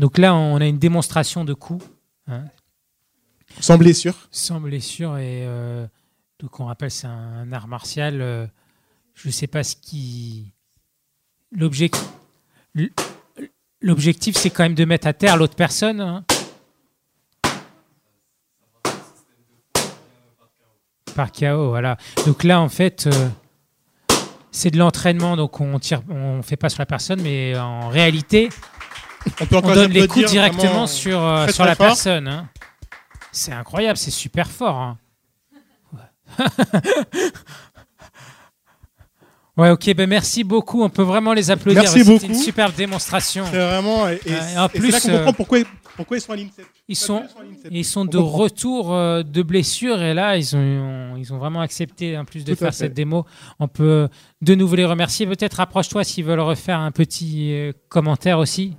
Donc 0.03 0.17
là, 0.17 0.35
on 0.35 0.57
a 0.59 0.65
une 0.65 0.79
démonstration 0.79 1.45
de 1.45 1.53
coups. 1.53 1.85
hein, 2.27 2.43
Sans 3.61 3.77
blessure. 3.77 4.13
sans 4.31 4.59
blessure 4.59 5.17
et 5.17 5.45
euh, 5.45 5.87
donc 6.39 6.59
on 6.59 6.65
rappelle 6.65 6.91
c'est 6.91 7.07
un, 7.07 7.49
art 7.53 7.69
martial. 7.69 8.19
euh, 8.21 8.45
je 9.13 9.29
sais 9.29 9.47
pas 9.47 9.63
ce 9.63 9.77
qui 9.77 10.51
l'objectif 13.81 14.35
c'est 14.35 14.49
quand 14.49 14.63
même 14.63 14.75
de 14.75 14.83
mettre 14.83 15.07
à 15.07 15.13
terre 15.13 15.37
l'autre 15.37 15.55
personne. 15.55 16.01
hein. 16.01 16.25
Par 21.15 21.31
KO, 21.31 21.69
voilà. 21.69 21.95
Donc 22.25 22.43
là 22.43 22.59
en 22.59 22.67
fait 22.67 23.07
euh, 23.07 23.29
c'est 24.51 24.69
de 24.69 24.77
l'entraînement 24.77 25.37
donc 25.37 25.61
on 25.61 25.79
tire 25.79 26.01
on 26.09 26.41
fait 26.41 26.57
pas 26.57 26.67
sur 26.67 26.81
la 26.81 26.85
personne 26.87 27.21
mais 27.21 27.57
en 27.57 27.87
réalité 27.87 28.49
On 29.41 29.45
peut 29.45 29.55
on 29.57 29.61
donne 29.73 29.91
les 29.91 30.07
coups 30.07 30.25
directement 30.29 30.63
vraiment 30.63 30.87
sur, 30.87 31.21
euh, 31.21 31.43
très, 31.43 31.53
sur 31.53 31.63
très 31.63 31.69
la 31.71 31.75
fort. 31.75 31.85
personne. 31.87 32.27
hein. 32.27 32.49
C'est 33.31 33.51
incroyable, 33.53 33.97
c'est 33.97 34.11
super 34.11 34.49
fort. 34.51 34.75
hein. 34.75 34.97
Ouais. 35.93 36.45
ouais, 39.57 39.69
ok, 39.69 39.93
ben 39.95 40.09
merci 40.09 40.43
beaucoup. 40.43 40.83
On 40.83 40.89
peut 40.89 41.03
vraiment 41.03 41.33
les 41.33 41.51
applaudir. 41.51 41.83
Merci 41.83 42.03
beaucoup. 42.03 42.25
une 42.25 42.35
superbe 42.35 42.73
démonstration. 42.75 43.45
C'est 43.49 43.57
vraiment. 43.57 44.07
Et, 44.09 44.19
et- 44.25 44.57
en 44.57 44.65
et 44.67 44.79
plus, 44.79 44.91
là 44.91 44.99
qu'on 44.99 45.09
euh, 45.09 45.17
comprend 45.17 45.33
pourquoi, 45.33 45.59
pourquoi 45.95 46.17
ils 46.17 46.21
sont 46.21 46.31
à 46.33 46.35
l'INSEP. 46.35 46.65
Ils 46.87 46.95
sont, 46.95 47.23
ils 47.71 47.85
sont 47.85 48.01
On 48.01 48.05
de 48.05 48.17
retour 48.17 48.93
euh, 48.93 49.23
de 49.23 49.41
blessures 49.41 50.01
et 50.01 50.13
là, 50.13 50.37
ils 50.37 50.55
ont, 50.55 51.15
ils 51.17 51.33
ont 51.33 51.37
vraiment 51.37 51.61
accepté, 51.61 52.17
en 52.17 52.25
plus 52.25 52.43
de 52.43 52.53
Tout 52.53 52.59
faire 52.59 52.73
cette 52.73 52.93
démo. 52.93 53.25
On 53.59 53.67
peut 53.67 54.09
de 54.41 54.55
nouveau 54.55 54.75
les 54.75 54.85
remercier. 54.85 55.25
Peut-être 55.25 55.59
approche-toi 55.59 56.03
s'ils 56.03 56.25
veulent 56.25 56.39
refaire 56.41 56.79
un 56.79 56.91
petit 56.91 57.53
euh, 57.53 57.71
commentaire 57.89 58.37
aussi. 58.37 58.75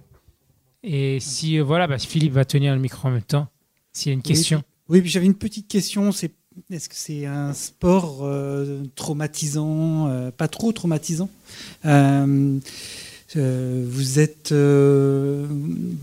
Et 0.84 1.18
si, 1.18 1.58
euh, 1.58 1.64
voilà, 1.64 1.86
bah, 1.86 1.98
Philippe 1.98 2.34
va 2.34 2.44
tenir 2.44 2.74
le 2.74 2.80
micro 2.80 3.08
en 3.08 3.10
même 3.10 3.22
temps. 3.22 3.48
S'il 3.92 4.10
y 4.10 4.12
a 4.12 4.14
une 4.14 4.22
question. 4.22 4.62
Oui, 4.88 5.00
puis 5.00 5.10
j'avais 5.10 5.26
une 5.26 5.34
petite 5.34 5.66
question. 5.66 6.12
C'est 6.12 6.30
est-ce 6.70 6.88
que 6.88 6.94
c'est 6.94 7.26
un 7.26 7.52
sport 7.52 8.20
euh, 8.22 8.82
traumatisant, 8.94 10.08
euh, 10.08 10.30
pas 10.30 10.46
trop 10.46 10.72
traumatisant? 10.72 11.28
Euh, 11.84 12.58
euh, 13.36 13.84
Vous 13.88 14.20
êtes, 14.20 14.52
euh, 14.52 15.46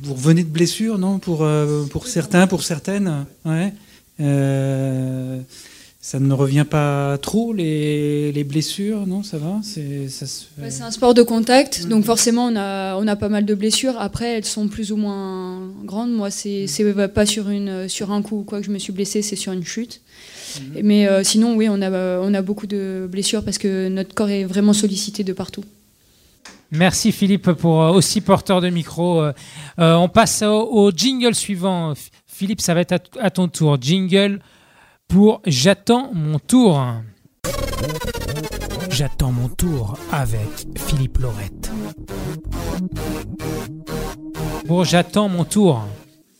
vous 0.03 0.13
revenez 0.13 0.43
de 0.43 0.49
blessure, 0.49 0.97
non 0.97 1.19
Pour 1.19 1.43
euh, 1.43 1.85
pour 1.85 2.07
certains, 2.07 2.47
pour 2.47 2.63
certaines, 2.63 3.25
ouais. 3.45 3.73
Ça 6.03 6.19
ne 6.19 6.33
revient 6.33 6.65
pas 6.67 7.19
trop 7.19 7.53
les, 7.53 8.31
les 8.31 8.43
blessures, 8.43 9.05
non 9.05 9.21
Ça 9.21 9.37
va 9.37 9.59
C'est 9.61 10.09
se 10.09 10.45
Ouais, 10.59 10.81
un 10.81 10.89
sport 10.89 11.13
de 11.13 11.21
contact, 11.21 11.87
donc 11.87 12.05
forcément 12.05 12.47
on 12.47 12.55
a, 12.55 12.95
on 12.95 13.07
a 13.07 13.15
pas 13.15 13.29
mal 13.29 13.45
de 13.45 13.53
blessures. 13.53 13.93
Après, 13.99 14.37
elles 14.37 14.45
sont 14.45 14.67
plus 14.67 14.91
ou 14.91 14.97
moins 14.97 15.61
grandes. 15.83 16.11
Moi, 16.11 16.31
c'est 16.31 16.65
c'est 16.65 17.07
pas 17.07 17.27
sur, 17.27 17.49
une, 17.49 17.87
sur 17.87 18.11
un 18.11 18.23
coup 18.23 18.39
ou 18.39 18.43
quoi 18.43 18.61
que 18.61 18.65
je 18.65 18.71
me 18.71 18.79
suis 18.79 18.91
blessée, 18.91 19.21
c'est 19.21 19.35
sur 19.35 19.53
une 19.53 19.63
chute. 19.63 20.01
Mais 20.81 21.07
euh, 21.07 21.23
sinon, 21.23 21.55
oui, 21.55 21.67
on 21.69 21.79
a, 21.83 22.19
on 22.19 22.33
a 22.33 22.41
beaucoup 22.41 22.65
de 22.65 23.07
blessures 23.09 23.45
parce 23.45 23.59
que 23.59 23.87
notre 23.87 24.15
corps 24.15 24.29
est 24.31 24.43
vraiment 24.43 24.73
sollicité 24.73 25.23
de 25.23 25.33
partout. 25.33 25.63
Merci 26.71 27.11
Philippe 27.11 27.51
pour 27.51 27.83
euh, 27.83 27.91
aussi 27.91 28.21
porteur 28.21 28.59
de 28.59 28.69
micro. 28.69 29.21
Euh, 29.21 29.33
on 29.77 30.09
passe 30.09 30.41
au, 30.41 30.67
au 30.71 30.91
jingle 30.91 31.35
suivant. 31.35 31.93
Philippe, 32.25 32.59
ça 32.61 32.73
va 32.73 32.81
être 32.81 32.95
à 33.19 33.29
ton 33.29 33.47
tour. 33.47 33.77
Jingle 33.79 34.39
pour 35.11 35.41
J'attends 35.45 36.13
mon 36.13 36.39
tour. 36.39 36.81
J'attends 38.89 39.33
mon 39.33 39.49
tour 39.49 39.99
avec 40.09 40.47
Philippe 40.77 41.17
Laurette. 41.17 41.69
Pour 44.65 44.85
J'attends 44.85 45.27
mon 45.27 45.43
tour. 45.43 45.85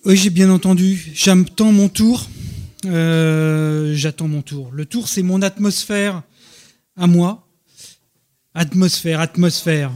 Oui, 0.05 0.15
j'ai 0.15 0.29
bien 0.29 0.49
entendu. 0.49 1.11
J'attends 1.13 1.73
mon 1.73 1.89
tour. 1.89 2.25
Euh, 2.85 3.93
J'attends 3.93 4.29
mon 4.29 4.41
tour. 4.41 4.69
Le 4.71 4.85
tour, 4.85 5.09
c'est 5.09 5.21
mon 5.23 5.41
atmosphère 5.41 6.23
à 6.95 7.07
moi. 7.07 7.45
Atmosphère, 8.53 9.19
atmosphère. 9.19 9.91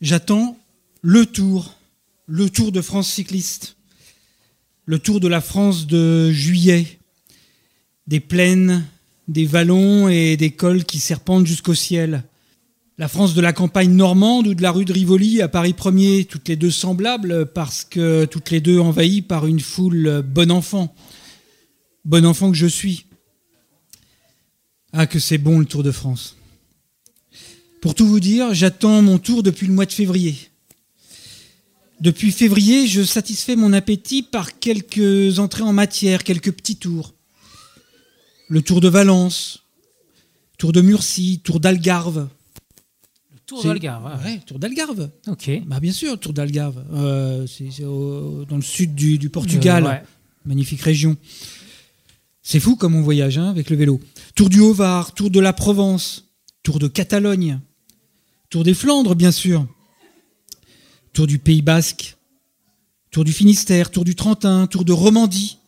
J'attends 0.00 0.58
le 1.00 1.26
tour. 1.26 1.76
Le 2.26 2.50
tour 2.50 2.72
de 2.72 2.80
France 2.80 3.08
cycliste. 3.08 3.76
Le 4.84 4.98
tour 4.98 5.20
de 5.20 5.28
la 5.28 5.40
France 5.40 5.86
de 5.86 6.32
juillet. 6.32 6.99
Des 8.10 8.18
plaines, 8.18 8.84
des 9.28 9.46
vallons 9.46 10.08
et 10.08 10.36
des 10.36 10.50
cols 10.50 10.82
qui 10.82 10.98
serpentent 10.98 11.46
jusqu'au 11.46 11.76
ciel. 11.76 12.24
La 12.98 13.06
France 13.06 13.34
de 13.34 13.40
la 13.40 13.52
campagne 13.52 13.92
normande 13.92 14.48
ou 14.48 14.54
de 14.54 14.62
la 14.62 14.72
rue 14.72 14.84
de 14.84 14.92
Rivoli 14.92 15.40
à 15.40 15.46
Paris 15.46 15.76
1er, 15.78 16.26
toutes 16.26 16.48
les 16.48 16.56
deux 16.56 16.72
semblables 16.72 17.46
parce 17.46 17.84
que 17.84 18.24
toutes 18.24 18.50
les 18.50 18.60
deux 18.60 18.80
envahies 18.80 19.22
par 19.22 19.46
une 19.46 19.60
foule 19.60 20.24
bon 20.26 20.50
enfant. 20.50 20.92
Bon 22.04 22.26
enfant 22.26 22.50
que 22.50 22.56
je 22.56 22.66
suis. 22.66 23.06
Ah, 24.92 25.06
que 25.06 25.20
c'est 25.20 25.38
bon 25.38 25.60
le 25.60 25.64
Tour 25.64 25.84
de 25.84 25.92
France. 25.92 26.36
Pour 27.80 27.94
tout 27.94 28.08
vous 28.08 28.18
dire, 28.18 28.54
j'attends 28.54 29.02
mon 29.02 29.18
tour 29.18 29.44
depuis 29.44 29.68
le 29.68 29.72
mois 29.72 29.86
de 29.86 29.92
février. 29.92 30.36
Depuis 32.00 32.32
février, 32.32 32.88
je 32.88 33.02
satisfais 33.02 33.54
mon 33.54 33.72
appétit 33.72 34.24
par 34.24 34.58
quelques 34.58 35.38
entrées 35.38 35.62
en 35.62 35.72
matière, 35.72 36.24
quelques 36.24 36.50
petits 36.50 36.74
tours. 36.74 37.14
Le 38.50 38.62
tour 38.62 38.80
de 38.80 38.88
Valence, 38.88 39.62
tour 40.58 40.72
de 40.72 40.80
Murcie, 40.80 41.40
tour 41.44 41.60
d'Algarve, 41.60 42.28
Tour 43.46 43.62
C'est- 43.62 43.68
d'Algarve, 43.68 44.06
ah. 44.06 44.20
Ouais, 44.24 44.40
Tour 44.46 44.58
d'Algarve. 44.60 45.10
Ok. 45.28 45.50
Bah 45.66 45.78
bien 45.80 45.90
sûr, 45.92 46.18
Tour 46.20 46.32
d'Algarve. 46.32 46.84
Euh, 46.92 47.46
c'est 47.48 47.68
dans 47.80 48.56
le 48.56 48.62
sud 48.62 48.94
du, 48.94 49.18
du 49.18 49.28
Portugal. 49.28 49.84
Euh, 49.84 49.88
ouais. 49.88 50.02
Magnifique 50.44 50.80
région. 50.82 51.16
C'est 52.42 52.60
fou 52.60 52.74
comme 52.76 52.94
on 52.96 53.02
voyage 53.02 53.38
hein, 53.38 53.50
avec 53.50 53.70
le 53.70 53.76
vélo. 53.76 54.00
Tour 54.36 54.50
du 54.50 54.60
Haut-Var, 54.60 55.14
Tour 55.14 55.30
de 55.30 55.40
la 55.40 55.52
Provence, 55.52 56.26
Tour 56.62 56.78
de 56.78 56.86
Catalogne, 56.88 57.58
Tour 58.50 58.62
des 58.64 58.74
Flandres, 58.74 59.14
bien 59.16 59.32
sûr, 59.32 59.66
Tour 61.12 61.26
du 61.26 61.38
Pays 61.40 61.62
Basque, 61.62 62.16
Tour 63.10 63.24
du 63.24 63.32
Finistère, 63.32 63.90
Tour 63.90 64.04
du 64.04 64.14
Trentin, 64.14 64.66
Tour 64.68 64.84
de 64.84 64.92
Romandie. 64.92 65.58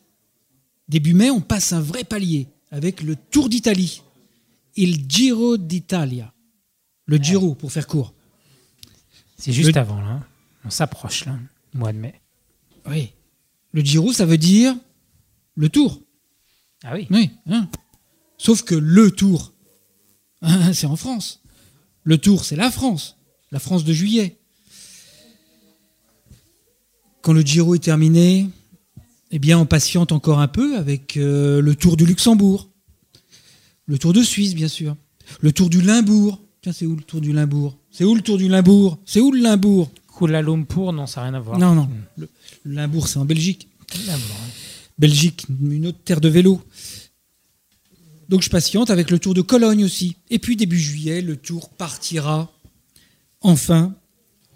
Début 0.89 1.15
mai, 1.15 1.31
on 1.31 1.41
passe 1.41 1.73
un 1.73 1.81
vrai 1.81 2.05
palier 2.05 2.47
avec 2.73 3.03
le 3.03 3.15
Tour 3.15 3.49
d'Italie, 3.49 4.03
il 4.75 5.09
Giro 5.09 5.57
d'Italia. 5.59 6.33
Le 7.07 7.19
Giro, 7.19 7.55
pour 7.55 7.71
faire 7.71 7.87
court. 7.87 8.13
C'est 9.37 9.53
juste 9.53 9.75
Le- 9.75 9.81
avant, 9.81 10.01
là. 10.01 10.09
hein. 10.11 10.27
On 10.65 10.71
s'approche, 10.71 11.27
là, 11.27 11.39
mois 11.75 11.93
de 11.93 11.99
mai. 11.99 12.15
Oui. 12.87 13.13
Le 13.73 13.83
Giro, 13.83 14.13
ça 14.13 14.25
veut 14.27 14.39
dire 14.39 14.75
le 15.55 15.69
Tour. 15.69 16.01
Ah 16.83 16.95
oui. 16.95 17.07
Oui. 17.11 17.31
hein. 17.47 17.69
Sauf 18.39 18.63
que 18.63 18.75
le 18.75 19.11
Tour, 19.11 19.53
hein, 20.41 20.73
c'est 20.75 20.87
en 20.87 20.97
France. 20.97 21.43
Le 22.05 22.19
Tour, 22.19 22.45
c'est 22.45 22.57
la 22.57 22.71
France. 22.71 23.17
La 23.51 23.59
France 23.59 23.85
de 23.85 23.93
juillet. 23.93 24.39
Quand 27.21 27.33
le 27.35 27.43
Giro 27.43 27.75
est 27.75 27.83
terminé, 27.85 28.49
eh 29.33 29.39
bien, 29.39 29.59
on 29.59 29.67
patiente 29.67 30.13
encore 30.13 30.41
un 30.41 30.49
peu 30.49 30.77
avec 30.77 31.17
euh, 31.17 31.61
le 31.61 31.75
Tour 31.75 31.97
du 31.97 32.05
Luxembourg. 32.05 32.69
Le 33.87 33.99
Tour 33.99 34.13
de 34.13 34.23
Suisse, 34.23 34.55
bien 34.55 34.69
sûr. 34.69 34.95
Le 35.41 35.53
Tour 35.53 35.71
du 35.71 35.81
Limbourg. 35.81 36.41
Tiens, 36.61 36.73
c'est 36.73 36.87
où 36.87 36.95
le 36.95 37.03
Tour 37.03 37.21
du 37.21 37.33
Limbourg? 37.33 37.77
C'est 37.91 38.05
où 38.05 38.15
le 38.15 38.21
Tour 38.21 38.37
du 38.37 38.49
Limbourg? 38.49 38.99
C'est 39.07 39.21
où 39.21 39.33
le 39.33 39.41
Limbourg? 39.41 39.91
Kuala 40.15 40.43
Lumpur, 40.43 40.93
non, 40.93 41.07
ça 41.07 41.23
n'a 41.23 41.29
rien 41.29 41.35
à 41.35 41.41
voir. 41.41 41.59
Non, 41.59 41.75
non. 41.75 41.89
Le, 42.17 42.29
le 42.65 42.75
Limbourg, 42.75 43.09
c'est 43.09 43.19
en 43.19 43.25
Belgique. 43.25 43.69
Limbourg. 44.07 44.37
Belgique, 44.99 45.47
une 45.49 45.87
autre 45.87 45.99
terre 46.05 46.21
de 46.21 46.29
vélo. 46.29 46.61
Donc 48.29 48.43
je 48.43 48.51
patiente 48.51 48.91
avec 48.91 49.11
le 49.11 49.19
Tour 49.19 49.35
de 49.35 49.41
Cologne 49.43 49.85
aussi. 49.85 50.17
Et 50.31 50.39
puis 50.39 50.57
début 50.57 50.79
juillet, 50.79 51.23
le 51.23 51.37
Tour 51.37 51.71
partira. 51.71 52.53
Enfin, 53.41 53.95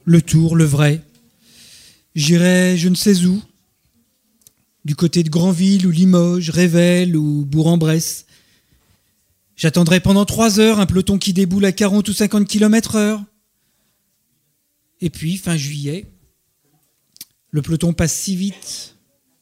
le 0.04 0.22
Tour, 0.22 0.54
le 0.54 0.64
vrai. 0.64 1.02
J'irai 2.14 2.76
je 2.76 2.88
ne 2.88 2.94
sais 2.94 3.24
où. 3.24 3.42
Du 4.86 4.94
côté 4.94 5.24
de 5.24 5.30
Granville 5.30 5.84
ou 5.84 5.90
Limoges, 5.90 6.50
Rével 6.50 7.16
ou 7.16 7.44
Bourg-en-Bresse. 7.44 8.24
J'attendrai 9.56 9.98
pendant 9.98 10.24
trois 10.24 10.60
heures 10.60 10.78
un 10.78 10.86
peloton 10.86 11.18
qui 11.18 11.32
déboule 11.32 11.64
à 11.64 11.72
40 11.72 12.08
ou 12.08 12.12
50 12.12 12.46
km 12.46 12.94
heure. 12.94 13.20
Et 15.00 15.10
puis, 15.10 15.38
fin 15.38 15.56
juillet, 15.56 16.06
le 17.50 17.62
peloton 17.62 17.94
passe 17.94 18.14
si 18.14 18.36
vite, 18.36 18.94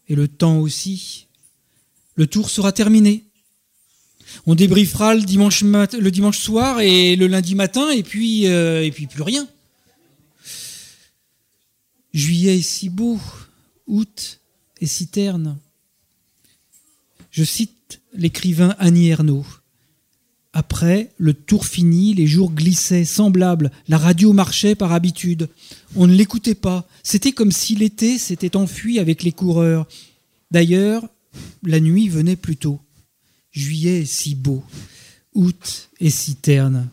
et 0.08 0.14
le 0.14 0.28
temps 0.28 0.60
aussi. 0.60 1.26
Le 2.14 2.26
tour 2.26 2.48
sera 2.48 2.72
terminé. 2.72 3.24
On 4.46 4.54
débriefera 4.54 5.14
le 5.14 5.24
dimanche, 5.24 6.38
soir 6.38 6.80
et 6.80 7.16
le 7.16 7.26
lundi 7.26 7.54
matin, 7.54 7.90
et 7.90 8.02
puis, 8.02 8.46
euh, 8.46 8.82
et 8.82 8.90
puis 8.90 9.06
plus 9.06 9.22
rien. 9.22 9.46
Juillet 12.14 12.60
est 12.60 12.62
si 12.62 12.88
beau, 12.88 13.20
août 13.86 14.40
terne. 15.10 15.58
Je 17.30 17.44
cite 17.44 18.00
l'écrivain 18.14 18.74
Annie 18.78 19.08
Ernaux. 19.08 19.46
Après, 20.52 21.12
le 21.18 21.34
tour 21.34 21.66
fini, 21.66 22.14
les 22.14 22.28
jours 22.28 22.52
glissaient, 22.52 23.04
semblables, 23.04 23.72
la 23.88 23.98
radio 23.98 24.32
marchait 24.32 24.76
par 24.76 24.92
habitude. 24.92 25.48
On 25.96 26.06
ne 26.06 26.14
l'écoutait 26.14 26.54
pas. 26.54 26.86
C'était 27.02 27.32
comme 27.32 27.50
si 27.50 27.74
l'été 27.74 28.18
s'était 28.18 28.56
enfui 28.56 29.00
avec 29.00 29.24
les 29.24 29.32
coureurs. 29.32 29.88
D'ailleurs, 30.52 31.08
la 31.64 31.80
nuit 31.80 32.08
venait 32.08 32.36
plus 32.36 32.56
tôt. 32.56 32.80
Juillet 33.50 34.02
est 34.02 34.06
si 34.06 34.36
beau. 34.36 34.62
Août 35.34 35.90
est 35.98 36.10
si 36.10 36.36
terne. 36.36 36.88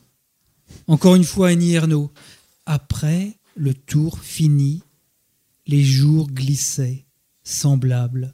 Encore 0.87 1.15
une 1.15 1.23
fois, 1.23 1.49
Annie 1.49 1.73
Ernaux. 1.73 2.11
Après, 2.65 3.37
le 3.55 3.75
tour 3.75 4.19
fini, 4.19 4.81
les 5.67 5.83
jours 5.83 6.31
glissaient, 6.31 7.05
semblables. 7.43 8.33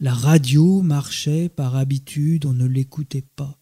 La 0.00 0.12
radio 0.14 0.82
marchait 0.82 1.48
par 1.48 1.76
habitude, 1.76 2.44
on 2.46 2.52
ne 2.52 2.66
l'écoutait 2.66 3.24
pas. 3.36 3.56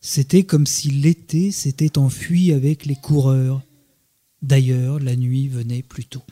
C'était 0.00 0.44
comme 0.44 0.66
si 0.66 0.90
l'été 0.90 1.50
s'était 1.50 1.98
enfui 1.98 2.52
avec 2.52 2.86
les 2.86 2.96
coureurs. 2.96 3.62
D'ailleurs, 4.42 4.98
la 5.00 5.16
nuit 5.16 5.48
venait 5.48 5.82
plus 5.82 6.04
tôt. 6.04 6.22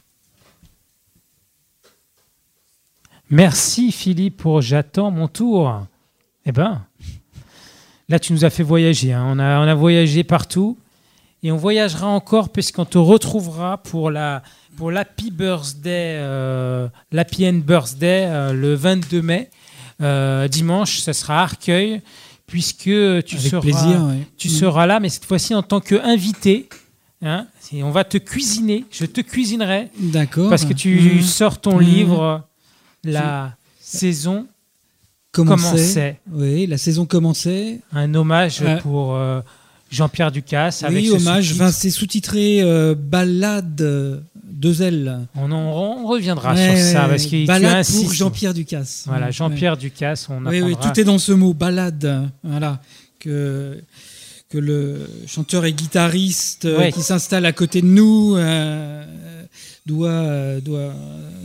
Merci 3.31 3.91
Philippe 3.91 4.37
pour 4.39 4.61
J'attends 4.61 5.11
mon 5.11 5.29
tour. 5.29 5.87
Eh 6.47 6.53
ben, 6.53 6.85
là 8.09 8.19
tu 8.19 8.33
nous 8.33 8.45
as 8.45 8.51
fait 8.51 8.63
voyager. 8.63 9.13
hein. 9.13 9.25
On, 9.27 9.39
a, 9.39 9.61
on 9.61 9.69
a 9.69 9.75
voyagé 9.75 10.25
partout 10.25 10.79
et 11.45 11.53
on 11.53 11.57
voyagera 11.57 12.09
encore 12.09 12.49
puisqu'on 12.49 12.85
te 12.87 12.99
retrouvera 12.99 13.79
pour 13.79 14.11
la 14.11 14.43
pour 14.77 14.91
l'Happy 14.91 15.31
Birthday, 15.31 16.17
euh, 16.19 16.89
l'Happy 17.13 17.47
End 17.47 17.61
Birthday 17.65 18.25
euh, 18.27 18.53
le 18.53 18.75
22 18.75 19.23
mai. 19.23 19.51
Euh, 20.03 20.49
dimanche, 20.49 20.99
ça 20.99 21.13
sera 21.13 21.39
à 21.39 21.43
Arcueil 21.45 22.01
puisque 22.47 22.83
tu, 22.83 22.91
Avec 23.37 23.41
seras, 23.41 23.61
plaisir, 23.61 24.03
ouais. 24.05 24.27
tu 24.37 24.49
Mm. 24.49 24.51
seras 24.51 24.87
là, 24.87 24.99
mais 24.99 25.09
cette 25.11 25.25
fois-ci 25.27 25.55
en 25.55 25.63
tant 25.63 25.81
qu'invité. 25.81 26.69
Hein, 27.23 27.47
et 27.73 27.83
on 27.85 27.91
va 27.91 28.05
te 28.05 28.19
cuisiner, 28.19 28.85
je 28.91 29.07
te 29.07 29.21
cuisinerai. 29.21 29.89
D'accord. 29.99 30.51
Parce 30.51 30.65
que 30.67 30.75
tu 30.75 30.99
Mhm. 31.17 31.23
sors 31.23 31.59
ton 31.61 31.77
Mhm. 31.77 31.83
livre, 31.83 32.43
la 33.05 33.55
saison 33.81 34.47
commençait. 35.33 36.21
Oui, 36.31 36.67
la 36.67 36.79
saison 36.79 37.07
commençait. 37.07 37.81
Un 37.93 38.13
hommage 38.15 38.61
Ouais. 38.61 38.79
pour 38.81 39.15
euh, 39.15 39.41
Jean-Pierre 39.95 40.33
Ducasse. 40.33 40.85
Oui, 40.89 41.11
hommage. 41.11 41.45
sous-titre. 41.49 41.63
Enfin, 41.65 41.73
c'est 41.73 41.91
sous-titré 41.91 42.61
euh, 42.63 42.95
Ballade 42.99 43.81
euh, 43.81 44.19
deux 44.45 44.83
ailes. 44.83 45.21
On, 45.37 45.51
en- 45.53 46.03
on 46.03 46.07
reviendra 46.07 46.55
Ouais, 46.55 46.77
sur 46.77 46.93
ça 46.93 47.07
parce 47.09 47.27
Ballade 47.47 47.77
insistes. 47.77 48.03
pour 48.05 48.13
Jean-Pierre 48.13 48.55
Ducasse. 48.55 49.05
Voilà, 49.07 49.27
Ouais, 49.27 49.33
Jean-Pierre 49.33 49.77
Ducasse, 49.77 50.29
on 50.31 50.45
Oui, 50.47 50.61
oui, 50.63 50.77
tout 50.81 50.99
est 51.01 51.05
dans 51.05 51.19
ce 51.19 51.33
mot, 51.33 51.55
balade. 51.55 52.29
Voilà. 52.43 52.81
Que, 53.21 53.79
que 54.51 54.59
le 54.59 55.09
chanteur 55.27 55.65
et 55.65 55.73
guitariste 55.73 56.65
euh, 56.67 56.79
Ouais. 56.79 56.93
qui 56.93 57.01
s'installe 57.03 57.47
à 57.47 57.53
côté 57.53 57.81
de 57.81 57.87
nous 57.87 58.35
euh, 58.37 59.05
doit, 59.87 60.61
doit, 60.61 60.93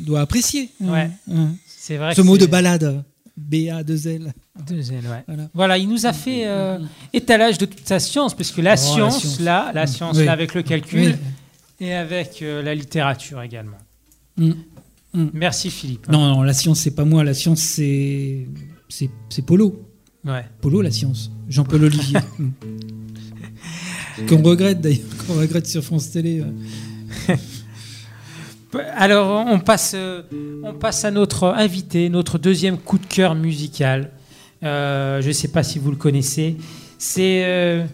doit 0.02 0.22
apprécier. 0.22 0.70
hein, 0.84 1.08
hein. 1.32 1.50
C'est 1.68 1.98
vrai 1.98 2.14
Ce 2.16 2.22
mot 2.22 2.38
de 2.38 2.46
balade. 2.46 3.04
B-A-2-L. 3.50 4.34
Deux 4.68 4.92
ailes, 4.94 5.06
ouais. 5.10 5.24
Voilà. 5.28 5.50
Voilà, 5.54 5.78
il 5.78 5.90
nous 5.90 6.06
a 6.06 6.14
fait 6.14 6.46
euh, 6.46 6.78
étalage 7.14 7.58
de 7.58 7.66
toute 7.66 7.88
sa 7.88 8.00
science, 8.00 8.36
parce 8.36 8.52
que 8.52 8.62
la 8.62 8.72
Oh, 8.72 8.74
la 8.74 8.78
science, 8.78 9.20
science. 9.22 9.40
là, 9.40 9.72
la 9.74 9.84
Mm. 9.84 9.88
science, 9.88 10.18
Oui. 10.18 10.26
là, 10.26 10.32
avec 10.34 10.54
le 10.54 10.62
calcul, 10.62 11.18
Oui. 11.80 11.88
et 11.88 11.94
avec 11.94 12.42
euh, 12.42 12.62
la 12.62 12.76
littérature 12.76 13.42
également. 13.42 13.78
Mm. 14.38 14.52
Mm. 15.14 15.28
Merci 15.34 15.70
Philippe. 15.72 16.08
Non, 16.10 16.20
non, 16.36 16.44
la 16.44 16.54
science, 16.54 16.80
c'est 16.82 16.92
pas 16.96 17.06
moi. 17.06 17.24
La 17.24 17.34
science, 17.34 17.60
c'est 17.62 18.46
c'est 18.88 19.46
Polo. 19.46 19.86
Ouais. 20.26 20.46
Polo, 20.62 20.82
la 20.82 20.92
science. 20.92 21.32
Jean-Paul 21.48 21.86
Olivier. 21.86 22.20
Qu'on 24.28 24.42
regrette 24.44 24.82
d'ailleurs, 24.82 25.00
qu'on 25.26 25.36
regrette 25.36 25.66
sur 25.68 25.84
France 25.84 26.12
Télé. 26.12 26.42
ouais. 26.42 26.48
Alors, 28.96 29.46
on 29.48 29.60
passe, 29.60 29.94
euh, 29.96 30.22
on 30.64 30.74
passe 30.74 31.04
à 31.04 31.12
notre 31.12 31.46
invité, 31.46 32.10
notre 32.10 32.38
deuxième 32.38 32.78
coup 32.78 33.00
de 33.00 33.06
cœur 33.06 33.34
musical. 33.36 34.12
Euh, 34.64 35.22
je 35.22 35.28
ne 35.28 35.34
sais 35.34 35.48
pas 35.48 35.64
si 35.64 35.80
vous 35.80 35.92
le 35.92 35.98
connaissez. 35.98 36.58
C'est 36.98 37.44
euh, 37.46 37.86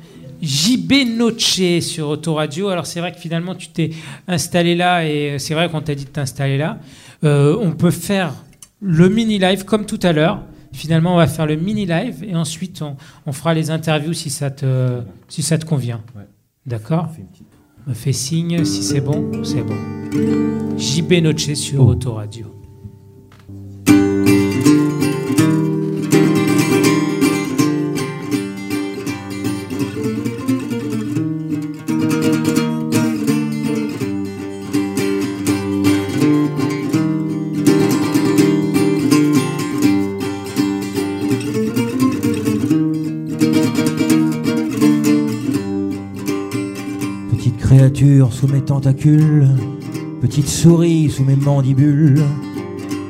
JB 0.41 1.17
Noche 1.17 1.61
sur 1.81 2.09
Autoradio. 2.09 2.69
Alors, 2.69 2.85
c'est 2.85 2.99
vrai 2.99 3.11
que 3.11 3.19
finalement, 3.19 3.55
tu 3.55 3.69
t'es 3.69 3.91
installé 4.27 4.75
là 4.75 5.05
et 5.07 5.37
c'est 5.39 5.53
vrai 5.53 5.69
qu'on 5.69 5.81
t'a 5.81 5.95
dit 5.95 6.05
de 6.05 6.09
t'installer 6.09 6.57
là. 6.57 6.79
Euh, 7.23 7.57
on 7.61 7.71
peut 7.71 7.91
faire 7.91 8.33
le 8.81 9.09
mini-live 9.09 9.65
comme 9.65 9.85
tout 9.85 9.99
à 10.03 10.11
l'heure. 10.11 10.41
Finalement, 10.73 11.13
on 11.13 11.17
va 11.17 11.27
faire 11.27 11.45
le 11.45 11.55
mini-live 11.55 12.23
et 12.23 12.35
ensuite, 12.35 12.81
on, 12.81 12.97
on 13.25 13.31
fera 13.31 13.53
les 13.53 13.71
interviews 13.71 14.13
si 14.13 14.29
ça 14.29 14.51
te, 14.51 15.01
si 15.29 15.41
ça 15.41 15.57
te 15.57 15.65
convient. 15.65 16.01
D'accord? 16.65 17.09
Me 17.87 17.93
fait 17.93 18.13
signe 18.13 18.65
si 18.65 18.83
c'est 18.83 19.01
bon, 19.01 19.43
c'est 19.43 19.61
bon. 19.61 19.77
JB 20.77 21.23
Noche 21.23 21.53
sur 21.53 21.87
Autoradio. 21.87 22.47
Sous 48.31 48.47
mes 48.47 48.61
tentacules, 48.61 49.47
petite 50.19 50.47
souris 50.47 51.09
sous 51.09 51.23
mes 51.23 51.35
mandibules. 51.35 52.21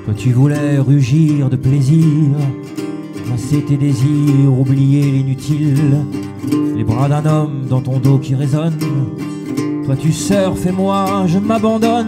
Toi 0.04 0.14
tu 0.16 0.32
voulais 0.32 0.78
rugir 0.78 1.50
de 1.50 1.56
plaisir, 1.56 2.30
masser 3.30 3.62
tes 3.64 3.78
désirs, 3.78 4.54
oublier 4.56 5.12
l'inutile, 5.12 6.06
les 6.76 6.84
bras 6.84 7.10
d'un 7.10 7.26
homme 7.26 7.66
dans 7.68 7.82
ton 7.82 7.98
dos 8.00 8.20
qui 8.20 8.36
résonne. 8.36 8.78
Toi 9.86 9.96
tu 9.96 10.12
surfes 10.12 10.68
et 10.68 10.72
moi 10.72 11.26
je 11.28 11.40
m'abandonne. 11.40 12.08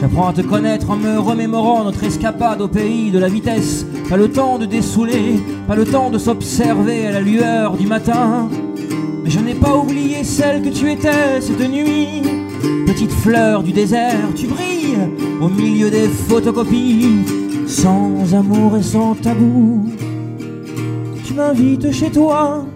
J'apprends 0.00 0.28
à 0.28 0.32
te 0.32 0.40
connaître 0.42 0.90
en 0.90 0.96
me 0.96 1.18
remémorant 1.18 1.84
notre 1.84 2.04
escapade 2.04 2.62
au 2.62 2.68
pays 2.68 3.10
de 3.10 3.18
la 3.18 3.28
vitesse. 3.28 3.84
Pas 4.08 4.16
le 4.16 4.30
temps 4.30 4.58
de 4.58 4.64
dessouler, 4.64 5.40
pas 5.70 5.76
le 5.76 5.84
temps 5.84 6.10
de 6.10 6.18
s'observer 6.18 7.06
à 7.06 7.12
la 7.12 7.20
lueur 7.20 7.76
du 7.76 7.86
matin. 7.86 8.48
Mais 9.22 9.30
je 9.30 9.38
n'ai 9.38 9.54
pas 9.54 9.76
oublié 9.76 10.24
celle 10.24 10.62
que 10.62 10.68
tu 10.68 10.90
étais 10.90 11.40
cette 11.40 11.60
nuit. 11.60 12.22
Petite 12.88 13.12
fleur 13.12 13.62
du 13.62 13.70
désert, 13.70 14.30
tu 14.34 14.48
brilles 14.48 14.98
au 15.40 15.48
milieu 15.48 15.88
des 15.88 16.08
photocopies. 16.08 17.24
Sans 17.68 18.34
amour 18.34 18.78
et 18.78 18.82
sans 18.82 19.14
tabou, 19.14 19.88
tu 21.24 21.34
m'invites 21.34 21.92
chez 21.92 22.10
toi. 22.10 22.66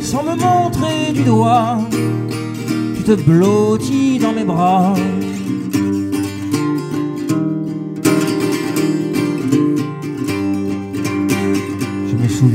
Sans 0.00 0.24
me 0.24 0.34
montrer 0.34 1.12
du 1.14 1.22
doigt, 1.22 1.78
tu 2.96 3.02
te 3.04 3.12
blottis 3.12 4.18
dans 4.18 4.32
mes 4.32 4.42
bras. 4.42 4.94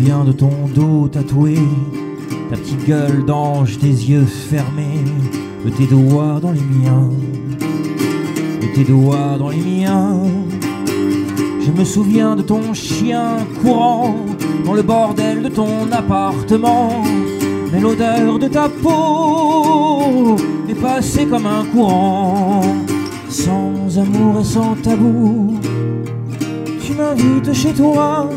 De 0.09 0.31
ton 0.31 0.49
dos 0.73 1.07
tatoué, 1.07 1.55
ta 2.49 2.57
petite 2.57 2.83
gueule 2.87 3.23
d'ange, 3.25 3.77
tes 3.77 3.87
yeux 3.87 4.25
fermés, 4.25 5.05
de 5.63 5.69
tes 5.69 5.85
doigts 5.85 6.39
dans 6.41 6.51
les 6.51 6.61
miens, 6.61 7.09
de 8.59 8.75
tes 8.75 8.83
doigts 8.83 9.37
dans 9.37 9.49
les 9.49 9.61
miens. 9.61 10.19
Je 11.61 11.71
me 11.71 11.85
souviens 11.85 12.35
de 12.35 12.41
ton 12.41 12.73
chien 12.73 13.37
courant 13.61 14.15
dans 14.65 14.73
le 14.73 14.81
bordel 14.81 15.43
de 15.43 15.49
ton 15.49 15.91
appartement, 15.91 17.03
mais 17.71 17.79
l'odeur 17.79 18.39
de 18.39 18.47
ta 18.47 18.67
peau 18.67 20.37
est 20.67 20.81
passée 20.81 21.27
comme 21.27 21.45
un 21.45 21.65
courant, 21.65 22.61
sans 23.29 23.99
amour 23.99 24.41
et 24.41 24.43
sans 24.43 24.73
tabou. 24.73 25.59
Tu 26.83 26.93
m'invites 26.93 27.53
chez 27.53 27.73
toi 27.73 28.27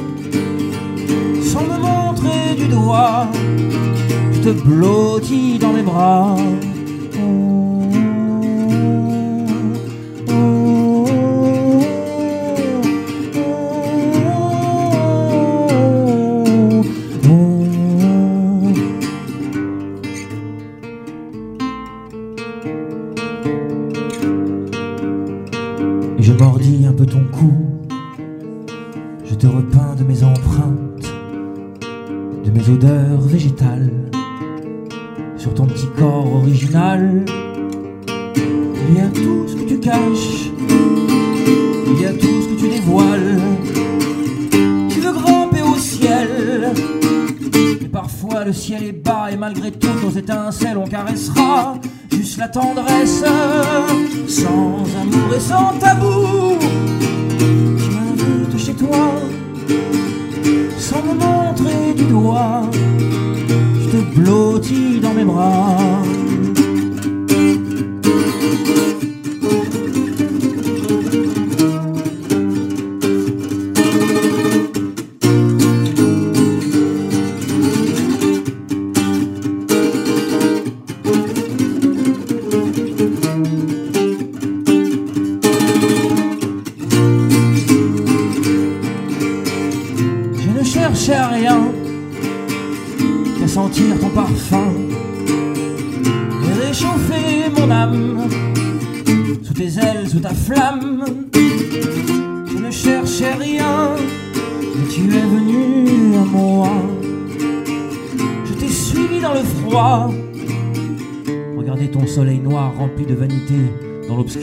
du 2.55 2.67
doigt, 2.69 3.29
je 4.33 4.41
te 4.41 4.51
blottis 4.51 5.59
dans 5.59 5.73
mes 5.73 5.83
bras. 5.83 6.37
Juste 52.53 52.82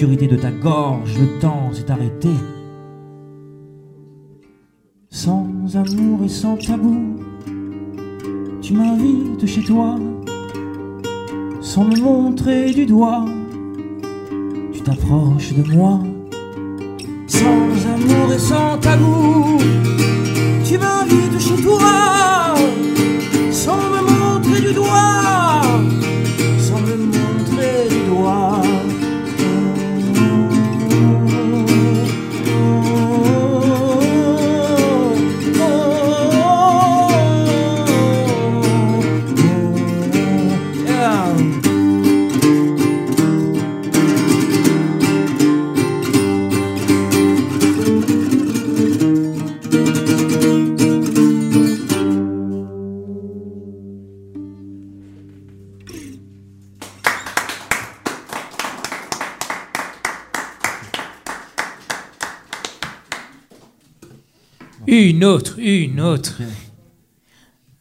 de 0.08 0.36
ta 0.38 0.52
gorge. 0.52 1.18
Le 1.20 1.40
temps 1.40 1.74
s'est 1.74 1.92
arrêté. 1.92 2.30
Sans 5.10 5.46
amour 5.76 6.24
et 6.24 6.30
sans 6.30 6.56
tabou, 6.56 7.16
tu 8.62 8.74
m'invites 8.74 9.46
chez 9.46 9.64
toi, 9.64 9.96
sans 11.60 11.84
me 11.84 12.00
montrer 12.00 12.72
du 12.72 12.86
doigt, 12.86 13.26
tu 14.72 14.82
t'approches 14.82 15.54
de 15.54 15.64
moi. 15.74 16.00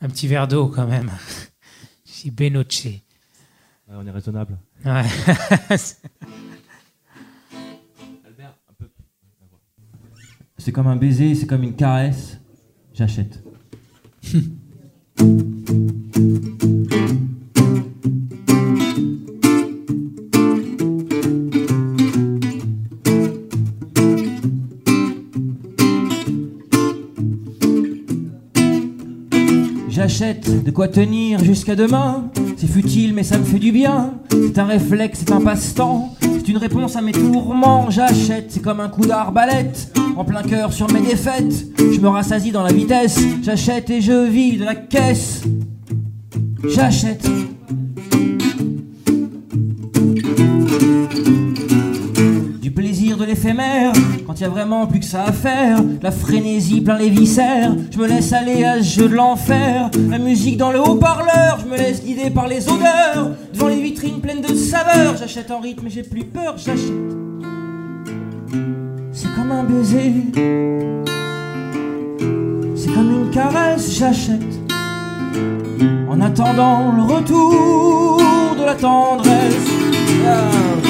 Un 0.00 0.08
petit 0.08 0.28
verre 0.28 0.48
d'eau 0.48 0.68
quand 0.68 0.86
même. 0.86 1.10
Si 2.04 2.32
Benoche. 2.32 2.88
on 3.88 4.04
est 4.04 4.10
raisonnable. 4.10 4.58
Ouais. 4.84 5.04
C'est 10.58 10.72
comme 10.72 10.88
un 10.88 10.96
baiser, 10.96 11.36
c'est 11.36 11.46
comme 11.46 11.62
une 11.62 11.76
caresse. 11.76 12.40
J'achète. 12.92 13.40
De 30.18 30.72
quoi 30.72 30.88
tenir 30.88 31.44
jusqu'à 31.44 31.76
demain. 31.76 32.28
C'est 32.56 32.66
futile, 32.66 33.14
mais 33.14 33.22
ça 33.22 33.38
me 33.38 33.44
fait 33.44 33.60
du 33.60 33.70
bien. 33.70 34.14
C'est 34.32 34.58
un 34.58 34.64
réflexe, 34.64 35.20
c'est 35.20 35.30
un 35.30 35.40
passe-temps. 35.40 36.16
C'est 36.20 36.48
une 36.48 36.56
réponse 36.56 36.96
à 36.96 37.02
mes 37.02 37.12
tourments. 37.12 37.88
J'achète, 37.88 38.46
c'est 38.48 38.60
comme 38.60 38.80
un 38.80 38.88
coup 38.88 39.06
d'arbalète. 39.06 39.96
En 40.16 40.24
plein 40.24 40.42
cœur 40.42 40.72
sur 40.72 40.92
mes 40.92 41.02
défaites. 41.02 41.66
Je 41.78 42.00
me 42.00 42.08
rassasie 42.08 42.50
dans 42.50 42.64
la 42.64 42.72
vitesse. 42.72 43.20
J'achète 43.44 43.90
et 43.90 44.00
je 44.00 44.28
vis 44.28 44.56
de 44.56 44.64
la 44.64 44.74
caisse. 44.74 45.42
J'achète. 46.68 47.24
Du 52.60 52.72
plaisir 52.72 53.16
de 53.18 53.24
l'éphémère, 53.24 53.92
quand 54.28 54.34
il 54.34 54.42
y 54.42 54.46
a 54.46 54.50
vraiment 54.50 54.86
plus 54.86 55.00
que 55.00 55.06
ça 55.06 55.24
à 55.24 55.32
faire, 55.32 55.78
la 56.02 56.10
frénésie 56.10 56.82
plein 56.82 56.98
les 56.98 57.08
viscères, 57.08 57.74
je 57.90 57.98
me 57.98 58.06
laisse 58.06 58.34
aller 58.34 58.62
à 58.62 58.82
ce 58.82 59.00
jeu 59.00 59.08
de 59.08 59.14
l'enfer, 59.14 59.90
la 60.10 60.18
musique 60.18 60.58
dans 60.58 60.70
le 60.70 60.82
haut-parleur, 60.82 61.60
je 61.64 61.66
me 61.66 61.78
laisse 61.78 62.04
guider 62.04 62.28
par 62.28 62.46
les 62.46 62.68
odeurs, 62.68 63.30
devant 63.54 63.68
les 63.68 63.80
vitrines 63.80 64.20
pleines 64.20 64.42
de 64.42 64.54
saveurs, 64.54 65.16
j'achète 65.16 65.50
en 65.50 65.60
rythme 65.60 65.86
et 65.86 65.90
j'ai 65.90 66.02
plus 66.02 66.24
peur, 66.24 66.56
j'achète. 66.58 66.92
C'est 69.12 69.34
comme 69.34 69.50
un 69.50 69.64
baiser, 69.64 70.12
c'est 72.76 72.92
comme 72.92 73.10
une 73.10 73.30
caresse, 73.30 73.98
j'achète. 73.98 74.42
En 76.10 76.20
attendant 76.20 76.92
le 76.92 77.02
retour 77.02 78.20
de 78.60 78.64
la 78.66 78.74
tendresse. 78.74 79.54
Ah. 80.26 80.87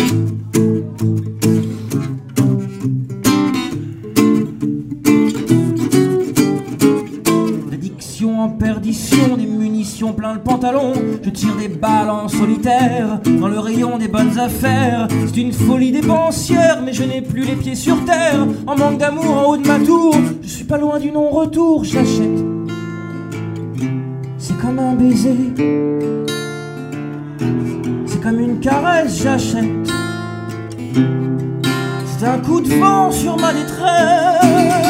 Plein 10.06 10.34
le 10.34 10.40
pantalon. 10.40 10.92
Je 11.22 11.30
tire 11.30 11.56
des 11.56 11.68
balles 11.68 12.08
en 12.08 12.28
solitaire 12.28 13.20
dans 13.40 13.48
le 13.48 13.58
rayon 13.58 13.98
des 13.98 14.06
bonnes 14.06 14.38
affaires. 14.38 15.08
C'est 15.26 15.40
une 15.40 15.52
folie 15.52 15.90
dépensière, 15.90 16.80
mais 16.84 16.92
je 16.92 17.02
n'ai 17.02 17.20
plus 17.20 17.42
les 17.42 17.56
pieds 17.56 17.74
sur 17.74 18.04
terre. 18.04 18.46
En 18.66 18.76
manque 18.76 18.98
d'amour 18.98 19.30
en 19.30 19.50
haut 19.50 19.56
de 19.56 19.66
ma 19.66 19.80
tour, 19.80 20.14
je 20.42 20.48
suis 20.48 20.64
pas 20.64 20.78
loin 20.78 21.00
du 21.00 21.10
non-retour, 21.10 21.84
j'achète. 21.84 22.44
C'est 24.38 24.56
comme 24.58 24.78
un 24.78 24.94
baiser, 24.94 25.36
c'est 28.06 28.22
comme 28.22 28.38
une 28.38 28.60
caresse, 28.60 29.20
j'achète. 29.22 29.64
C'est 32.06 32.26
un 32.26 32.38
coup 32.38 32.60
de 32.60 32.72
vent 32.74 33.10
sur 33.10 33.36
ma 33.36 33.52
détresse. 33.52 34.87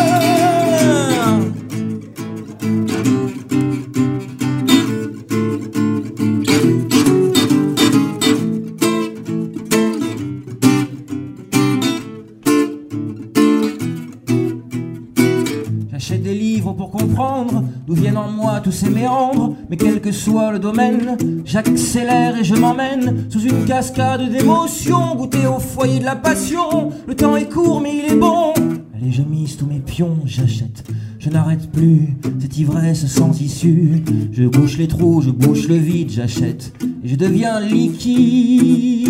D'où 17.87 17.95
viennent 17.95 18.17
en 18.17 18.31
moi 18.31 18.61
tous 18.61 18.73
ces 18.73 18.91
méandres. 18.91 19.55
Mais 19.69 19.77
quel 19.77 20.01
que 20.01 20.13
soit 20.13 20.53
le 20.53 20.59
domaine, 20.59 21.17
j'accélère 21.45 22.37
et 22.39 22.45
je 22.45 22.55
m'emmène 22.55 23.27
sous 23.29 23.41
une 23.41 23.65
cascade 23.65 24.31
d'émotions, 24.31 25.15
goûter 25.17 25.47
au 25.47 25.59
foyer 25.59 25.99
de 25.99 26.05
la 26.05 26.17
passion. 26.17 26.91
Le 27.07 27.15
temps 27.15 27.37
est 27.37 27.49
court, 27.49 27.81
mais 27.81 27.97
il 27.97 28.13
est 28.13 28.17
bon. 28.17 28.53
Allez, 28.95 29.11
je 29.11 29.23
mise 29.23 29.57
tous 29.57 29.67
mes 29.67 29.81
pions, 29.81 30.19
j'achète. 30.25 30.85
Je 31.19 31.31
n'arrête 31.31 31.71
plus 31.73 32.17
cette 32.41 32.57
ivresse 32.59 33.07
sans 33.07 33.41
issue. 33.41 34.03
Je 34.33 34.45
bouche 34.45 34.79
les 34.79 34.89
trous, 34.89 35.23
je 35.23 35.31
bouche 35.31 35.69
le 35.69 35.77
vide, 35.77 36.11
j'achète. 36.11 36.73
Et 37.05 37.09
je 37.09 37.17
deviens 37.17 37.61
liquide. 37.61 39.09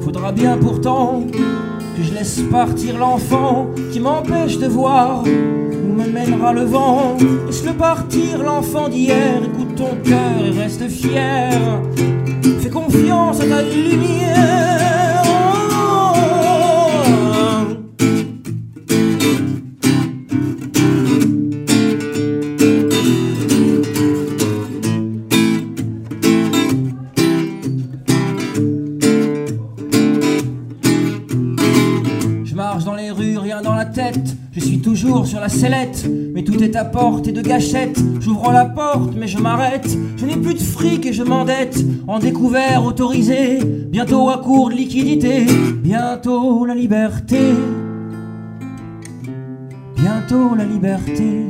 Faudra 0.00 0.32
bien 0.32 0.56
pourtant 0.56 1.24
que 1.98 2.04
je 2.04 2.14
laisse 2.14 2.40
partir 2.50 2.96
l'enfant 2.96 3.70
qui 3.92 3.98
m'empêche 3.98 4.58
de 4.58 4.68
voir 4.68 5.24
où 5.24 5.92
me 5.92 6.06
mènera 6.06 6.52
le 6.52 6.62
vent. 6.62 7.16
Laisse-le 7.46 7.72
partir 7.72 8.42
l'enfant 8.42 8.88
d'hier, 8.88 9.42
écoute 9.42 9.74
ton 9.74 9.96
cœur 10.04 10.44
et 10.44 10.50
reste 10.50 10.88
fier. 10.88 11.50
Fais 12.60 12.70
confiance 12.70 13.40
à 13.40 13.46
ta 13.46 13.62
lumière. 13.62 14.77
Mais 36.34 36.44
tout 36.44 36.62
est 36.62 36.76
à 36.76 36.84
portée 36.84 37.32
de 37.32 37.42
gâchette. 37.42 37.98
J'ouvre 38.20 38.52
la 38.52 38.64
porte, 38.64 39.14
mais 39.16 39.26
je 39.26 39.38
m'arrête. 39.38 39.88
Je 40.16 40.24
n'ai 40.24 40.36
plus 40.36 40.54
de 40.54 40.60
fric 40.60 41.04
et 41.06 41.12
je 41.12 41.22
m'endette. 41.22 41.78
En 42.06 42.18
découvert 42.18 42.84
autorisé, 42.84 43.58
bientôt 43.64 44.28
à 44.28 44.38
court 44.38 44.70
de 44.70 44.74
liquidité. 44.74 45.46
Bientôt 45.82 46.64
la 46.64 46.74
liberté. 46.74 47.38
Bientôt 49.96 50.54
la 50.54 50.64
liberté. 50.64 51.46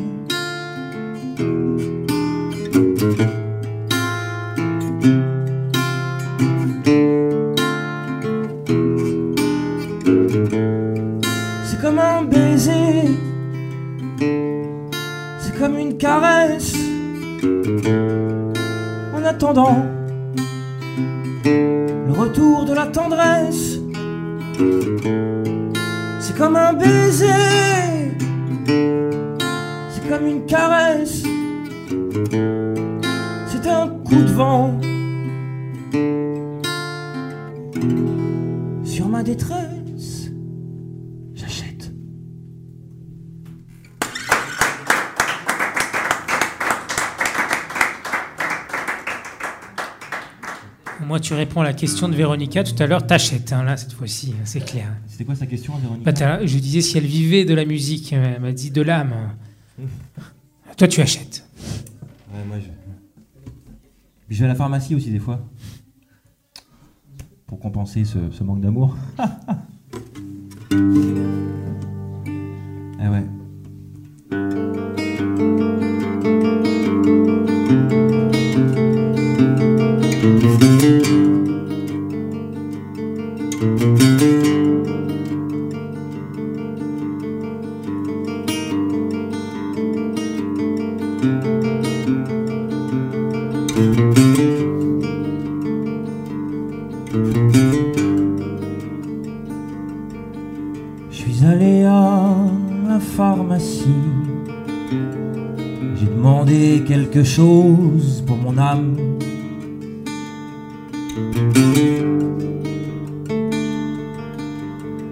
Le 22.07 22.13
retour 22.13 22.67
de 22.67 22.75
la 22.75 22.87
tendresse, 22.87 23.79
c'est 26.21 26.37
comme 26.37 26.57
un 26.57 26.75
baiser, 26.75 28.13
c'est 29.91 30.09
comme 30.09 30.27
une 30.27 30.45
caresse. 30.45 31.23
C'est 33.47 33.67
un 33.67 33.89
coup 33.89 34.17
de 34.17 34.33
vent 34.33 34.79
sur 38.85 39.09
ma 39.09 39.23
détresse. 39.23 39.68
Tu 51.29 51.35
réponds 51.35 51.61
à 51.61 51.65
la 51.65 51.75
question 51.75 52.09
de 52.09 52.15
Véronica 52.15 52.65
tout 52.65 52.83
à 52.83 52.87
l'heure, 52.87 53.07
t'achètes, 53.07 53.53
hein, 53.53 53.63
là, 53.63 53.77
cette 53.77 53.93
fois-ci, 53.93 54.33
hein, 54.33 54.45
c'est 54.45 54.65
clair. 54.65 54.97
C'était 55.07 55.27
quoi 55.27 55.35
sa 55.35 55.45
question, 55.45 55.77
Véronica? 55.77 56.11
Bah, 56.11 56.47
Je 56.47 56.59
disais 56.59 56.81
si 56.81 56.97
elle 56.97 57.05
vivait 57.05 57.45
de 57.45 57.53
la 57.53 57.67
musique, 57.67 58.15
elle 58.15 58.41
m'a 58.41 58.51
dit 58.53 58.71
de 58.71 58.81
l'âme. 58.81 59.15
Toi, 60.79 60.89
tu 60.89 61.03
achètes. 61.03 61.47
Ouais, 62.33 62.43
moi, 62.47 62.57
je... 62.59 62.69
Je 64.35 64.39
vais 64.39 64.47
à 64.47 64.49
la 64.49 64.55
pharmacie 64.55 64.95
aussi 64.95 65.11
des 65.11 65.19
fois. 65.19 65.47
Pour 67.47 67.59
compenser 67.61 68.07
ce, 68.07 68.31
ce 68.31 68.43
manque 68.43 68.63
d'amour. 68.63 68.97
eh 73.03 73.09
ouais. 73.09 73.25
Pour 108.27 108.37
mon 108.37 108.57
âme. 108.59 108.97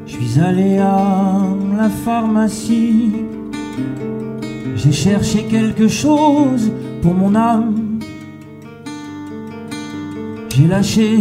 Je 0.07 0.13
suis 0.13 0.41
allé 0.41 0.79
à 0.79 1.43
la 1.77 1.89
pharmacie. 1.89 3.13
J'ai 4.77 4.93
cherché 4.93 5.45
quelque 5.45 5.89
chose 5.89 6.71
pour 7.03 7.15
mon 7.15 7.35
âme. 7.35 8.01
J'ai 10.51 10.67
lâché 10.67 11.19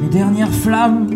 mes 0.00 0.08
dernières 0.10 0.52
flammes. 0.52 1.08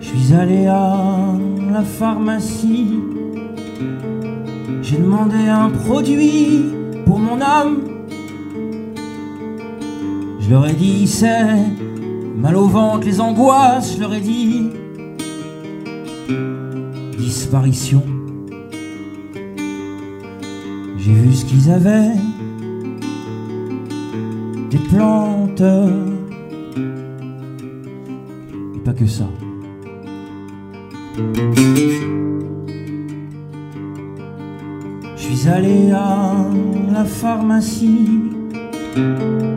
Je 0.00 0.06
suis 0.06 0.34
allé 0.34 0.66
à 0.66 1.41
la 1.72 1.82
pharmacie. 1.82 3.00
J'ai 4.82 4.98
demandé 4.98 5.48
un 5.48 5.70
produit 5.70 6.66
pour 7.06 7.18
mon 7.18 7.40
âme. 7.40 7.78
Je 10.40 10.50
leur 10.50 10.66
ai 10.68 10.74
dit 10.74 11.06
c'est 11.06 11.56
mal 12.36 12.56
au 12.56 12.66
ventre, 12.66 13.06
les 13.06 13.20
angoisses, 13.20 13.94
je 13.96 14.00
leur 14.00 14.12
ai 14.12 14.20
dit 14.20 14.70
disparition. 17.16 18.02
J'ai 20.98 21.14
vu 21.14 21.32
ce 21.32 21.44
qu'ils 21.46 21.70
avaient, 21.70 22.16
des 24.70 24.78
plantes, 24.78 25.62
et 28.74 28.80
pas 28.84 28.92
que 28.92 29.06
ça. 29.06 29.28
Je 31.14 31.20
suis 35.16 35.46
allé 35.46 35.90
à 35.90 36.34
la 36.90 37.04
pharmacie. 37.04 38.08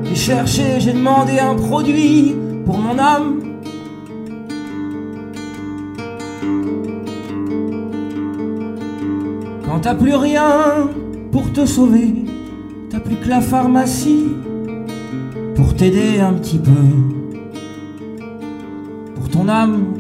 J'ai 0.03 0.15
cherché, 0.15 0.64
j'ai 0.80 0.91
demandé 0.91 1.40
un 1.40 1.56
produit 1.56 2.36
pour 2.65 2.77
mon 2.77 2.99
âme. 2.99 3.40
Quand 9.65 9.80
t'as 9.80 9.95
plus 9.95 10.15
rien 10.15 10.90
pour 11.32 11.53
te 11.53 11.65
sauver, 11.65 12.26
t'as 12.90 12.99
plus 12.99 13.15
que 13.15 13.30
la 13.30 13.40
pharmacie 13.40 14.27
pour 15.56 15.73
t'aider 15.73 16.19
un 16.19 16.34
petit 16.34 16.60
peu. 16.60 16.72
Pour 19.15 19.30
ton 19.30 19.48
âme. 19.48 19.94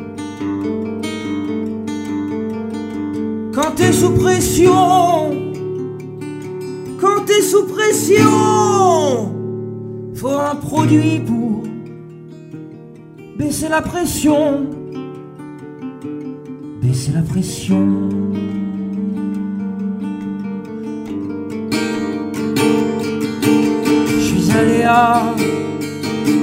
T'es 3.75 3.91
sous 3.91 4.11
pression, 4.11 5.31
quand 6.99 7.25
t'es 7.25 7.41
sous 7.41 7.65
pression, 7.65 9.33
faut 10.15 10.29
un 10.29 10.55
produit 10.55 11.19
pour 11.19 11.63
baisser 13.37 13.67
la 13.69 13.81
pression, 13.81 14.65
baisser 16.81 17.11
la 17.11 17.21
pression. 17.21 18.09
Je 24.17 24.23
suis 24.23 24.51
allé 24.51 24.83
à 24.83 25.33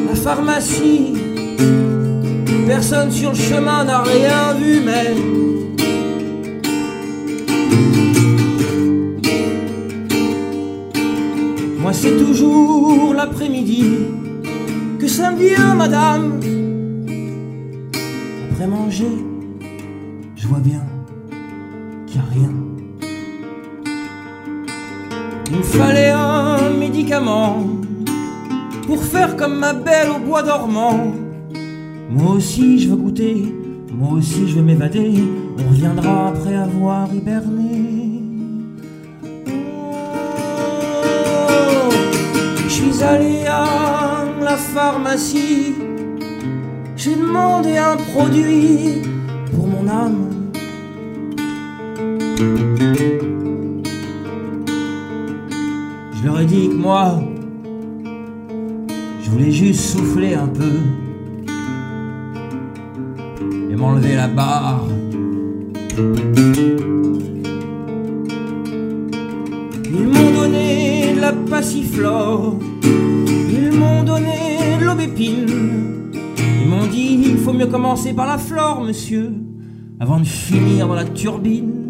la 0.08 0.14
pharmacie, 0.14 1.14
personne 2.66 3.10
sur 3.10 3.30
le 3.30 3.36
chemin 3.36 3.84
n'a 3.84 4.02
rien 4.02 4.54
vu, 4.54 4.80
mais 4.84 5.51
Moi 11.80 11.92
c'est 11.92 12.16
toujours 12.16 13.12
l'après-midi 13.14 13.84
que 14.98 15.08
ça 15.08 15.32
me 15.32 15.38
vient, 15.38 15.74
madame. 15.74 16.40
Après 18.50 18.66
manger, 18.66 19.12
je 20.36 20.46
vois 20.46 20.60
bien 20.60 20.84
qu'il 22.06 22.20
n'y 22.20 22.26
a 22.26 22.30
rien. 22.30 22.52
Il 25.50 25.56
me 25.58 25.62
fallait 25.62 26.10
un 26.10 26.70
médicament 26.70 27.66
pour 28.86 29.02
faire 29.02 29.36
comme 29.36 29.58
ma 29.58 29.72
belle 29.72 30.08
au 30.16 30.20
bois 30.24 30.42
dormant. 30.42 31.12
Moi 32.10 32.32
aussi 32.36 32.78
je 32.78 32.90
veux 32.90 32.96
goûter, 32.96 33.52
moi 33.92 34.12
aussi 34.12 34.48
je 34.48 34.54
veux 34.56 34.62
m'évader. 34.62 35.24
On 35.64 35.68
reviendra 35.68 36.28
après 36.28 36.54
avoir 36.56 37.14
hiberné. 37.14 38.20
Je 42.64 42.68
suis 42.68 43.02
allé 43.02 43.44
à 43.46 44.24
la 44.40 44.56
pharmacie, 44.56 45.74
j'ai 46.96 47.14
demandé 47.14 47.76
un 47.76 47.96
produit 47.96 49.02
pour 49.54 49.68
mon 49.68 49.86
âme. 49.88 50.28
Je 56.14 56.24
leur 56.24 56.40
ai 56.40 56.44
dit 56.46 56.68
que 56.70 56.74
moi, 56.74 57.20
je 59.22 59.30
voulais 59.30 59.52
juste 59.52 59.80
souffler 59.80 60.34
un 60.34 60.48
peu 60.48 60.80
et 63.70 63.76
m'enlever 63.76 64.16
la 64.16 64.28
barre. 64.28 64.86
Ils 65.94 66.04
m'ont 70.06 70.32
donné 70.32 71.12
de 71.14 71.20
la 71.20 71.32
passiflore, 71.32 72.56
ils 72.82 73.72
m'ont 73.72 74.02
donné 74.02 74.78
de 74.80 74.84
l'aubépine. 74.86 76.10
Ils 76.62 76.68
m'ont 76.68 76.86
dit 76.86 77.20
il 77.26 77.36
faut 77.36 77.52
mieux 77.52 77.66
commencer 77.66 78.14
par 78.14 78.26
la 78.26 78.38
flore, 78.38 78.82
monsieur, 78.82 79.34
avant 80.00 80.18
de 80.18 80.24
finir 80.24 80.88
dans 80.88 80.94
la 80.94 81.04
turbine. 81.04 81.81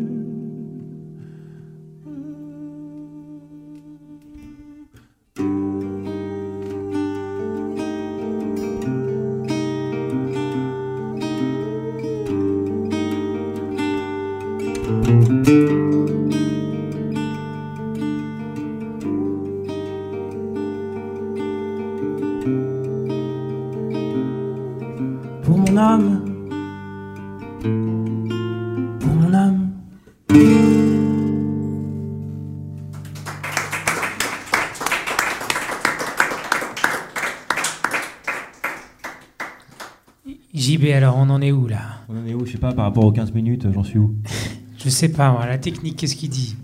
Je 42.53 42.59
sais 42.59 42.61
pas, 42.61 42.75
par 42.75 42.85
rapport 42.85 43.07
aux 43.07 43.13
15 43.13 43.33
minutes, 43.33 43.67
j'en 43.73 43.83
suis 43.83 43.99
où 43.99 44.15
Je 44.79 44.91
sais 44.91 45.09
pas, 45.09 45.43
la 45.49 45.57
technique, 45.57 45.97
qu'est-ce 45.97 46.15
qu'il 46.15 46.29
dit? 46.29 46.55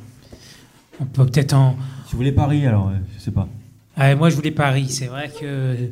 On 1.00 1.06
peut 1.06 1.24
peut-être 1.24 1.54
en. 1.54 1.76
Si 2.04 2.12
vous 2.12 2.18
voulez 2.18 2.32
Paris, 2.32 2.66
alors, 2.66 2.88
euh, 2.88 2.98
je 3.16 3.22
sais 3.22 3.30
pas. 3.30 3.48
Ah, 3.96 4.14
moi, 4.14 4.28
je 4.28 4.36
voulais 4.36 4.50
Paris. 4.50 4.88
C'est 4.90 5.06
vrai 5.06 5.30
que 5.30 5.90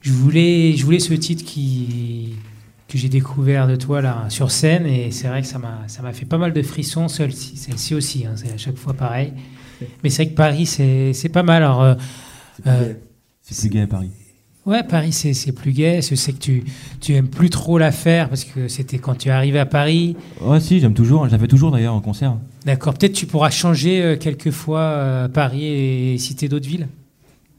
je 0.00 0.10
voulais, 0.10 0.74
je 0.74 0.86
voulais 0.86 1.00
ce 1.00 1.12
titre 1.12 1.44
qui, 1.44 2.36
que 2.88 2.96
j'ai 2.96 3.10
découvert 3.10 3.68
de 3.68 3.76
toi 3.76 4.00
là 4.00 4.24
sur 4.30 4.50
scène 4.50 4.86
et 4.86 5.10
c'est 5.10 5.28
vrai 5.28 5.42
que 5.42 5.46
ça 5.46 5.58
m'a, 5.58 5.82
ça 5.86 6.00
m'a 6.00 6.14
fait 6.14 6.24
pas 6.24 6.38
mal 6.38 6.54
de 6.54 6.62
frissons. 6.62 7.08
Celle-ci, 7.08 7.58
celle-ci 7.58 7.94
aussi, 7.94 8.24
hein, 8.24 8.32
c'est 8.36 8.54
à 8.54 8.56
chaque 8.56 8.76
fois 8.76 8.94
pareil. 8.94 9.34
Mais 10.02 10.08
c'est 10.08 10.22
vrai 10.22 10.32
que 10.32 10.36
Paris, 10.36 10.64
c'est, 10.64 11.30
pas 11.30 11.42
mal. 11.42 11.62
Alors, 11.62 11.82
euh, 11.82 11.94
euh, 12.66 12.94
C'est 13.42 13.68
plus 13.68 13.68
gay 13.68 13.82
à 13.82 13.86
Paris. 13.86 14.12
Ouais, 14.66 14.82
Paris, 14.82 15.12
c'est, 15.12 15.52
plus 15.52 15.72
gai. 15.72 16.00
Je 16.02 16.14
sais 16.14 16.32
que 16.32 16.38
tu, 16.38 16.64
tu 17.00 17.14
aimes 17.14 17.28
plus 17.28 17.48
trop 17.50 17.78
la 17.78 17.92
faire 17.92 18.28
parce 18.28 18.44
que 18.44 18.68
c'était 18.68 18.98
quand 18.98 19.14
tu 19.16 19.28
es 19.28 19.32
arrivé 19.32 19.58
à 19.58 19.66
Paris. 19.66 20.16
Ouais, 20.42 20.60
si, 20.60 20.80
j'aime 20.80 20.94
toujours. 20.94 21.26
Je 21.26 21.32
la 21.32 21.38
fais 21.38 21.48
toujours 21.48 21.70
d'ailleurs 21.70 21.94
en 21.94 22.00
concert. 22.00 22.36
D'accord. 22.66 22.94
Peut-être 22.94 23.14
tu 23.14 23.26
pourras 23.26 23.50
changer 23.50 24.02
euh, 24.02 24.16
quelques 24.16 24.50
fois 24.50 24.80
euh, 24.80 25.28
Paris 25.28 25.64
et 25.64 26.18
citer 26.18 26.48
d'autres 26.48 26.68
villes. 26.68 26.88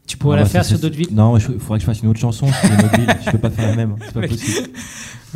Tu 0.06 0.16
pourrais 0.16 0.36
Ah 0.36 0.40
la 0.40 0.44
bah, 0.44 0.50
faire 0.50 0.64
sur 0.64 0.78
d'autres 0.78 0.96
villes? 0.96 1.08
Non, 1.12 1.36
il 1.36 1.42
faudrait 1.42 1.78
que 1.78 1.82
je 1.82 1.86
fasse 1.86 2.02
une 2.02 2.08
autre 2.08 2.20
chanson 2.20 2.46
sur 2.46 2.72
une 2.72 2.80
autre 2.84 2.96
ville. 2.96 3.16
Je 3.26 3.30
peux 3.32 3.38
pas 3.38 3.50
faire 3.50 3.68
la 3.68 3.76
même. 3.76 3.96
C'est 4.04 4.12
pas 4.14 4.20
Ok. 4.24 4.28
possible. 4.28 4.68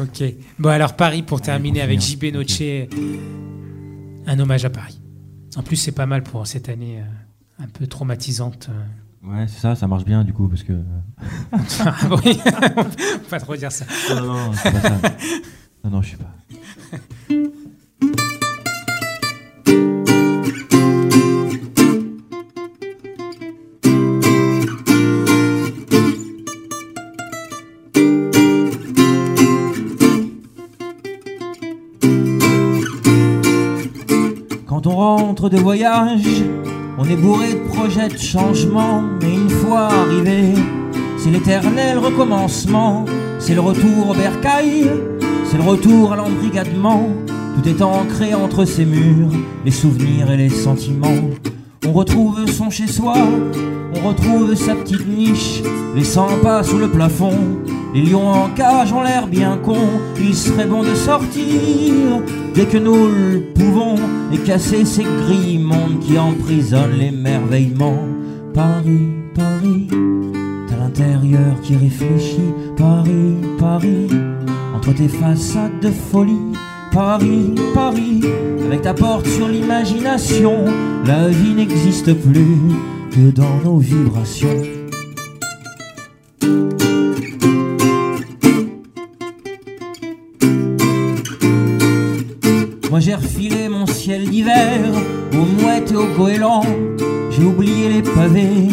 Ok. 0.00 0.24
Bon, 0.58 0.68
alors 0.68 0.94
Paris 0.94 1.22
pour 1.22 1.40
terminer 1.40 1.80
avec 1.80 2.00
finir. 2.00 2.30
JB 2.30 2.34
Noche, 2.34 2.62
un 4.26 4.38
hommage 4.38 4.64
à 4.64 4.70
Paris. 4.70 5.00
En 5.56 5.62
plus, 5.62 5.76
c'est 5.76 5.92
pas 5.92 6.06
mal 6.06 6.22
pour 6.22 6.46
cette 6.46 6.68
année 6.68 6.98
euh, 7.00 7.64
un 7.64 7.68
peu 7.68 7.86
traumatisante. 7.86 8.68
Ouais, 9.26 9.46
c'est 9.48 9.58
ça, 9.58 9.74
ça 9.74 9.88
marche 9.88 10.04
bien 10.04 10.22
du 10.22 10.32
coup, 10.32 10.48
parce 10.48 10.62
que. 10.62 10.72
Ah 11.84 11.94
oui, 12.24 12.38
euh. 12.46 12.84
pas 13.28 13.40
trop 13.40 13.56
dire 13.56 13.72
ça. 13.72 13.84
Non, 14.14 14.22
non, 14.22 14.52
c'est 14.52 14.70
pas 14.70 14.80
ça. 14.80 14.90
Non, 15.82 15.90
non, 15.90 16.02
je 16.02 16.10
sais 16.10 16.16
pas. 16.16 16.32
Quand 34.66 34.86
on 34.86 34.96
rentre 34.96 35.48
de 35.48 35.56
voyage 35.56 36.44
on 36.98 37.04
est 37.04 37.16
bourré 37.16 37.54
de 37.54 37.68
projets 37.68 38.08
de 38.08 38.18
changement. 38.18 39.04
Et 39.22 39.34
une 39.34 39.50
fois 39.50 39.88
arrivé, 39.88 40.54
c'est 41.18 41.30
l'éternel 41.30 41.98
recommencement. 41.98 43.04
C'est 43.38 43.54
le 43.54 43.60
retour 43.60 44.10
au 44.10 44.14
bercail, 44.14 44.90
c'est 45.50 45.58
le 45.58 45.62
retour 45.62 46.12
à 46.12 46.16
l'embrigadement. 46.16 47.08
Tout 47.56 47.68
est 47.68 47.82
ancré 47.82 48.34
entre 48.34 48.64
ces 48.64 48.84
murs, 48.84 49.30
les 49.64 49.70
souvenirs 49.70 50.30
et 50.30 50.36
les 50.36 50.48
sentiments. 50.48 51.30
On 51.86 51.92
retrouve 51.92 52.46
son 52.46 52.70
chez-soi, 52.70 53.14
on 53.94 54.08
retrouve 54.08 54.54
sa 54.54 54.74
petite 54.74 55.06
niche, 55.06 55.62
les 55.94 56.04
100 56.04 56.40
pas 56.42 56.62
sous 56.62 56.78
le 56.78 56.90
plafond. 56.90 57.38
Les 57.96 58.02
lions 58.02 58.28
en 58.28 58.50
cage 58.50 58.92
ont 58.92 59.00
l'air 59.00 59.26
bien 59.26 59.56
cons, 59.56 60.02
il 60.20 60.34
serait 60.34 60.66
bon 60.66 60.82
de 60.82 60.94
sortir 60.94 61.94
dès 62.54 62.66
que 62.66 62.76
nous 62.76 63.08
le 63.08 63.40
pouvons 63.54 63.94
et 64.30 64.36
casser 64.36 64.84
ces 64.84 65.04
grilles 65.04 65.56
mondes 65.56 66.00
qui 66.00 66.18
emprisonnent 66.18 66.98
l'émerveillement. 66.98 67.96
Paris, 68.52 69.08
Paris, 69.34 69.88
t'as 70.68 70.76
l'intérieur 70.76 71.58
qui 71.62 71.74
réfléchit. 71.74 72.52
Paris, 72.76 73.34
Paris, 73.58 74.08
entre 74.76 74.92
tes 74.92 75.08
façades 75.08 75.80
de 75.80 75.88
folie. 75.88 76.52
Paris, 76.92 77.54
Paris, 77.72 78.20
avec 78.66 78.82
ta 78.82 78.92
porte 78.92 79.26
sur 79.26 79.48
l'imagination, 79.48 80.66
la 81.06 81.28
vie 81.28 81.54
n'existe 81.54 82.12
plus 82.12 82.58
que 83.10 83.30
dans 83.30 83.56
nos 83.64 83.78
vibrations. 83.78 84.60
Moi 92.96 93.02
j'ai 93.02 93.14
refilé 93.14 93.68
mon 93.68 93.84
ciel 93.86 94.26
d'hiver 94.26 94.80
aux 95.34 95.60
mouettes 95.60 95.92
et 95.92 95.96
aux 95.96 96.16
goélands. 96.16 96.64
J'ai 97.30 97.44
oublié 97.44 97.90
les 97.90 98.00
pavés. 98.00 98.68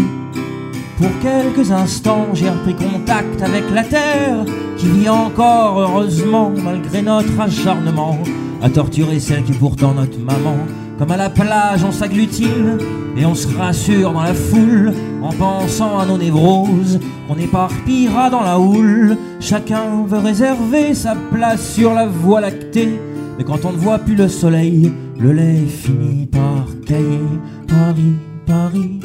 Pour 0.95 1.09
quelques 1.21 1.69
instants, 1.73 2.27
j'ai 2.31 2.49
repris 2.49 2.73
contact 2.73 3.41
avec 3.41 3.69
la 3.73 3.83
terre 3.83 4.45
qui 4.77 4.87
vit 4.87 5.09
encore 5.09 5.77
heureusement 5.77 6.53
malgré 6.55 7.01
notre 7.01 7.37
acharnement 7.37 8.17
à 8.61 8.69
torturer 8.69 9.19
celle 9.19 9.43
qui 9.43 9.51
est 9.51 9.59
pourtant 9.59 9.93
notre 9.93 10.17
maman. 10.19 10.55
Comme 10.97 11.11
à 11.11 11.17
la 11.17 11.29
plage, 11.29 11.83
on 11.83 11.91
s'agglutine 11.91 12.77
et 13.17 13.25
on 13.25 13.35
se 13.35 13.53
rassure 13.57 14.13
dans 14.13 14.23
la 14.23 14.33
foule 14.33 14.93
en 15.21 15.33
pensant 15.33 15.99
à 15.99 16.05
nos 16.05 16.17
névroses 16.17 16.97
qu'on 17.27 17.35
éparpillera 17.35 18.29
dans 18.29 18.43
la 18.43 18.57
houle. 18.57 19.17
Chacun 19.41 20.05
veut 20.07 20.19
réserver 20.19 20.93
sa 20.93 21.13
place 21.13 21.73
sur 21.73 21.93
la 21.93 22.05
voie 22.05 22.39
lactée. 22.39 23.01
Mais 23.37 23.43
quand 23.43 23.65
on 23.65 23.71
ne 23.71 23.77
voit 23.77 23.99
plus 23.99 24.15
le 24.15 24.27
soleil, 24.27 24.91
le 25.19 25.31
lait 25.31 25.65
finit 25.65 26.27
par 26.27 26.67
cailler. 26.85 27.19
Paris, 27.67 28.13
Paris, 28.45 28.99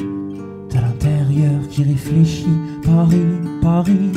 t'as 0.69 0.81
l'intérieur 0.81 1.67
qui 1.69 1.83
réfléchit. 1.83 2.45
Paris, 2.83 3.17
Paris, 3.61 4.11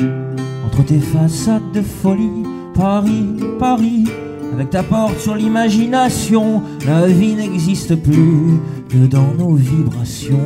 entre 0.65 0.85
tes 0.85 0.99
façades 0.99 1.71
de 1.73 1.81
folie. 1.81 2.43
Paris, 2.75 3.25
Paris, 3.59 4.05
avec 4.53 4.69
ta 4.69 4.83
porte 4.83 5.19
sur 5.19 5.35
l'imagination, 5.35 6.61
la 6.85 7.07
vie 7.07 7.35
n'existe 7.35 7.95
plus 7.95 8.59
que 8.89 9.05
dans 9.07 9.33
nos 9.33 9.55
vibrations. 9.55 10.39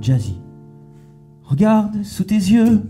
Jazzy, 0.00 0.38
regarde 1.44 2.02
sous 2.04 2.24
tes 2.24 2.34
yeux 2.34 2.82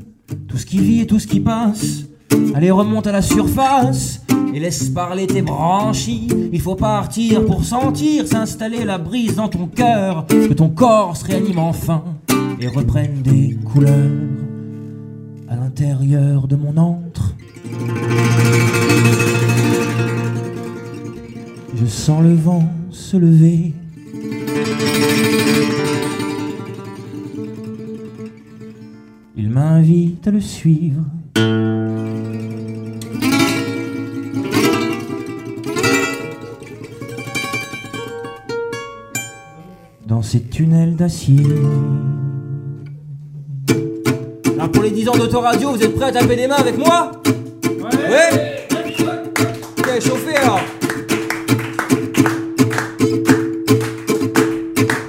tout 0.48 0.58
ce 0.58 0.66
qui 0.66 0.78
vit 0.78 1.00
et 1.00 1.06
tout 1.06 1.18
ce 1.18 1.26
qui 1.26 1.40
passe. 1.40 2.05
Allez, 2.54 2.70
remonte 2.70 3.06
à 3.06 3.12
la 3.12 3.22
surface 3.22 4.22
et 4.54 4.60
laisse 4.60 4.88
parler 4.88 5.26
tes 5.26 5.42
branchies. 5.42 6.28
Il 6.52 6.60
faut 6.60 6.74
partir 6.74 7.44
pour 7.44 7.64
sentir 7.64 8.26
s'installer 8.26 8.84
la 8.84 8.98
brise 8.98 9.36
dans 9.36 9.48
ton 9.48 9.66
cœur, 9.66 10.26
que 10.26 10.54
ton 10.54 10.70
corps 10.70 11.16
se 11.16 11.24
réanime 11.24 11.58
enfin 11.58 12.02
et 12.60 12.66
reprenne 12.68 13.22
des 13.22 13.56
couleurs 13.64 14.10
à 15.48 15.56
l'intérieur 15.56 16.48
de 16.48 16.56
mon 16.56 16.76
antre. 16.76 17.34
Je 21.74 21.86
sens 21.86 22.22
le 22.22 22.34
vent 22.34 22.68
se 22.90 23.16
lever. 23.16 23.74
Il 29.36 29.50
m'invite 29.50 30.26
à 30.26 30.30
le 30.30 30.40
suivre. 30.40 31.02
Ces 40.36 40.42
tunnels 40.42 40.96
d'acier. 40.96 41.42
Alors 44.54 44.70
pour 44.70 44.82
les 44.82 44.90
10 44.90 45.08
ans 45.08 45.16
d'autoradio, 45.16 45.70
vous 45.70 45.82
êtes 45.82 45.94
prêts 45.94 46.06
à 46.06 46.12
taper 46.12 46.36
des 46.36 46.46
mains 46.46 46.56
avec 46.56 46.76
moi? 46.76 47.12
Ouais 47.90 48.66
Ok, 49.78 49.88
chauffez 50.00 50.36
alors 50.36 50.60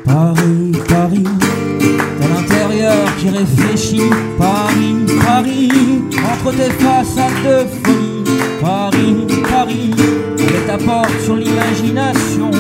Paris, 0.06 0.72
Paris, 0.88 1.24
t'as 2.20 2.28
l'intérieur 2.28 3.16
qui 3.18 3.30
réfléchit. 3.30 4.10
Paris, 4.38 4.96
Paris, 5.26 5.70
entre 6.32 6.56
tes 6.56 6.72
façades 6.84 7.44
de 7.44 7.68
folie. 7.84 8.18
Paris, 8.62 9.28
Paris, 9.50 9.92
avec 10.40 10.68
ta 10.68 10.78
porte 10.78 11.20
sur 11.24 11.36
l'imagination, 11.36 12.52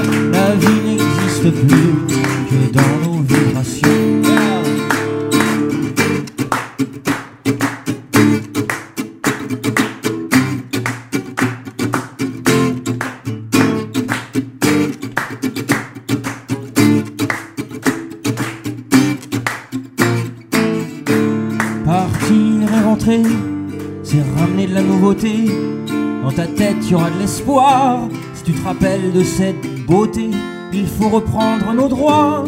tu 28.47 28.53
te 28.53 28.63
rappelles 28.63 29.11
de 29.11 29.23
cette 29.23 29.85
beauté, 29.85 30.29
il 30.71 30.87
faut 30.87 31.09
reprendre 31.09 31.73
nos 31.73 31.89
droits. 31.89 32.45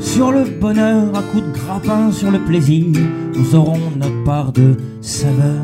Sur 0.00 0.32
le 0.32 0.42
bonheur, 0.42 1.16
à 1.16 1.22
coups 1.22 1.44
de 1.44 1.52
grappin, 1.52 2.10
sur 2.10 2.32
le 2.32 2.40
plaisir, 2.40 2.84
nous 3.32 3.54
aurons 3.54 3.78
notre 3.96 4.24
part 4.24 4.52
de 4.52 4.76
saveur. 5.00 5.62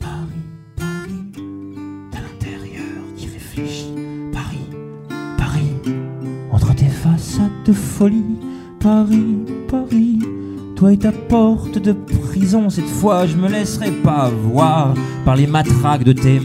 Paris, 0.00 0.42
Paris, 0.76 1.44
t'as 2.10 2.18
l'intérieur 2.18 3.00
qui 3.16 3.26
réfléchit. 3.26 3.94
Paris, 4.32 5.14
Paris, 5.38 5.94
entre 6.50 6.74
tes 6.74 6.88
façades 6.88 7.62
de 7.64 7.72
folie. 7.72 8.40
Paris, 8.80 9.36
Paris, 9.68 10.18
toi 10.74 10.92
et 10.92 10.98
ta 10.98 11.12
porte 11.12 11.78
de 11.78 11.92
prison, 11.92 12.70
cette 12.70 12.86
fois 12.86 13.26
je 13.26 13.36
me 13.36 13.48
laisserai 13.48 13.92
pas 13.92 14.30
voir 14.30 14.94
par 15.24 15.36
les 15.36 15.46
matraques 15.46 16.02
de 16.02 16.12
tes 16.12 16.40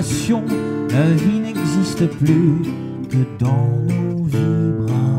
la 0.00 1.10
vie 1.10 1.40
n'existe 1.40 2.06
plus 2.06 2.62
que 3.10 3.16
dans 3.40 3.78
nos 3.88 4.22
vibrations. 4.22 5.18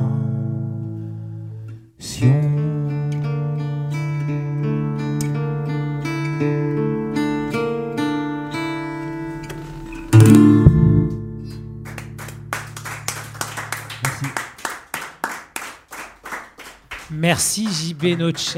Merci 17.12 17.68
JB 17.68 18.18
Noche. 18.18 18.56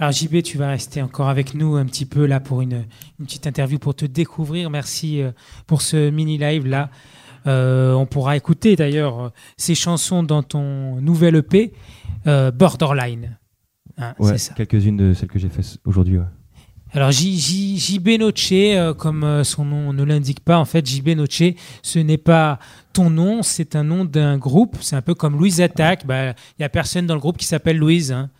Alors 0.00 0.12
JB, 0.12 0.42
tu 0.42 0.56
vas 0.56 0.68
rester 0.70 1.02
encore 1.02 1.28
avec 1.28 1.54
nous 1.54 1.76
un 1.76 1.84
petit 1.84 2.06
peu 2.06 2.24
là 2.24 2.40
pour 2.40 2.62
une, 2.62 2.84
une 3.18 3.26
petite 3.26 3.46
interview 3.46 3.78
pour 3.78 3.94
te 3.94 4.06
découvrir. 4.06 4.70
Merci 4.70 5.20
euh, 5.20 5.30
pour 5.66 5.82
ce 5.82 6.08
mini 6.08 6.38
live 6.38 6.66
là. 6.66 6.88
Euh, 7.46 7.92
on 7.92 8.06
pourra 8.06 8.36
écouter 8.36 8.76
d'ailleurs 8.76 9.20
euh, 9.20 9.28
ces 9.58 9.74
chansons 9.74 10.22
dans 10.22 10.42
ton 10.42 10.96
nouvel 11.02 11.36
EP 11.36 11.72
euh, 12.26 12.50
Borderline. 12.50 13.38
Hein, 13.98 14.14
Ouais, 14.18 14.36
quelques-unes 14.56 14.96
de 14.96 15.12
celles 15.12 15.28
que 15.28 15.38
j'ai 15.38 15.50
faites 15.50 15.78
aujourd'hui. 15.84 16.16
ouais. 16.18 16.24
Alors 16.92 17.10
JB 17.12 18.08
Noche, 18.18 18.48
euh, 18.52 18.94
comme 18.94 19.44
son 19.44 19.64
nom 19.66 19.92
ne 19.92 20.02
l'indique 20.02 20.40
pas, 20.40 20.58
en 20.58 20.64
fait 20.64 20.84
JB 20.88 21.10
Noche, 21.10 21.42
ce 21.82 21.98
n'est 21.98 22.18
pas 22.18 22.58
ton 22.94 23.10
nom, 23.10 23.42
c'est 23.42 23.76
un 23.76 23.84
nom 23.84 24.04
d'un 24.06 24.38
groupe. 24.38 24.76
C'est 24.80 24.96
un 24.96 25.02
peu 25.02 25.14
comme 25.14 25.34
Louise 25.38 25.60
Attaque. 25.60 26.06
Bah, 26.06 26.30
Il 26.58 26.62
y 26.62 26.64
a 26.64 26.68
personne 26.70 27.06
dans 27.06 27.14
le 27.14 27.20
groupe 27.20 27.36
qui 27.36 27.44
s'appelle 27.46 27.76
Louise. 27.76 28.12
hein. 28.12 28.30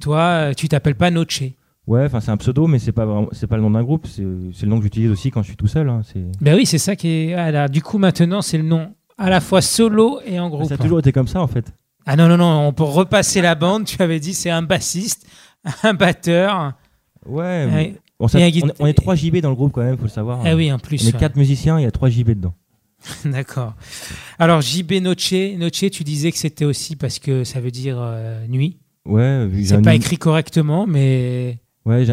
Toi, 0.00 0.18
euh, 0.20 0.52
tu 0.54 0.68
t'appelles 0.68 0.94
pas 0.96 1.10
Noche. 1.10 1.42
Ouais, 1.86 2.04
enfin 2.06 2.20
c'est 2.20 2.30
un 2.30 2.36
pseudo, 2.38 2.66
mais 2.66 2.78
c'est 2.78 2.92
pas 2.92 3.06
c'est 3.32 3.46
pas 3.46 3.56
le 3.56 3.62
nom 3.62 3.70
d'un 3.70 3.82
groupe. 3.82 4.06
C'est 4.06 4.22
le 4.22 4.68
nom 4.68 4.78
que 4.78 4.84
j'utilise 4.84 5.10
aussi 5.10 5.30
quand 5.30 5.42
je 5.42 5.48
suis 5.48 5.56
tout 5.56 5.66
seul. 5.66 5.88
hein, 5.88 6.00
Ben 6.40 6.56
oui, 6.56 6.64
c'est 6.66 6.78
ça 6.78 6.96
qui 6.96 7.08
est. 7.08 7.34
ah 7.34 7.50
là, 7.50 7.68
du 7.68 7.82
coup, 7.82 7.98
maintenant, 7.98 8.40
c'est 8.42 8.56
le 8.58 8.64
nom 8.64 8.94
à 9.18 9.28
la 9.30 9.40
fois 9.40 9.60
solo 9.60 10.20
et 10.26 10.40
en 10.40 10.48
groupe. 10.48 10.66
Ça 10.68 10.74
a 10.74 10.78
toujours 10.78 10.98
été 11.00 11.12
comme 11.12 11.28
ça 11.28 11.40
en 11.42 11.46
fait. 11.46 11.66
Ah 12.06 12.16
non, 12.16 12.26
non, 12.28 12.36
non, 12.38 12.66
on 12.68 12.72
peut 12.72 12.82
repasser 12.84 13.40
la 13.42 13.54
bande. 13.54 13.84
Tu 13.84 14.00
avais 14.02 14.18
dit 14.18 14.32
c'est 14.34 14.50
un 14.50 14.62
bassiste, 14.62 15.26
un 15.82 15.94
batteur. 15.94 16.72
Ouais. 17.26 17.68
Ouais. 17.70 17.94
On, 18.18 18.28
s'app- 18.28 18.40
Et 18.40 18.44
un 18.44 18.48
on 18.62 18.68
est, 18.68 18.74
on 18.80 18.86
est 18.86 18.94
trois 18.94 19.14
JB 19.14 19.38
dans 19.38 19.50
le 19.50 19.54
groupe 19.56 19.72
quand 19.72 19.82
même, 19.82 19.96
faut 19.96 20.04
le 20.04 20.08
savoir. 20.08 20.40
Ah 20.44 20.54
oui, 20.54 20.72
en 20.72 20.78
plus, 20.78 21.04
On 21.04 21.08
est 21.08 21.12
ouais. 21.14 21.18
quatre 21.20 21.36
musiciens, 21.36 21.78
il 21.78 21.82
y 21.82 21.86
a 21.86 21.90
trois 21.90 22.08
JB 22.08 22.30
dedans. 22.30 22.54
D'accord. 23.26 23.74
Alors, 24.38 24.62
JB 24.62 24.92
Noche, 25.02 25.32
Noche, 25.58 25.90
tu 25.90 26.04
disais 26.04 26.32
que 26.32 26.38
c'était 26.38 26.64
aussi 26.64 26.96
parce 26.96 27.18
que 27.18 27.44
ça 27.44 27.60
veut 27.60 27.70
dire 27.70 27.96
euh, 28.00 28.46
nuit. 28.46 28.78
Ouais, 29.06 29.48
C'est 29.64 29.82
pas 29.82 29.94
écrit 29.94 30.16
correctement, 30.16 30.86
mais. 30.86 31.58
Ouais, 31.84 32.04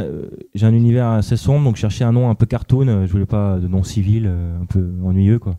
j'ai 0.54 0.66
un 0.66 0.74
univers 0.74 1.08
assez 1.08 1.38
sombre, 1.38 1.64
donc 1.64 1.78
je 1.78 1.82
cherchais 1.82 2.04
un 2.04 2.12
nom 2.12 2.30
un 2.30 2.36
peu 2.36 2.46
cartoon. 2.46 2.88
euh, 2.90 3.06
Je 3.08 3.12
voulais 3.12 3.26
pas 3.26 3.58
de 3.58 3.68
nom 3.70 3.84
civil, 3.84 4.26
euh, 4.28 4.62
un 4.62 4.66
peu 4.66 4.86
ennuyeux 5.06 5.40
quoi. 5.40 5.58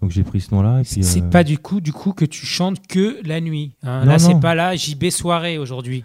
Donc 0.00 0.10
j'ai 0.10 0.22
pris 0.22 0.40
ce 0.40 0.54
nom-là. 0.54 0.80
C'est 0.84 1.22
euh, 1.22 1.28
pas 1.28 1.44
du 1.44 1.58
coup, 1.58 1.82
du 1.82 1.92
coup 1.92 2.12
que 2.12 2.24
tu 2.24 2.46
chantes 2.46 2.84
que 2.86 3.18
la 3.26 3.40
nuit. 3.42 3.76
hein. 3.82 4.00
Non, 4.06 4.12
Là, 4.12 4.18
c'est 4.18 4.40
pas 4.40 4.54
là 4.54 4.74
JB 4.74 5.10
soirée 5.10 5.58
aujourd'hui. 5.58 6.02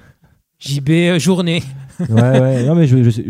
JB 0.59 0.89
euh, 0.89 1.19
journée. 1.19 1.63
Ouais, 1.99 2.39
ouais. 2.39 2.63
Non 2.67 2.75
mais 2.75 2.87
je- 2.87 3.09
je- 3.09 3.21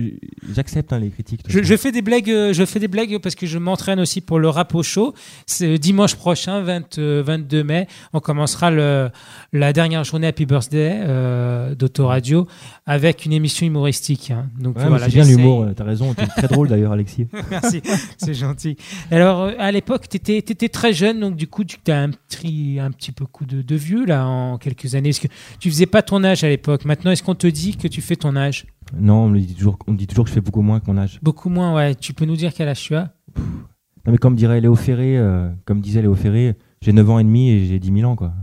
j'accepte 0.54 0.92
hein, 0.94 1.00
les 1.00 1.10
critiques. 1.10 1.42
Je, 1.48 1.78
fais 1.78 1.92
des 1.92 2.02
blagues, 2.02 2.30
euh, 2.30 2.54
je 2.54 2.66
fais 2.66 2.80
des 2.80 2.88
blagues 2.88 3.18
parce 3.20 3.36
que 3.36 3.46
je 3.46 3.58
m'entraîne 3.58 4.00
aussi 4.00 4.22
pour 4.22 4.40
le 4.40 4.50
rap 4.50 4.74
au 4.76 4.84
show. 4.84 5.14
C'est 5.46 5.78
dimanche 5.78 6.16
prochain, 6.16 6.62
20, 6.62 6.98
euh, 6.98 7.24
22 7.26 7.64
mai, 7.64 7.88
on 8.14 8.20
commencera 8.20 8.72
le, 8.72 9.10
la 9.54 9.74
dernière 9.74 10.04
journée 10.04 10.28
Happy 10.28 10.46
Birthday 10.46 11.00
euh, 11.06 11.76
d'Autoradio 11.76 12.48
avec 12.86 13.26
une 13.26 13.34
émission 13.34 13.66
humoristique. 13.68 14.32
hein. 14.32 14.48
Donc 14.60 14.78
Ouais, 14.78 14.88
voilà, 14.88 15.06
c'est 15.06 15.14
bien 15.14 15.24
l'humour. 15.26 15.68
T'as 15.76 15.84
raison. 15.84 16.14
T'es 16.14 16.26
très 16.28 16.48
drôle 16.48 16.68
d'ailleurs, 16.68 16.92
Alexis. 16.94 17.28
Merci, 17.52 17.82
c'est 18.18 18.34
gentil. 18.34 18.78
Alors, 19.12 19.42
euh, 19.42 19.52
à 19.60 19.72
l'époque, 19.72 20.08
tu 20.10 20.18
étais, 20.18 20.70
très 20.70 20.94
jeune, 20.94 21.20
donc 21.20 21.36
du 21.36 21.48
coup, 21.48 21.64
tu 21.64 21.78
as 21.92 22.00
un 22.02 22.10
petit, 22.12 22.78
un 22.82 22.92
petit 22.92 23.12
peu 23.12 23.26
coup 23.26 23.46
de, 23.46 23.62
de 23.62 23.76
vieux, 23.76 24.06
là, 24.06 24.26
en 24.26 24.58
quelques 24.58 24.96
années. 24.96 25.10
Est-ce 25.10 25.22
que 25.22 25.28
tu 25.60 25.70
faisais 25.70 25.86
pas 25.86 26.02
ton 26.02 26.24
âge 26.24 26.44
à 26.44 26.50
l'époque? 26.50 26.86
Maintenant, 26.86 27.12
est-ce 27.12 27.24
qu'on 27.24 27.36
te 27.36 27.48
dit 27.48 27.76
que 27.78 27.88
tu 27.88 28.02
fais 28.02 28.16
ton 28.16 28.36
âge? 28.36 28.57
Non, 28.98 29.26
on 29.26 29.30
me 29.30 29.40
dit 29.40 29.54
toujours, 29.56 29.78
on 29.88 29.92
me 29.94 29.98
dit 29.98 30.08
toujours 30.08 30.26
que 30.26 30.30
je 30.30 30.34
fais 30.36 30.42
beaucoup 30.42 30.62
moins 30.62 30.80
que 30.80 30.90
mon 30.90 30.98
âge. 30.98 31.20
Beaucoup 31.22 31.50
moins, 31.50 31.74
ouais. 31.76 31.96
Tu 31.96 32.14
peux 32.14 32.26
nous 32.26 32.36
dire 32.38 32.54
quel 32.54 32.70
âge 32.70 32.82
tu 32.82 32.96
as? 32.96 33.14
Non 33.36 34.12
mais 34.14 34.18
comme 34.18 34.36
dirait 34.36 34.62
Léo 34.62 34.76
Ferré, 34.76 35.18
euh, 35.18 35.50
comme 35.66 35.82
disait 35.82 36.02
Léo 36.02 36.16
Ferré, 36.16 36.56
j'ai 36.82 36.94
9 36.94 37.10
ans 37.10 37.20
et 37.20 37.24
demi 37.26 37.50
et 37.50 37.66
j'ai 37.66 37.78
10 37.80 37.94
000 38.00 38.10
ans 38.10 38.16
quoi. 38.16 38.34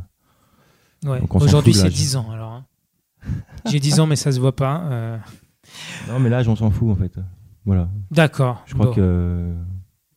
Ouais. 1.06 1.20
Aujourd'hui, 1.30 1.72
c'est 1.72 1.84
l'âge. 1.84 1.94
10 1.94 2.16
ans, 2.16 2.30
alors. 2.30 2.52
hein. 2.52 2.64
J'ai 3.70 3.80
10 3.80 4.00
ans, 4.00 4.06
mais 4.06 4.16
ça 4.16 4.30
se 4.32 4.38
voit 4.40 4.54
pas. 4.54 4.82
euh. 4.90 5.16
Non 6.10 6.18
mais 6.18 6.28
l'âge 6.28 6.46
on 6.48 6.56
s'en 6.56 6.70
fout 6.70 6.90
en 6.90 6.94
fait. 6.96 7.18
Voilà. 7.64 7.88
D'accord, 8.10 8.62
Je 8.66 8.74
crois 8.74 8.86
bon. 8.86 8.92
que 8.92 9.54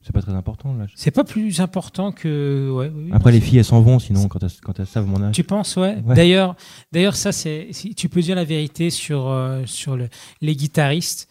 c'est 0.08 0.14
pas 0.14 0.22
très 0.22 0.34
important 0.34 0.74
l'âge. 0.74 0.94
C'est 0.96 1.12
pas 1.12 1.26
plus 1.26 1.60
important 1.60 2.14
que. 2.14 2.72
ouais, 2.74 2.90
oui, 2.96 3.10
Après 3.12 3.34
les 3.34 3.42
filles 3.42 3.58
elles 3.58 3.66
s'en 3.66 3.82
vont 3.82 4.00
sinon 4.00 4.30
quand 4.30 4.42
elles, 4.42 4.50
quand 4.64 4.80
elles 4.80 4.86
savent 4.88 5.06
mon 5.06 5.22
âge. 5.22 5.36
Tu 5.36 5.44
penses, 5.44 5.76
ouais. 5.76 5.98
Ouais. 6.06 6.16
D'ailleurs, 6.16 6.56
d'ailleurs, 6.94 7.18
ça, 7.18 7.34
c'est. 7.34 7.68
Si 7.72 7.94
tu 7.94 8.08
peux 8.08 8.22
dire 8.22 8.38
la 8.38 8.46
vérité 8.46 8.90
sur, 8.90 9.28
euh, 9.28 9.64
sur 9.66 9.98
le- 9.98 10.08
les 10.42 10.56
guitaristes. 10.56 11.28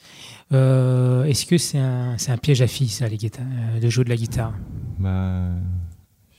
euh, 0.53 1.25
Est-ce 1.25 1.47
que 1.47 1.57
c'est 1.57 1.79
un, 1.79 2.17
piège 2.41 2.61
à 2.61 2.67
filles, 2.67 2.89
ça, 2.91 3.09
les 3.09 3.17
guitares, 3.17 3.47
euh, 3.77 3.81
de 3.81 3.89
jouer 3.89 4.05
de 4.05 4.11
la 4.11 4.17
guitare? 4.17 4.53
Bah 4.99 5.49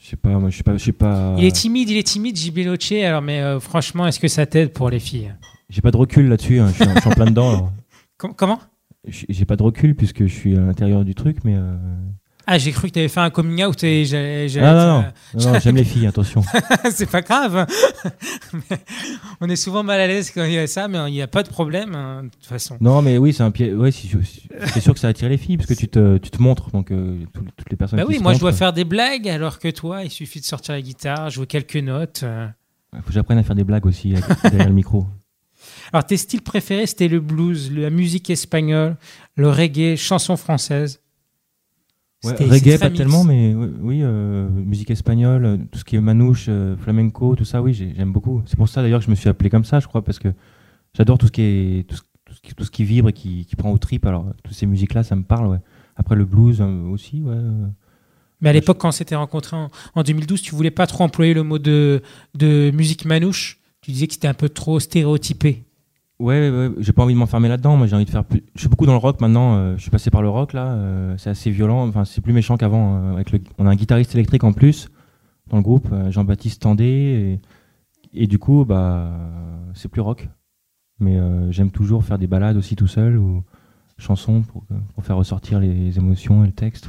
je 0.00 0.10
sais 0.10 0.16
pas, 0.16 0.38
moi 0.38 0.48
je 0.48 0.56
sais 0.58 0.62
pas, 0.62 0.76
je 0.76 0.84
sais 0.84 0.92
pas. 0.92 1.34
Il 1.38 1.44
est 1.44 1.50
timide, 1.54 1.90
il 1.90 1.96
est 1.96 2.06
timide, 2.06 2.36
JB 2.38 2.58
Noche, 2.66 2.92
alors, 2.92 3.20
mais 3.20 3.58
franchement, 3.60 4.06
est-ce 4.06 4.20
que 4.20 4.28
ça 4.28 4.46
t'aide 4.46 4.72
pour 4.72 4.88
les 4.90 5.00
filles? 5.00 5.34
J'ai 5.68 5.80
pas 5.82 5.90
de 5.90 5.96
recul 5.96 6.28
là-dessus, 6.28 6.60
hein, 6.60 6.68
je, 6.68 6.74
suis, 6.84 6.84
je 6.94 7.00
suis 7.00 7.08
en 7.10 7.12
plein 7.12 7.26
dedans. 7.26 7.48
alors. 7.48 7.72
Com- 8.16 8.32
Comment? 8.36 8.58
J'ai 9.06 9.44
pas 9.44 9.56
de 9.56 9.62
recul 9.62 9.94
puisque 9.96 10.22
je 10.26 10.32
suis 10.32 10.56
à 10.56 10.60
l'intérieur 10.60 11.04
du 11.04 11.14
truc, 11.14 11.38
mais. 11.44 11.56
Ah, 12.50 12.56
j'ai 12.56 12.72
cru 12.72 12.88
que 12.88 12.94
tu 12.94 12.98
avais 13.00 13.08
fait 13.08 13.20
un 13.20 13.28
coming 13.28 13.62
out 13.62 13.84
et 13.84 14.04
dire, 14.04 14.62
non, 14.62 14.72
non. 14.72 15.00
euh, 15.00 15.02
Non, 15.34 15.52
non, 15.52 15.58
j'aime 15.60 15.76
les 15.76 15.84
filles, 15.84 16.06
attention. 16.06 16.42
c'est 16.90 17.10
pas 17.10 17.20
grave. 17.20 17.66
Mais 18.54 18.78
on 19.42 19.48
est 19.50 19.56
souvent 19.56 19.82
mal 19.82 20.00
à 20.00 20.06
l'aise 20.06 20.30
quand 20.30 20.44
il 20.44 20.52
y 20.52 20.58
a 20.58 20.66
ça, 20.66 20.88
mais 20.88 20.98
il 21.08 21.12
n'y 21.12 21.20
a 21.20 21.26
pas 21.26 21.42
de 21.42 21.48
problème, 21.50 21.94
hein, 21.94 22.22
de 22.24 22.28
toute 22.30 22.46
façon. 22.46 22.78
Non, 22.80 23.02
mais 23.02 23.18
oui, 23.18 23.34
c'est 23.34 23.42
un 23.42 23.50
pied. 23.50 23.74
Ouais, 23.74 23.90
c'est 23.92 24.80
sûr 24.80 24.94
que 24.94 25.00
ça 25.00 25.08
attire 25.08 25.28
les 25.28 25.36
filles 25.36 25.58
parce 25.58 25.68
que 25.68 25.74
tu 25.74 25.88
te, 25.88 26.16
tu 26.16 26.30
te 26.30 26.40
montres, 26.40 26.70
donc 26.70 26.90
euh, 26.90 27.18
tout- 27.34 27.44
toutes 27.56 27.70
les 27.70 27.76
personnes. 27.76 27.98
Bah 27.98 28.04
qui 28.04 28.12
oui, 28.12 28.16
se 28.18 28.22
moi 28.22 28.32
je 28.32 28.38
dois 28.38 28.52
faire 28.52 28.72
des 28.72 28.84
blagues, 28.84 29.28
alors 29.28 29.58
que 29.58 29.68
toi, 29.68 30.02
il 30.04 30.10
suffit 30.10 30.40
de 30.40 30.46
sortir 30.46 30.72
la 30.74 30.80
guitare, 30.80 31.28
jouer 31.28 31.46
quelques 31.46 31.76
notes. 31.76 32.20
euh. 32.22 32.46
Faut 32.94 33.02
que 33.08 33.12
j'apprenne 33.12 33.36
à 33.38 33.42
faire 33.42 33.56
des 33.56 33.64
blagues 33.64 33.84
aussi 33.84 34.14
derrière 34.44 34.68
le 34.68 34.74
micro. 34.74 35.06
Alors, 35.92 36.06
tes 36.06 36.16
styles 36.16 36.40
préférés, 36.42 36.86
c'était 36.86 37.08
le 37.08 37.20
blues, 37.20 37.70
la 37.74 37.90
musique 37.90 38.30
espagnole, 38.30 38.96
le 39.36 39.50
reggae, 39.50 39.96
chanson 39.96 40.36
française. 40.38 41.00
Ouais, 42.24 42.32
reggae, 42.34 42.78
pas 42.78 42.86
mix. 42.88 42.98
tellement, 42.98 43.22
mais 43.24 43.54
oui, 43.54 44.00
euh, 44.02 44.48
musique 44.50 44.90
espagnole, 44.90 45.66
tout 45.70 45.78
ce 45.78 45.84
qui 45.84 45.94
est 45.96 46.00
manouche, 46.00 46.46
euh, 46.48 46.76
flamenco, 46.76 47.36
tout 47.36 47.44
ça, 47.44 47.62
oui, 47.62 47.72
j'ai- 47.74 47.94
j'aime 47.94 48.12
beaucoup. 48.12 48.42
C'est 48.46 48.56
pour 48.56 48.68
ça 48.68 48.82
d'ailleurs 48.82 48.98
que 49.00 49.06
je 49.06 49.10
me 49.10 49.14
suis 49.14 49.28
appelé 49.28 49.50
comme 49.50 49.64
ça, 49.64 49.78
je 49.78 49.86
crois, 49.86 50.02
parce 50.02 50.18
que 50.18 50.28
j'adore 50.96 51.16
tout 51.18 51.26
ce 51.26 51.32
qui 51.32 51.42
est 51.42 51.88
tout 51.88 51.94
ce, 51.96 52.02
tout 52.24 52.34
ce 52.34 52.40
qui, 52.40 52.54
tout 52.54 52.64
ce 52.64 52.70
qui 52.72 52.84
vibre 52.84 53.08
et 53.10 53.12
qui, 53.12 53.46
qui 53.46 53.54
prend 53.56 53.70
aux 53.70 53.78
tripes. 53.78 54.04
Alors, 54.06 54.26
toutes 54.42 54.54
ces 54.54 54.66
musiques-là, 54.66 55.02
ça 55.04 55.14
me 55.16 55.22
parle, 55.22 55.46
ouais. 55.46 55.60
Après, 55.96 56.16
le 56.16 56.24
blues 56.24 56.60
euh, 56.60 56.88
aussi, 56.90 57.22
ouais. 57.22 57.36
Mais 58.40 58.50
à 58.50 58.52
l'époque, 58.52 58.78
quand 58.78 58.88
on 58.88 58.92
s'était 58.92 59.16
rencontrés 59.16 59.56
en, 59.56 59.68
en 59.94 60.02
2012, 60.02 60.42
tu 60.42 60.54
voulais 60.54 60.70
pas 60.70 60.86
trop 60.86 61.04
employer 61.04 61.34
le 61.34 61.42
mot 61.44 61.58
de, 61.58 62.02
de 62.34 62.70
musique 62.72 63.04
manouche? 63.04 63.60
Tu 63.80 63.90
disais 63.92 64.06
que 64.08 64.12
c'était 64.14 64.28
un 64.28 64.34
peu 64.34 64.48
trop 64.48 64.78
stéréotypé. 64.80 65.64
Ouais, 66.20 66.50
ouais, 66.50 66.68
ouais, 66.68 66.74
j'ai 66.78 66.92
pas 66.92 67.04
envie 67.04 67.14
de 67.14 67.18
m'enfermer 67.18 67.48
là-dedans. 67.48 67.76
Moi, 67.76 67.86
j'ai 67.86 67.94
envie 67.94 68.04
de 68.04 68.10
faire 68.10 68.24
plus. 68.24 68.42
Je 68.54 68.60
suis 68.60 68.68
beaucoup 68.68 68.86
dans 68.86 68.92
le 68.92 68.98
rock 68.98 69.20
maintenant. 69.20 69.54
euh, 69.56 69.76
je 69.76 69.82
suis 69.82 69.90
passé 69.90 70.10
par 70.10 70.20
le 70.20 70.28
rock 70.28 70.52
là. 70.52 70.72
euh, 70.72 71.14
c'est 71.16 71.30
assez 71.30 71.50
violent. 71.50 71.86
Enfin, 71.86 72.04
c'est 72.04 72.20
plus 72.20 72.32
méchant 72.32 72.56
qu'avant. 72.56 73.16
euh, 73.16 73.22
le... 73.32 73.40
On 73.58 73.66
a 73.66 73.70
un 73.70 73.76
guitariste 73.76 74.14
électrique 74.14 74.42
en 74.44 74.52
plus 74.52 74.88
dans 75.48 75.56
le 75.58 75.62
groupe, 75.62 75.88
euh, 75.92 76.10
Jean-Baptiste 76.10 76.60
Tandé, 76.62 77.40
et... 78.12 78.22
et 78.24 78.26
du 78.26 78.38
coup, 78.38 78.64
bah, 78.64 79.12
c'est 79.74 79.88
plus 79.88 80.00
rock. 80.00 80.28
Mais 81.00 81.16
euh, 81.16 81.52
j'aime 81.52 81.70
toujours 81.70 82.04
faire 82.04 82.18
des 82.18 82.26
balades 82.26 82.56
aussi 82.56 82.74
tout 82.74 82.88
seul 82.88 83.16
ou 83.16 83.44
chansons 83.98 84.42
pour, 84.42 84.62
que- 84.66 84.74
pour 84.94 85.04
faire 85.04 85.16
ressortir 85.16 85.58
les 85.60 85.96
émotions 85.98 86.44
et 86.44 86.46
le 86.46 86.52
texte. 86.52 86.88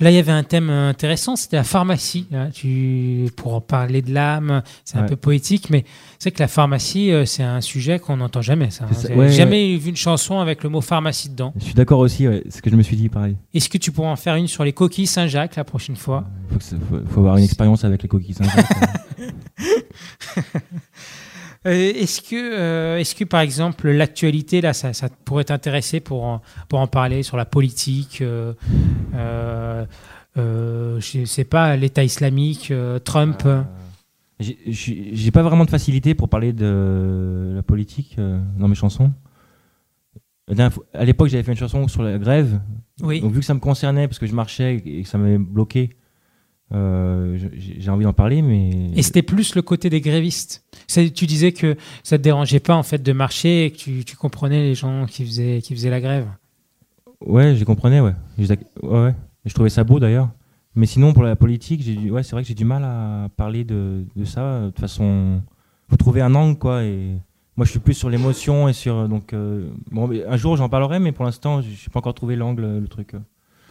Là, 0.00 0.10
il 0.10 0.14
y 0.14 0.18
avait 0.18 0.32
un 0.32 0.42
thème 0.42 0.70
intéressant, 0.70 1.36
c'était 1.36 1.56
la 1.56 1.64
pharmacie. 1.64 2.26
hein. 2.32 2.48
Tu, 2.50 3.26
pour 3.36 3.54
en 3.54 3.60
parler 3.60 4.00
de 4.00 4.10
l'âme, 4.14 4.62
c'est 4.86 4.96
un 4.96 5.02
peu 5.02 5.16
poétique, 5.16 5.68
mais 5.68 5.84
c'est 6.18 6.30
que 6.30 6.38
la 6.40 6.48
pharmacie, 6.48 7.10
euh, 7.12 7.26
c'est 7.26 7.42
un 7.42 7.60
sujet 7.60 7.98
qu'on 7.98 8.16
n'entend 8.16 8.40
jamais. 8.40 8.70
Ça, 8.70 8.84
hein. 8.84 8.94
Ça, 8.94 9.12
ouais, 9.14 9.28
jamais 9.30 9.76
vu 9.76 9.90
une 9.90 9.96
chanson 9.96 10.38
avec 10.38 10.62
le 10.62 10.70
mot 10.70 10.80
pharmacie 10.80 11.28
dedans. 11.28 11.52
Je 11.58 11.64
suis 11.64 11.74
d'accord 11.74 11.98
aussi. 11.98 12.26
C'est 12.44 12.50
ce 12.58 12.62
que 12.62 12.70
je 12.70 12.76
me 12.76 12.82
suis 12.82 12.96
dit, 12.96 13.10
pareil. 13.10 13.36
Est-ce 13.52 13.68
que 13.68 13.76
tu 13.76 13.92
pourrais 13.92 14.08
en 14.08 14.16
faire 14.16 14.36
une 14.36 14.48
sur 14.48 14.64
les 14.64 14.72
coquilles 14.72 15.06
Saint-Jacques 15.06 15.56
la 15.56 15.64
prochaine 15.64 15.96
fois? 15.96 16.24
Faut, 16.50 16.60
ça- 16.60 16.76
faut, 16.88 16.96
faut 17.10 17.20
avoir 17.20 17.36
une 17.36 17.44
expérience 17.44 17.84
avec 17.84 18.02
les 18.02 18.08
coquilles 18.08 18.32
Saint-Jacques. 18.34 18.66
Euh, 21.66 21.92
Est-ce 21.94 22.20
que, 22.22 22.36
euh, 22.36 22.98
est-ce 22.98 23.14
que 23.14 23.24
par 23.24 23.40
exemple 23.40 23.90
l'actualité 23.90 24.60
là, 24.60 24.72
ça, 24.72 24.92
ça 24.92 25.08
pourrait 25.24 25.44
t'intéresser 25.44 26.00
pour 26.00 26.24
en, 26.24 26.40
pour 26.68 26.78
en 26.78 26.86
parler 26.86 27.22
sur 27.24 27.36
la 27.36 27.44
politique, 27.44 28.22
euh, 28.22 28.52
je 30.36 31.24
sais 31.24 31.44
pas, 31.44 31.76
l'État 31.76 32.04
islamique, 32.04 32.72
Trump. 33.04 33.42
J'ai- 34.38 35.30
pas 35.30 35.42
vraiment 35.42 35.64
de 35.64 35.70
facilité 35.70 36.14
pour 36.14 36.28
parler 36.28 36.52
de 36.52 37.52
la 37.56 37.62
politique 37.62 38.16
dans 38.18 38.68
mes 38.68 38.74
chansons. 38.74 39.12
À 40.94 41.04
l'époque, 41.04 41.28
j'avais 41.28 41.42
fait 41.42 41.52
une 41.52 41.58
chanson 41.58 41.88
sur 41.88 42.02
la 42.02 42.18
grève. 42.18 42.60
Oui. 43.02 43.20
Donc, 43.20 43.32
vu 43.32 43.40
que 43.40 43.44
ça 43.46 43.54
me 43.54 43.60
concernait, 43.60 44.06
parce 44.06 44.18
que 44.18 44.26
je 44.26 44.34
marchais 44.34 44.76
et 44.84 45.02
que 45.02 45.08
ça 45.08 45.18
m'avait 45.18 45.38
bloqué, 45.38 45.90
euh, 46.72 47.38
j'ai 47.56 47.90
envie 47.90 48.04
d'en 48.04 48.12
parler, 48.12 48.42
mais. 48.42 48.90
Et 48.96 49.02
c'était 49.02 49.22
plus 49.22 49.54
le 49.54 49.62
côté 49.62 49.88
des 49.88 50.00
grévistes. 50.00 50.64
Tu 50.88 51.26
disais 51.26 51.52
que 51.52 51.76
ça 52.02 52.18
te 52.18 52.22
dérangeait 52.22 52.60
pas 52.60 52.74
en 52.74 52.82
fait 52.82 53.02
de 53.02 53.12
marcher 53.12 53.66
et 53.66 53.70
que 53.70 53.76
tu, 53.76 54.04
tu 54.04 54.16
comprenais 54.16 54.62
les 54.62 54.74
gens 54.74 55.06
qui 55.06 55.24
faisaient, 55.24 55.60
qui 55.62 55.74
faisaient 55.74 55.90
la 55.90 56.00
grève. 56.00 56.26
Ouais, 57.24 57.54
je 57.56 57.64
comprenais, 57.64 58.00
ouais. 58.00 58.14
Je, 58.38 58.44
ouais, 58.82 59.14
je 59.44 59.54
trouvais 59.54 59.70
ça 59.70 59.84
beau 59.84 60.00
d'ailleurs. 60.00 60.30
Mais 60.74 60.86
sinon, 60.86 61.12
pour 61.14 61.22
la 61.22 61.36
politique, 61.36 61.82
j'ai 61.82 62.10
ouais, 62.10 62.22
c'est 62.22 62.32
vrai 62.32 62.42
que 62.42 62.48
j'ai 62.48 62.54
du 62.54 62.64
mal 62.66 62.84
à 62.84 63.28
parler 63.36 63.64
de, 63.64 64.04
de 64.14 64.24
ça. 64.24 64.60
De 64.60 64.66
toute 64.66 64.80
façon, 64.80 65.40
faut 65.88 65.96
trouver 65.96 66.20
un 66.20 66.34
angle, 66.34 66.58
quoi. 66.58 66.82
Et 66.84 67.16
Moi, 67.56 67.64
je 67.64 67.70
suis 67.70 67.80
plus 67.80 67.94
sur 67.94 68.10
l'émotion 68.10 68.68
et 68.68 68.72
sur. 68.74 69.08
Donc, 69.08 69.32
euh, 69.32 69.70
bon, 69.90 70.10
un 70.28 70.36
jour, 70.36 70.56
j'en 70.56 70.68
parlerai, 70.68 70.98
mais 70.98 71.12
pour 71.12 71.24
l'instant, 71.24 71.62
je 71.62 71.68
n'ai 71.68 71.76
pas 71.92 72.00
encore 72.00 72.12
trouvé 72.14 72.36
l'angle, 72.36 72.78
le 72.80 72.88
truc. 72.88 73.12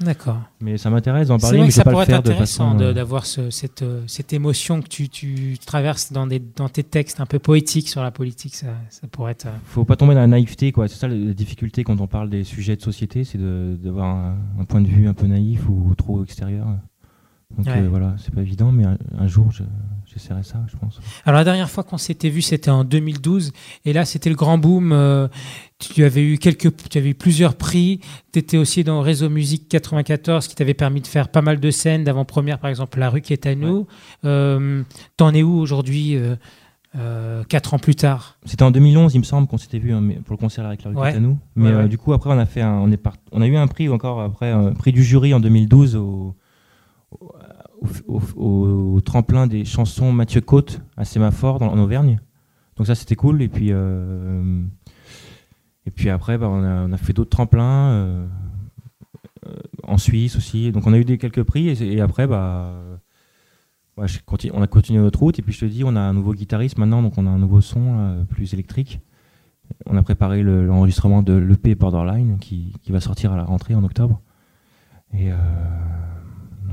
D'accord. 0.02 0.42
Mais 0.60 0.78
ça 0.78 0.90
m'intéresse 0.90 1.30
d'en 1.30 1.38
parler, 1.38 1.60
mais 1.60 1.66
que 1.68 1.72
je 1.72 1.76
ça 1.78 1.84
pas 1.86 1.92
pourrait 1.92 2.06
le 2.06 2.12
être 2.12 2.16
faire 2.16 2.24
de 2.24 2.30
intéressant 2.32 2.66
façon. 2.72 2.78
de- 2.78 2.84
euh, 2.86 2.94
d'avoir 2.94 3.26
ce- 3.26 3.50
cette, 3.50 3.82
euh, 3.82 4.04
cette 4.08 4.34
émotion 4.34 4.82
que 4.82 4.88
tu, 4.90 5.08
tu 5.08 5.58
traverses 5.66 6.12
dans, 6.12 6.28
des, 6.28 6.40
dans 6.40 6.68
tes 6.68 6.84
textes 6.84 7.22
un 7.22 7.26
peu 7.26 7.40
poétiques 7.40 7.88
sur 7.88 8.04
la 8.04 8.12
politique. 8.12 8.56
Ça, 8.56 8.68
ça 8.90 9.08
pourrait 9.08 9.32
être. 9.32 9.46
euh, 9.46 9.52
faut 9.66 9.86
pas 9.86 9.96
tomber 9.96 10.14
dans 10.14 10.20
la 10.20 10.28
naïveté, 10.28 10.74
quoi. 10.74 10.90
C'est 10.90 10.98
ça 10.98 11.08
la 11.08 11.34
difficulté 11.34 11.86
quand 11.86 12.02
on 12.02 12.08
parle 12.08 12.30
des 12.30 12.44
sujets 12.44 12.76
de 12.76 12.82
société, 12.82 13.24
c'est 13.24 13.38
d'avoir 13.38 14.08
un, 14.08 14.38
un 14.60 14.66
point 14.66 14.82
de 14.82 14.88
vue 14.88 15.08
un 15.08 15.14
peu 15.14 15.28
naïf 15.28 15.62
ou 15.70 15.94
trop 15.96 16.24
extérieur. 16.24 16.68
Donc 17.56 17.68
Ouais. 17.68 17.80
euh, 17.80 17.88
voilà, 17.88 18.16
c'est 18.18 18.34
pas 18.34 18.42
évident, 18.42 18.72
mais 18.74 18.84
un, 18.86 18.98
un 19.18 19.28
jour, 19.28 19.50
je- 19.52 19.64
j'essaierai 20.16 20.44
ça, 20.44 20.64
je 20.72 20.78
pense. 20.78 21.00
Alors 21.26 21.38
la 21.38 21.44
dernière 21.44 21.70
fois 21.70 21.84
qu'on 21.84 21.98
s'était 21.98 22.30
vu, 22.30 22.42
c'était 22.42 22.72
en 22.72 22.84
2012, 22.84 23.52
et 23.86 23.94
là 23.94 24.06
c'était 24.06 24.30
le 24.30 24.36
grand 24.36 24.58
boom. 24.58 24.92
euh, 24.94 25.28
tu 25.78 26.04
avais 26.06 26.24
eu 26.24 26.38
quelques, 26.38 26.72
tu 26.90 26.98
avais 26.98 27.10
eu 27.10 27.16
plusieurs 27.16 27.56
prix. 27.56 28.00
Tu 28.32 28.40
étais 28.40 28.58
aussi 28.58 28.84
dans 28.86 29.02
Réseau 29.02 29.30
Musique 29.30 29.68
94, 29.68 30.48
qui 30.48 30.56
t'avait 30.56 30.74
permis 30.74 31.02
de 31.02 31.08
faire 31.08 31.28
pas 31.30 31.42
mal 31.42 31.60
de 31.60 31.70
scènes 31.70 32.04
d'avant-première, 32.06 32.60
par 32.60 32.70
exemple 32.70 32.98
La 33.00 33.10
rue 33.10 33.22
qui 33.22 33.34
est 33.34 33.46
à 33.46 33.56
nous. 33.56 33.86
Euh, 34.24 34.84
T'en 35.18 35.34
es 35.34 35.44
où 35.44 35.54
aujourd'hui, 35.58 36.16
euh, 36.16 36.36
euh, 36.96 37.44
quatre 37.44 37.74
ans 37.74 37.80
plus 37.80 37.96
tard? 37.96 38.38
C'était 38.46 38.64
en 38.64 38.72
2011, 38.72 39.16
il 39.16 39.20
me 39.20 39.24
semble, 39.26 39.48
qu'on 39.50 39.58
s'était 39.58 39.80
vu 39.80 39.92
hein, 39.94 40.02
pour 40.24 40.34
le 40.34 40.38
concert 40.40 40.66
avec 40.66 40.84
la 40.86 40.92
rue 40.92 40.96
Ouais. 40.96 41.14
à 41.14 41.20
nous. 41.20 41.38
Mais 41.58 41.66
Ouais, 41.70 41.76
euh, 41.76 41.82
ouais. 41.84 41.90
du 41.90 41.98
coup, 41.98 42.14
après, 42.14 42.30
on 42.30 42.40
a 42.40 42.46
fait, 42.46 42.62
un- 42.62 42.72
on 42.80 42.90
est 42.90 42.98
part- 42.98 43.18
on 43.34 43.42
a 43.42 43.48
eu 43.48 43.58
un 43.58 43.68
prix 43.68 43.90
encore 43.90 44.22
après, 44.22 44.50
un 44.52 44.72
prix 44.72 44.94
du 44.94 45.04
jury 45.04 45.34
en 45.34 45.42
2012 45.42 45.98
au, 45.98 46.36
au, 48.08 49.00
tremplin 49.02 49.48
des 49.48 49.66
chansons 49.66 50.12
Mathieu 50.12 50.42
Côte 50.42 50.82
à 50.98 51.06
Sémaphore 51.06 51.60
dans, 51.60 51.68
en 51.68 51.78
Auvergne. 51.78 52.20
Donc 52.78 52.88
ça, 52.88 52.96
c'était 52.96 53.16
cool. 53.16 53.42
Et 53.42 53.48
puis, 53.48 53.70
euh, 53.72 54.64
et 55.86 55.92
puis 55.92 56.10
après, 56.10 56.38
bah, 56.38 56.50
on, 56.50 56.92
a, 56.92 56.98
fait 56.98 57.14
d'autres 57.14 57.30
tremplins 57.30 57.92
euh, 57.92 58.28
euh, 59.48 59.56
en 59.84 59.98
Suisse 59.98 60.36
aussi. 60.36 60.72
Donc 60.72 60.86
on 60.88 60.94
a 60.94 60.98
eu 60.98 61.06
des 61.06 61.18
quelques 61.18 61.44
prix 61.44 61.70
et, 61.70 62.02
après, 62.02 62.28
bah. 62.28 62.74
Continue- 64.26 64.52
on 64.54 64.62
a 64.62 64.68
continué 64.68 65.02
notre 65.02 65.20
route 65.20 65.40
et 65.40 65.42
puis 65.42 65.54
je 65.54 65.62
te 65.62 65.66
dis, 65.66 65.86
on 65.86 65.96
a 65.96 66.02
un 66.02 66.12
nouveau 66.12 66.34
guitariste 66.34 66.78
maintenant, 66.78 67.02
donc 67.02 67.18
on 67.18 67.26
a 67.26 67.30
un 67.30 67.38
nouveau 67.38 67.62
son 67.62 68.26
plus 68.28 68.54
électrique. 68.54 69.00
On 69.86 69.96
a 69.96 70.04
préparé 70.04 70.44
le- 70.44 70.66
l'enregistrement 70.66 71.24
de 71.24 71.32
l'EP 71.32 71.76
Borderline 71.76 72.38
qui, 72.40 72.74
qui 72.82 72.92
va 72.92 73.00
sortir 73.00 73.32
à 73.32 73.38
la 73.38 73.46
rentrée 73.46 73.74
en 73.74 73.86
octobre. 73.86 74.20
Et 75.14 75.30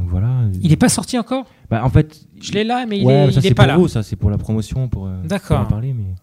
donc 0.02 0.10
voilà. 0.10 0.42
Il 0.60 0.68
n'est 0.70 0.76
pas 0.76 0.88
sorti 0.88 1.16
encore? 1.18 1.46
Bah, 1.70 1.84
en 1.84 1.88
fait, 1.88 2.26
Je 2.40 2.52
l'ai 2.52 2.64
là, 2.64 2.86
mais 2.86 2.98
il 2.98 3.06
ouais, 3.06 3.12
est- 3.14 3.26
mais 3.26 3.32
ça, 3.32 3.40
il 3.40 3.46
est 3.46 3.48
c'est 3.50 3.54
pas 3.54 3.62
pour 3.64 3.72
là. 3.72 3.78
vous, 3.78 3.88
ça 3.88 4.02
c'est 4.02 4.16
pour 4.16 4.30
la 4.30 4.38
promotion, 4.38 4.88
pour, 4.88 5.06
euh, 5.06 5.22
D'accord. 5.24 5.68
parler, 5.68 5.92
mais 5.92 6.14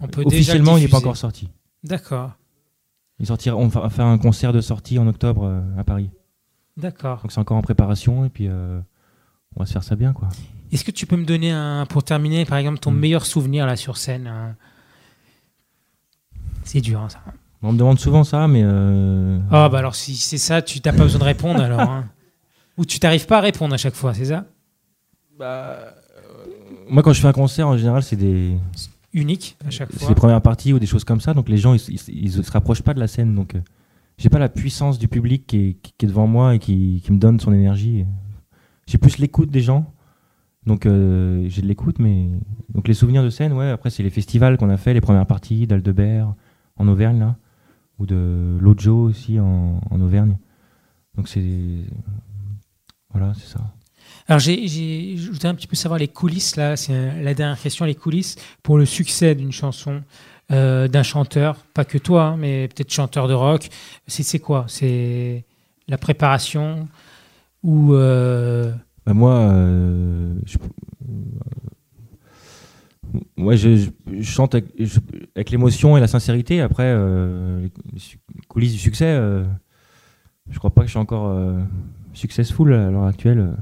On 0.00 0.08
peut 0.08 0.24
déjà 0.24 0.36
officiellement 0.36 0.76
il 0.78 0.82
n'est 0.84 0.88
pas 0.88 0.98
encore 0.98 1.16
sorti. 1.16 1.48
D'accord. 1.84 2.32
Il 3.18 3.26
sortira, 3.26 3.56
on 3.56 3.68
va 3.68 3.88
faire 3.90 4.06
un 4.06 4.18
concert 4.18 4.52
de 4.52 4.60
sortie 4.60 4.98
en 4.98 5.06
octobre 5.06 5.44
euh, 5.44 5.60
à 5.78 5.84
Paris. 5.84 6.10
D'accord. 6.76 7.20
Donc 7.22 7.32
c'est 7.32 7.38
encore 7.40 7.56
en 7.56 7.62
préparation 7.62 8.24
et 8.24 8.28
puis 8.28 8.46
euh, 8.48 8.78
on 9.54 9.60
va 9.60 9.66
se 9.66 9.72
faire 9.72 9.82
ça 9.84 9.96
bien 9.96 10.12
quoi. 10.12 10.28
Est-ce 10.72 10.84
que 10.84 10.90
tu 10.90 11.06
peux 11.06 11.16
me 11.16 11.24
donner, 11.24 11.50
un, 11.52 11.86
pour 11.86 12.02
terminer, 12.04 12.44
par 12.44 12.58
exemple, 12.58 12.78
ton 12.78 12.90
meilleur 12.90 13.24
souvenir 13.26 13.66
là 13.66 13.76
sur 13.76 13.96
scène 13.98 14.26
hein? 14.26 14.56
C'est 16.64 16.80
dur, 16.80 17.00
hein, 17.00 17.08
ça. 17.08 17.20
On 17.62 17.72
me 17.72 17.78
demande 17.78 17.98
souvent 17.98 18.24
ça, 18.24 18.48
mais 18.48 18.62
euh, 18.64 19.38
Ah, 19.50 19.68
bah 19.68 19.78
alors 19.78 19.94
si 19.94 20.14
c'est 20.16 20.38
ça, 20.38 20.62
tu 20.62 20.80
n'as 20.84 20.92
pas 20.92 20.98
besoin 21.04 21.20
de 21.20 21.24
répondre 21.24 21.60
alors. 21.62 21.80
hein. 21.80 22.04
Ou 22.78 22.84
tu 22.84 22.98
t'arrives 22.98 23.26
pas 23.26 23.38
à 23.38 23.40
répondre 23.40 23.74
à 23.74 23.78
chaque 23.78 23.94
fois, 23.94 24.12
c'est 24.14 24.26
ça 24.26 24.44
moi 26.88 27.02
quand 27.02 27.12
je 27.12 27.20
fais 27.20 27.28
un 27.28 27.32
concert 27.32 27.68
en 27.68 27.76
général 27.76 28.02
c'est 28.02 28.16
des 28.16 28.56
Unique 29.12 29.56
à 29.66 29.70
chaque 29.70 29.90
c'est 29.92 30.00
fois. 30.00 30.08
les 30.10 30.14
premières 30.14 30.42
parties 30.42 30.72
ou 30.72 30.78
des 30.78 30.86
choses 30.86 31.04
comme 31.04 31.20
ça, 31.20 31.32
donc 31.34 31.48
les 31.48 31.56
gens 31.56 31.74
ils, 31.74 31.80
ils 32.08 32.32
se 32.32 32.50
rapprochent 32.50 32.82
pas 32.82 32.92
de 32.94 33.00
la 33.00 33.06
scène, 33.06 33.34
donc 33.34 33.54
euh, 33.54 33.60
j'ai 34.18 34.28
pas 34.28 34.38
la 34.38 34.48
puissance 34.50 34.98
du 34.98 35.08
public 35.08 35.46
qui 35.46 35.56
est, 35.58 35.72
qui- 35.82 35.92
qui 35.96 36.04
est 36.06 36.08
devant 36.08 36.26
moi 36.26 36.54
et 36.54 36.58
qui, 36.58 37.00
qui 37.04 37.12
me 37.12 37.18
donne 37.18 37.40
son 37.40 37.52
énergie. 37.52 38.04
J'ai 38.86 38.98
plus 38.98 39.16
l'écoute 39.18 39.50
des 39.50 39.60
gens, 39.62 39.92
donc 40.66 40.84
euh, 40.86 41.46
j'ai 41.48 41.62
de 41.62 41.66
l'écoute, 41.66 41.98
mais 41.98 42.28
donc 42.74 42.88
les 42.88 42.94
souvenirs 42.94 43.22
de 43.22 43.30
scène, 43.30 43.52
ouais. 43.54 43.70
Après 43.70 43.88
c'est 43.90 44.02
les 44.02 44.10
festivals 44.10 44.58
qu'on 44.58 44.68
a 44.70 44.76
fait, 44.76 44.92
les 44.92 45.00
premières 45.00 45.26
parties 45.26 45.66
d'Aldebert 45.66 46.34
en 46.76 46.86
Auvergne 46.88 47.18
là, 47.20 47.36
ou 47.98 48.04
de 48.06 48.58
Lojo 48.60 48.96
aussi 49.02 49.40
en, 49.40 49.80
en 49.90 50.00
Auvergne. 50.00 50.36
Donc 51.16 51.28
c'est 51.28 51.42
voilà, 53.16 53.32
c'est 53.34 53.46
ça. 53.52 53.60
Alors 54.28 54.40
j'ai, 54.40 54.66
j'ai- 54.66 55.16
je 55.16 55.30
voudrais 55.30 55.48
un 55.48 55.54
petit 55.54 55.66
peu 55.68 55.76
savoir 55.76 55.98
les 56.00 56.08
coulisses 56.08 56.56
là. 56.56 56.76
C'est 56.76 57.22
la 57.22 57.34
dernière 57.34 57.60
question, 57.60 57.84
les 57.84 57.94
coulisses 57.94 58.36
pour 58.62 58.76
le 58.76 58.84
succès 58.84 59.34
d'une 59.36 59.52
chanson, 59.52 60.02
euh, 60.50 60.88
d'un 60.88 61.02
chanteur, 61.04 61.56
pas 61.74 61.84
que 61.84 61.98
toi, 61.98 62.24
hein, 62.24 62.36
mais 62.36 62.66
peut-être 62.68 62.92
chanteur 62.92 63.28
de 63.28 63.34
rock. 63.34 63.68
C'est, 64.08 64.22
c'est 64.24 64.40
quoi? 64.40 64.64
C'est 64.68 65.44
la 65.88 65.96
préparation 65.98 66.88
ou 67.62 67.94
euh, 67.94 68.72
Bah, 69.06 69.14
moi, 69.14 69.32
euh, 69.34 70.34
je, 70.44 70.58
ouais, 73.38 73.56
je, 73.56 73.76
je- 73.76 73.90
je 74.18 74.22
chante 74.22 74.54
avec, 74.56 75.50
l'émotion 75.50 75.96
et 75.96 76.00
la 76.00 76.08
sincérité. 76.08 76.60
Après, 76.60 76.92
les 76.96 77.70
coulisses 78.48 78.72
du 78.72 78.78
succès, 78.78 79.16
je 80.50 80.58
crois 80.58 80.70
pas 80.70 80.80
que 80.82 80.86
je 80.88 80.92
suis 80.92 80.98
encore 80.98 81.32
successful 82.16 82.72
à 82.72 82.90
l'heure 82.90 83.04
actuelle. 83.06 83.38
euh. 83.40 83.54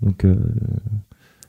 Donc, 0.00 0.24
euh, 0.24 0.34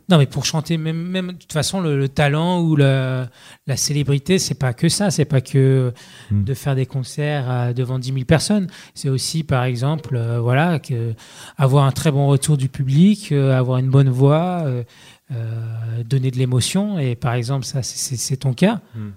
Non, 0.10 0.18
mais 0.18 0.26
pour 0.28 0.44
chanter, 0.46 0.78
même, 0.78 1.02
même 1.02 1.28
de 1.32 1.38
toute 1.38 1.54
façon, 1.54 1.80
le, 1.80 1.98
le 1.98 2.10
talent 2.10 2.62
ou 2.62 2.76
la, 2.76 3.30
la 3.68 3.78
célébrité, 3.78 4.38
c'est 4.38 4.54
pas 4.60 4.74
que 4.74 4.90
ça. 4.90 5.10
C'est 5.12 5.26
pas 5.26 5.40
que 5.42 5.94
Hmm. 6.30 6.44
de 6.44 6.54
faire 6.54 6.76
des 6.76 6.86
concerts 6.86 7.50
à- 7.50 7.74
devant 7.74 7.98
10 8.00 8.12
000 8.12 8.26
personnes. 8.26 8.68
C'est 8.94 9.10
aussi, 9.10 9.44
par 9.44 9.64
exemple, 9.64 10.16
euh, 10.18 10.40
voilà, 10.42 10.80
que, 10.80 11.14
avoir 11.58 11.86
un 11.86 11.92
très 11.92 12.12
bon 12.12 12.28
retour 12.28 12.58
du 12.58 12.68
public, 12.70 13.32
euh, 13.32 13.58
avoir 13.58 13.78
une 13.80 13.90
bonne 13.90 14.10
voix, 14.10 14.64
euh, 14.66 14.84
euh, 15.32 16.04
donner 16.04 16.32
de 16.32 16.38
l'émotion. 16.38 17.00
Et 17.00 17.16
par 17.16 17.34
exemple, 17.34 17.66
ça, 17.66 17.82
c'est 17.82 18.38
ton 18.38 18.54
cas. 18.54 18.82
Hmm. 18.96 19.12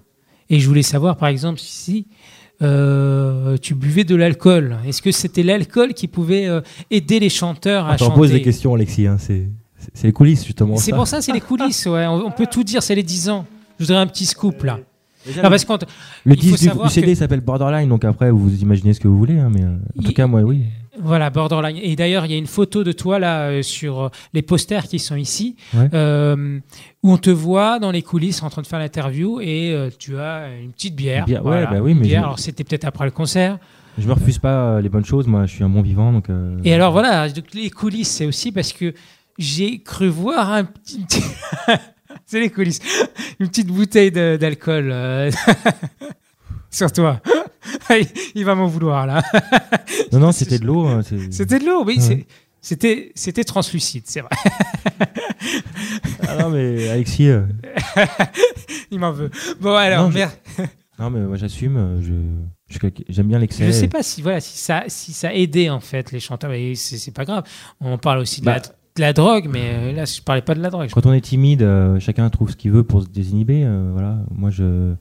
Et 0.49 0.61
je 0.61 0.67
voulais 0.69 0.83
savoir, 0.83 1.17
par 1.17 1.27
exemple, 1.27 1.59
si 1.59 2.07
euh, 2.61 3.57
tu 3.61 3.75
buvais 3.75 4.03
de 4.03 4.15
l'alcool. 4.15 4.77
Est-ce 4.87 5.01
que 5.01 5.11
c'était 5.11 5.43
l'alcool 5.43 5.93
qui 5.93 6.07
pouvait 6.07 6.47
euh, 6.47 6.61
aider 6.91 7.19
les 7.19 7.29
chanteurs 7.29 7.85
à 7.85 7.93
on 7.93 7.97
t'en 7.97 8.05
chanter 8.05 8.15
pose 8.17 8.31
des 8.31 8.41
questions, 8.41 8.73
Alexis. 8.73 9.07
hein, 9.07 9.17
c'est 9.19 9.47
les 10.03 10.11
coulisses, 10.11 10.45
justement. 10.45 10.75
c'est 10.77 10.91
pour 10.91 11.07
ça, 11.07 11.21
c'est 11.21 11.31
les 11.31 11.41
coulisses, 11.41 11.85
ouais. 11.85 12.05
On, 12.07 12.25
on 12.27 12.31
peut 12.31 12.47
tout 12.49 12.63
dire, 12.63 12.81
c'est 12.83 12.95
les 12.95 13.03
10 13.03 13.29
ans. 13.29 13.45
Je 13.79 13.85
voudrais 13.85 14.01
un 14.01 14.07
petit 14.07 14.25
scoop 14.25 14.63
là. 14.63 14.79
Non, 15.35 15.49
parce 15.49 15.65
qu'on- 15.65 15.77
Le 16.23 16.33
il 16.33 16.35
faut 16.35 16.41
disque 16.41 16.59
du, 16.59 16.65
savoir 16.67 16.87
du 16.87 16.93
CD 16.93 17.07
que- 17.07 17.15
s'appelle 17.15 17.41
Borderline, 17.41 17.89
donc 17.89 18.05
après, 18.05 18.31
vous 18.31 18.61
imaginez 18.61 18.93
ce 18.93 18.99
que 18.99 19.07
vous 19.07 19.17
voulez. 19.17 19.37
hein, 19.37 19.49
mais 19.53 19.63
euh, 19.63 19.75
en 19.99 20.03
tout 20.03 20.13
cas, 20.13 20.25
moi, 20.25 20.41
oui. 20.41 20.63
Voilà, 21.01 21.29
Borderline. 21.29 21.77
Et 21.81 21.95
d'ailleurs, 21.95 22.25
il 22.25 22.31
y 22.31 22.35
a 22.35 22.37
une 22.37 22.47
photo 22.47 22.83
de 22.83 22.91
toi 22.91 23.19
là 23.19 23.49
euh, 23.49 23.61
sur 23.61 24.01
euh, 24.01 24.09
les 24.33 24.41
posters 24.41 24.83
qui 24.87 24.99
sont 24.99 25.15
ici, 25.15 25.55
Ouais. 25.73 25.89
euh, 25.93 26.59
où 27.03 27.11
on 27.11 27.17
te 27.17 27.29
voit 27.29 27.79
dans 27.79 27.91
les 27.91 28.01
coulisses 28.01 28.41
en 28.43 28.49
train 28.49 28.61
de 28.61 28.67
faire 28.67 28.79
l'interview 28.79 29.39
et 29.41 29.71
euh, 29.73 29.89
tu 29.97 30.17
as 30.17 30.49
une 30.61 30.71
petite 30.71 30.95
bière. 30.95 31.19
Une 31.19 31.25
bière, 31.25 31.45
ouais, 31.45 31.51
Voilà, 31.51 31.67
bah 31.67 31.77
oui, 31.81 31.91
une 31.91 31.99
mais 31.99 32.07
bière. 32.07 32.21
je- 32.21 32.25
Alors 32.25 32.39
c'était 32.39 32.63
peut-être 32.63 32.85
après 32.85 33.05
le 33.05 33.11
concert. 33.11 33.57
Je 33.97 34.07
me 34.07 34.13
refuse 34.13 34.37
pas 34.39 34.79
les 34.81 34.89
bonnes 34.89 35.05
choses. 35.05 35.25
Moi, 35.27 35.45
je 35.47 35.53
suis 35.55 35.63
un 35.63 35.69
bon 35.69 35.81
vivant, 35.81 36.11
donc. 36.13 36.25
Et 36.63 36.73
alors 36.73 36.91
voilà, 36.91 37.29
donc, 37.29 37.45
les 37.53 37.69
coulisses, 37.71 38.09
c'est 38.09 38.25
aussi 38.27 38.51
parce 38.51 38.71
que 38.71 38.93
j'ai 39.39 39.79
cru 39.81 40.07
voir 40.07 40.51
un 40.51 40.65
petit. 40.65 41.03
c'est 42.25 42.39
les 42.39 42.49
coulisses. 42.51 42.79
Une 43.39 43.47
petite 43.47 43.67
bouteille 43.67 44.11
d'alcool 44.11 44.93
sur 46.69 46.91
toi. 46.91 47.19
Il 48.35 48.45
va 48.45 48.55
m'en 48.55 48.67
vouloir 48.67 49.05
là. 49.07 49.21
Non, 50.11 50.19
non, 50.19 50.31
c'était 50.31 50.59
de 50.59 50.65
l'eau. 50.65 50.85
hein, 50.85 51.01
C'était 51.31 51.59
de 51.59 51.65
l'eau, 51.65 51.83
oui. 51.85 51.97
Ouais. 52.07 52.25
C'était, 52.61 53.11
c'était 53.15 53.43
translucide, 53.43 54.03
c'est 54.05 54.21
vrai. 54.21 54.29
Ah 56.27 56.35
non, 56.41 56.49
mais 56.49 56.89
Alexis. 56.89 57.27
euh, 57.29 57.41
Il 58.91 58.99
m'en 58.99 59.11
veut. 59.11 59.29
Bon, 59.61 59.73
alors, 59.75 60.05
non, 60.05 60.11
je- 60.11 60.17
merde. 60.17 60.31
Non, 60.99 61.11
mais 61.11 61.19
moi, 61.19 61.37
j'assume. 61.37 61.77
euh, 61.77 62.01
Je, 62.01 62.87
j'aime 63.09 63.27
bien 63.27 63.37
l'excès. 63.37 63.65
Je 63.67 63.71
sais 63.71 63.87
pas 63.87 64.01
si, 64.01 64.23
voilà, 64.23 64.39
si, 64.39 64.57
ça, 64.57 64.83
si 64.87 65.13
ça 65.13 65.31
aidait 65.33 65.69
en 65.69 65.79
fait 65.79 66.11
les 66.11 66.19
chanteurs. 66.19 66.51
Et 66.53 66.73
c'est, 66.73 67.11
pas 67.13 67.23
grave. 67.23 67.43
On 67.79 67.99
parle 67.99 68.17
aussi 68.19 68.41
de, 68.41 68.47
la, 68.47 68.55
Bah. 68.59 68.61
de 68.95 69.01
la 69.01 69.13
drogue, 69.13 69.47
mais 69.47 69.61
euh, 69.73 69.91
là, 69.91 70.05
je 70.05 70.19
parlais 70.21 70.41
pas 70.41 70.55
de 70.55 70.61
la 70.61 70.71
drogue. 70.71 70.89
Quand 70.91 71.05
on 71.05 71.13
est 71.13 71.21
timide, 71.21 71.61
euh, 71.61 71.99
chacun 71.99 72.27
trouve 72.31 72.49
ce 72.49 72.55
qu'il 72.55 72.71
veut 72.71 72.83
pour 72.83 73.03
se 73.03 73.07
désinhiber. 73.09 73.61
euh, 73.63 73.89
voilà. 73.93 74.17
Moi, 74.31 74.49
je 74.49 74.95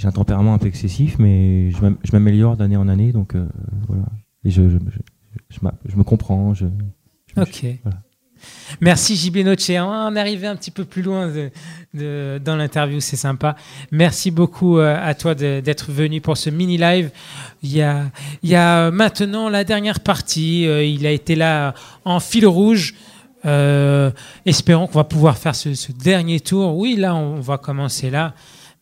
j'ai 0.00 0.08
un 0.08 0.12
tempérament 0.12 0.54
un 0.54 0.58
peu 0.58 0.66
excessif, 0.66 1.16
mais 1.18 1.70
je 1.70 1.80
m'am- 1.82 1.96
je 2.02 2.12
m'améliore 2.12 2.56
d'année 2.56 2.76
en 2.78 2.88
année, 2.88 3.12
donc 3.12 3.34
euh, 3.34 3.46
voilà. 3.86 4.04
Et 4.44 4.50
je, 4.50 4.62
je, 4.70 4.78
je, 4.78 4.98
je 5.50 5.58
m'a- 5.62 5.74
je 5.86 5.96
me 5.96 6.02
comprends. 6.04 6.54
Je, 6.54 6.66
Ok. 7.36 7.64
voilà. 7.82 7.98
Merci 8.80 9.16
JB 9.16 9.44
Noche. 9.44 9.68
On 9.68 10.16
est 10.16 10.18
arrivé 10.18 10.46
un 10.46 10.56
petit 10.56 10.70
peu 10.70 10.86
plus 10.86 11.02
loin 11.02 11.28
de, 11.28 11.50
de- 11.92 12.40
dans 12.42 12.56
l'interview, 12.56 12.98
c'est 13.00 13.16
sympa. 13.16 13.54
Merci 13.90 14.30
beaucoup 14.30 14.78
euh, 14.78 14.96
à 14.98 15.14
toi 15.14 15.34
d'être 15.34 15.92
venu 15.92 16.22
pour 16.22 16.38
ce 16.38 16.48
mini 16.48 16.78
live. 16.78 17.10
Il 17.62 17.70
y 17.76 17.82
a, 17.82 18.10
il 18.42 18.48
y 18.48 18.54
a 18.56 18.90
maintenant 18.90 19.50
la 19.50 19.64
dernière 19.64 20.00
partie. 20.00 20.66
Euh, 20.66 20.82
il 20.82 21.06
a 21.06 21.10
été 21.10 21.34
là 21.36 21.74
en 22.06 22.18
fil 22.18 22.46
rouge. 22.46 22.94
Euh, 23.44 24.10
espérons 24.46 24.86
qu'on 24.86 24.98
va 24.98 25.04
pouvoir 25.04 25.36
faire 25.36 25.54
ce, 25.54 25.74
ce 25.74 25.92
dernier 25.92 26.40
tour. 26.40 26.76
Oui, 26.78 26.96
là, 26.96 27.14
on 27.14 27.40
va 27.40 27.58
commencer 27.58 28.08
là. 28.08 28.32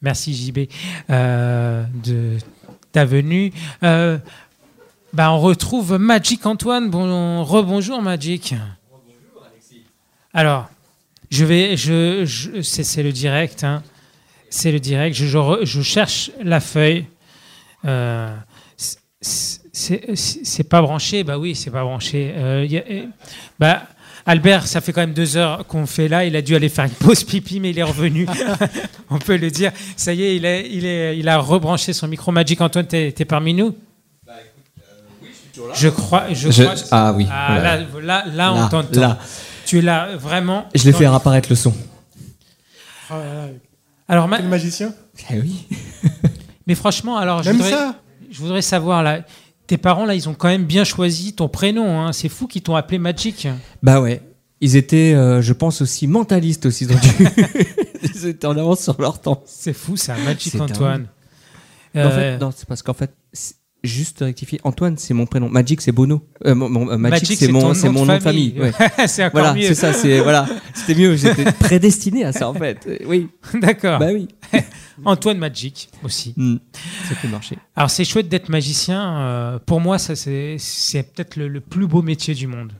Merci 0.02 0.34
JB 0.34 0.68
euh, 1.10 1.84
de 2.04 2.36
ta 2.92 3.04
venue. 3.04 3.52
Euh, 3.82 4.18
bah, 5.12 5.32
on 5.32 5.40
retrouve 5.40 5.98
Magic 5.98 6.46
Antoine. 6.46 6.90
Bon, 6.90 7.42
rebonjour 7.44 8.00
Magic. 8.02 8.54
Alors, 10.32 10.68
je 11.30 11.44
vais, 11.44 11.76
je, 11.76 12.24
je- 12.24 12.60
c'est, 12.62 13.02
le 13.02 13.12
direct, 13.12 13.64
hein. 13.64 13.82
c'est 14.50 14.70
le 14.70 14.78
direct. 14.80 15.16
Je, 15.16 15.26
je 15.26 15.38
re- 15.38 15.64
je 15.64 15.82
cherche 15.82 16.30
la 16.42 16.60
feuille. 16.60 17.06
Euh, 17.84 18.34
c'est, 19.20 20.68
pas 20.68 20.80
branché, 20.82 21.24
bah 21.24 21.38
oui, 21.38 21.54
c'est 21.54 21.70
pas 21.70 21.82
branché. 21.82 22.34
Y 22.68 22.76
a- 22.78 22.84
bah, 23.58 23.82
Albert, 24.28 24.66
ça 24.66 24.80
fait 24.82 24.92
quand 24.92 25.00
même 25.00 25.14
deux 25.14 25.36
heures 25.38 25.66
qu'on 25.66 25.86
fait 25.86 26.06
là. 26.06 26.24
Il 26.24 26.36
a 26.36 26.42
dû 26.42 26.54
aller 26.54 26.68
faire 26.68 26.84
une 26.84 26.90
pause 27.06 27.24
pipi, 27.24 27.60
mais 27.60 27.70
il 27.70 27.78
est 27.78 27.82
revenu. 27.82 28.26
On 29.10 29.18
peut 29.18 29.36
le 29.36 29.50
dire. 29.50 29.72
Ça 29.96 30.12
y 30.12 30.22
est, 30.22 30.36
il, 30.36 30.44
est, 30.44 30.68
il, 30.70 30.84
est, 30.84 31.18
il 31.18 31.26
a 31.28 31.38
rebranché 31.38 31.92
son 31.94 32.06
micro. 32.08 32.30
Magic 32.30 32.60
Antoine, 32.60 32.86
t'es, 32.86 33.10
t'es 33.10 33.24
parmi 33.24 33.54
nous? 33.54 33.74
Je 35.74 35.88
crois. 35.88 36.24
Je 36.32 36.50
Je- 36.50 36.62
crois- 36.62 36.74
ah 36.90 37.12
oui, 37.16 37.26
Ah, 37.30 37.58
là, 37.58 37.78
là, 38.02 38.24
là, 38.32 38.52
on 38.52 38.60
Là, 38.60 38.68
t'entend. 38.70 39.00
là. 39.00 39.18
Tu 39.66 39.78
es 39.78 39.82
là, 39.82 40.08
vraiment. 40.16 40.66
Je 40.74 40.90
fait 40.92 41.04
le- 41.04 41.06
apparaître 41.10 41.48
le 41.50 41.56
son. 41.56 41.74
Alors, 44.08 44.28
ma- 44.28 44.38
Quel 44.38 44.48
magicien? 44.48 44.92
Eh 45.30 45.40
oui. 45.40 45.66
Mais 46.66 46.74
franchement, 46.74 47.16
alors 47.16 47.42
je 47.42 47.48
Même 47.48 47.56
voudrais, 47.56 47.70
ça? 47.72 47.94
je 48.30 48.38
voudrais 48.38 48.62
savoir 48.62 49.02
là, 49.02 49.20
tes 49.68 49.76
parents 49.78 50.04
là, 50.04 50.16
ils 50.16 50.28
ont 50.28 50.34
quand 50.34 50.48
même 50.48 50.64
bien 50.64 50.82
choisi 50.82 51.34
ton 51.34 51.48
prénom. 51.48 52.00
hein. 52.00 52.12
C'est 52.12 52.28
fou 52.28 52.48
qu'ils 52.48 52.62
t'ont 52.62 52.74
appelé 52.74 52.98
Magic. 52.98 53.46
Bah 53.84 54.00
ouais. 54.00 54.20
Ils 54.60 54.74
étaient, 54.74 55.14
euh, 55.14 55.40
je 55.40 55.52
pense, 55.52 55.80
aussi 55.82 56.08
mentalistes 56.08 56.66
aussi. 56.66 56.86
Dû- 56.86 56.96
Ils 58.02 58.26
étaient 58.26 58.46
en 58.48 58.56
avance 58.58 58.80
sur 58.82 59.00
leur 59.00 59.20
temps. 59.20 59.42
C'est 59.46 59.72
fou 59.72 59.96
ça, 59.96 60.16
Magic 60.24 60.60
Antoine. 60.60 61.06
En 61.94 62.00
Euh, 62.00 62.10
fait, 62.10 62.38
non, 62.38 62.50
c'est 62.54 62.66
parce 62.66 62.82
qu'en 62.82 62.92
fait, 62.94 63.12
juste 63.84 64.18
rectifier, 64.20 64.60
Antoine, 64.64 64.96
c'est 64.98 65.14
mon 65.14 65.26
prénom. 65.26 65.48
Magic, 65.48 65.80
c'est 65.80 65.92
Bono. 65.92 66.22
Euh, 66.44 66.54
mon- 66.56 66.68
mon- 66.68 66.90
euh, 66.90 66.96
Magic, 66.96 67.22
Magic, 67.28 67.38
c'est 67.38 67.48
mon, 67.52 67.60
nom 67.60 67.68
mon 67.68 67.74
de 67.74 68.06
nom 68.08 68.14
de 68.16 68.20
famille. 68.20 68.54
ouais. 68.58 68.72
C'est 69.06 69.24
encore 69.24 69.40
voilà, 69.42 69.54
mieux. 69.54 69.62
c'est 69.68 69.74
ça. 69.76 69.92
C'est 69.92 70.18
voilà, 70.20 70.46
c'était 70.74 70.94
mieux. 71.00 71.14
J'étais 71.14 71.44
prédestiné 71.52 72.24
à 72.24 72.32
ça 72.32 72.48
en 72.48 72.54
fait. 72.54 72.78
Oui. 73.06 73.28
D'accord. 73.54 74.00
Bah 74.00 74.08
oui. 74.12 74.26
Antoine 75.04 75.38
Magic 75.38 75.88
aussi. 76.02 76.34
Hmm. 76.36 76.56
Ça 77.08 77.14
peut 77.20 77.28
marcher. 77.28 77.58
Alors 77.76 77.90
c'est 77.90 78.04
chouette 78.04 78.28
d'être 78.28 78.48
magicien. 78.48 79.18
euh, 79.20 79.58
pour 79.64 79.80
moi, 79.80 79.98
ça 79.98 80.16
c'est 80.16 80.56
c'est 80.58 81.02
peut-être 81.02 81.36
le, 81.36 81.48
le 81.48 81.60
plus 81.60 81.86
beau 81.86 82.02
métier 82.02 82.34
du 82.34 82.46
monde. 82.46 82.72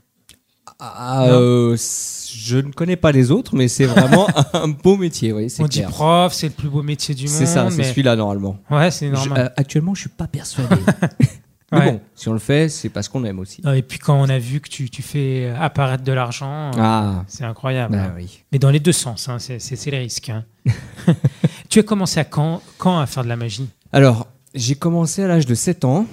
Ah, 0.81 1.25
euh, 1.31 1.77
je 1.77 2.59
ne 2.59 2.71
connais 2.71 2.95
pas 2.97 3.11
les 3.11 3.31
autres, 3.33 3.57
mais 3.57 3.67
c'est 3.67 3.87
vraiment 3.87 4.29
un 4.53 4.69
beau 4.69 4.97
métier. 4.97 5.33
Oui, 5.33 5.51
c'est 5.51 5.63
On 5.63 5.67
clair. 5.67 5.89
dit 5.89 5.93
prof, 5.93 6.33
c'est 6.33 6.47
le 6.49 6.53
plus 6.53 6.69
beau 6.69 6.83
métier 6.83 7.15
du 7.15 7.25
monde. 7.25 7.33
C'est 7.35 7.47
ça, 7.47 7.69
c'est 7.71 7.79
mais- 7.79 7.85
celui-là 7.85 8.15
normalement. 8.15 8.59
Ouais, 8.71 8.91
c'est 8.93 9.09
Je- 9.09 9.13
normal. 9.13 9.41
euh, 9.41 9.49
actuellement, 9.57 9.95
je 9.95 10.03
suis 10.03 10.11
pas 10.11 10.29
persuadé. 10.29 10.77
mais 11.73 11.79
Ouais. 11.79 11.93
bon, 11.93 12.01
si 12.15 12.29
on 12.29 12.33
le 12.33 12.39
fait, 12.39 12.69
c'est 12.69 12.89
parce 12.89 13.09
qu'on 13.09 13.25
aime 13.25 13.39
aussi. 13.39 13.63
Et 13.75 13.83
puis 13.83 13.99
quand 13.99 14.19
on 14.19 14.29
a 14.29 14.39
vu 14.39 14.61
que 14.61 14.69
tu, 14.69 14.89
tu 14.89 15.03
fais 15.03 15.53
apparaître 15.59 16.03
de 16.05 16.13
l'argent, 16.13 16.71
euh, 16.71 16.79
Ah. 16.79 17.25
c'est 17.29 17.45
incroyable. 17.45 17.95
Bah 17.95 18.05
hein. 18.05 18.15
oui. 18.17 18.43
Mais 18.53 18.59
dans 18.59 18.71
les 18.71 18.81
deux 18.81 18.93
sens, 18.93 19.29
hein, 19.29 19.39
c'est 19.39 19.59
c'est- 19.59 19.77
c'est 19.77 19.91
le 19.91 19.99
risque. 19.99 20.31
hein. 20.31 20.45
tu 21.69 21.79
as 21.79 21.83
commencé 21.83 22.21
à 22.21 22.25
quand, 22.25 22.63
quand 22.79 22.99
à 22.99 23.07
faire 23.07 23.23
de 23.25 23.29
la 23.29 23.37
magie? 23.37 23.69
Alors, 23.93 24.29
j'ai 24.55 24.75
commencé 24.77 25.23
à 25.23 25.29
l'âge 25.29 25.47
de 25.47 25.55
7 25.55 25.85
ans. 25.85 26.07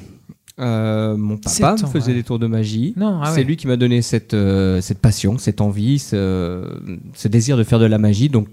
Euh, 0.60 1.18
mon 1.18 1.38
papa 1.38 1.74
me 1.74 1.88
faisait 1.88 2.08
ouais. 2.08 2.14
des 2.14 2.24
tours 2.24 2.40
de 2.40 2.48
magie. 2.48 2.96
Ah 3.02 3.24
c'est 3.28 3.38
ouais. 3.40 3.44
lui 3.44 3.58
qui 3.58 3.68
m'a 3.68 3.76
donné 3.76 4.02
cette, 4.02 4.34
euh, 4.34 4.80
cette 4.80 5.00
passion, 5.00 5.38
cette 5.38 5.60
envie, 5.60 6.00
ce, 6.00 6.80
ce 7.14 7.28
désir 7.28 7.58
de 7.58 7.64
faire 7.66 7.80
de 7.80 7.86
la 7.86 7.98
magie. 7.98 8.30
Donc, 8.30 8.48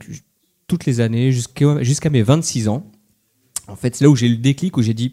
toutes 0.66 0.84
les 0.86 1.00
années, 1.00 1.30
jusqu'à 1.30 1.82
jusqu'à 1.82 2.10
mes 2.10 2.22
26 2.22 2.66
ans, 2.68 2.84
en 3.68 3.76
fait, 3.76 3.94
c'est 3.94 4.04
là 4.04 4.10
où 4.10 4.16
j'ai 4.16 4.26
eu 4.26 4.30
le 4.30 4.36
déclic, 4.38 4.76
où 4.76 4.82
j'ai 4.82 4.94
dit, 4.94 5.12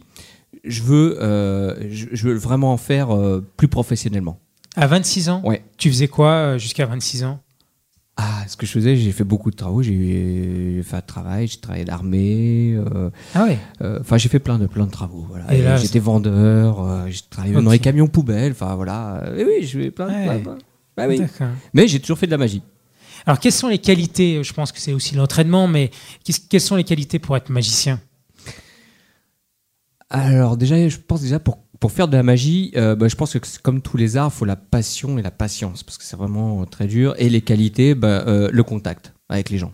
je 0.64 0.82
veux, 0.82 1.18
euh, 1.22 1.74
je, 1.90 2.06
je 2.12 2.28
veux 2.28 2.34
vraiment 2.34 2.72
en 2.72 2.76
faire 2.76 3.14
euh, 3.14 3.44
plus 3.56 3.68
professionnellement. 3.68 4.38
À 4.76 4.86
26 4.86 5.28
ans 5.28 5.42
Ouais. 5.44 5.62
Tu 5.78 5.88
faisais 5.90 6.08
quoi 6.08 6.30
euh, 6.30 6.58
jusqu'à 6.58 6.86
26 6.86 7.24
ans? 7.24 7.40
Ah, 8.16 8.44
ce 8.46 8.56
que 8.56 8.66
je 8.66 8.72
faisais, 8.72 8.96
j'ai 8.96 9.12
fait 9.12 9.24
beaucoup 9.24 9.50
de 9.50 9.56
travaux. 9.56 9.82
J'ai 9.82 10.82
fait 10.84 10.96
un 10.96 11.00
travail, 11.00 11.46
j'ai 11.46 11.56
travaillé 11.58 11.84
à 11.84 11.86
l'armée. 11.86 12.74
euh, 12.76 13.08
Ah 13.34 13.44
ouais 13.44 13.58
euh, 13.80 13.98
Enfin, 14.00 14.18
j'ai 14.18 14.28
fait 14.28 14.38
plein 14.40 14.58
de, 14.58 14.66
plein 14.66 14.84
de 14.84 14.90
travaux. 14.90 15.24
Voilà. 15.28 15.76
J'étais 15.76 16.00
vendeur, 16.00 16.82
euh, 16.84 17.06
j'ai 17.08 17.20
travaillé 17.30 17.54
dans 17.54 17.70
les 17.70 17.78
camions 17.78 18.08
poubelles. 18.08 18.52
Enfin, 18.52 18.74
voilà. 18.74 19.22
Et 19.38 19.44
oui, 19.44 19.66
je 19.66 19.78
fais 19.80 19.90
plein 19.90 20.08
de. 20.08 20.12
Ouais. 20.28 20.38
plein- 20.42 20.58
Bah 20.96 21.06
oui. 21.08 21.18
D'accord. 21.18 21.48
Mais 21.72 21.88
j'ai 21.88 21.98
toujours 21.98 22.18
fait 22.18 22.26
de 22.26 22.32
la 22.32 22.38
magie. 22.38 22.62
Alors, 23.24 23.38
quelles 23.40 23.52
sont 23.52 23.68
les 23.68 23.78
qualités? 23.78 24.42
Je 24.44 24.52
pense 24.52 24.70
que 24.72 24.80
c'est 24.80 24.92
aussi 24.92 25.14
l'entraînement, 25.14 25.66
mais 25.66 25.90
quelles 26.50 26.60
sont 26.60 26.76
les 26.76 26.84
qualités 26.84 27.18
pour 27.18 27.36
être 27.38 27.48
magicien? 27.48 28.00
Alors, 30.10 30.56
déjà, 30.56 30.88
je 30.88 30.98
pense 30.98 31.22
déjà 31.22 31.38
pour, 31.38 31.58
pour 31.78 31.92
faire 31.92 32.08
de 32.08 32.16
la 32.16 32.22
magie, 32.22 32.72
euh, 32.76 32.96
bah, 32.96 33.08
je 33.08 33.14
pense 33.14 33.32
que 33.32 33.38
comme 33.62 33.80
tous 33.80 33.96
les 33.96 34.16
arts, 34.16 34.30
il 34.34 34.38
faut 34.38 34.44
la 34.44 34.56
passion 34.56 35.18
et 35.18 35.22
la 35.22 35.30
patience 35.30 35.82
parce 35.82 35.98
que 35.98 36.04
c'est 36.04 36.16
vraiment 36.16 36.62
euh, 36.62 36.64
très 36.66 36.86
dur. 36.86 37.14
Et 37.18 37.28
les 37.28 37.40
qualités, 37.42 37.94
bah, 37.94 38.24
euh, 38.26 38.50
le 38.52 38.62
contact 38.64 39.12
avec 39.28 39.50
les 39.50 39.58
gens. 39.58 39.72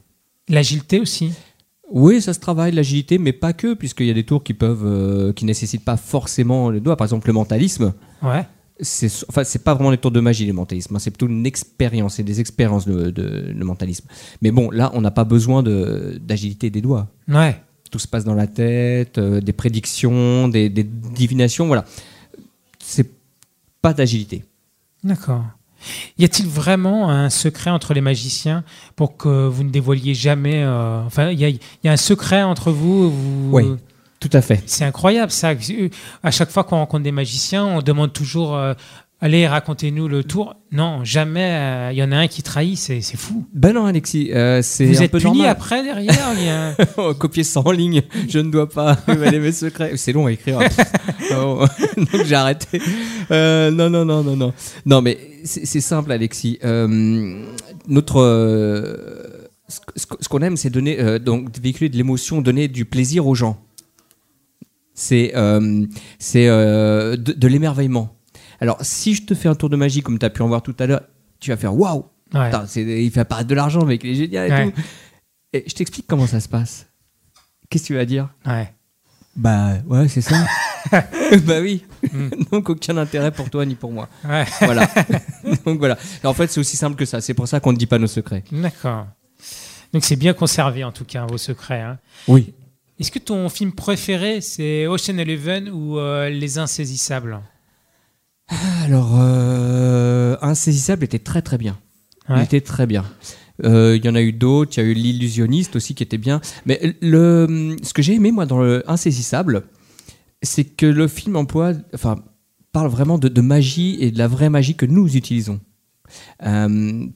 L'agilité 0.49 1.01
aussi? 1.01 1.33
Oui, 1.91 2.21
ça 2.21 2.35
se 2.35 2.41
travaille, 2.41 2.73
l'agilité, 2.73 3.17
mais 3.19 3.33
pas 3.33 3.53
que, 3.53 3.73
puisqu'il 3.75 4.07
y 4.07 4.11
a 4.11 4.15
des 4.15 4.25
tours 4.25 4.43
qui 4.45 4.55
peuvent, 4.55 4.85
euh, 4.85 5.33
qui 5.33 5.45
nécessitent 5.45 5.85
pas 5.85 5.97
forcément 5.97 6.69
le 6.71 6.81
doigt. 6.81 6.97
Par 6.97 7.07
exemple, 7.07 7.29
le 7.29 7.33
mentalisme. 7.33 7.95
Ouais. 8.23 8.45
C'est, 8.81 9.07
enfin, 9.31 9.43
c'est 9.45 9.65
pas 9.65 9.73
vraiment 9.73 9.91
les 9.91 9.97
tours 9.97 10.11
de 10.11 10.21
magie, 10.21 10.45
le 10.47 10.53
mentalisme. 10.53 10.95
hein, 10.95 10.99
C'est 10.99 11.11
plutôt 11.11 11.29
une 11.29 11.47
expérience, 11.47 12.17
c'est 12.17 12.23
des 12.25 12.41
expériences, 12.41 12.87
de- 12.87 13.51
le 13.57 13.65
mentalisme. 13.65 14.07
Mais 14.43 14.51
bon, 14.51 14.71
là, 14.71 14.91
on 14.95 15.01
n'a 15.01 15.11
pas 15.11 15.25
besoin 15.25 15.63
de, 15.63 16.19
d'agilité 16.21 16.69
des 16.69 16.83
doigts. 16.83 17.09
Ouais. 17.29 17.57
Tout 17.91 17.99
se 17.99 18.09
passe 18.09 18.25
dans 18.25 18.35
la 18.35 18.47
tête, 18.47 19.19
euh, 19.19 19.41
des 19.41 19.53
prédictions, 19.53 20.49
des, 20.49 20.69
des 20.69 20.83
divinations, 20.85 21.67
voilà. 21.67 21.85
C'est 22.83 23.09
pas 23.83 23.93
d'agilité. 23.93 24.45
D'accord. 25.05 25.45
Y 26.19 26.25
a-t-il 26.25 26.49
vraiment 26.49 27.11
un 27.11 27.31
secret 27.31 27.71
entre 27.71 27.95
les 27.95 28.01
magiciens 28.01 28.65
pour 28.97 29.17
que 29.17 29.47
vous 29.47 29.63
ne 29.63 29.71
dévoiliez 29.71 30.15
jamais 30.15 30.63
euh, 30.65 31.03
Enfin, 31.05 31.31
il 31.31 31.39
y 31.39 31.45
a, 31.45 31.49
il 31.49 31.61
y 31.85 31.89
a 31.89 31.93
un 31.93 31.97
secret 31.97 32.43
entre 32.43 32.73
vous, 32.73 33.11
vous- 33.11 33.51
Oui, 33.53 33.65
tout 34.19 34.31
à 34.33 34.41
fait. 34.41 34.63
C'est 34.67 34.85
incroyable 34.85 35.31
ça. 35.31 35.53
À 36.23 36.31
chaque 36.33 36.51
fois 36.51 36.65
qu'on 36.65 36.77
rencontre 36.77 37.05
des 37.05 37.13
magiciens, 37.13 37.65
on 37.67 37.83
demande 37.83 38.13
toujours 38.13 38.57
euh, 38.57 38.75
Allez, 39.19 39.47
racontez-nous 39.47 40.09
le 40.09 40.25
tour. 40.25 40.57
Non, 40.73 41.03
jamais 41.03 41.41
euh, 41.51 41.91
il 41.93 41.97
y 41.97 42.03
en 42.03 42.13
a 42.13 42.17
un 42.19 42.27
qui 42.29 42.43
trahit, 42.43 42.77
c'est 42.77 43.01
c'est 43.01 43.17
fou. 43.17 43.47
Ben 43.55 43.73
non, 43.73 43.87
Alexis, 43.87 44.31
euh, 44.33 44.61
c'est 44.61 44.85
Vous 44.85 44.99
un 45.01 45.05
êtes 45.05 45.11
peu 45.11 45.19
puni 45.19 45.39
normal. 45.39 45.49
après, 45.49 45.83
derrière 45.83 46.35
y 46.35 46.49
a 46.51 46.75
Oh, 46.99 47.15
Copier 47.15 47.43
ça 47.43 47.61
en 47.65 47.71
ligne, 47.71 48.03
je 48.29 48.39
ne 48.41 48.51
dois 48.51 48.69
pas 48.69 48.93
révéler 49.07 49.39
mes 49.39 49.53
secrets. 49.53 49.97
C'est 49.97 50.13
long 50.13 50.27
à 50.27 50.33
écrire. 50.33 50.59
Oh, 51.35 51.65
Donc 51.97 52.25
j'ai 52.25 52.35
arrêté. 52.37 52.81
Euh, 53.33 53.71
non, 53.73 53.91
non, 53.91 54.05
non, 54.05 54.23
non, 54.23 54.37
non. 54.37 54.53
Non, 54.85 55.03
mais 55.03 55.19
c'est 55.45 55.81
simple, 55.81 56.13
Alexis. 56.13 56.59
Euh, 56.65 57.43
notre, 57.89 58.21
euh, 58.21 59.49
ce 59.69 60.29
qu'on 60.29 60.39
aime, 60.43 60.57
c'est 60.57 60.71
donner, 60.71 61.01
euh, 61.01 61.19
donc 61.19 61.49
véhiculer 61.59 61.89
de 61.89 61.97
l'émotion, 61.97 62.43
donner 62.43 62.69
du 62.69 62.85
plaisir 62.85 63.27
aux 63.27 63.35
gens. 63.35 63.59
C'est 64.95 65.33
euh, 65.35 65.85
c'est 66.19 66.47
euh, 66.49 67.17
de, 67.17 67.33
de 67.33 67.49
l'émerveillement. 67.49 68.16
Alors, 68.61 68.79
si 68.81 69.15
je 69.15 69.23
te 69.25 69.35
fais 69.35 69.49
un 69.49 69.55
tour 69.55 69.69
de 69.71 69.77
magie 69.77 70.03
comme 70.03 70.19
tu 70.19 70.25
as 70.27 70.31
pu 70.31 70.43
en 70.43 70.49
voir 70.49 70.63
tout 70.63 70.75
à 70.79 70.87
l'heure, 70.87 71.03
tu 71.41 71.51
vas 71.51 71.57
faire 71.57 71.75
waouh! 71.75 72.05
Ouais. 72.35 72.51
Il 72.77 73.11
fait 73.11 73.21
apparaître 73.21 73.49
de 73.49 73.55
l'argent, 73.55 73.85
mec, 73.85 74.03
il 74.05 74.11
est 74.11 74.15
génial 74.15 74.49
et 74.49 74.53
Ouais. 74.53 74.71
tout. 74.73 74.81
Et 75.53 75.65
je 75.67 75.75
t'explique 75.75 76.07
comment 76.07 76.27
ça 76.27 76.41
se 76.41 76.49
passe. 76.49 76.87
Qu'est-ce 77.71 77.85
que 77.85 77.87
tu 77.89 77.95
vas 77.95 78.05
dire? 78.05 78.29
Ouais. 78.45 78.73
Bah 79.37 79.75
ouais, 79.87 80.09
c'est 80.09 80.21
ça. 80.23 80.37
bah 81.45 81.61
oui. 81.61 81.85
Mm. 82.13 82.29
Donc 82.53 82.69
aucun 82.71 82.97
intérêt 82.97 83.31
pour 83.33 83.51
toi 83.51 83.65
ni 83.67 83.75
pour 83.75 83.91
moi. 83.93 84.09
Ouais. 84.25 84.45
Voilà. 84.61 84.89
Donc 85.65 85.79
voilà. 85.79 85.99
Et 86.23 86.27
en 86.27 86.33
fait, 86.35 86.49
c'est 86.51 86.61
aussi 86.61 86.77
simple 86.77 86.97
que 86.97 87.05
ça. 87.05 87.21
C'est 87.21 87.35
pour 87.35 87.47
ça 87.49 87.61
qu'on 87.61 87.73
ne 87.73 87.77
dit 87.77 87.87
pas 87.87 87.99
nos 87.99 88.07
secrets. 88.07 88.45
D'accord. 88.53 89.07
Donc 89.93 90.05
c'est 90.05 90.17
bien 90.17 90.33
conservé 90.33 90.85
en 90.85 90.93
tout 90.93 91.05
cas 91.05 91.27
vos 91.27 91.39
secrets. 91.39 91.81
hein. 91.83 91.99
Oui. 92.29 92.55
Est-ce 92.99 93.11
que 93.11 93.19
ton 93.19 93.49
film 93.49 93.73
préféré 93.73 94.41
c'est 94.41 94.87
Ocean 94.87 95.19
Eleven 95.19 95.69
ou 95.71 95.99
euh, 95.99 96.29
Les 96.31 96.59
Insaisissables? 96.59 97.39
Alors, 98.49 99.13
euh, 99.19 100.37
Insaisissable 100.41 101.05
était 101.05 101.19
très 101.19 101.43
très 101.43 101.59
bien. 101.59 101.79
Il 102.29 102.41
était 102.41 102.61
très 102.61 102.87
bien. 102.87 103.05
Euh, 103.65 103.97
Il 103.97 104.05
y 104.05 104.09
en 104.09 104.15
a 104.15 104.21
eu 104.21 104.33
d'autres. 104.33 104.77
Il 104.77 104.81
y 104.83 104.87
a 104.87 104.87
eu 104.89 104.95
L'illusionniste 104.95 105.77
aussi 105.77 105.95
qui 105.95 106.03
était 106.03 106.19
bien. 106.19 106.41
Mais 106.65 106.97
le, 107.01 107.77
ce 107.83 107.93
que 107.93 108.03
j'ai 108.03 108.15
aimé 108.15 108.33
moi 108.33 108.47
dans 108.47 108.61
le 108.61 108.89
Insaisissable, 108.91 109.63
c'est 110.43 110.65
que 110.65 110.87
le 110.87 111.09
film 111.09 111.37
emploie, 111.37 111.73
enfin, 111.95 112.17
parle 112.73 112.89
vraiment 112.89 113.19
de, 113.19 113.29
de 113.29 113.41
magie 113.41 113.97
et 114.01 114.11
de 114.11 114.19
la 114.19 114.29
vraie 114.29 114.51
magie 114.51 114.75
que 114.77 114.87
nous 114.87 115.17
utilisons. 115.17 115.61
Euh, 116.45 117.07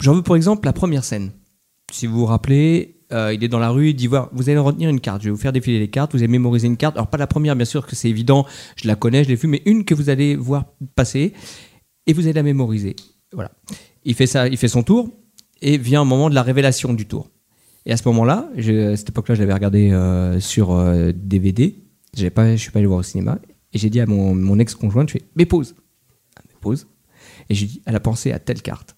J'en 0.00 0.14
veux 0.14 0.22
pour 0.22 0.36
exemple 0.36 0.66
la 0.66 0.72
première 0.72 1.04
scène. 1.04 1.30
Si 1.92 2.06
vous 2.06 2.18
vous 2.18 2.26
rappelez, 2.26 2.93
euh, 3.12 3.34
il 3.34 3.44
est 3.44 3.48
dans 3.48 3.58
la 3.58 3.70
rue, 3.70 3.90
il 3.90 3.94
dit 3.94 4.06
vous 4.06 4.48
allez 4.48 4.58
retenir 4.58 4.90
une 4.90 5.00
carte, 5.00 5.22
je 5.22 5.26
vais 5.26 5.30
vous 5.30 5.36
faire 5.36 5.52
défiler 5.52 5.78
les 5.78 5.88
cartes, 5.88 6.12
vous 6.12 6.18
allez 6.18 6.28
mémoriser 6.28 6.66
une 6.66 6.76
carte. 6.76 6.96
Alors 6.96 7.08
pas 7.08 7.18
la 7.18 7.26
première, 7.26 7.56
bien 7.56 7.64
sûr 7.64 7.86
que 7.86 7.94
c'est 7.94 8.08
évident, 8.08 8.46
je 8.76 8.88
la 8.88 8.96
connais, 8.96 9.24
je 9.24 9.28
l'ai 9.28 9.34
vue, 9.34 9.48
mais 9.48 9.62
une 9.66 9.84
que 9.84 9.94
vous 9.94 10.08
allez 10.08 10.36
voir 10.36 10.64
passer 10.94 11.32
et 12.06 12.12
vous 12.12 12.22
allez 12.22 12.32
la 12.32 12.42
mémoriser. 12.42 12.96
Voilà. 13.32 13.50
Il 14.04 14.14
fait 14.14 14.26
ça, 14.26 14.48
il 14.48 14.56
fait 14.56 14.68
son 14.68 14.82
tour 14.82 15.10
et 15.62 15.78
vient 15.78 16.02
un 16.02 16.06
moment 16.06 16.30
de 16.30 16.34
la 16.34 16.42
révélation 16.42 16.92
du 16.92 17.06
tour. 17.06 17.30
Et 17.86 17.92
à 17.92 17.96
ce 17.96 18.08
moment-là, 18.08 18.48
à 18.56 18.96
cette 18.96 19.10
époque-là, 19.10 19.34
je 19.34 19.40
l'avais 19.40 19.52
regardé 19.52 19.90
euh, 19.90 20.40
sur 20.40 20.72
euh, 20.72 21.12
DVD. 21.14 21.76
J'avais 22.16 22.30
pas, 22.30 22.56
je 22.56 22.60
suis 22.60 22.70
pas 22.70 22.78
allé 22.78 22.86
voir 22.86 23.00
au 23.00 23.02
cinéma. 23.02 23.38
Et 23.72 23.78
j'ai 23.78 23.90
dit 23.90 24.00
à 24.00 24.06
mon, 24.06 24.58
ex-conjointe, 24.58 25.08
je 25.08 25.14
fais, 25.14 25.22
mais 25.34 25.46
pause. 25.46 25.74
Ah, 26.36 26.42
mais 26.48 26.54
pause. 26.60 26.86
Et 27.50 27.54
j'ai 27.54 27.66
dit, 27.66 27.82
elle 27.84 27.96
a 27.96 28.00
pensé 28.00 28.32
à 28.32 28.38
telle 28.38 28.62
carte. 28.62 28.96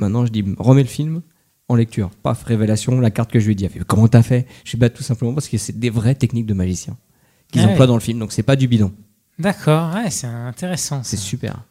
Maintenant, 0.00 0.24
je 0.24 0.32
dis, 0.32 0.44
remets 0.58 0.82
le 0.82 0.88
film 0.88 1.22
en 1.68 1.74
lecture. 1.74 2.10
Paf, 2.22 2.44
révélation, 2.44 3.00
la 3.00 3.10
carte 3.10 3.30
que 3.30 3.40
je 3.40 3.46
lui 3.46 3.52
ai 3.52 3.54
dit. 3.54 3.64
Elle 3.64 3.70
fait, 3.70 3.84
comment 3.84 4.08
t'as 4.08 4.22
fait? 4.22 4.46
Je 4.64 4.70
suis 4.70 4.78
bah, 4.78 4.90
tout 4.90 5.02
simplement 5.02 5.34
parce 5.34 5.48
que 5.48 5.58
c'est 5.58 5.78
des 5.78 5.90
vraies 5.90 6.14
techniques 6.14 6.46
de 6.46 6.54
magicien 6.54 6.96
qu'ils 7.50 7.60
Ah 7.62 7.66
ouais. 7.66 7.70
emploient 7.72 7.86
dans 7.86 7.94
le 7.94 8.00
film. 8.00 8.18
Donc 8.18 8.32
c'est 8.32 8.42
pas 8.42 8.56
du 8.56 8.68
bidon. 8.68 8.92
D'accord, 9.38 9.94
ouais, 9.94 10.10
c'est 10.10 10.26
intéressant. 10.26 11.02
C'est 11.02 11.16
super. 11.18 11.62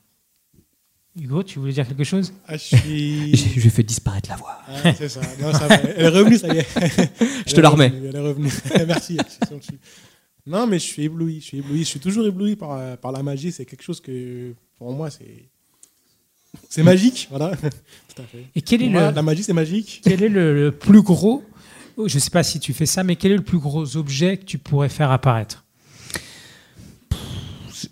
Hugo, 1.18 1.44
tu 1.44 1.60
voulais 1.60 1.72
dire 1.72 1.88
quelque 1.88 2.04
chose? 2.04 2.34
Ah, 2.46 2.58
je 2.58 2.76
suis. 2.76 3.36
J'ai 3.36 3.62
j'ai 3.62 3.70
fait 3.70 3.84
disparaître 3.84 4.30
la 4.30 4.36
voix. 4.36 4.58
Ah, 4.68 4.94
c'est 4.94 5.08
ça. 5.08 5.22
Non, 5.42 5.54
ça 5.54 5.66
va. 5.68 5.76
Elle 5.76 6.06
est 6.06 6.10
revenue, 6.10 6.38
ça 6.38 6.54
y 6.54 6.58
est. 6.58 6.68
Je 7.48 7.54
te 7.56 7.62
la 7.62 7.70
remets. 7.70 7.92
Elle 7.96 8.16
est 8.16 8.20
revenue. 8.20 8.52
Merci. 8.88 9.18
Non, 10.46 10.68
mais 10.68 10.78
je 10.78 10.84
suis 10.84 11.04
ébloui. 11.04 11.40
Je 11.40 11.46
suis 11.46 11.58
ébloui. 11.60 11.80
Je 11.80 11.84
suis 11.86 12.00
toujours 12.02 12.26
ébloui 12.28 12.56
par, 12.58 12.74
euh, 12.74 12.96
par 12.98 13.12
la 13.14 13.24
magie. 13.24 13.52
C'est 13.54 13.66
quelque 13.66 13.82
chose 13.82 14.02
que, 14.02 14.54
pour 14.78 14.92
moi, 14.94 15.10
c'est. 15.10 15.50
C'est 16.70 16.84
magique, 16.84 17.28
voilà. 17.30 17.56
Tout 17.56 18.22
à 18.22 18.26
fait. 18.26 18.46
Et 18.56 18.62
quel 18.62 18.82
est 18.84 18.90
moi, 18.90 19.10
le- 19.10 19.16
La 19.16 19.22
magie, 19.22 19.44
c'est 19.44 19.54
magique. 19.54 20.02
Quel 20.04 20.24
est 20.24 20.30
le, 20.30 20.54
le 20.56 20.72
plus 20.72 21.02
gros, 21.02 21.44
je 21.98 22.04
ne 22.16 22.20
sais 22.20 22.30
pas 22.30 22.44
si 22.44 22.60
tu 22.60 22.74
fais 22.74 22.86
ça, 22.86 23.04
mais 23.04 23.16
quel 23.16 23.32
est 23.32 23.38
le 23.38 23.44
plus 23.44 23.60
gros 23.60 23.98
objet 23.98 24.38
que 24.38 24.46
tu 24.46 24.58
pourrais 24.58 24.90
faire 24.90 25.12
apparaître? 25.12 25.64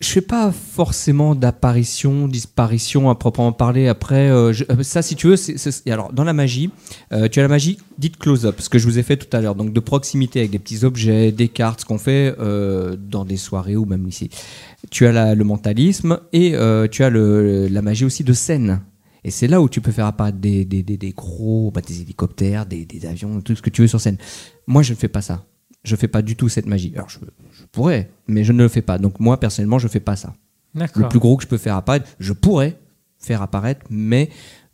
Je 0.02 0.08
fais 0.08 0.22
pas 0.22 0.52
forcément 0.52 1.36
d'apparition, 1.36 2.28
disparition 2.28 3.10
à 3.10 3.16
proprement 3.16 3.52
parler. 3.52 3.88
Après, 3.88 4.30
euh, 4.30 4.54
euh, 4.70 4.84
ça, 4.84 5.02
si 5.02 5.16
tu 5.16 5.28
veux, 5.28 5.36
c'est, 5.36 5.58
c'est- 5.58 5.90
alors 5.90 6.12
dans 6.14 6.24
la 6.24 6.34
magie, 6.34 6.70
euh, 7.12 7.28
tu 7.28 7.40
as 7.40 7.44
la 7.44 7.50
magie 7.50 7.78
dite 7.98 8.18
close-up, 8.18 8.60
ce 8.60 8.70
que 8.70 8.80
je 8.80 8.86
vous 8.86 9.00
ai 9.00 9.04
fait 9.04 9.18
tout 9.18 9.36
à 9.36 9.42
l'heure, 9.42 9.56
donc 9.56 9.74
de 9.74 9.80
proximité 9.80 10.40
avec 10.40 10.52
des 10.52 10.60
petits 10.60 10.84
objets, 10.84 11.32
des 11.32 11.48
cartes, 11.48 11.82
ce 11.82 11.86
qu'on 11.86 11.98
fait 11.98 12.36
dans 13.10 13.26
des 13.26 13.38
soirées 13.38 13.76
ou 13.76 13.86
même 13.86 14.08
ici. 14.08 14.30
Tu 14.92 15.06
as 15.08 15.36
le 15.36 15.44
mentalisme 15.44 16.20
et 16.34 16.56
tu 16.92 17.04
as 17.04 17.10
la 17.10 17.82
magie 17.82 18.06
aussi 18.06 18.24
de 18.24 18.34
scène. 18.34 18.82
Et 19.26 19.32
c'est 19.32 19.48
là 19.48 19.62
où 19.62 19.70
tu 19.70 19.80
peux 19.80 19.92
faire 19.92 20.06
apparaître 20.08 20.38
des 20.40 21.14
gros, 21.16 21.72
bah, 21.74 21.82
des 21.86 22.02
hélicoptères, 22.02 22.66
des, 22.66 22.86
des 22.86 23.06
avions, 23.06 23.40
tout 23.42 23.56
ce 23.56 23.62
que 23.62 23.70
tu 23.70 23.82
veux 23.82 23.88
sur 23.88 24.02
scène. 24.02 24.18
Moi, 24.68 24.82
je 24.84 24.92
ne 24.92 24.98
fais 24.98 25.08
pas 25.08 25.22
ça. 25.22 25.46
Je 25.84 25.96
fais 25.96 26.08
pas 26.08 26.22
du 26.22 26.36
tout 26.36 26.48
cette 26.50 26.66
magie. 26.66 26.94
Alors, 26.96 27.10
je, 27.10 27.20
je 27.52 27.64
pourrais, 27.72 28.10
mais 28.28 28.44
je 28.44 28.54
ne 28.54 28.64
le 28.64 28.70
fais 28.70 28.82
pas. 28.82 28.98
Donc, 28.98 29.20
moi, 29.20 29.40
personnellement, 29.40 29.80
je 29.80 29.88
fais 29.88 30.00
pas 30.00 30.16
ça. 30.16 30.34
Le 30.76 31.10
plus 31.10 31.20
gros 31.20 31.38
que 31.38 31.44
je 31.44 31.48
peux 31.48 31.58
faire 31.58 31.76
apparaître, 31.76 32.08
je 32.20 32.34
pourrais 32.34 32.78
faire 33.20 33.42
apparaître, 33.42 33.86
mais 33.90 34.30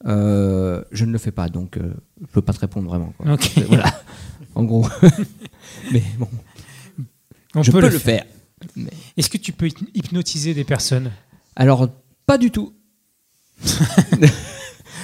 euh, 0.06 0.84
je 0.92 1.06
ne 1.06 1.12
le 1.12 1.18
fais 1.18 1.32
pas. 1.32 1.50
Donc, 1.50 1.78
euh, 1.78 1.94
je 2.22 2.28
peux 2.28 2.42
pas 2.42 2.54
te 2.54 2.60
répondre 2.60 2.88
vraiment. 2.88 3.14
quoi. 3.18 3.34
Ok. 3.34 3.52
Euh, 3.58 3.62
Voilà. 3.68 3.94
En 4.56 4.64
gros. 4.64 4.88
mais 5.92 6.04
bon. 6.18 6.28
On 7.56 7.62
je 7.64 7.72
peut 7.72 7.80
peux 7.80 7.90
le 7.90 7.98
faire. 7.98 8.24
faire. 8.24 8.26
mais- 8.76 8.90
Est-ce 9.18 9.30
que 9.30 9.38
tu 9.38 9.52
peux 9.52 9.68
hyp- 9.68 9.90
hypnotiser 9.94 10.54
des 10.54 10.64
personnes? 10.64 11.12
Alors, 11.56 11.88
pas 12.26 12.38
du 12.38 12.52
tout. 12.52 12.74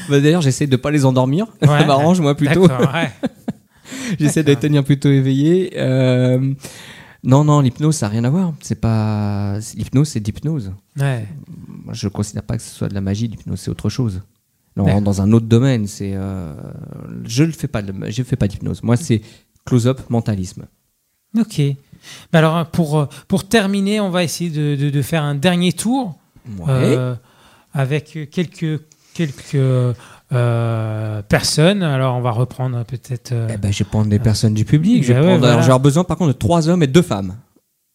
Bah, 0.09 0.19
D'ailleurs, 0.19 0.41
j'essaie 0.41 0.67
de 0.67 0.75
pas 0.75 0.91
les 0.91 1.03
endormir. 1.05 1.47
Ouais. 1.61 1.67
Ça 1.67 1.85
m'arrange, 1.85 2.19
moi, 2.21 2.35
plutôt. 2.35 2.67
Ouais. 2.67 3.11
j'essaie 4.19 4.43
de 4.43 4.53
tenir 4.53 4.83
plutôt 4.83 5.09
éveillés. 5.09 5.73
Euh, 5.77 6.53
non, 7.23 7.43
non, 7.43 7.61
l'hypnose, 7.61 7.95
ça 7.95 8.05
n'a 8.07 8.11
rien 8.11 8.23
à 8.23 8.29
voir. 8.29 8.53
C'est 8.61 8.79
pas... 8.79 9.57
L'hypnose, 9.75 10.09
c'est 10.09 10.19
d'hypnose. 10.19 10.71
Ouais. 10.99 11.27
Moi, 11.85 11.93
je 11.93 12.05
ne 12.07 12.11
considère 12.11 12.43
pas 12.43 12.55
que 12.57 12.63
ce 12.63 12.69
soit 12.73 12.87
de 12.87 12.93
la 12.93 13.01
magie. 13.01 13.27
L'hypnose, 13.27 13.59
c'est 13.59 13.71
autre 13.71 13.89
chose. 13.89 14.21
Là, 14.75 14.83
on 14.83 14.85
rentre 14.85 15.03
dans 15.05 15.21
un 15.21 15.31
autre 15.31 15.47
domaine. 15.47 15.87
C'est, 15.87 16.11
euh, 16.13 16.53
je 17.25 17.43
ne 17.43 17.51
fais 17.51 17.67
pas, 17.67 17.81
de- 17.81 17.93
je 18.11 18.23
fais 18.23 18.35
pas 18.35 18.47
d'hypnose. 18.47 18.83
Moi, 18.83 18.97
c'est 18.97 19.21
close-up, 19.65 20.01
mentalisme. 20.09 20.65
Ok. 21.37 21.61
Alors, 22.31 22.65
pour, 22.67 23.07
pour 23.27 23.47
terminer, 23.47 23.99
on 23.99 24.09
va 24.11 24.23
essayer 24.23 24.49
de, 24.51 24.75
de- 24.75 24.89
de 24.91 25.01
faire 25.01 25.23
un 25.23 25.35
dernier 25.35 25.73
tour 25.73 26.19
Ouais. 26.59 26.65
euh, 26.69 27.15
avec 27.73 28.29
quelques, 28.31 28.81
quelques 29.15 29.95
euh, 30.31 31.21
personnes. 31.21 31.83
Alors, 31.83 32.15
on 32.15 32.21
va 32.21 32.31
reprendre 32.31 32.83
peut-être. 32.85 33.31
euh, 33.31 33.47
Eh 33.53 33.57
ben, 33.57 33.71
je 33.71 33.79
vais 33.83 33.89
prendre 33.89 34.07
des 34.09 34.19
personnes 34.19 34.53
du 34.53 34.65
public. 34.65 35.03
Je 35.03 35.13
vais, 35.13 35.19
ouais, 35.19 35.25
prendre- 35.25 35.39
voilà. 35.39 35.53
alors, 35.53 35.63
avoir 35.65 35.79
besoin, 35.79 36.03
par 36.03 36.17
contre, 36.17 36.33
de 36.33 36.37
trois 36.37 36.67
hommes 36.69 36.83
et 36.83 36.87
deux 36.87 37.01
femmes. 37.01 37.35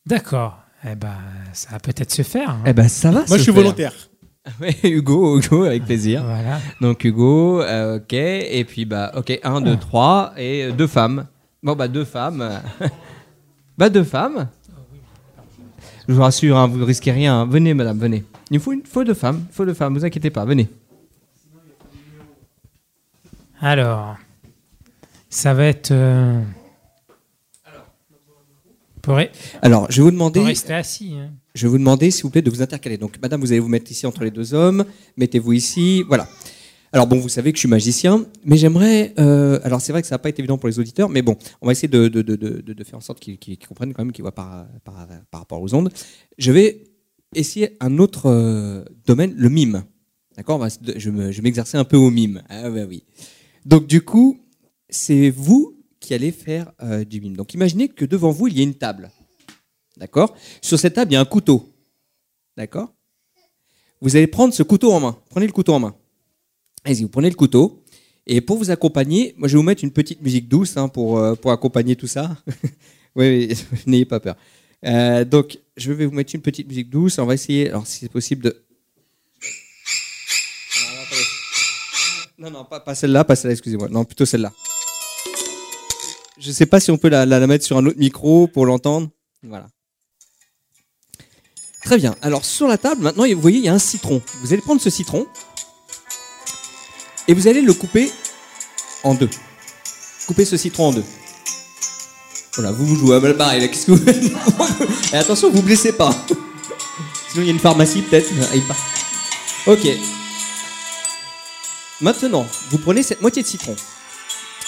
D'accord. 0.07 0.59
Eh 0.90 0.94
ben, 0.94 1.09
ça 1.52 1.70
va 1.73 1.78
peut-être 1.78 2.11
se 2.12 2.23
faire. 2.23 2.51
hein. 2.51 2.62
Eh 2.66 2.73
ben, 2.73 2.89
ça 2.89 3.11
va. 3.11 3.24
Moi, 3.28 3.36
je 3.36 3.43
suis 3.43 3.52
faire. 3.52 3.62
volontaire. 3.62 3.93
Hugo, 4.85 5.39
Hugo, 5.39 5.65
avec 5.65 5.85
plaisir. 5.85 6.24
Voilà. 6.24 6.59
Donc 6.81 7.05
Hugo, 7.05 7.61
euh, 7.61 7.98
ok, 7.98 8.15
et 8.15 8.65
puis 8.66 8.86
bah, 8.86 9.12
ok, 9.15 9.39
un, 9.44 9.61
deux, 9.61 9.77
trois, 9.77 10.32
et 10.39 10.73
deux 10.73 10.86
femmes. 10.86 11.27
Bon 11.62 11.77
bah 11.77 11.89
deux 11.89 12.07
femmes. 12.07 12.48
bah 13.78 13.90
deux 13.90 14.02
femmes. 14.02 14.48
Je 16.09 16.15
vous 16.15 16.23
rassure, 16.23 16.57
hein, 16.57 16.66
vous 16.66 16.78
ne 16.78 16.85
risquez 16.85 17.12
rien. 17.12 17.44
Venez, 17.44 17.74
madame, 17.74 17.98
venez. 17.98 18.24
Il 18.51 18.59
faut 18.61 18.73
une, 18.73 18.81
faut 18.85 19.05
deux 19.05 19.12
femmes, 19.15 19.44
il 19.51 19.55
faut 19.55 19.66
deux 19.66 19.74
femmes. 19.74 19.93
Vous 19.93 20.07
inquiétez 20.07 20.31
pas, 20.31 20.47
venez. 20.47 20.69
Alors, 23.61 24.16
ça 25.28 25.55
va 25.55 25.65
être. 25.66 25.91
euh, 25.93 26.43
Alors, 29.62 29.87
je 29.91 29.97
vais 29.97 30.03
vous 30.05 30.11
demander. 30.11 30.41
rester 30.41 30.74
assis. 30.74 31.15
hein. 31.15 31.31
Je 31.55 31.66
vais 31.66 31.70
vous 31.70 31.78
demander, 31.78 32.11
s'il 32.11 32.23
vous 32.24 32.31
plaît, 32.31 32.43
de 32.43 32.51
vous 32.51 32.62
intercaler. 32.62 32.97
Donc, 32.97 33.19
madame, 33.20 33.41
vous 33.41 33.51
allez 33.53 33.61
vous 33.61 33.69
mettre 33.69 33.91
ici 33.91 34.07
entre 34.07 34.24
les 34.24 34.31
deux 34.31 34.55
hommes. 34.55 34.85
Mettez-vous 35.16 35.53
ici. 35.53 36.03
Voilà. 36.07 36.28
Alors, 36.93 37.07
bon, 37.07 37.19
vous 37.19 37.28
savez 37.28 37.53
que 37.53 37.57
je 37.57 37.61
suis 37.61 37.69
magicien, 37.69 38.24
mais 38.45 38.57
j'aimerais. 38.57 39.15
euh, 39.19 39.61
alors, 39.62 39.81
c'est 39.81 39.93
vrai 39.93 40.03
que 40.03 40.09
ça 40.09 40.15
n'a 40.16 40.19
pas 40.19 40.28
été 40.28 40.41
évident 40.41 40.59
pour 40.59 40.69
les 40.69 40.78
auditeurs, 40.78 41.09
mais 41.09 41.23
bon, 41.23 41.37
on 41.61 41.66
va 41.66 41.73
essayer 41.73 41.87
de, 41.89 42.09
de, 42.09 42.23
de, 42.23 42.35
de, 42.37 42.85
faire 42.85 42.99
en 42.99 43.03
sorte 43.03 43.20
qu'ils 43.20 43.59
comprennent 43.59 43.93
quand 43.95 44.05
même, 44.05 44.12
qu'ils 44.12 44.23
voient 44.23 44.35
par, 44.35 44.66
par, 44.85 45.07
par 45.31 45.41
rapport 45.41 45.62
aux 45.62 45.73
ondes. 45.74 45.91
Je 46.39 46.51
vais 46.51 46.82
essayer 47.35 47.77
un 47.81 47.99
autre 47.99 48.27
euh, 48.27 48.85
domaine, 49.07 49.35
le 49.37 49.49
mime. 49.49 49.85
D'accord? 50.37 50.66
Je 50.97 51.11
vais 51.11 51.43
m'exercer 51.43 51.77
un 51.78 51.85
peu 51.85 51.97
au 51.97 52.11
mime. 52.11 52.43
Ah, 52.49 52.69
bah 52.70 52.81
oui. 52.89 53.05
Donc, 53.65 53.87
du 53.87 54.03
coup, 54.03 54.39
c'est 54.89 55.31
vous 55.31 55.77
qui 56.01 56.15
allez 56.15 56.32
faire 56.32 56.73
euh, 56.82 57.05
du 57.05 57.20
mime. 57.20 57.37
Donc, 57.37 57.55
imaginez 57.55 57.89
que 57.89 58.05
devant 58.05 58.31
vous, 58.31 58.49
il 58.49 58.57
y 58.57 58.61
a 58.61 58.62
une 58.62 58.74
table. 58.74 59.11
D'accord? 59.97 60.35
Sur 60.62 60.78
cette 60.78 60.95
table, 60.95 61.12
il 61.12 61.15
y 61.15 61.16
a 61.16 61.20
un 61.20 61.27
couteau. 61.27 61.69
D'accord? 62.57 62.93
Vous 64.01 64.16
allez 64.16 64.27
prendre 64.27 64.55
ce 64.55 64.62
couteau 64.62 64.93
en 64.93 65.01
main. 65.01 65.19
Prenez 65.28 65.47
le 65.47 65.53
couteau 65.53 65.74
en 65.74 65.81
main. 65.81 65.95
Allez-y, 66.85 67.03
vous 67.03 67.11
prenez 67.11 67.28
le 67.28 67.37
couteau. 67.37 67.85
Et 68.27 68.41
pour 68.41 68.57
vous 68.57 68.70
accompagner, 68.70 69.35
moi 69.37 69.49
je 69.49 69.55
vais 69.55 69.59
vous 69.59 69.66
mettre 69.66 69.85
une 69.85 69.91
petite 69.91 70.23
musique 70.23 70.49
douce 70.49 70.77
hein, 70.77 70.89
pour, 70.89 71.19
euh, 71.19 71.35
pour 71.35 71.51
accompagner 71.51 71.97
tout 71.97 72.07
ça. 72.07 72.37
oui, 73.16 73.49
oui, 73.49 73.59
n'ayez 73.87 74.05
pas 74.07 74.20
peur. 74.20 74.37
Euh, 74.87 75.24
donc, 75.24 75.59
je 75.77 75.93
vais 75.93 76.07
vous 76.07 76.15
mettre 76.15 76.35
une 76.35 76.41
petite 76.41 76.66
musique 76.66 76.89
douce. 76.89 77.19
On 77.19 77.27
va 77.27 77.35
essayer, 77.35 77.69
alors 77.69 77.87
si 77.87 77.99
c'est 78.01 78.09
possible, 78.09 78.45
de. 78.45 78.62
Alors, 80.89 81.03
attendez. 81.03 81.23
Non, 82.40 82.50
non, 82.50 82.64
pas, 82.64 82.94
celle-là, 82.94 83.22
pas 83.22 83.36
celle-là, 83.36 83.52
excusez-moi. 83.52 83.88
Non, 83.90 84.06
plutôt 84.06 84.24
celle-là. 84.24 84.50
Je 86.38 86.48
ne 86.48 86.54
sais 86.54 86.64
pas 86.64 86.80
si 86.80 86.90
on 86.90 86.96
peut 86.96 87.10
la, 87.10 87.26
mettre 87.46 87.66
sur 87.66 87.76
un 87.76 87.84
autre 87.84 87.98
micro 87.98 88.46
pour 88.46 88.64
l'entendre. 88.64 89.10
Voilà. 89.42 89.66
Très 91.84 91.98
bien. 91.98 92.16
Alors 92.22 92.46
sur 92.46 92.66
la 92.66 92.78
table, 92.78 93.02
maintenant, 93.02 93.26
vous 93.28 93.40
voyez, 93.40 93.58
il 93.58 93.64
y 93.64 93.68
a 93.68 93.74
un 93.74 93.78
citron. 93.78 94.22
Vous 94.40 94.54
allez 94.54 94.62
prendre 94.62 94.80
ce 94.80 94.88
citron 94.88 95.26
et 97.28 97.34
vous 97.34 97.46
allez 97.46 97.60
le 97.60 97.74
couper 97.74 98.10
en 99.04 99.14
deux. 99.14 99.28
Coupez 100.26 100.46
ce 100.46 100.56
citron 100.56 100.88
en 100.88 100.92
deux. 100.92 101.04
Voilà, 102.54 102.72
vous 102.72 102.86
vous 102.86 102.96
jouez 102.96 103.16
à 103.16 103.20
mal 103.20 103.36
pareil. 103.36 103.60
là, 103.60 103.68
Qu'est-ce 103.68 103.86
que 103.86 103.92
vous 103.92 105.12
Et 105.12 105.16
attention, 105.16 105.50
vous 105.50 105.62
blessez 105.62 105.92
pas. 105.92 106.10
Sinon, 107.28 107.42
il 107.42 107.44
y 107.44 107.48
a 107.48 107.52
une 107.52 107.58
pharmacie 107.58 108.00
peut-être. 108.00 108.30
Ah. 108.70 109.70
Ok. 109.70 109.86
Maintenant, 112.01 112.47
vous 112.70 112.78
prenez 112.78 113.02
cette 113.02 113.20
moitié 113.20 113.43
de 113.43 113.48
citron 113.48 113.77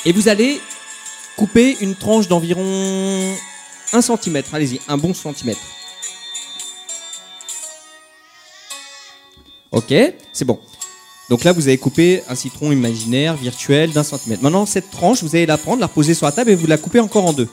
et 0.05 0.13
vous 0.13 0.29
allez 0.29 0.61
couper 1.37 1.77
une 1.81 1.95
tranche 1.95 2.29
d'environ 2.29 3.35
1 3.93 4.03
cm. 4.03 4.43
Allez-y, 4.53 4.81
un 4.89 4.99
bon 4.99 5.15
centimètre. 5.15 5.61
Ok, 9.71 9.95
c'est 10.33 10.45
bon. 10.45 10.61
Donc 11.31 11.45
là, 11.45 11.53
vous 11.53 11.69
avez 11.69 11.79
coupé 11.79 12.23
un 12.29 12.35
citron 12.35 12.73
imaginaire, 12.73 13.37
virtuel, 13.37 13.93
d'un 13.93 14.03
centimètre. 14.03 14.43
Maintenant, 14.43 14.67
cette 14.67 14.91
tranche, 14.91 15.23
vous 15.23 15.35
allez 15.35 15.47
la 15.47 15.57
prendre, 15.57 15.81
la 15.81 15.87
reposer 15.87 16.13
sur 16.13 16.27
la 16.27 16.33
table 16.33 16.51
et 16.51 16.55
vous 16.55 16.67
la 16.67 16.77
coupez 16.77 17.01
encore 17.01 17.25
en 17.25 17.33
deux. 17.33 17.49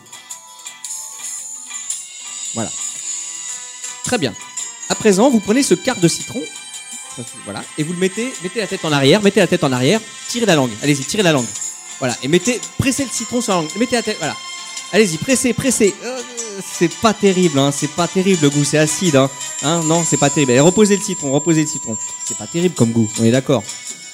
Voilà. 2.54 2.70
Très 4.04 4.18
bien. 4.18 4.34
À 4.90 4.96
présent, 4.96 5.30
vous 5.30 5.40
prenez 5.40 5.64
ce 5.64 5.76
quart 5.76 6.00
de 6.00 6.08
citron, 6.10 6.42
voilà, 7.46 7.64
et 7.78 7.84
vous 7.84 7.94
le 7.94 8.00
mettez, 8.00 8.32
mettez 8.44 8.60
la 8.60 8.68
tête 8.68 8.84
en 8.86 8.92
arrière, 8.92 9.22
mettez 9.22 9.40
la 9.40 9.48
tête 9.48 9.64
en 9.64 9.72
arrière, 9.72 10.00
tirez 10.28 10.46
la 10.46 10.56
langue. 10.56 10.72
Allez-y, 10.84 11.04
tirez 11.04 11.24
la 11.24 11.32
langue. 11.32 11.48
Voilà, 12.00 12.16
et 12.24 12.28
mettez, 12.28 12.60
pressez 12.78 13.04
le 13.04 13.10
citron 13.12 13.42
sur 13.42 13.54
la 13.54 13.62
langue. 13.62 13.70
Mettez 13.78 13.96
la 13.96 14.04
tête, 14.04 14.18
voilà. 14.20 14.36
Allez-y, 14.92 15.18
pressez, 15.18 15.54
pressez. 15.54 15.94
Euh, 16.04 16.20
c'est 16.78 16.94
pas 16.96 17.14
terrible, 17.14 17.60
hein, 17.60 17.72
c'est 17.72 17.90
pas 17.92 18.08
terrible 18.08 18.44
le 18.44 18.50
goût, 18.50 18.64
c'est 18.64 18.78
acide, 18.78 19.16
hein. 19.16 19.30
Hein, 19.64 19.82
non, 19.86 20.04
c'est 20.04 20.18
pas 20.18 20.30
terrible. 20.30 20.52
Allez, 20.52 20.62
reposez 20.62 20.96
le 20.96 21.02
citron, 21.02 21.32
reposez 21.32 21.62
le 21.62 21.68
citron. 21.68 21.98
C'est 22.26 22.38
pas 22.38 22.48
terrible 22.48 22.76
comme 22.76 22.92
goût, 22.92 23.10
on 23.20 23.24
est 23.24 23.32
d'accord. 23.32 23.64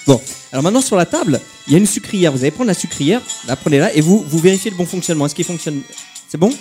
Bon, 0.08 0.22
alors 0.52 0.62
maintenant 0.62 0.82
sur 0.82 0.96
la 0.96 1.06
table, 1.06 1.42
il 1.68 1.74
y 1.74 1.76
a 1.76 1.80
une 1.80 1.88
sucrière. 1.88 2.32
Vous 2.32 2.40
allez 2.40 2.52
prendre 2.52 2.68
la 2.68 2.76
sucrière, 2.76 3.22
la 3.48 3.56
prenez 3.56 3.80
là, 3.80 3.94
et 3.94 4.02
vous, 4.02 4.24
vous 4.28 4.40
vérifiez 4.40 4.70
le 4.70 4.78
bon 4.78 4.86
fonctionnement. 4.86 5.26
Est-ce 5.26 5.34
qu'il 5.34 5.46
fonctionne? 5.46 5.82
C'est 6.30 6.38
bon? 6.38 6.52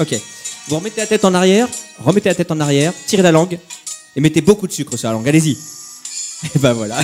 Ok. 0.00 0.14
Vous 0.68 0.76
remettez 0.76 1.00
la 1.00 1.06
tête 1.06 1.24
en 1.24 1.34
arrière, 1.34 1.68
remettez 1.98 2.28
la 2.28 2.34
tête 2.34 2.50
en 2.50 2.60
arrière, 2.60 2.92
tirez 3.06 3.22
la 3.22 3.32
langue, 3.32 3.58
et 4.16 4.20
mettez 4.20 4.40
beaucoup 4.40 4.66
de 4.66 4.72
sucre 4.72 4.96
sur 4.96 5.08
la 5.08 5.14
langue. 5.14 5.28
Allez-y. 5.28 5.56
Et 6.54 6.58
ben 6.58 6.72
voilà. 6.72 7.00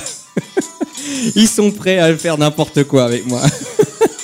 Ils 1.34 1.48
sont 1.48 1.70
prêts 1.70 1.98
à 1.98 2.16
faire 2.16 2.38
n'importe 2.38 2.84
quoi 2.84 3.04
avec 3.04 3.26
moi. 3.26 3.42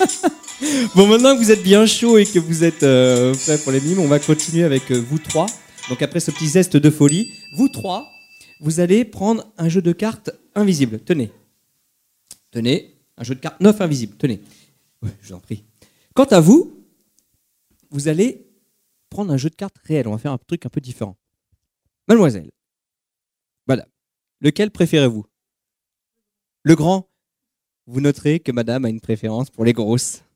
bon, 0.95 1.07
maintenant 1.07 1.35
que 1.35 1.43
vous 1.43 1.51
êtes 1.51 1.63
bien 1.63 1.87
chaud 1.87 2.19
et 2.19 2.25
que 2.25 2.39
vous 2.39 2.65
êtes 2.65 2.83
euh, 2.83 3.35
prêts 3.35 3.59
pour 3.59 3.73
les 3.73 3.81
mimes, 3.81 3.99
on 3.99 4.09
va 4.09 4.19
continuer 4.19 4.65
avec 4.65 4.91
euh, 4.91 4.99
vous 4.99 5.19
trois. 5.19 5.47
Donc 5.89 6.03
après 6.03 6.21
ce 6.21 6.31
petit 6.31 6.47
zeste 6.47 6.77
de 6.77 6.91
folie, 6.91 7.33
vous 7.57 7.69
trois, 7.69 8.09
vous 8.61 8.81
allez 8.81 9.05
prendre 9.05 9.47
un 9.59 9.69
jeu 9.69 9.83
de 9.83 9.93
cartes 9.93 10.31
invisible. 10.55 11.01
Tenez. 11.01 11.33
Tenez, 12.51 12.95
un 13.17 13.25
jeu 13.25 13.35
de 13.35 13.41
cartes 13.41 13.61
neuf 13.61 13.81
invisible. 13.81 14.17
Tenez. 14.17 14.41
Je 15.03 15.29
vous 15.29 15.35
en 15.35 15.41
prie. 15.41 15.65
Quant 16.15 16.25
à 16.25 16.41
vous, 16.41 16.85
vous 17.91 18.09
allez 18.09 18.47
prendre 19.09 19.33
un 19.33 19.37
jeu 19.37 19.51
de 19.51 19.57
cartes 19.57 19.77
réel. 19.85 20.07
On 20.07 20.13
va 20.13 20.19
faire 20.19 20.33
un 20.33 20.39
truc 20.39 20.67
un 20.67 20.69
peu 20.69 20.81
différent. 20.81 21.17
Mademoiselle. 22.07 22.51
Lequel 24.41 24.71
préférez-vous? 24.71 25.27
Le 26.63 26.75
grand? 26.75 27.09
Vous 27.87 28.01
noterez 28.01 28.41
que 28.41 28.53
madame 28.53 28.85
a 28.85 28.89
une 28.89 29.01
préférence 29.01 29.51
pour 29.51 29.65
les 29.65 29.73
grosses. 29.73 30.23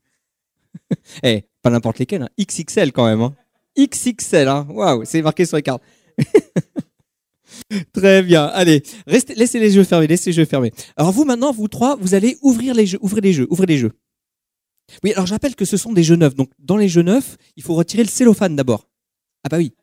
Eh, 1.22 1.44
pas 1.62 1.70
n'importe 1.70 2.00
lesquelles, 2.00 2.22
hein. 2.22 2.28
XXL 2.40 2.90
quand 2.92 3.06
même. 3.06 3.20
hein. 3.20 3.34
XXL, 3.78 4.48
hein. 4.48 4.66
waouh, 4.68 5.04
c'est 5.04 5.22
marqué 5.22 5.46
sur 5.46 5.56
les 5.56 5.62
cartes. 5.62 5.82
Très 7.92 8.22
bien, 8.24 8.46
allez, 8.46 8.82
laissez 9.06 9.60
les 9.60 9.70
jeux 9.70 9.84
fermés, 9.84 10.08
laissez 10.08 10.30
les 10.30 10.34
jeux 10.34 10.44
fermés. 10.44 10.72
Alors 10.96 11.12
vous 11.12 11.24
maintenant, 11.24 11.52
vous 11.52 11.68
trois, 11.68 11.94
vous 11.96 12.14
allez 12.14 12.36
ouvrir 12.42 12.74
les 12.74 12.86
jeux, 12.86 12.98
ouvrez 13.02 13.20
les 13.20 13.32
jeux, 13.32 13.46
ouvrez 13.50 13.66
les 13.66 13.78
jeux. 13.78 13.92
Oui, 15.04 15.12
alors 15.12 15.26
je 15.26 15.32
rappelle 15.32 15.54
que 15.54 15.64
ce 15.64 15.76
sont 15.76 15.92
des 15.92 16.02
jeux 16.02 16.16
neufs, 16.16 16.34
donc 16.34 16.50
dans 16.58 16.76
les 16.76 16.88
jeux 16.88 17.02
neufs, 17.02 17.36
il 17.56 17.62
faut 17.62 17.74
retirer 17.74 18.02
le 18.02 18.08
cellophane 18.08 18.56
d'abord. 18.56 18.88
Ah 19.44 19.48
bah 19.48 19.58
oui, 19.58 19.74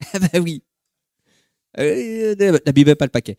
ah 0.12 0.18
bah 0.18 0.40
oui. 0.40 0.62
Euh, 1.78 2.34
N'abîmez 2.66 2.94
pas 2.94 3.04
le 3.06 3.10
paquet. 3.10 3.36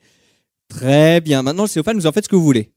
Très 0.68 1.22
bien, 1.22 1.42
maintenant 1.44 1.64
le 1.64 1.70
cellophane, 1.70 1.98
vous 1.98 2.08
en 2.08 2.12
faites 2.12 2.26
ce 2.26 2.30
que 2.30 2.36
vous 2.36 2.44
voulez. 2.44 2.72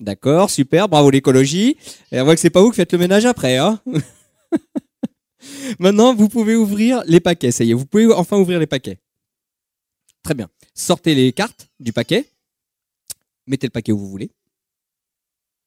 D'accord, 0.00 0.50
super, 0.50 0.88
bravo 0.88 1.10
l'écologie. 1.10 1.76
Et 2.10 2.20
on 2.20 2.24
voit 2.24 2.34
que 2.34 2.40
c'est 2.40 2.50
pas 2.50 2.60
vous 2.60 2.70
qui 2.70 2.76
faites 2.76 2.92
le 2.92 2.98
ménage 2.98 3.24
après, 3.26 3.56
hein 3.56 3.80
Maintenant, 5.78 6.14
vous 6.14 6.28
pouvez 6.28 6.54
ouvrir 6.56 7.02
les 7.06 7.20
paquets. 7.20 7.50
Ça 7.50 7.64
y 7.64 7.70
est, 7.70 7.74
vous 7.74 7.86
pouvez 7.86 8.06
enfin 8.12 8.36
ouvrir 8.38 8.58
les 8.60 8.66
paquets. 8.66 8.98
Très 10.22 10.34
bien. 10.34 10.48
Sortez 10.74 11.14
les 11.14 11.32
cartes 11.32 11.68
du 11.80 11.92
paquet. 11.92 12.26
Mettez 13.46 13.66
le 13.66 13.72
paquet 13.72 13.92
où 13.92 13.98
vous 13.98 14.08
voulez. 14.08 14.30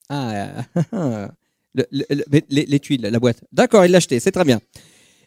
Ah, 0.10 0.64
le- 0.94 1.86
le- 1.92 2.06
le- 2.10 2.42
les, 2.50 2.66
les 2.66 2.80
tuiles, 2.80 3.02
la 3.02 3.20
boîte. 3.20 3.44
D'accord, 3.52 3.84
il 3.86 3.92
l'a 3.92 3.98
acheté, 3.98 4.20
c'est 4.20 4.32
très 4.32 4.46
bien. 4.46 4.62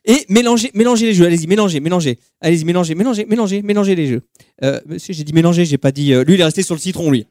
Et 0.09 0.25
mélangez, 0.31 0.71
mélangez 0.73 1.05
les 1.05 1.13
jeux. 1.15 1.27
Allez-y, 1.27 1.47
mélangez, 1.47 1.81
mélangez. 1.81 2.19
Allez-y, 2.41 2.65
mélangez, 2.65 2.95
mélangez, 2.95 3.27
mélangez, 3.27 3.61
mélangez 3.63 3.95
les 3.95 4.07
jeux. 4.07 4.23
Euh, 4.65 4.81
monsieur, 4.87 5.13
j'ai 5.13 5.23
dit 5.23 5.35
mélanger, 5.35 5.67
j'ai 5.67 5.77
pas 5.77 5.93
dit. 5.93 6.15
euh, 6.15 6.25
lui, 6.25 6.35
il 6.35 6.41
est 6.41 6.45
resté 6.45 6.63
sur 6.63 6.75
le 6.75 6.81
citron, 6.81 7.11
lui. 7.11 7.27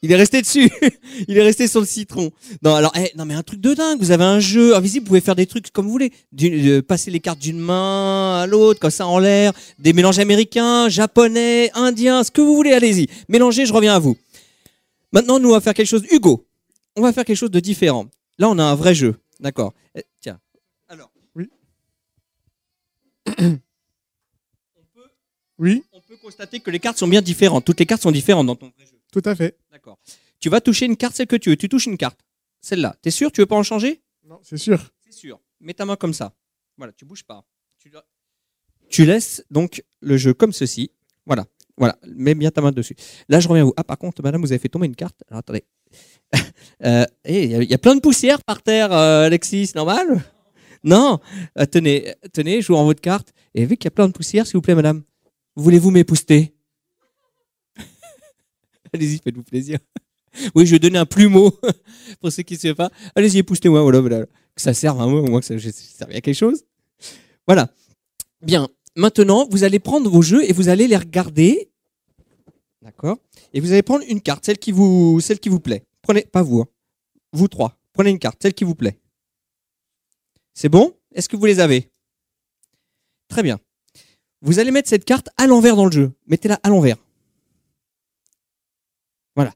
Il 0.00 0.10
est 0.10 0.16
resté 0.16 0.40
dessus. 0.40 0.70
il 1.28 1.36
est 1.36 1.42
resté 1.42 1.68
sur 1.68 1.80
le 1.80 1.86
citron. 1.86 2.30
Non, 2.62 2.74
alors, 2.74 2.90
eh, 2.96 3.12
non, 3.16 3.26
mais 3.26 3.34
un 3.34 3.42
truc 3.42 3.60
de 3.60 3.74
dingue. 3.74 3.98
Vous 4.00 4.12
avez 4.12 4.24
un 4.24 4.40
jeu 4.40 4.74
invisible, 4.74 5.04
vous 5.04 5.08
pouvez 5.08 5.20
faire 5.20 5.36
des 5.36 5.44
trucs 5.44 5.70
comme 5.72 5.84
vous 5.84 5.92
voulez. 5.92 6.10
Passer 6.88 7.10
les 7.10 7.20
cartes 7.20 7.38
d'une 7.38 7.58
main 7.60 8.40
à 8.40 8.46
l'autre, 8.46 8.80
comme 8.80 8.90
ça 8.90 9.06
en 9.06 9.18
l'air. 9.18 9.52
Des 9.78 9.92
mélanges 9.92 10.18
américains, 10.18 10.88
japonais, 10.88 11.70
indiens, 11.74 12.24
ce 12.24 12.30
que 12.30 12.40
vous 12.40 12.56
voulez. 12.56 12.72
Allez-y. 12.72 13.08
Mélangez, 13.28 13.66
je 13.66 13.74
reviens 13.74 13.94
à 13.94 13.98
vous. 13.98 14.16
Maintenant, 15.12 15.38
nous, 15.38 15.50
on 15.50 15.52
va 15.52 15.60
faire 15.60 15.74
quelque 15.74 15.86
chose. 15.86 16.04
Hugo, 16.10 16.46
on 16.96 17.02
va 17.02 17.12
faire 17.12 17.26
quelque 17.26 17.36
chose 17.36 17.50
de 17.50 17.60
différent. 17.60 18.06
Là, 18.38 18.48
on 18.48 18.58
a 18.58 18.64
un 18.64 18.74
vrai 18.74 18.94
jeu. 18.94 19.16
D'accord. 19.38 19.74
Eh, 19.94 20.02
Tiens. 20.20 20.38
Oui. 23.26 23.34
Oui. 25.56 25.84
On 25.92 26.00
peut 26.00 26.16
constater 26.16 26.58
que 26.58 26.68
les 26.72 26.80
cartes 26.80 26.98
sont 26.98 27.06
bien 27.06 27.22
différentes. 27.22 27.64
Toutes 27.64 27.78
les 27.78 27.86
cartes 27.86 28.02
sont 28.02 28.10
différentes 28.10 28.46
dans 28.48 28.56
ton 28.56 28.70
vrai 28.76 28.86
jeu. 28.86 28.98
Tout 29.12 29.22
à 29.24 29.36
fait. 29.36 29.56
D'accord. 29.70 30.00
Tu 30.40 30.48
vas 30.48 30.60
toucher 30.60 30.84
une 30.86 30.96
carte, 30.96 31.14
celle 31.14 31.28
que 31.28 31.36
tu 31.36 31.50
veux. 31.50 31.56
Tu 31.56 31.68
touches 31.68 31.86
une 31.86 31.96
carte. 31.96 32.18
Celle-là. 32.60 32.96
T'es 33.00 33.12
sûr? 33.12 33.30
Tu 33.30 33.40
veux 33.40 33.46
pas 33.46 33.54
en 33.54 33.62
changer? 33.62 34.02
Non, 34.26 34.40
c'est 34.42 34.56
sûr. 34.56 34.90
C'est 34.98 35.12
sûr. 35.12 35.40
Mets 35.60 35.74
ta 35.74 35.84
main 35.84 35.94
comme 35.94 36.12
ça. 36.12 36.32
Voilà, 36.76 36.92
tu 36.92 37.04
bouges 37.04 37.22
pas. 37.22 37.44
Tu, 37.78 37.88
la- 37.88 38.04
tu 38.88 39.04
laisses 39.06 39.44
donc 39.48 39.84
le 40.00 40.16
jeu 40.16 40.34
comme 40.34 40.52
ceci. 40.52 40.90
Voilà. 41.24 41.46
Voilà. 41.76 41.96
Mets 42.04 42.34
bien 42.34 42.50
ta 42.50 42.60
main 42.60 42.72
dessus. 42.72 42.96
Là, 43.28 43.38
je 43.38 43.46
reviens 43.46 43.62
à 43.62 43.66
vous. 43.66 43.74
Ah, 43.76 43.84
par 43.84 43.96
contre, 43.96 44.22
madame, 44.24 44.40
vous 44.40 44.50
avez 44.50 44.58
fait 44.58 44.68
tomber 44.68 44.86
une 44.86 44.96
carte. 44.96 45.22
Alors, 45.28 45.38
attendez. 45.38 45.62
Euh, 46.84 47.06
Il 47.28 47.62
y, 47.62 47.66
y 47.66 47.74
a 47.74 47.78
plein 47.78 47.94
de 47.94 48.00
poussière 48.00 48.42
par 48.42 48.60
terre, 48.60 48.92
euh, 48.92 49.26
Alexis. 49.26 49.70
Normal? 49.76 50.24
Non 50.84 51.18
Euh, 51.58 51.66
Tenez, 51.66 52.14
tenez, 52.32 52.60
je 52.62 52.68
vous 52.68 52.76
rends 52.76 52.84
votre 52.84 53.00
carte. 53.00 53.32
Et 53.54 53.64
vu 53.64 53.76
qu'il 53.76 53.86
y 53.86 53.88
a 53.88 53.90
plein 53.92 54.06
de 54.06 54.12
poussière, 54.12 54.46
s'il 54.46 54.54
vous 54.56 54.62
plaît, 54.62 54.74
madame, 54.74 55.02
voulez-vous 55.56 55.90
m'épouster? 55.90 56.54
Allez-y, 58.92 59.18
faites-vous 59.18 59.42
plaisir. 59.42 59.78
Oui, 60.54 60.66
je 60.66 60.72
vais 60.72 60.78
donner 60.78 60.98
un 60.98 61.06
plumeau 61.06 61.52
pour 62.20 62.30
ceux 62.32 62.42
qui 62.42 62.54
ne 62.54 62.58
savent 62.58 62.74
pas. 62.74 62.90
Allez-y, 63.14 63.38
époustez-moi, 63.38 63.82
voilà, 63.82 64.00
voilà. 64.00 64.26
Que 64.26 64.62
ça 64.62 64.74
serve 64.74 65.00
à 65.00 65.06
moi, 65.06 65.20
au 65.20 65.26
moins 65.26 65.40
que 65.40 65.46
ça 65.46 65.58
ça 65.58 65.70
serve 65.72 66.10
à 66.10 66.20
quelque 66.20 66.34
chose. 66.36 66.64
Voilà. 67.46 67.70
Bien. 68.42 68.68
Maintenant, 68.96 69.48
vous 69.50 69.64
allez 69.64 69.78
prendre 69.80 70.08
vos 70.10 70.22
jeux 70.22 70.48
et 70.48 70.52
vous 70.52 70.68
allez 70.68 70.86
les 70.86 70.96
regarder. 70.96 71.70
D'accord 72.82 73.16
Et 73.52 73.60
vous 73.60 73.72
allez 73.72 73.82
prendre 73.82 74.04
une 74.08 74.20
carte, 74.20 74.44
celle 74.44 74.58
qui 74.58 74.70
vous, 74.70 75.18
celle 75.20 75.40
qui 75.40 75.48
vous 75.48 75.60
plaît. 75.60 75.84
Prenez, 76.02 76.22
pas 76.22 76.42
vous, 76.42 76.60
hein. 76.60 76.66
vous 77.32 77.48
trois. 77.48 77.78
Prenez 77.92 78.10
une 78.10 78.18
carte, 78.18 78.38
celle 78.42 78.54
qui 78.54 78.64
vous 78.64 78.74
plaît. 78.74 78.98
C'est 80.54 80.68
bon? 80.68 80.94
Est-ce 81.14 81.28
que 81.28 81.36
vous 81.36 81.46
les 81.46 81.60
avez? 81.60 81.90
Très 83.28 83.42
bien. 83.42 83.58
Vous 84.42 84.58
allez 84.58 84.70
mettre 84.70 84.88
cette 84.88 85.04
carte 85.04 85.28
à 85.36 85.46
l'envers 85.46 85.76
dans 85.76 85.86
le 85.86 85.92
jeu. 85.92 86.12
Mettez-la 86.26 86.60
à 86.62 86.68
l'envers. 86.68 86.96
Voilà. 89.34 89.52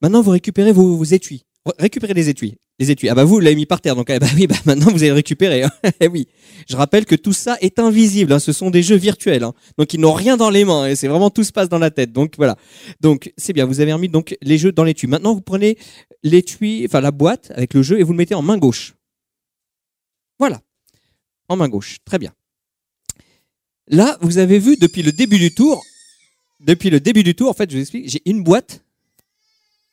Maintenant, 0.00 0.22
vous 0.22 0.30
récupérez 0.32 0.72
vos, 0.72 1.02
étuis. 1.04 1.44
Re- 1.66 1.72
Récupérez 1.78 2.12
les 2.14 2.28
étuis. 2.28 2.56
Les 2.78 2.90
étuis. 2.90 3.08
Ah 3.08 3.14
bah 3.14 3.24
vous, 3.24 3.38
l'avez 3.38 3.54
mis 3.54 3.66
par 3.66 3.80
terre. 3.80 3.94
Donc 3.94 4.10
ah 4.10 4.18
bah 4.18 4.26
oui, 4.34 4.46
bah 4.48 4.56
maintenant 4.66 4.86
vous 4.90 4.96
allez 4.98 5.08
le 5.08 5.14
récupérer. 5.14 5.62
hein. 5.62 5.70
Eh 6.00 6.08
oui. 6.08 6.26
Je 6.68 6.74
rappelle 6.74 7.04
que 7.04 7.14
tout 7.14 7.32
ça 7.32 7.56
est 7.60 7.78
invisible. 7.78 8.32
hein. 8.32 8.38
Ce 8.40 8.52
sont 8.52 8.70
des 8.70 8.82
jeux 8.82 8.96
virtuels. 8.96 9.44
hein. 9.44 9.52
Donc 9.78 9.94
ils 9.94 10.00
n'ont 10.00 10.12
rien 10.14 10.36
dans 10.36 10.50
les 10.50 10.64
mains. 10.64 10.88
Et 10.88 10.96
c'est 10.96 11.06
vraiment 11.08 11.30
tout 11.30 11.44
se 11.44 11.52
passe 11.52 11.68
dans 11.68 11.78
la 11.78 11.90
tête. 11.92 12.12
Donc 12.12 12.34
voilà. 12.36 12.56
Donc 13.00 13.32
c'est 13.36 13.52
bien. 13.52 13.66
Vous 13.66 13.80
avez 13.80 13.92
remis 13.92 14.08
donc 14.08 14.36
les 14.42 14.58
jeux 14.58 14.72
dans 14.72 14.84
l'étui. 14.84 15.06
Maintenant, 15.06 15.34
vous 15.34 15.42
prenez 15.42 15.78
l'étui, 16.24 16.82
enfin 16.86 17.00
la 17.00 17.12
boîte 17.12 17.52
avec 17.54 17.72
le 17.74 17.82
jeu 17.82 18.00
et 18.00 18.02
vous 18.02 18.12
le 18.12 18.18
mettez 18.18 18.34
en 18.34 18.42
main 18.42 18.58
gauche. 18.58 18.94
Voilà. 20.42 20.60
En 21.46 21.54
main 21.54 21.68
gauche. 21.68 21.98
Très 22.04 22.18
bien. 22.18 22.34
Là, 23.86 24.18
vous 24.22 24.38
avez 24.38 24.58
vu 24.58 24.74
depuis 24.74 25.04
le 25.04 25.12
début 25.12 25.38
du 25.38 25.54
tour, 25.54 25.84
depuis 26.58 26.90
le 26.90 26.98
début 26.98 27.22
du 27.22 27.36
tour, 27.36 27.48
en 27.48 27.54
fait, 27.54 27.70
je 27.70 27.76
vous 27.76 27.80
explique, 27.80 28.08
j'ai 28.08 28.22
une 28.28 28.42
boîte 28.42 28.84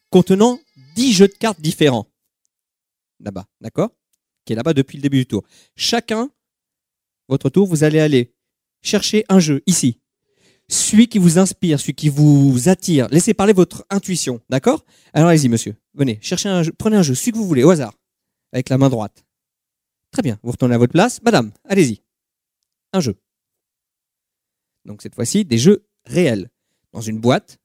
contenant 0.10 0.60
10 0.96 1.14
jeux 1.14 1.28
de 1.28 1.36
cartes 1.36 1.62
différents. 1.62 2.08
Là-bas, 3.20 3.46
d'accord? 3.62 3.92
Qui 4.44 4.54
est 4.54 4.56
là-bas 4.56 4.74
depuis 4.74 4.98
le 4.98 5.04
début 5.04 5.20
du 5.20 5.28
tour. 5.28 5.44
Chacun, 5.76 6.32
votre 7.28 7.52
tour, 7.52 7.68
vous 7.68 7.84
allez 7.84 8.00
aller 8.00 8.34
chercher 8.82 9.26
un 9.30 9.40
jeu 9.40 9.62
ici. 9.68 10.00
Celui 10.68 11.08
qui 11.10 11.20
vous 11.20 11.38
inspire, 11.38 11.80
celui 11.80 11.94
qui 11.94 12.10
vous 12.10 12.70
attire. 12.70 13.08
Laissez 13.10 13.36
parler 13.36 13.54
votre 13.54 13.86
intuition, 13.92 14.42
d'accord? 14.50 14.84
Alors 15.14 15.30
allez-y, 15.30 15.48
monsieur. 15.48 15.76
Venez, 15.94 16.18
cherchez 16.24 16.50
un 16.50 16.64
jeu, 16.64 16.72
prenez 16.76 16.98
un 16.98 17.04
jeu, 17.04 17.14
celui 17.14 17.34
que 17.34 17.38
vous 17.38 17.48
voulez, 17.48 17.64
au 17.64 17.70
hasard, 17.70 17.94
avec 18.52 18.70
la 18.70 18.80
main 18.80 18.90
droite. 18.90 19.24
Très 20.12 20.22
bien, 20.22 20.40
vous 20.44 20.52
retournez 20.52 20.76
à 20.76 20.78
votre 20.78 20.92
place. 20.92 21.22
Madame, 21.24 21.52
allez-y. 21.66 22.02
Un 22.94 23.00
jeu. 23.00 23.16
Donc 24.86 25.02
cette 25.02 25.16
fois-ci, 25.16 25.46
des 25.46 25.58
jeux 25.58 25.86
réels. 26.06 26.50
Dans 26.92 27.02
une 27.02 27.20
boîte. 27.20 27.60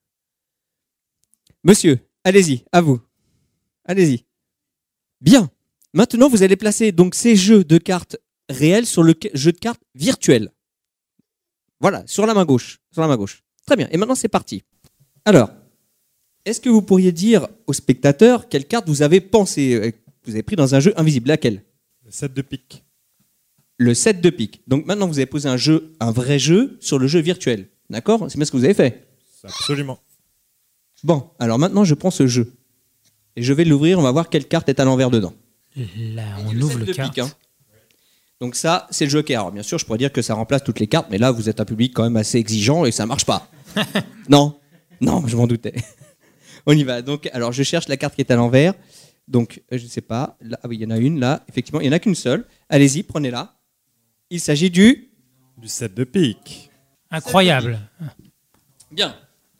Monsieur, 1.63 1.99
allez-y, 2.23 2.63
à 2.71 2.81
vous. 2.81 3.01
Allez-y. 3.85 4.25
Bien. 5.21 5.49
Maintenant, 5.93 6.29
vous 6.29 6.43
allez 6.43 6.55
placer 6.57 6.91
donc 6.91 7.15
ces 7.15 7.35
jeux 7.35 7.63
de 7.63 7.77
cartes 7.77 8.17
réels 8.49 8.85
sur 8.85 9.01
le 9.01 9.15
jeu 9.33 9.51
de 9.51 9.57
cartes 9.57 9.81
virtuel. 9.95 10.51
Voilà, 11.79 12.03
sur 12.05 12.25
la 12.25 12.33
main 12.33 12.45
gauche. 12.45 12.79
Sur 12.91 13.01
la 13.01 13.07
main 13.07 13.17
gauche. 13.17 13.43
Très 13.65 13.75
bien. 13.75 13.87
Et 13.91 13.97
maintenant, 13.97 14.15
c'est 14.15 14.27
parti. 14.27 14.63
Alors, 15.23 15.49
est-ce 16.45 16.61
que 16.61 16.69
vous 16.69 16.83
pourriez 16.83 17.11
dire 17.11 17.47
aux 17.65 17.73
spectateurs 17.73 18.47
quelle 18.47 18.67
carte 18.67 18.87
vous 18.87 19.01
avez 19.01 19.19
pensé, 19.21 19.73
euh, 19.73 19.91
vous 20.25 20.33
avez 20.33 20.43
pris 20.43 20.55
dans 20.55 20.75
un 20.75 20.79
jeu 20.79 20.93
invisible? 20.97 21.29
Laquelle? 21.29 21.63
Le 22.05 22.11
7 22.11 22.33
de 22.33 22.41
pique. 22.41 22.83
le 23.77 23.93
7 23.93 24.21
de 24.21 24.29
pique. 24.29 24.61
Donc 24.67 24.85
maintenant, 24.85 25.07
vous 25.07 25.17
avez 25.19 25.25
posé 25.25 25.49
un 25.49 25.57
jeu, 25.57 25.93
un 25.99 26.11
vrai 26.11 26.39
jeu 26.39 26.77
sur 26.81 26.99
le 26.99 27.07
jeu 27.07 27.19
virtuel. 27.19 27.67
D'accord? 27.89 28.25
C'est 28.29 28.37
bien 28.37 28.45
ce 28.45 28.51
que 28.51 28.57
vous 28.57 28.65
avez 28.65 28.73
fait. 28.73 29.07
Absolument. 29.43 29.99
Bon, 31.03 31.29
alors 31.39 31.59
maintenant, 31.59 31.83
je 31.83 31.93
prends 31.93 32.11
ce 32.11 32.25
jeu. 32.27 32.53
Et 33.35 33.43
je 33.43 33.53
vais 33.53 33.65
l'ouvrir, 33.65 33.99
on 33.99 34.01
va 34.01 34.11
voir 34.11 34.29
quelle 34.29 34.47
carte 34.47 34.69
est 34.69 34.79
à 34.79 34.85
l'envers 34.85 35.09
dedans. 35.11 35.33
Là, 35.75 36.23
on 36.47 36.51
Le 36.53 36.63
ouvre 36.63 36.71
7 36.73 36.79
le 36.79 36.85
de 36.85 36.93
carte. 36.93 37.09
pique, 37.13 37.19
hein. 37.23 37.31
Donc 38.41 38.55
ça, 38.55 38.87
c'est 38.91 39.05
le 39.05 39.11
joker. 39.11 39.39
Alors 39.41 39.51
bien 39.51 39.63
sûr, 39.63 39.77
je 39.77 39.85
pourrais 39.85 39.97
dire 39.97 40.11
que 40.11 40.21
ça 40.21 40.33
remplace 40.35 40.63
toutes 40.63 40.79
les 40.79 40.87
cartes, 40.87 41.07
mais 41.11 41.17
là, 41.17 41.31
vous 41.31 41.49
êtes 41.49 41.59
un 41.59 41.65
public 41.65 41.93
quand 41.93 42.03
même 42.03 42.17
assez 42.17 42.37
exigeant 42.37 42.85
et 42.85 42.91
ça 42.91 43.05
marche 43.05 43.25
pas. 43.25 43.49
non, 44.29 44.57
non, 45.01 45.25
je 45.27 45.35
m'en 45.35 45.47
doutais. 45.47 45.73
On 46.65 46.73
y 46.73 46.83
va. 46.83 47.01
Donc, 47.01 47.29
alors, 47.33 47.51
je 47.51 47.61
cherche 47.63 47.87
la 47.87 47.97
carte 47.97 48.15
qui 48.15 48.21
est 48.21 48.31
à 48.31 48.35
l'envers. 48.35 48.73
Donc, 49.27 49.61
euh, 49.71 49.77
je 49.77 49.83
ne 49.83 49.89
sais 49.89 50.01
pas. 50.01 50.37
Là, 50.41 50.59
ah 50.63 50.67
oui, 50.67 50.77
il 50.77 50.81
y 50.83 50.85
en 50.85 50.91
a 50.91 50.97
une 50.97 51.19
là. 51.19 51.43
Effectivement, 51.49 51.79
il 51.81 51.83
n'y 51.83 51.89
en 51.89 51.93
a 51.93 51.99
qu'une 51.99 52.15
seule. 52.15 52.45
Allez-y, 52.69 53.03
prenez-la. 53.03 53.55
Il 54.29 54.39
s'agit 54.39 54.69
du. 54.69 55.09
Du 55.57 55.67
7 55.67 55.93
de 55.95 56.03
pique. 56.03 56.69
Incroyable. 57.11 57.79
Bien. 58.91 59.15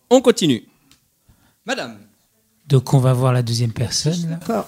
On 0.09 0.21
continue. 0.21 0.63
Madame. 1.65 1.97
Donc 2.67 2.93
on 2.93 2.99
va 2.99 3.13
voir 3.13 3.31
la 3.33 3.41
deuxième 3.43 3.71
personne. 3.73 4.37
là. 4.47 4.67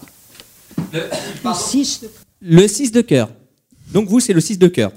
Le 0.93 1.53
6 1.53 2.01
de... 2.01 2.09
Le 2.41 2.67
6 2.67 2.91
de 2.91 3.01
cœur. 3.01 3.29
Donc 3.91 4.07
vous, 4.07 4.19
c'est 4.19 4.33
le 4.33 4.39
6 4.41 4.57
de 4.59 4.67
cœur. 4.67 4.91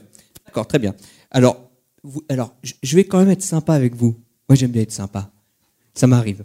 D'accord, 0.46 0.66
très 0.66 0.78
bien. 0.78 0.94
Alors, 1.30 1.70
vous- 2.02 2.22
alors, 2.28 2.54
je- 2.62 2.74
je 2.82 2.96
vais 2.96 3.04
quand 3.04 3.18
même 3.18 3.30
être 3.30 3.42
sympa 3.42 3.74
avec 3.74 3.94
vous. 3.94 4.16
Moi, 4.48 4.56
j'aime 4.56 4.70
bien 4.70 4.82
être 4.82 4.92
sympa. 4.92 5.30
Ça 5.94 6.06
m'arrive. 6.06 6.44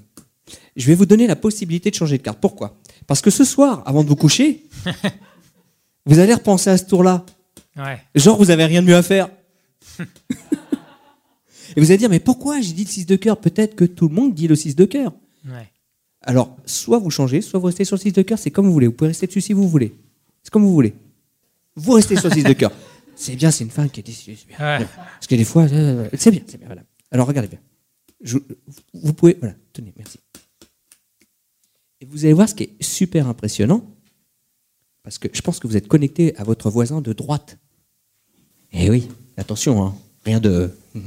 Je 0.75 0.87
vais 0.87 0.95
vous 0.95 1.05
donner 1.05 1.27
la 1.27 1.35
possibilité 1.35 1.89
de 1.89 1.95
changer 1.95 2.17
de 2.17 2.23
carte. 2.23 2.39
Pourquoi? 2.39 2.77
Parce 3.07 3.21
que 3.21 3.29
ce 3.29 3.43
soir, 3.43 3.81
avant 3.85 4.03
de 4.03 4.09
vous 4.09 4.15
coucher, 4.15 4.63
vous 6.05 6.19
allez 6.19 6.33
repenser 6.33 6.69
à 6.69 6.77
ce 6.77 6.85
tour-là. 6.85 7.25
Ouais. 7.77 7.99
Genre, 8.15 8.37
vous 8.37 8.49
avez 8.51 8.65
rien 8.65 8.81
de 8.81 8.87
mieux 8.87 8.95
à 8.95 9.03
faire. 9.03 9.29
Et 11.75 11.79
vous 11.81 11.89
allez 11.91 11.97
dire, 11.97 12.09
mais 12.09 12.19
pourquoi 12.19 12.61
j'ai 12.61 12.73
dit 12.73 12.83
le 12.83 12.89
6 12.89 13.05
de 13.05 13.15
cœur? 13.15 13.37
Peut-être 13.39 13.75
que 13.75 13.85
tout 13.85 14.07
le 14.07 14.13
monde 14.15 14.33
dit 14.33 14.47
le 14.47 14.55
6 14.55 14.75
de 14.75 14.85
cœur. 14.85 15.13
Ouais. 15.45 15.67
Alors, 16.21 16.55
soit 16.65 16.99
vous 16.99 17.09
changez, 17.09 17.41
soit 17.41 17.59
vous 17.59 17.65
restez 17.67 17.85
sur 17.85 17.95
le 17.95 18.01
6 18.01 18.13
de 18.13 18.21
cœur, 18.21 18.37
c'est 18.39 18.51
comme 18.51 18.65
vous 18.65 18.73
voulez. 18.73 18.87
Vous 18.87 18.93
pouvez 18.93 19.09
rester 19.09 19.27
dessus 19.27 19.41
si 19.41 19.53
vous 19.53 19.67
voulez. 19.67 19.93
C'est 20.43 20.51
comme 20.51 20.63
vous 20.63 20.73
voulez. 20.73 20.93
Vous 21.75 21.91
restez 21.93 22.15
sur 22.15 22.29
le 22.29 22.35
6 22.35 22.43
de 22.43 22.53
cœur. 22.53 22.71
C'est 23.17 23.37
bien, 23.37 23.49
c'est 23.49 23.63
une 23.63 23.69
femme 23.69 23.89
qui 23.89 24.01
est 24.01 24.03
décidée. 24.03 24.35
c'est 24.37 24.45
bien. 24.49 24.57
Ouais. 24.79 24.85
Parce 24.95 25.27
que 25.27 25.35
des 25.35 25.45
fois, 25.45 25.63
euh, 25.71 26.09
c'est 26.17 26.31
bien, 26.31 26.41
c'est 26.45 26.57
bien. 26.57 26.67
Voilà. 26.67 26.81
Alors, 27.11 27.25
regardez 27.27 27.47
bien. 27.47 27.59
Je- 28.21 28.39
vous 28.93 29.13
pouvez. 29.13 29.37
Voilà, 29.39 29.55
tenez, 29.71 29.93
merci. 29.95 30.19
Et 32.05 32.07
vous 32.11 32.25
allez 32.25 32.33
voir 32.33 32.47
ce 32.49 32.55
qui 32.55 32.63
est 32.63 32.83
super 32.83 33.27
impressionnant. 33.27 33.83
Parce 35.03 35.17
que 35.17 35.27
je 35.33 35.41
pense 35.41 35.59
que 35.59 35.67
vous 35.67 35.77
êtes 35.77 35.87
connecté 35.87 36.35
à 36.37 36.43
votre 36.43 36.69
voisin 36.69 37.01
de 37.01 37.13
droite. 37.13 37.57
Eh 38.73 38.89
oui, 38.89 39.07
attention, 39.37 39.83
hein, 39.85 39.95
rien 40.25 40.39
de. 40.39 40.71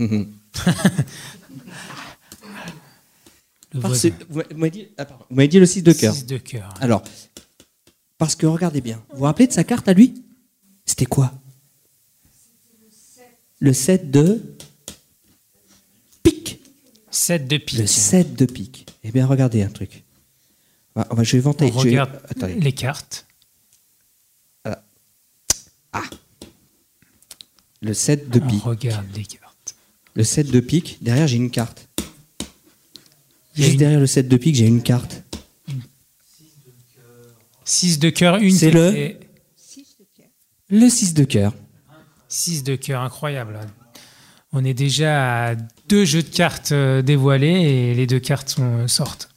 Parce- 3.83 4.07
vous 4.31 4.43
m'avez- 4.57 4.71
dit, 4.71 4.89
ah, 4.97 5.07
vous 5.29 5.37
m'avez 5.37 5.49
dit 5.49 5.59
le 5.59 5.67
6 5.67 5.83
de 5.83 5.93
cœur. 5.93 6.15
De 6.27 6.39
cœur. 6.39 6.73
Alors, 6.81 7.03
parce 8.17 8.35
que 8.35 8.47
regardez 8.47 8.81
bien, 8.81 9.03
vous 9.13 9.19
vous 9.19 9.25
rappelez 9.25 9.47
de 9.47 9.53
sa 9.53 9.63
carte 9.65 9.87
à 9.89 9.93
lui? 9.93 10.25
C'était 10.87 11.05
quoi? 11.07 11.33
Le 13.61 13.73
7 13.75 14.11
de 14.11 14.41
7 17.11 17.47
de 17.49 17.59
pique. 17.59 17.79
le 17.79 17.87
7 17.87 18.35
de 18.37 18.47
pique. 18.47 18.87
Eh 19.05 19.11
bien, 19.11 19.27
regardez 19.27 19.63
un 19.63 19.69
truc. 19.69 20.03
Va- 20.99 21.07
on 21.11 21.15
va- 21.15 21.23
je 21.23 21.33
vais 21.37 21.41
vanter. 21.41 21.67
On 21.67 21.69
je 21.69 21.73
vais- 21.85 21.91
regarde 21.91 22.21
attendez. 22.29 22.55
les 22.55 22.73
cartes. 22.73 23.25
Voilà. 24.65 24.83
Ah. 25.93 26.03
Le 27.81 27.95
7 27.95 28.29
de 28.31 28.41
On 28.41 28.47
pique. 28.49 28.63
regarde 28.65 29.07
les 29.15 29.25
cartes. 29.25 29.77
Le 30.15 30.25
7 30.25 30.51
de 30.51 30.59
pique. 30.59 30.99
Derrière, 31.01 31.29
j'ai 31.29 31.37
une 31.37 31.51
carte. 31.53 31.89
Il 33.55 33.61
y 33.61 33.63
a 33.63 33.67
Juste 33.67 33.73
une- 33.75 33.79
derrière 33.79 34.01
le 34.01 34.07
7 34.09 34.27
de 34.29 34.37
pique, 34.37 34.57
j'ai 34.57 34.67
une 34.67 34.83
carte. 34.83 35.23
6 37.65 37.99
de 38.01 38.11
cœur, 38.11 38.37
une. 38.37 38.51
C'est 38.57 38.71
le- 38.73 38.91
fait 38.91 39.21
Le 40.71 40.89
6 40.89 41.15
de 41.15 41.25
cœur. 41.25 41.55
6 42.29 42.63
de 42.65 42.75
cœur, 42.77 43.03
incroyable. 43.03 43.61
On 44.53 44.65
est 44.65 44.75
déjà 44.75 45.51
à 45.51 45.55
deux 45.89 46.05
jeux 46.05 46.23
de 46.23 46.29
cartes 46.29 46.73
euh, 46.73 47.03
dévoilés 47.03 47.47
et 47.91 47.95
les 47.95 48.07
deux 48.07 48.19
cartes 48.21 48.49
sont- 48.49 48.89
sortent. 48.89 49.28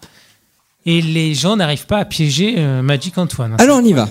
Et 0.86 1.02
les 1.02 1.34
gens 1.36 1.56
n'arrivent 1.58 1.86
pas 1.86 2.00
à 2.00 2.06
piéger 2.06 2.56
euh, 2.58 2.82
Magic 2.82 3.18
Antoine. 3.18 3.56
Alors, 3.60 3.80
on 3.80 3.86
y 3.86 3.94
va. 3.94 4.10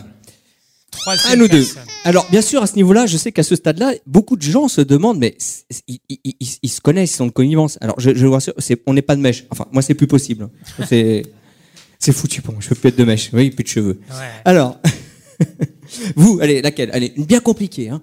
Troisième 0.92 1.32
À 1.32 1.36
nous 1.36 1.48
deux. 1.48 1.58
personne. 1.64 1.82
Alors, 2.04 2.26
bien 2.30 2.42
sûr, 2.42 2.62
à 2.62 2.66
ce 2.66 2.74
niveau-là, 2.76 3.06
je 3.06 3.16
sais 3.16 3.32
qu'à 3.32 3.42
ce 3.42 3.54
stade-là, 3.56 3.92
beaucoup 4.06 4.36
de 4.36 4.42
gens 4.42 4.68
se 4.68 4.80
demandent, 4.80 5.18
mais 5.18 5.34
c- 5.38 5.64
ils, 5.88 5.98
ils- 6.08 6.20
ils- 6.40 6.56
ils 6.62 6.68
se 6.68 6.80
connaissent, 6.80 7.12
ils 7.12 7.16
sont 7.16 7.26
de 7.26 7.32
connivence. 7.32 7.78
Alors, 7.80 7.98
je, 8.00 8.14
je 8.14 8.26
vous 8.26 8.32
rassure, 8.32 8.54
c'est- 8.58 8.80
on 8.86 8.94
n'est 8.94 9.02
pas 9.02 9.16
de 9.16 9.20
mèche. 9.20 9.44
Enfin, 9.50 9.66
moi, 9.72 9.82
c'est 9.82 9.94
plus 9.94 10.06
possible. 10.08 10.48
C'est, 10.88 11.24
c'est 11.98 12.12
foutu 12.12 12.42
pour 12.42 12.54
moi. 12.54 12.62
Je 12.62 12.68
peux 12.68 12.74
plus 12.74 12.88
être 12.88 12.98
de 12.98 13.04
mèche. 13.04 13.30
Oui, 13.32 13.50
plus 13.50 13.62
de 13.64 13.68
cheveux. 13.68 14.00
Ouais. 14.10 14.16
Alors, 14.44 14.78
vous, 16.16 16.38
allez, 16.40 16.60
laquelle? 16.62 16.90
Allez, 16.92 17.12
une 17.16 17.24
bien 17.24 17.40
compliquée. 17.40 17.88
Hein 17.88 18.02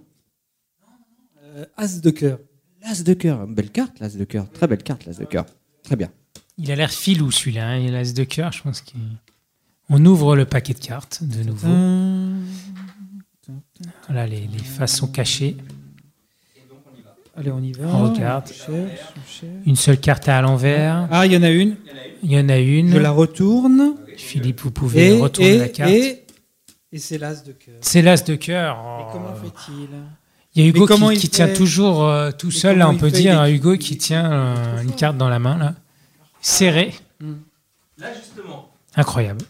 Euh, 1.55 1.65
As 1.77 1.99
de 2.01 2.09
cœur. 2.09 2.39
L'as 2.81 3.03
de 3.03 3.13
cœur. 3.13 3.43
Une 3.43 3.53
Belle 3.53 3.69
carte, 3.71 3.99
l'as 3.99 4.09
de 4.15 4.23
cœur. 4.23 4.49
Très 4.51 4.67
belle 4.67 4.83
carte, 4.83 5.05
l'as 5.05 5.17
de 5.17 5.25
cœur. 5.25 5.45
Très 5.83 5.95
bien. 5.95 6.09
Il 6.57 6.71
a 6.71 6.75
l'air 6.75 6.91
filou 6.91 7.31
celui-là. 7.31 7.67
hein. 7.67 7.77
Il 7.77 7.93
a 7.95 7.99
l'as 7.99 8.13
de 8.13 8.23
cœur, 8.23 8.51
je 8.51 8.63
pense 8.63 8.81
qu'on 8.81 10.05
ouvre 10.05 10.35
le 10.35 10.45
paquet 10.45 10.73
de 10.73 10.79
cartes 10.79 11.19
de 11.23 11.43
nouveau. 11.43 11.67
Voilà 14.07 14.25
les, 14.27 14.47
les 14.51 14.63
façons 14.63 15.07
cachées. 15.07 15.55
Allez, 17.35 17.51
on 17.51 17.61
y 17.61 17.71
va. 17.71 17.85
On 17.87 18.09
regarde. 18.11 18.45
On 18.47 18.53
cherche, 18.53 18.69
on 18.71 19.29
cherche. 19.29 19.43
Une 19.67 19.75
seule 19.75 19.99
carte 19.99 20.27
à 20.27 20.41
l'envers. 20.41 21.07
Ah, 21.11 21.27
il 21.27 21.33
y 21.33 21.37
en 21.37 21.43
a 21.43 21.51
une. 21.51 21.75
Il 22.23 22.31
y 22.31 22.39
en 22.39 22.49
a 22.49 22.57
une. 22.57 22.91
Je 22.91 22.97
la 22.97 23.11
retourne. 23.11 23.93
Philippe, 24.17 24.61
vous 24.61 24.71
pouvez 24.71 25.15
Et, 25.15 25.21
retourner 25.21 25.51
et, 25.53 25.57
la 25.59 25.69
carte. 25.69 25.91
Et, 25.91 26.23
et 26.91 26.97
c'est 26.97 27.19
l'as 27.19 27.43
de 27.43 27.51
cœur. 27.51 27.75
C'est 27.81 28.01
l'as 28.01 28.23
de 28.23 28.33
cœur. 28.33 28.79
Oh. 28.83 28.97
Mais 29.05 29.11
comment 29.11 29.35
fait-il? 29.35 29.87
Il 30.55 30.63
y 30.63 30.65
a 30.65 30.69
Hugo 30.69 30.87
qui, 30.87 30.93
il 31.11 31.19
qui 31.19 31.27
fait 31.27 31.27
tient 31.27 31.53
toujours 31.53 32.03
euh, 32.05 32.31
tout 32.31 32.47
Mais 32.47 32.53
seul, 32.53 32.79
là, 32.79 32.89
on 32.89 32.95
peut 32.97 33.11
dire. 33.11 33.45
Hugo 33.45 33.77
qui 33.77 33.97
tient 33.99 34.31
euh, 34.31 34.81
une 34.81 34.93
carte 34.93 35.15
dans 35.17 35.29
la 35.29 35.37
main, 35.37 35.59
là. 35.59 35.75
Serré. 36.41 36.93
Là, 37.97 38.13
justement. 38.13 38.69
Incroyable. 38.95 39.43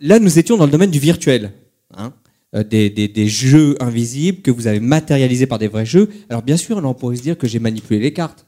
Là, 0.00 0.18
nous 0.18 0.38
étions 0.38 0.56
dans 0.56 0.66
le 0.66 0.70
domaine 0.72 0.90
du 0.90 0.98
virtuel. 0.98 1.52
hein. 1.94 2.12
Euh, 2.54 2.62
des, 2.62 2.90
des- 2.90 3.08
des 3.08 3.28
jeux 3.28 3.76
invisibles 3.82 4.42
que 4.42 4.50
vous 4.50 4.66
avez 4.66 4.80
matérialisés 4.80 5.46
par 5.46 5.58
des 5.58 5.68
vrais 5.68 5.86
jeux. 5.86 6.10
Alors, 6.28 6.42
bien 6.42 6.58
sûr, 6.58 6.78
là, 6.82 6.86
on 6.88 6.92
pourrait 6.94 7.16
se 7.16 7.22
dire 7.22 7.38
que 7.38 7.46
j'ai 7.46 7.58
manipulé 7.58 7.98
les 7.98 8.12
cartes. 8.12 8.46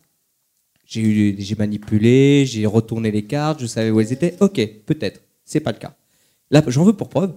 J'ai 0.84 1.00
eu, 1.00 1.36
j'ai 1.38 1.54
manipulé, 1.54 2.44
j'ai 2.44 2.66
retourné 2.66 3.10
les 3.10 3.24
cartes, 3.24 3.60
je 3.60 3.66
savais 3.66 3.90
où 3.90 4.00
elles 4.00 4.12
étaient. 4.12 4.36
Ok, 4.40 4.56
peut-être. 4.84 5.22
C'est 5.46 5.60
pas 5.60 5.72
le 5.72 5.78
cas. 5.78 5.96
Là, 6.50 6.62
j'en 6.66 6.84
veux 6.84 6.92
pour 6.92 7.08
preuve 7.08 7.34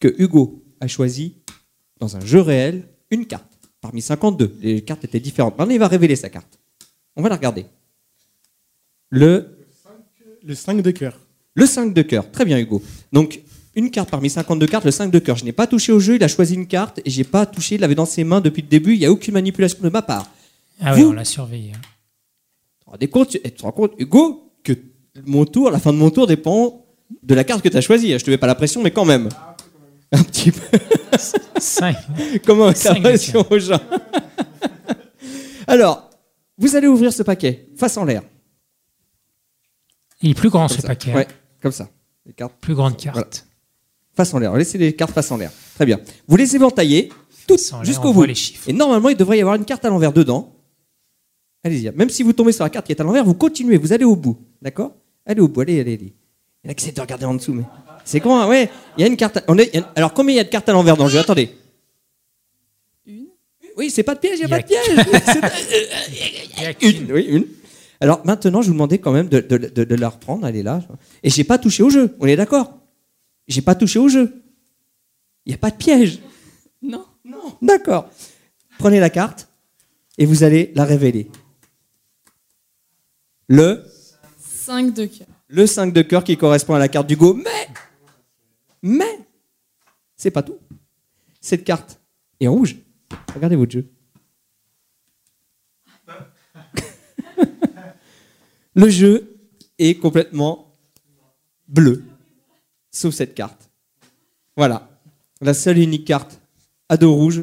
que 0.00 0.08
Hugo 0.18 0.64
a 0.80 0.86
choisi, 0.86 1.34
dans 2.00 2.16
un 2.16 2.20
jeu 2.20 2.40
réel, 2.40 2.88
une 3.10 3.26
carte. 3.26 3.58
Parmi 3.82 4.00
52. 4.00 4.56
Les 4.62 4.80
cartes 4.82 5.04
étaient 5.04 5.20
différentes. 5.20 5.58
Maintenant, 5.58 5.74
il 5.74 5.78
va 5.78 5.88
révéler 5.88 6.16
sa 6.16 6.30
carte. 6.30 6.58
On 7.16 7.22
va 7.22 7.28
la 7.28 7.36
regarder. 7.36 7.66
Le 9.10 9.57
Le 10.48 10.54
5 10.54 10.80
de 10.82 10.90
cœur. 10.90 11.12
le 11.54 11.66
5 11.66 11.92
de 11.92 12.02
cœur. 12.02 12.30
Très 12.30 12.44
bien, 12.46 12.58
Hugo. 12.58 12.82
Donc, 13.12 13.40
une 13.74 13.90
carte 13.90 14.10
parmi 14.10 14.30
52 14.30 14.66
cartes, 14.66 14.84
le 14.86 14.90
5 14.90 15.10
de 15.10 15.18
cœur. 15.18 15.36
Je 15.36 15.44
n'ai 15.44 15.52
pas 15.52 15.66
touché 15.66 15.92
au 15.92 16.00
jeu, 16.00 16.16
il 16.16 16.24
a 16.24 16.28
choisi 16.28 16.54
une 16.54 16.66
carte 16.66 17.00
et 17.04 17.10
j'ai 17.10 17.22
pas 17.24 17.44
touché, 17.46 17.74
il 17.76 17.80
l'avait 17.82 17.94
dans 17.94 18.06
ses 18.06 18.24
mains 18.24 18.40
depuis 18.40 18.62
le 18.62 18.68
début, 18.68 18.94
il 18.94 18.98
n'y 18.98 19.04
a 19.06 19.12
aucune 19.12 19.34
manipulation 19.34 19.78
de 19.82 19.88
ma 19.90 20.00
part. 20.02 20.26
Ah 20.80 20.94
oui, 20.94 21.02
Vous, 21.02 21.10
on 21.10 21.12
l'a 21.12 21.24
surveillé. 21.24 21.72
hein. 21.74 21.80
tu 21.82 22.84
te 22.86 22.90
rendez 22.90 23.08
compte, 23.08 23.28
tu 23.30 23.40
tu 23.40 23.50
te 23.52 23.62
rends 23.62 23.72
compte, 23.72 23.92
Hugo, 23.98 24.50
que 24.64 24.72
mon 25.26 25.44
tour, 25.44 25.70
la 25.70 25.78
fin 25.78 25.92
de 25.92 25.98
mon 25.98 26.10
tour 26.10 26.26
dépend 26.26 26.86
de 27.22 27.34
la 27.34 27.44
carte 27.44 27.62
que 27.62 27.68
tu 27.68 27.76
as 27.76 27.80
choisie. 27.82 28.18
Je 28.18 28.24
te 28.24 28.30
mets 28.30 28.38
pas 28.38 28.46
la 28.46 28.54
pression, 28.54 28.82
mais 28.82 28.90
quand 28.90 29.04
même. 29.04 29.28
Un 30.12 30.22
petit 30.22 30.50
peu. 30.50 30.78
Cinq. 31.58 31.96
Comment 32.46 32.68
la 32.84 32.94
pression 32.94 33.44
aux 33.50 33.58
gens? 33.58 33.80
Alors, 35.66 36.08
vous 36.56 36.74
allez 36.74 36.86
ouvrir 36.86 37.12
ce 37.12 37.22
paquet, 37.22 37.68
face 37.76 37.96
en 37.98 38.04
l'air. 38.04 38.22
Il 40.22 40.30
est 40.30 40.34
plus 40.34 40.50
grand 40.50 40.66
Comme 40.68 40.76
ce 40.76 40.82
ça. 40.82 40.88
paquet. 40.88 41.12
hein. 41.12 41.16
Ouais, 41.16 41.28
comme 41.62 41.72
ça. 41.72 41.88
Les 42.26 42.32
cartes. 42.32 42.54
Plus 42.60 42.74
grande 42.74 42.96
carte. 42.96 43.14
Voilà. 43.16 43.30
Face 44.14 44.34
en 44.34 44.38
l'air. 44.38 44.54
Laissez 44.56 44.78
les 44.78 44.92
cartes 44.94 45.12
face 45.12 45.30
en 45.30 45.36
l'air. 45.36 45.50
Très 45.76 45.86
bien. 45.86 46.00
Vous 46.26 46.36
les 46.36 46.56
éventaillez 46.56 47.10
toutes 47.46 47.60
jusqu'au 47.82 48.08
on 48.08 48.10
bout. 48.10 48.12
voit 48.14 48.26
les 48.26 48.34
chiffres. 48.34 48.68
Et 48.68 48.72
normalement, 48.72 49.08
il 49.08 49.16
devrait 49.16 49.38
y 49.38 49.40
avoir 49.40 49.54
une 49.56 49.64
carte 49.64 49.84
à 49.84 49.88
l'envers 49.88 50.12
dedans. 50.12 50.52
Allez-y. 51.64 51.90
Même 51.92 52.10
si 52.10 52.22
vous 52.22 52.32
tombez 52.32 52.52
sur 52.52 52.64
la 52.64 52.70
carte 52.70 52.86
qui 52.86 52.92
est 52.92 53.00
à 53.00 53.04
l'envers, 53.04 53.24
vous 53.24 53.34
continuez, 53.34 53.76
vous 53.78 53.92
allez 53.92 54.04
au 54.04 54.16
bout. 54.16 54.38
D'accord? 54.60 54.92
Allez 55.24 55.40
au 55.40 55.48
bout, 55.48 55.60
allez, 55.62 55.80
allez, 55.80 55.94
allez. 55.94 56.14
Il 56.64 56.66
y 56.66 56.68
en 56.68 56.70
a 56.70 56.74
qui 56.74 56.84
essaient 56.84 56.94
de 56.94 57.00
regarder 57.00 57.24
en 57.24 57.34
dessous, 57.34 57.52
mais. 57.54 57.64
C'est 58.04 58.20
grand, 58.20 58.40
hein, 58.40 58.48
ouais. 58.48 58.70
Il 58.96 59.02
y 59.02 59.04
a 59.04 59.06
une 59.06 59.16
carte. 59.16 59.36
à- 59.38 59.44
on 59.48 59.56
est- 59.58 59.70
il 59.72 59.80
y 59.80 59.82
a- 59.82 59.92
Alors, 59.96 60.12
combien 60.14 60.34
il 60.34 60.36
y 60.38 60.40
a 60.40 60.44
de 60.44 60.48
cartes 60.48 60.68
à 60.68 60.72
l'envers 60.72 60.96
dans 60.96 61.04
le 61.04 61.10
jeu? 61.10 61.18
Attendez. 61.18 61.50
Une 63.06 63.26
Oui, 63.76 63.90
c'est 63.90 64.02
pas 64.02 64.14
de 64.14 64.20
piège, 64.20 64.38
il 64.40 64.46
n'y 64.46 64.52
a, 64.52 64.56
pas 64.56 64.62
de 64.62 64.66
piège. 64.66 64.82
C'est- 65.68 66.82
une, 66.82 67.12
oui, 67.12 67.22
une. 67.28 67.46
Alors 68.00 68.24
maintenant, 68.24 68.62
je 68.62 68.68
vous 68.68 68.74
demandais 68.74 68.98
quand 68.98 69.12
même 69.12 69.28
de, 69.28 69.40
de- 69.40 69.56
de- 69.58 69.84
de 69.84 69.94
la 69.96 70.08
reprendre, 70.08 70.46
elle 70.46 70.56
est 70.56 70.62
là. 70.62 70.80
Et 71.22 71.30
j'ai 71.30 71.44
pas 71.44 71.58
touché 71.58 71.82
au 71.82 71.90
jeu, 71.90 72.14
on 72.20 72.26
est 72.26 72.36
d'accord? 72.36 72.78
J'ai 73.48 73.62
pas 73.62 73.74
touché 73.74 73.98
au 73.98 74.08
jeu. 74.08 74.42
Il 75.46 75.50
n'y 75.50 75.54
a 75.54 75.58
pas 75.58 75.70
de 75.70 75.76
piège. 75.76 76.20
Non. 76.82 77.04
Non. 77.24 77.56
D'accord. 77.62 78.08
Prenez 78.78 79.00
la 79.00 79.10
carte 79.10 79.48
et 80.18 80.26
vous 80.26 80.42
allez 80.44 80.72
la 80.76 80.84
révéler. 80.84 81.30
Le, 83.48 83.84
5 84.38 84.92
de 84.94 85.06
cœur. 85.06 85.26
le 85.48 85.66
5 85.66 85.92
de 85.92 86.02
cœur 86.02 86.22
qui 86.22 86.36
correspond 86.36 86.74
à 86.74 86.78
la 86.78 86.88
carte 86.88 87.06
d'Hugo. 87.06 87.34
Mais, 87.34 87.68
mais, 88.82 89.18
c'est 90.16 90.30
pas 90.30 90.42
tout. 90.42 90.58
Cette 91.40 91.64
carte 91.64 91.98
est 92.40 92.46
en 92.46 92.52
rouge. 92.52 92.76
Regardez 93.34 93.56
votre 93.56 93.72
jeu. 93.72 93.88
Le 98.78 98.88
jeu 98.90 99.36
est 99.80 99.96
complètement 99.96 100.72
bleu. 101.66 102.04
Sauf 102.92 103.12
cette 103.12 103.34
carte. 103.34 103.68
Voilà. 104.56 104.88
La 105.40 105.52
seule 105.52 105.78
et 105.78 105.82
unique 105.82 106.04
carte 106.04 106.40
à 106.88 106.96
dos 106.96 107.12
rouge, 107.12 107.42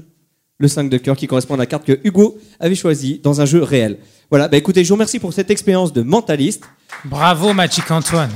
le 0.60 0.70
5 0.70 0.90
de 0.90 0.98
cœur 0.98 1.18
qui 1.18 1.28
correspond 1.28 1.56
à 1.56 1.58
la 1.58 1.66
carte 1.66 1.84
que 1.86 2.00
Hugo 2.06 2.38
avait 2.62 2.74
choisie 2.76 3.20
dans 3.20 3.42
un 3.42 3.46
jeu 3.46 3.62
réel. 3.62 4.00
Voilà, 4.30 4.48
bah 4.48 4.56
écoutez, 4.56 4.86
je 4.86 4.90
vous 4.90 4.96
remercie 4.96 5.20
pour 5.20 5.34
cette 5.34 5.52
expérience 5.52 5.92
de 5.92 6.04
mentaliste. 6.04 6.64
Bravo 7.04 7.54
Magic 7.54 7.92
Antoine. 7.92 8.32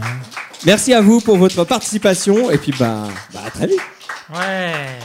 Merci 0.66 0.94
à 0.94 1.00
vous 1.00 1.22
pour 1.22 1.38
votre 1.38 1.64
participation 1.64 2.52
et 2.52 2.58
puis 2.58 2.74
bah, 2.78 3.08
bah 3.34 3.44
à 3.46 3.50
très 3.50 3.68
vite. 3.68 3.80
Ouais. 4.36 5.00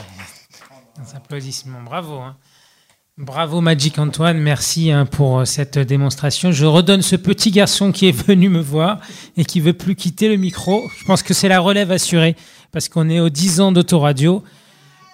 Des 0.98 1.14
applaudissements, 1.14 1.82
bravo. 1.82 2.14
hein. 2.14 2.36
Bravo 3.18 3.60
Magic 3.60 4.00
Antoine, 4.00 4.38
merci 4.38 4.90
hein, 4.90 5.06
pour 5.06 5.38
euh, 5.38 5.44
cette 5.44 5.78
démonstration. 5.78 6.50
Je 6.50 6.66
redonne 6.66 7.00
ce 7.00 7.14
petit 7.14 7.52
garçon 7.52 7.92
qui 7.92 8.08
est 8.08 8.12
venu 8.26 8.48
me 8.48 8.58
voir 8.60 8.98
et 9.36 9.44
qui 9.44 9.60
veut 9.60 9.72
plus 9.72 9.94
quitter 9.94 10.28
le 10.28 10.34
micro. 10.36 10.82
Je 10.98 11.04
pense 11.04 11.22
que 11.22 11.32
c'est 11.32 11.46
la 11.46 11.60
relève 11.60 11.92
assurée 11.92 12.34
parce 12.72 12.88
qu'on 12.88 13.08
est 13.08 13.20
aux 13.20 13.28
10 13.28 13.60
ans 13.60 13.70
d'autoradio. 13.70 14.42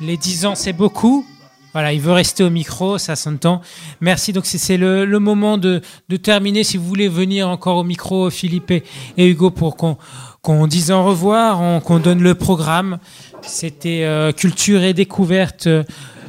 Les 0.00 0.16
10 0.16 0.46
ans, 0.46 0.54
c'est 0.54 0.72
beaucoup. 0.72 1.26
Voilà, 1.74 1.92
il 1.92 2.00
veut 2.00 2.12
rester 2.12 2.42
au 2.42 2.48
micro, 2.48 2.96
ça 2.96 3.16
s'entend. 3.16 3.60
Merci. 4.00 4.32
Donc, 4.32 4.46
c'est- 4.46 4.78
le, 4.78 5.04
moment 5.18 5.58
de, 5.58 5.82
terminer. 6.22 6.64
Si 6.64 6.78
vous 6.78 6.84
voulez 6.86 7.06
venir 7.08 7.50
encore 7.50 7.76
au 7.76 7.84
micro, 7.84 8.30
Philippe 8.30 8.70
et, 8.70 8.82
Hugo, 9.18 9.50
pour 9.50 9.76
qu'on 9.76 10.66
dise 10.66 10.90
au 10.90 11.04
revoir, 11.04 11.60
on- 11.60 11.80
qu'on 11.80 11.98
donne 11.98 12.22
le 12.22 12.34
programme. 12.34 12.98
C'était 13.42 14.04
euh, 14.04 14.32
Culture 14.32 14.82
et 14.82 14.94
Découverte 14.94 15.66
euh, 15.66 15.84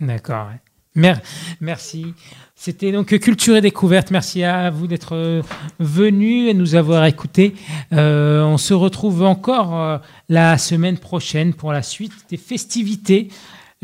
D'accord. 0.00 0.48
ouais. 0.48 0.60
Mer- 0.96 1.20
merci. 1.60 2.14
C'était 2.54 2.92
donc 2.92 3.18
Culture 3.18 3.56
et 3.56 3.60
Découverte. 3.60 4.12
Merci 4.12 4.44
à 4.44 4.70
vous 4.70 4.86
d'être 4.86 5.42
venus 5.80 6.48
et 6.50 6.54
nous 6.54 6.76
avoir 6.76 7.04
écoutés. 7.06 7.54
Euh, 7.92 8.44
on 8.44 8.58
se 8.58 8.74
retrouve 8.74 9.22
encore 9.24 9.74
euh, 9.80 9.98
la 10.28 10.56
semaine 10.56 10.98
prochaine 10.98 11.52
pour 11.52 11.72
la 11.72 11.82
suite 11.82 12.12
des 12.30 12.36
festivités. 12.36 13.28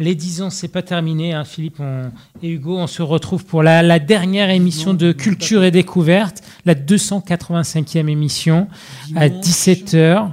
Les 0.01 0.15
10 0.15 0.41
ans, 0.43 0.51
c'est 0.51 0.69
pas 0.69 0.83
terminé, 0.83 1.35
hein, 1.35 1.45
Philippe 1.45 1.79
on- 1.79 2.11
et 2.43 2.49
Hugo. 2.51 2.79
On 2.79 2.87
se 2.87 3.03
retrouve 3.03 3.45
pour 3.45 3.63
la, 3.63 3.83
la 3.83 3.99
dernière 3.99 4.49
émission 4.51 4.95
de 4.95 5.13
Culture 5.13 5.63
et 5.63 5.71
Découverte, 5.71 6.43
la 6.65 6.75
285e 6.75 8.09
émission 8.09 8.67
à 9.15 9.29
Dimanche. 9.29 9.45
17h. 9.47 10.31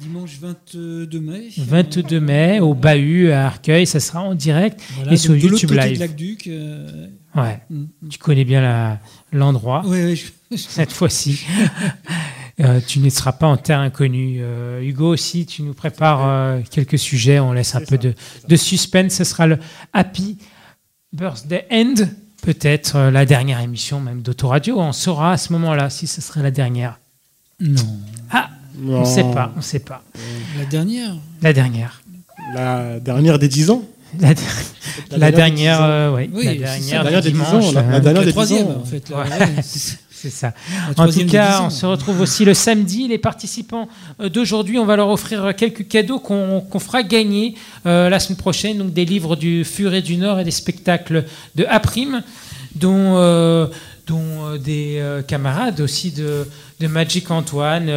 Dimanche 0.00 0.38
22 0.40 1.20
mai. 1.20 1.48
22 1.58 2.20
mai 2.20 2.60
au 2.60 2.72
Bahut 2.72 3.32
à 3.32 3.46
Arcueil, 3.48 3.86
ça 3.86 4.00
sera 4.00 4.22
en 4.22 4.34
direct 4.34 4.80
Voilà, 4.96 5.12
et 5.12 5.16
sur 5.16 5.36
YouTube 5.36 5.70
côté 5.70 5.88
Live. 5.90 5.98
de 6.16 6.50
euh, 6.52 7.06
Ouais, 7.34 7.60
Mm. 7.68 7.84
tu 8.08 8.18
connais 8.18 8.44
bien 8.44 8.98
l'endroit. 9.32 9.84
Ouais, 9.86 10.04
ouais, 10.04 10.16
je- 10.16 10.30
Cette 10.56 10.92
fois-ci, 10.92 11.44
Euh, 12.60 12.80
tu 12.86 12.98
ne 13.00 13.08
seras 13.10 13.32
pas 13.32 13.46
en 13.46 13.56
terre 13.56 13.78
inconnue. 13.78 14.38
Euh, 14.42 14.80
Hugo 14.82 15.08
aussi, 15.12 15.46
tu 15.46 15.62
nous 15.62 15.72
prépares 15.74 16.20
euh, 16.26 16.60
quelques 16.70 16.98
sujets. 16.98 17.40
On 17.40 17.52
laisse 17.52 17.74
un 17.74 17.80
peu 17.80 17.96
de, 17.98 18.14
de 18.48 18.56
suspense. 18.56 19.14
Ce 19.14 19.24
sera 19.24 19.46
le 19.46 19.58
Happy 19.92 20.36
Birthday 21.12 21.66
End, 21.72 21.94
peut-être 22.42 22.96
euh, 22.96 23.10
la 23.10 23.24
dernière 23.24 23.60
émission 23.60 24.00
même 24.00 24.22
d'Autoradio. 24.22 24.78
On 24.78 24.92
saura 24.92 25.32
à 25.32 25.36
ce 25.38 25.52
moment-là 25.54 25.90
si 25.90 26.06
ce 26.06 26.20
serait 26.20 26.42
la 26.42 26.50
dernière. 26.50 27.00
Non. 27.60 27.82
Ah, 28.30 28.50
on 28.86 29.00
ne 29.00 29.04
sait 29.04 29.24
pas, 29.24 29.52
on 29.54 29.58
ne 29.58 29.62
sait 29.62 29.78
pas. 29.80 30.02
La 30.58 30.64
dernière. 30.66 31.14
La 31.42 31.52
dernière. 31.52 32.02
La 32.54 33.00
dernière 33.00 33.38
des 33.38 33.48
10 33.48 33.70
ans 33.70 33.82
La, 34.18 34.34
la 35.16 35.30
dernière, 35.30 35.82
euh, 35.82 36.12
ouais, 36.14 36.28
Oui, 36.32 36.44
la 36.44 36.54
dernière, 36.54 36.80
ça. 36.80 36.96
La 36.96 37.02
dernière 37.02 37.22
des 37.22 37.30
10 37.30 37.34
dimanche, 37.34 37.64
ans, 37.64 37.72
la- 37.72 37.82
là. 37.82 37.90
la 37.92 38.00
dernière 38.00 38.20
La 38.22 38.26
des 38.26 38.26
10 38.26 38.32
troisième, 38.32 38.68
en 38.68 38.84
fait. 38.84 39.10
Ouais. 39.10 39.62
C'est- 40.22 40.30
ça. 40.30 40.52
En 40.96 41.06
tout 41.06 41.26
cas, 41.26 41.62
on 41.62 41.70
se 41.70 41.86
retrouve 41.86 42.20
aussi 42.20 42.44
le 42.44 42.54
samedi. 42.54 43.08
Les 43.08 43.18
participants 43.18 43.88
euh, 44.20 44.28
d'aujourd'hui, 44.28 44.78
on 44.78 44.84
va 44.84 44.96
leur 44.96 45.08
offrir 45.08 45.54
quelques 45.56 45.88
cadeaux 45.88 46.18
qu'on 46.18 46.78
fera 46.78 47.02
gagner 47.02 47.54
euh, 47.86 48.08
la 48.08 48.18
semaine 48.20 48.36
prochaine. 48.38 48.78
Donc 48.78 48.92
des 48.92 49.04
livres 49.04 49.36
du 49.36 49.64
Furet 49.64 50.02
du 50.02 50.16
Nord 50.16 50.40
et 50.40 50.44
des 50.44 50.50
spectacles 50.50 51.24
de 51.54 51.64
Aprime, 51.68 52.22
dont, 52.74 53.16
euh, 53.16 53.66
dont 54.06 54.56
des 54.62 54.98
euh, 54.98 55.22
camarades 55.22 55.80
aussi 55.80 56.10
de, 56.12 56.46
de 56.80 56.86
Magic 56.86 57.30
Antoine. 57.30 57.90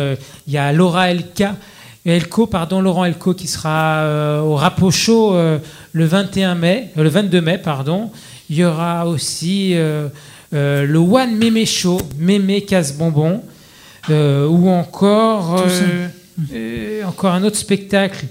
Il 0.47 0.53
y 0.53 0.57
a 0.57 0.71
Laura 0.71 1.09
Elka. 1.11 1.55
Elko, 2.05 2.47
pardon, 2.47 2.81
Laurent 2.81 3.05
Elko 3.05 3.33
qui 3.33 3.47
sera 3.47 4.41
au 4.43 4.55
Rapo 4.55 4.91
Show 4.91 5.35
euh, 5.35 5.57
le 5.93 6.05
21 6.05 6.55
mai, 6.55 6.89
le 6.97 7.07
22 7.07 7.39
mai, 7.39 7.57
pardon. 7.57 8.11
Il 8.49 8.57
y 8.57 8.65
aura 8.65 9.07
aussi 9.07 9.73
euh, 10.53 10.85
le 10.85 10.99
One 10.99 11.35
Mémé 11.35 11.65
Show, 11.65 11.99
Mémé 12.17 12.61
Casse-Bonbon, 12.61 13.41
euh, 14.09 14.47
ou 14.47 14.69
encore, 14.69 15.63
euh, 16.53 17.03
encore 17.03 17.33
un 17.33 17.43
autre 17.43 17.57
spectacle. 17.57 18.25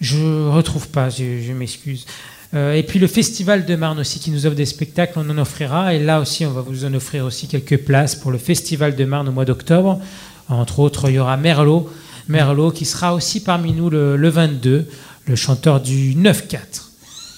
Je 0.00 0.48
retrouve 0.48 0.88
pas, 0.88 1.10
je, 1.10 1.40
je 1.40 1.52
m'excuse. 1.52 2.06
Et 2.52 2.82
puis 2.82 2.98
le 2.98 3.06
Festival 3.06 3.64
de 3.64 3.76
Marne 3.76 4.00
aussi 4.00 4.18
qui 4.18 4.32
nous 4.32 4.44
offre 4.44 4.56
des 4.56 4.66
spectacles, 4.66 5.12
on 5.16 5.30
en 5.30 5.38
offrira. 5.38 5.94
Et 5.94 6.00
là 6.00 6.20
aussi, 6.20 6.44
on 6.44 6.50
va 6.50 6.62
vous 6.62 6.84
en 6.84 6.92
offrir 6.94 7.24
aussi 7.24 7.46
quelques 7.46 7.78
places 7.78 8.16
pour 8.16 8.32
le 8.32 8.38
Festival 8.38 8.96
de 8.96 9.04
Marne 9.04 9.28
au 9.28 9.32
mois 9.32 9.44
d'octobre. 9.44 10.00
Entre 10.48 10.80
autres, 10.80 11.08
il 11.10 11.14
y 11.14 11.18
aura 11.20 11.36
Merlot, 11.36 11.88
Merlot 12.26 12.72
qui 12.72 12.86
sera 12.86 13.14
aussi 13.14 13.44
parmi 13.44 13.72
nous 13.72 13.88
le, 13.88 14.16
le 14.16 14.28
22, 14.28 14.88
le 15.26 15.36
chanteur 15.36 15.80
du 15.80 16.16
9-4. 16.16 16.89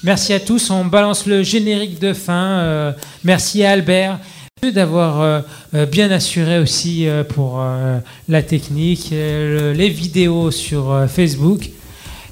Merci 0.04 0.32
à 0.32 0.40
tous, 0.40 0.70
on 0.70 0.84
balance 0.84 1.26
le 1.26 1.42
générique 1.42 2.00
de 2.00 2.12
fin. 2.12 2.58
Euh, 2.58 2.92
merci 3.24 3.62
à 3.64 3.70
Albert 3.70 4.18
d'avoir 4.74 5.20
euh, 5.20 5.40
euh, 5.74 5.86
bien 5.86 6.08
assuré 6.12 6.60
aussi 6.60 7.08
euh, 7.08 7.24
pour 7.24 7.58
euh, 7.60 7.98
la 8.28 8.42
technique, 8.44 9.08
euh, 9.12 9.72
le- 9.72 9.76
les 9.76 9.88
vidéos 9.88 10.52
sur 10.52 10.92
euh, 10.92 11.06
Facebook. 11.08 11.68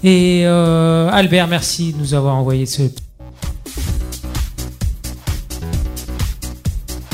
Et 0.05 0.43
euh, 0.45 1.09
Albert, 1.11 1.49
merci 1.49 1.93
de 1.93 1.99
nous 1.99 2.15
avoir 2.15 2.37
envoyé 2.37 2.67
ce... 2.67 2.83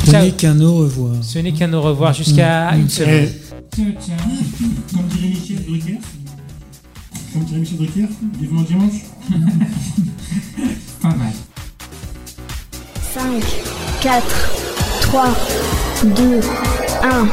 Ce 0.04 0.10
n'est 0.10 0.30
qu'un 0.32 0.60
au 0.60 0.76
revoir. 0.76 1.14
Ce 1.22 1.38
n'est 1.38 1.52
qu'un 1.52 1.72
au 1.72 1.80
revoir 1.82 2.12
jusqu'à 2.12 2.74
une 2.76 2.88
semaine. 2.90 3.30
Tiens, 3.70 3.84
tiens, 4.00 4.16
comme 4.92 5.06
dirait 5.08 5.28
Michel 5.28 5.64
Drucker, 5.66 5.98
comme 7.36 7.44
dirait 7.44 7.60
Michel 7.60 7.76
Drucker, 7.76 8.08
vivement 8.38 8.62
dimanche. 8.62 9.02
Pas 11.02 11.08
mal. 11.08 11.32
5, 13.12 13.42
4, 14.00 14.26
3, 15.02 15.36
2, 16.04 16.40
1. 17.02 17.28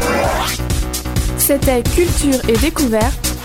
C'était 1.38 1.84
Culture 1.84 2.40
et 2.50 2.58
Découverte. 2.58 3.38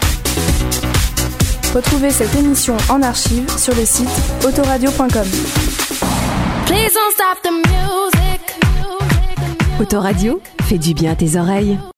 Retrouvez 1.75 2.11
cette 2.11 2.35
émission 2.35 2.77
en 2.89 3.03
archive 3.03 3.49
sur 3.57 3.75
le 3.77 3.85
site 3.85 4.09
autoradio.com. 4.45 5.29
Please 6.67 6.93
don't 6.93 7.13
stop 7.15 7.41
the 7.45 7.53
music. 7.53 8.41
Autoradio, 9.81 10.41
fais 10.63 10.79
du 10.79 10.93
bien 10.93 11.13
à 11.13 11.15
tes 11.15 11.37
oreilles. 11.37 11.79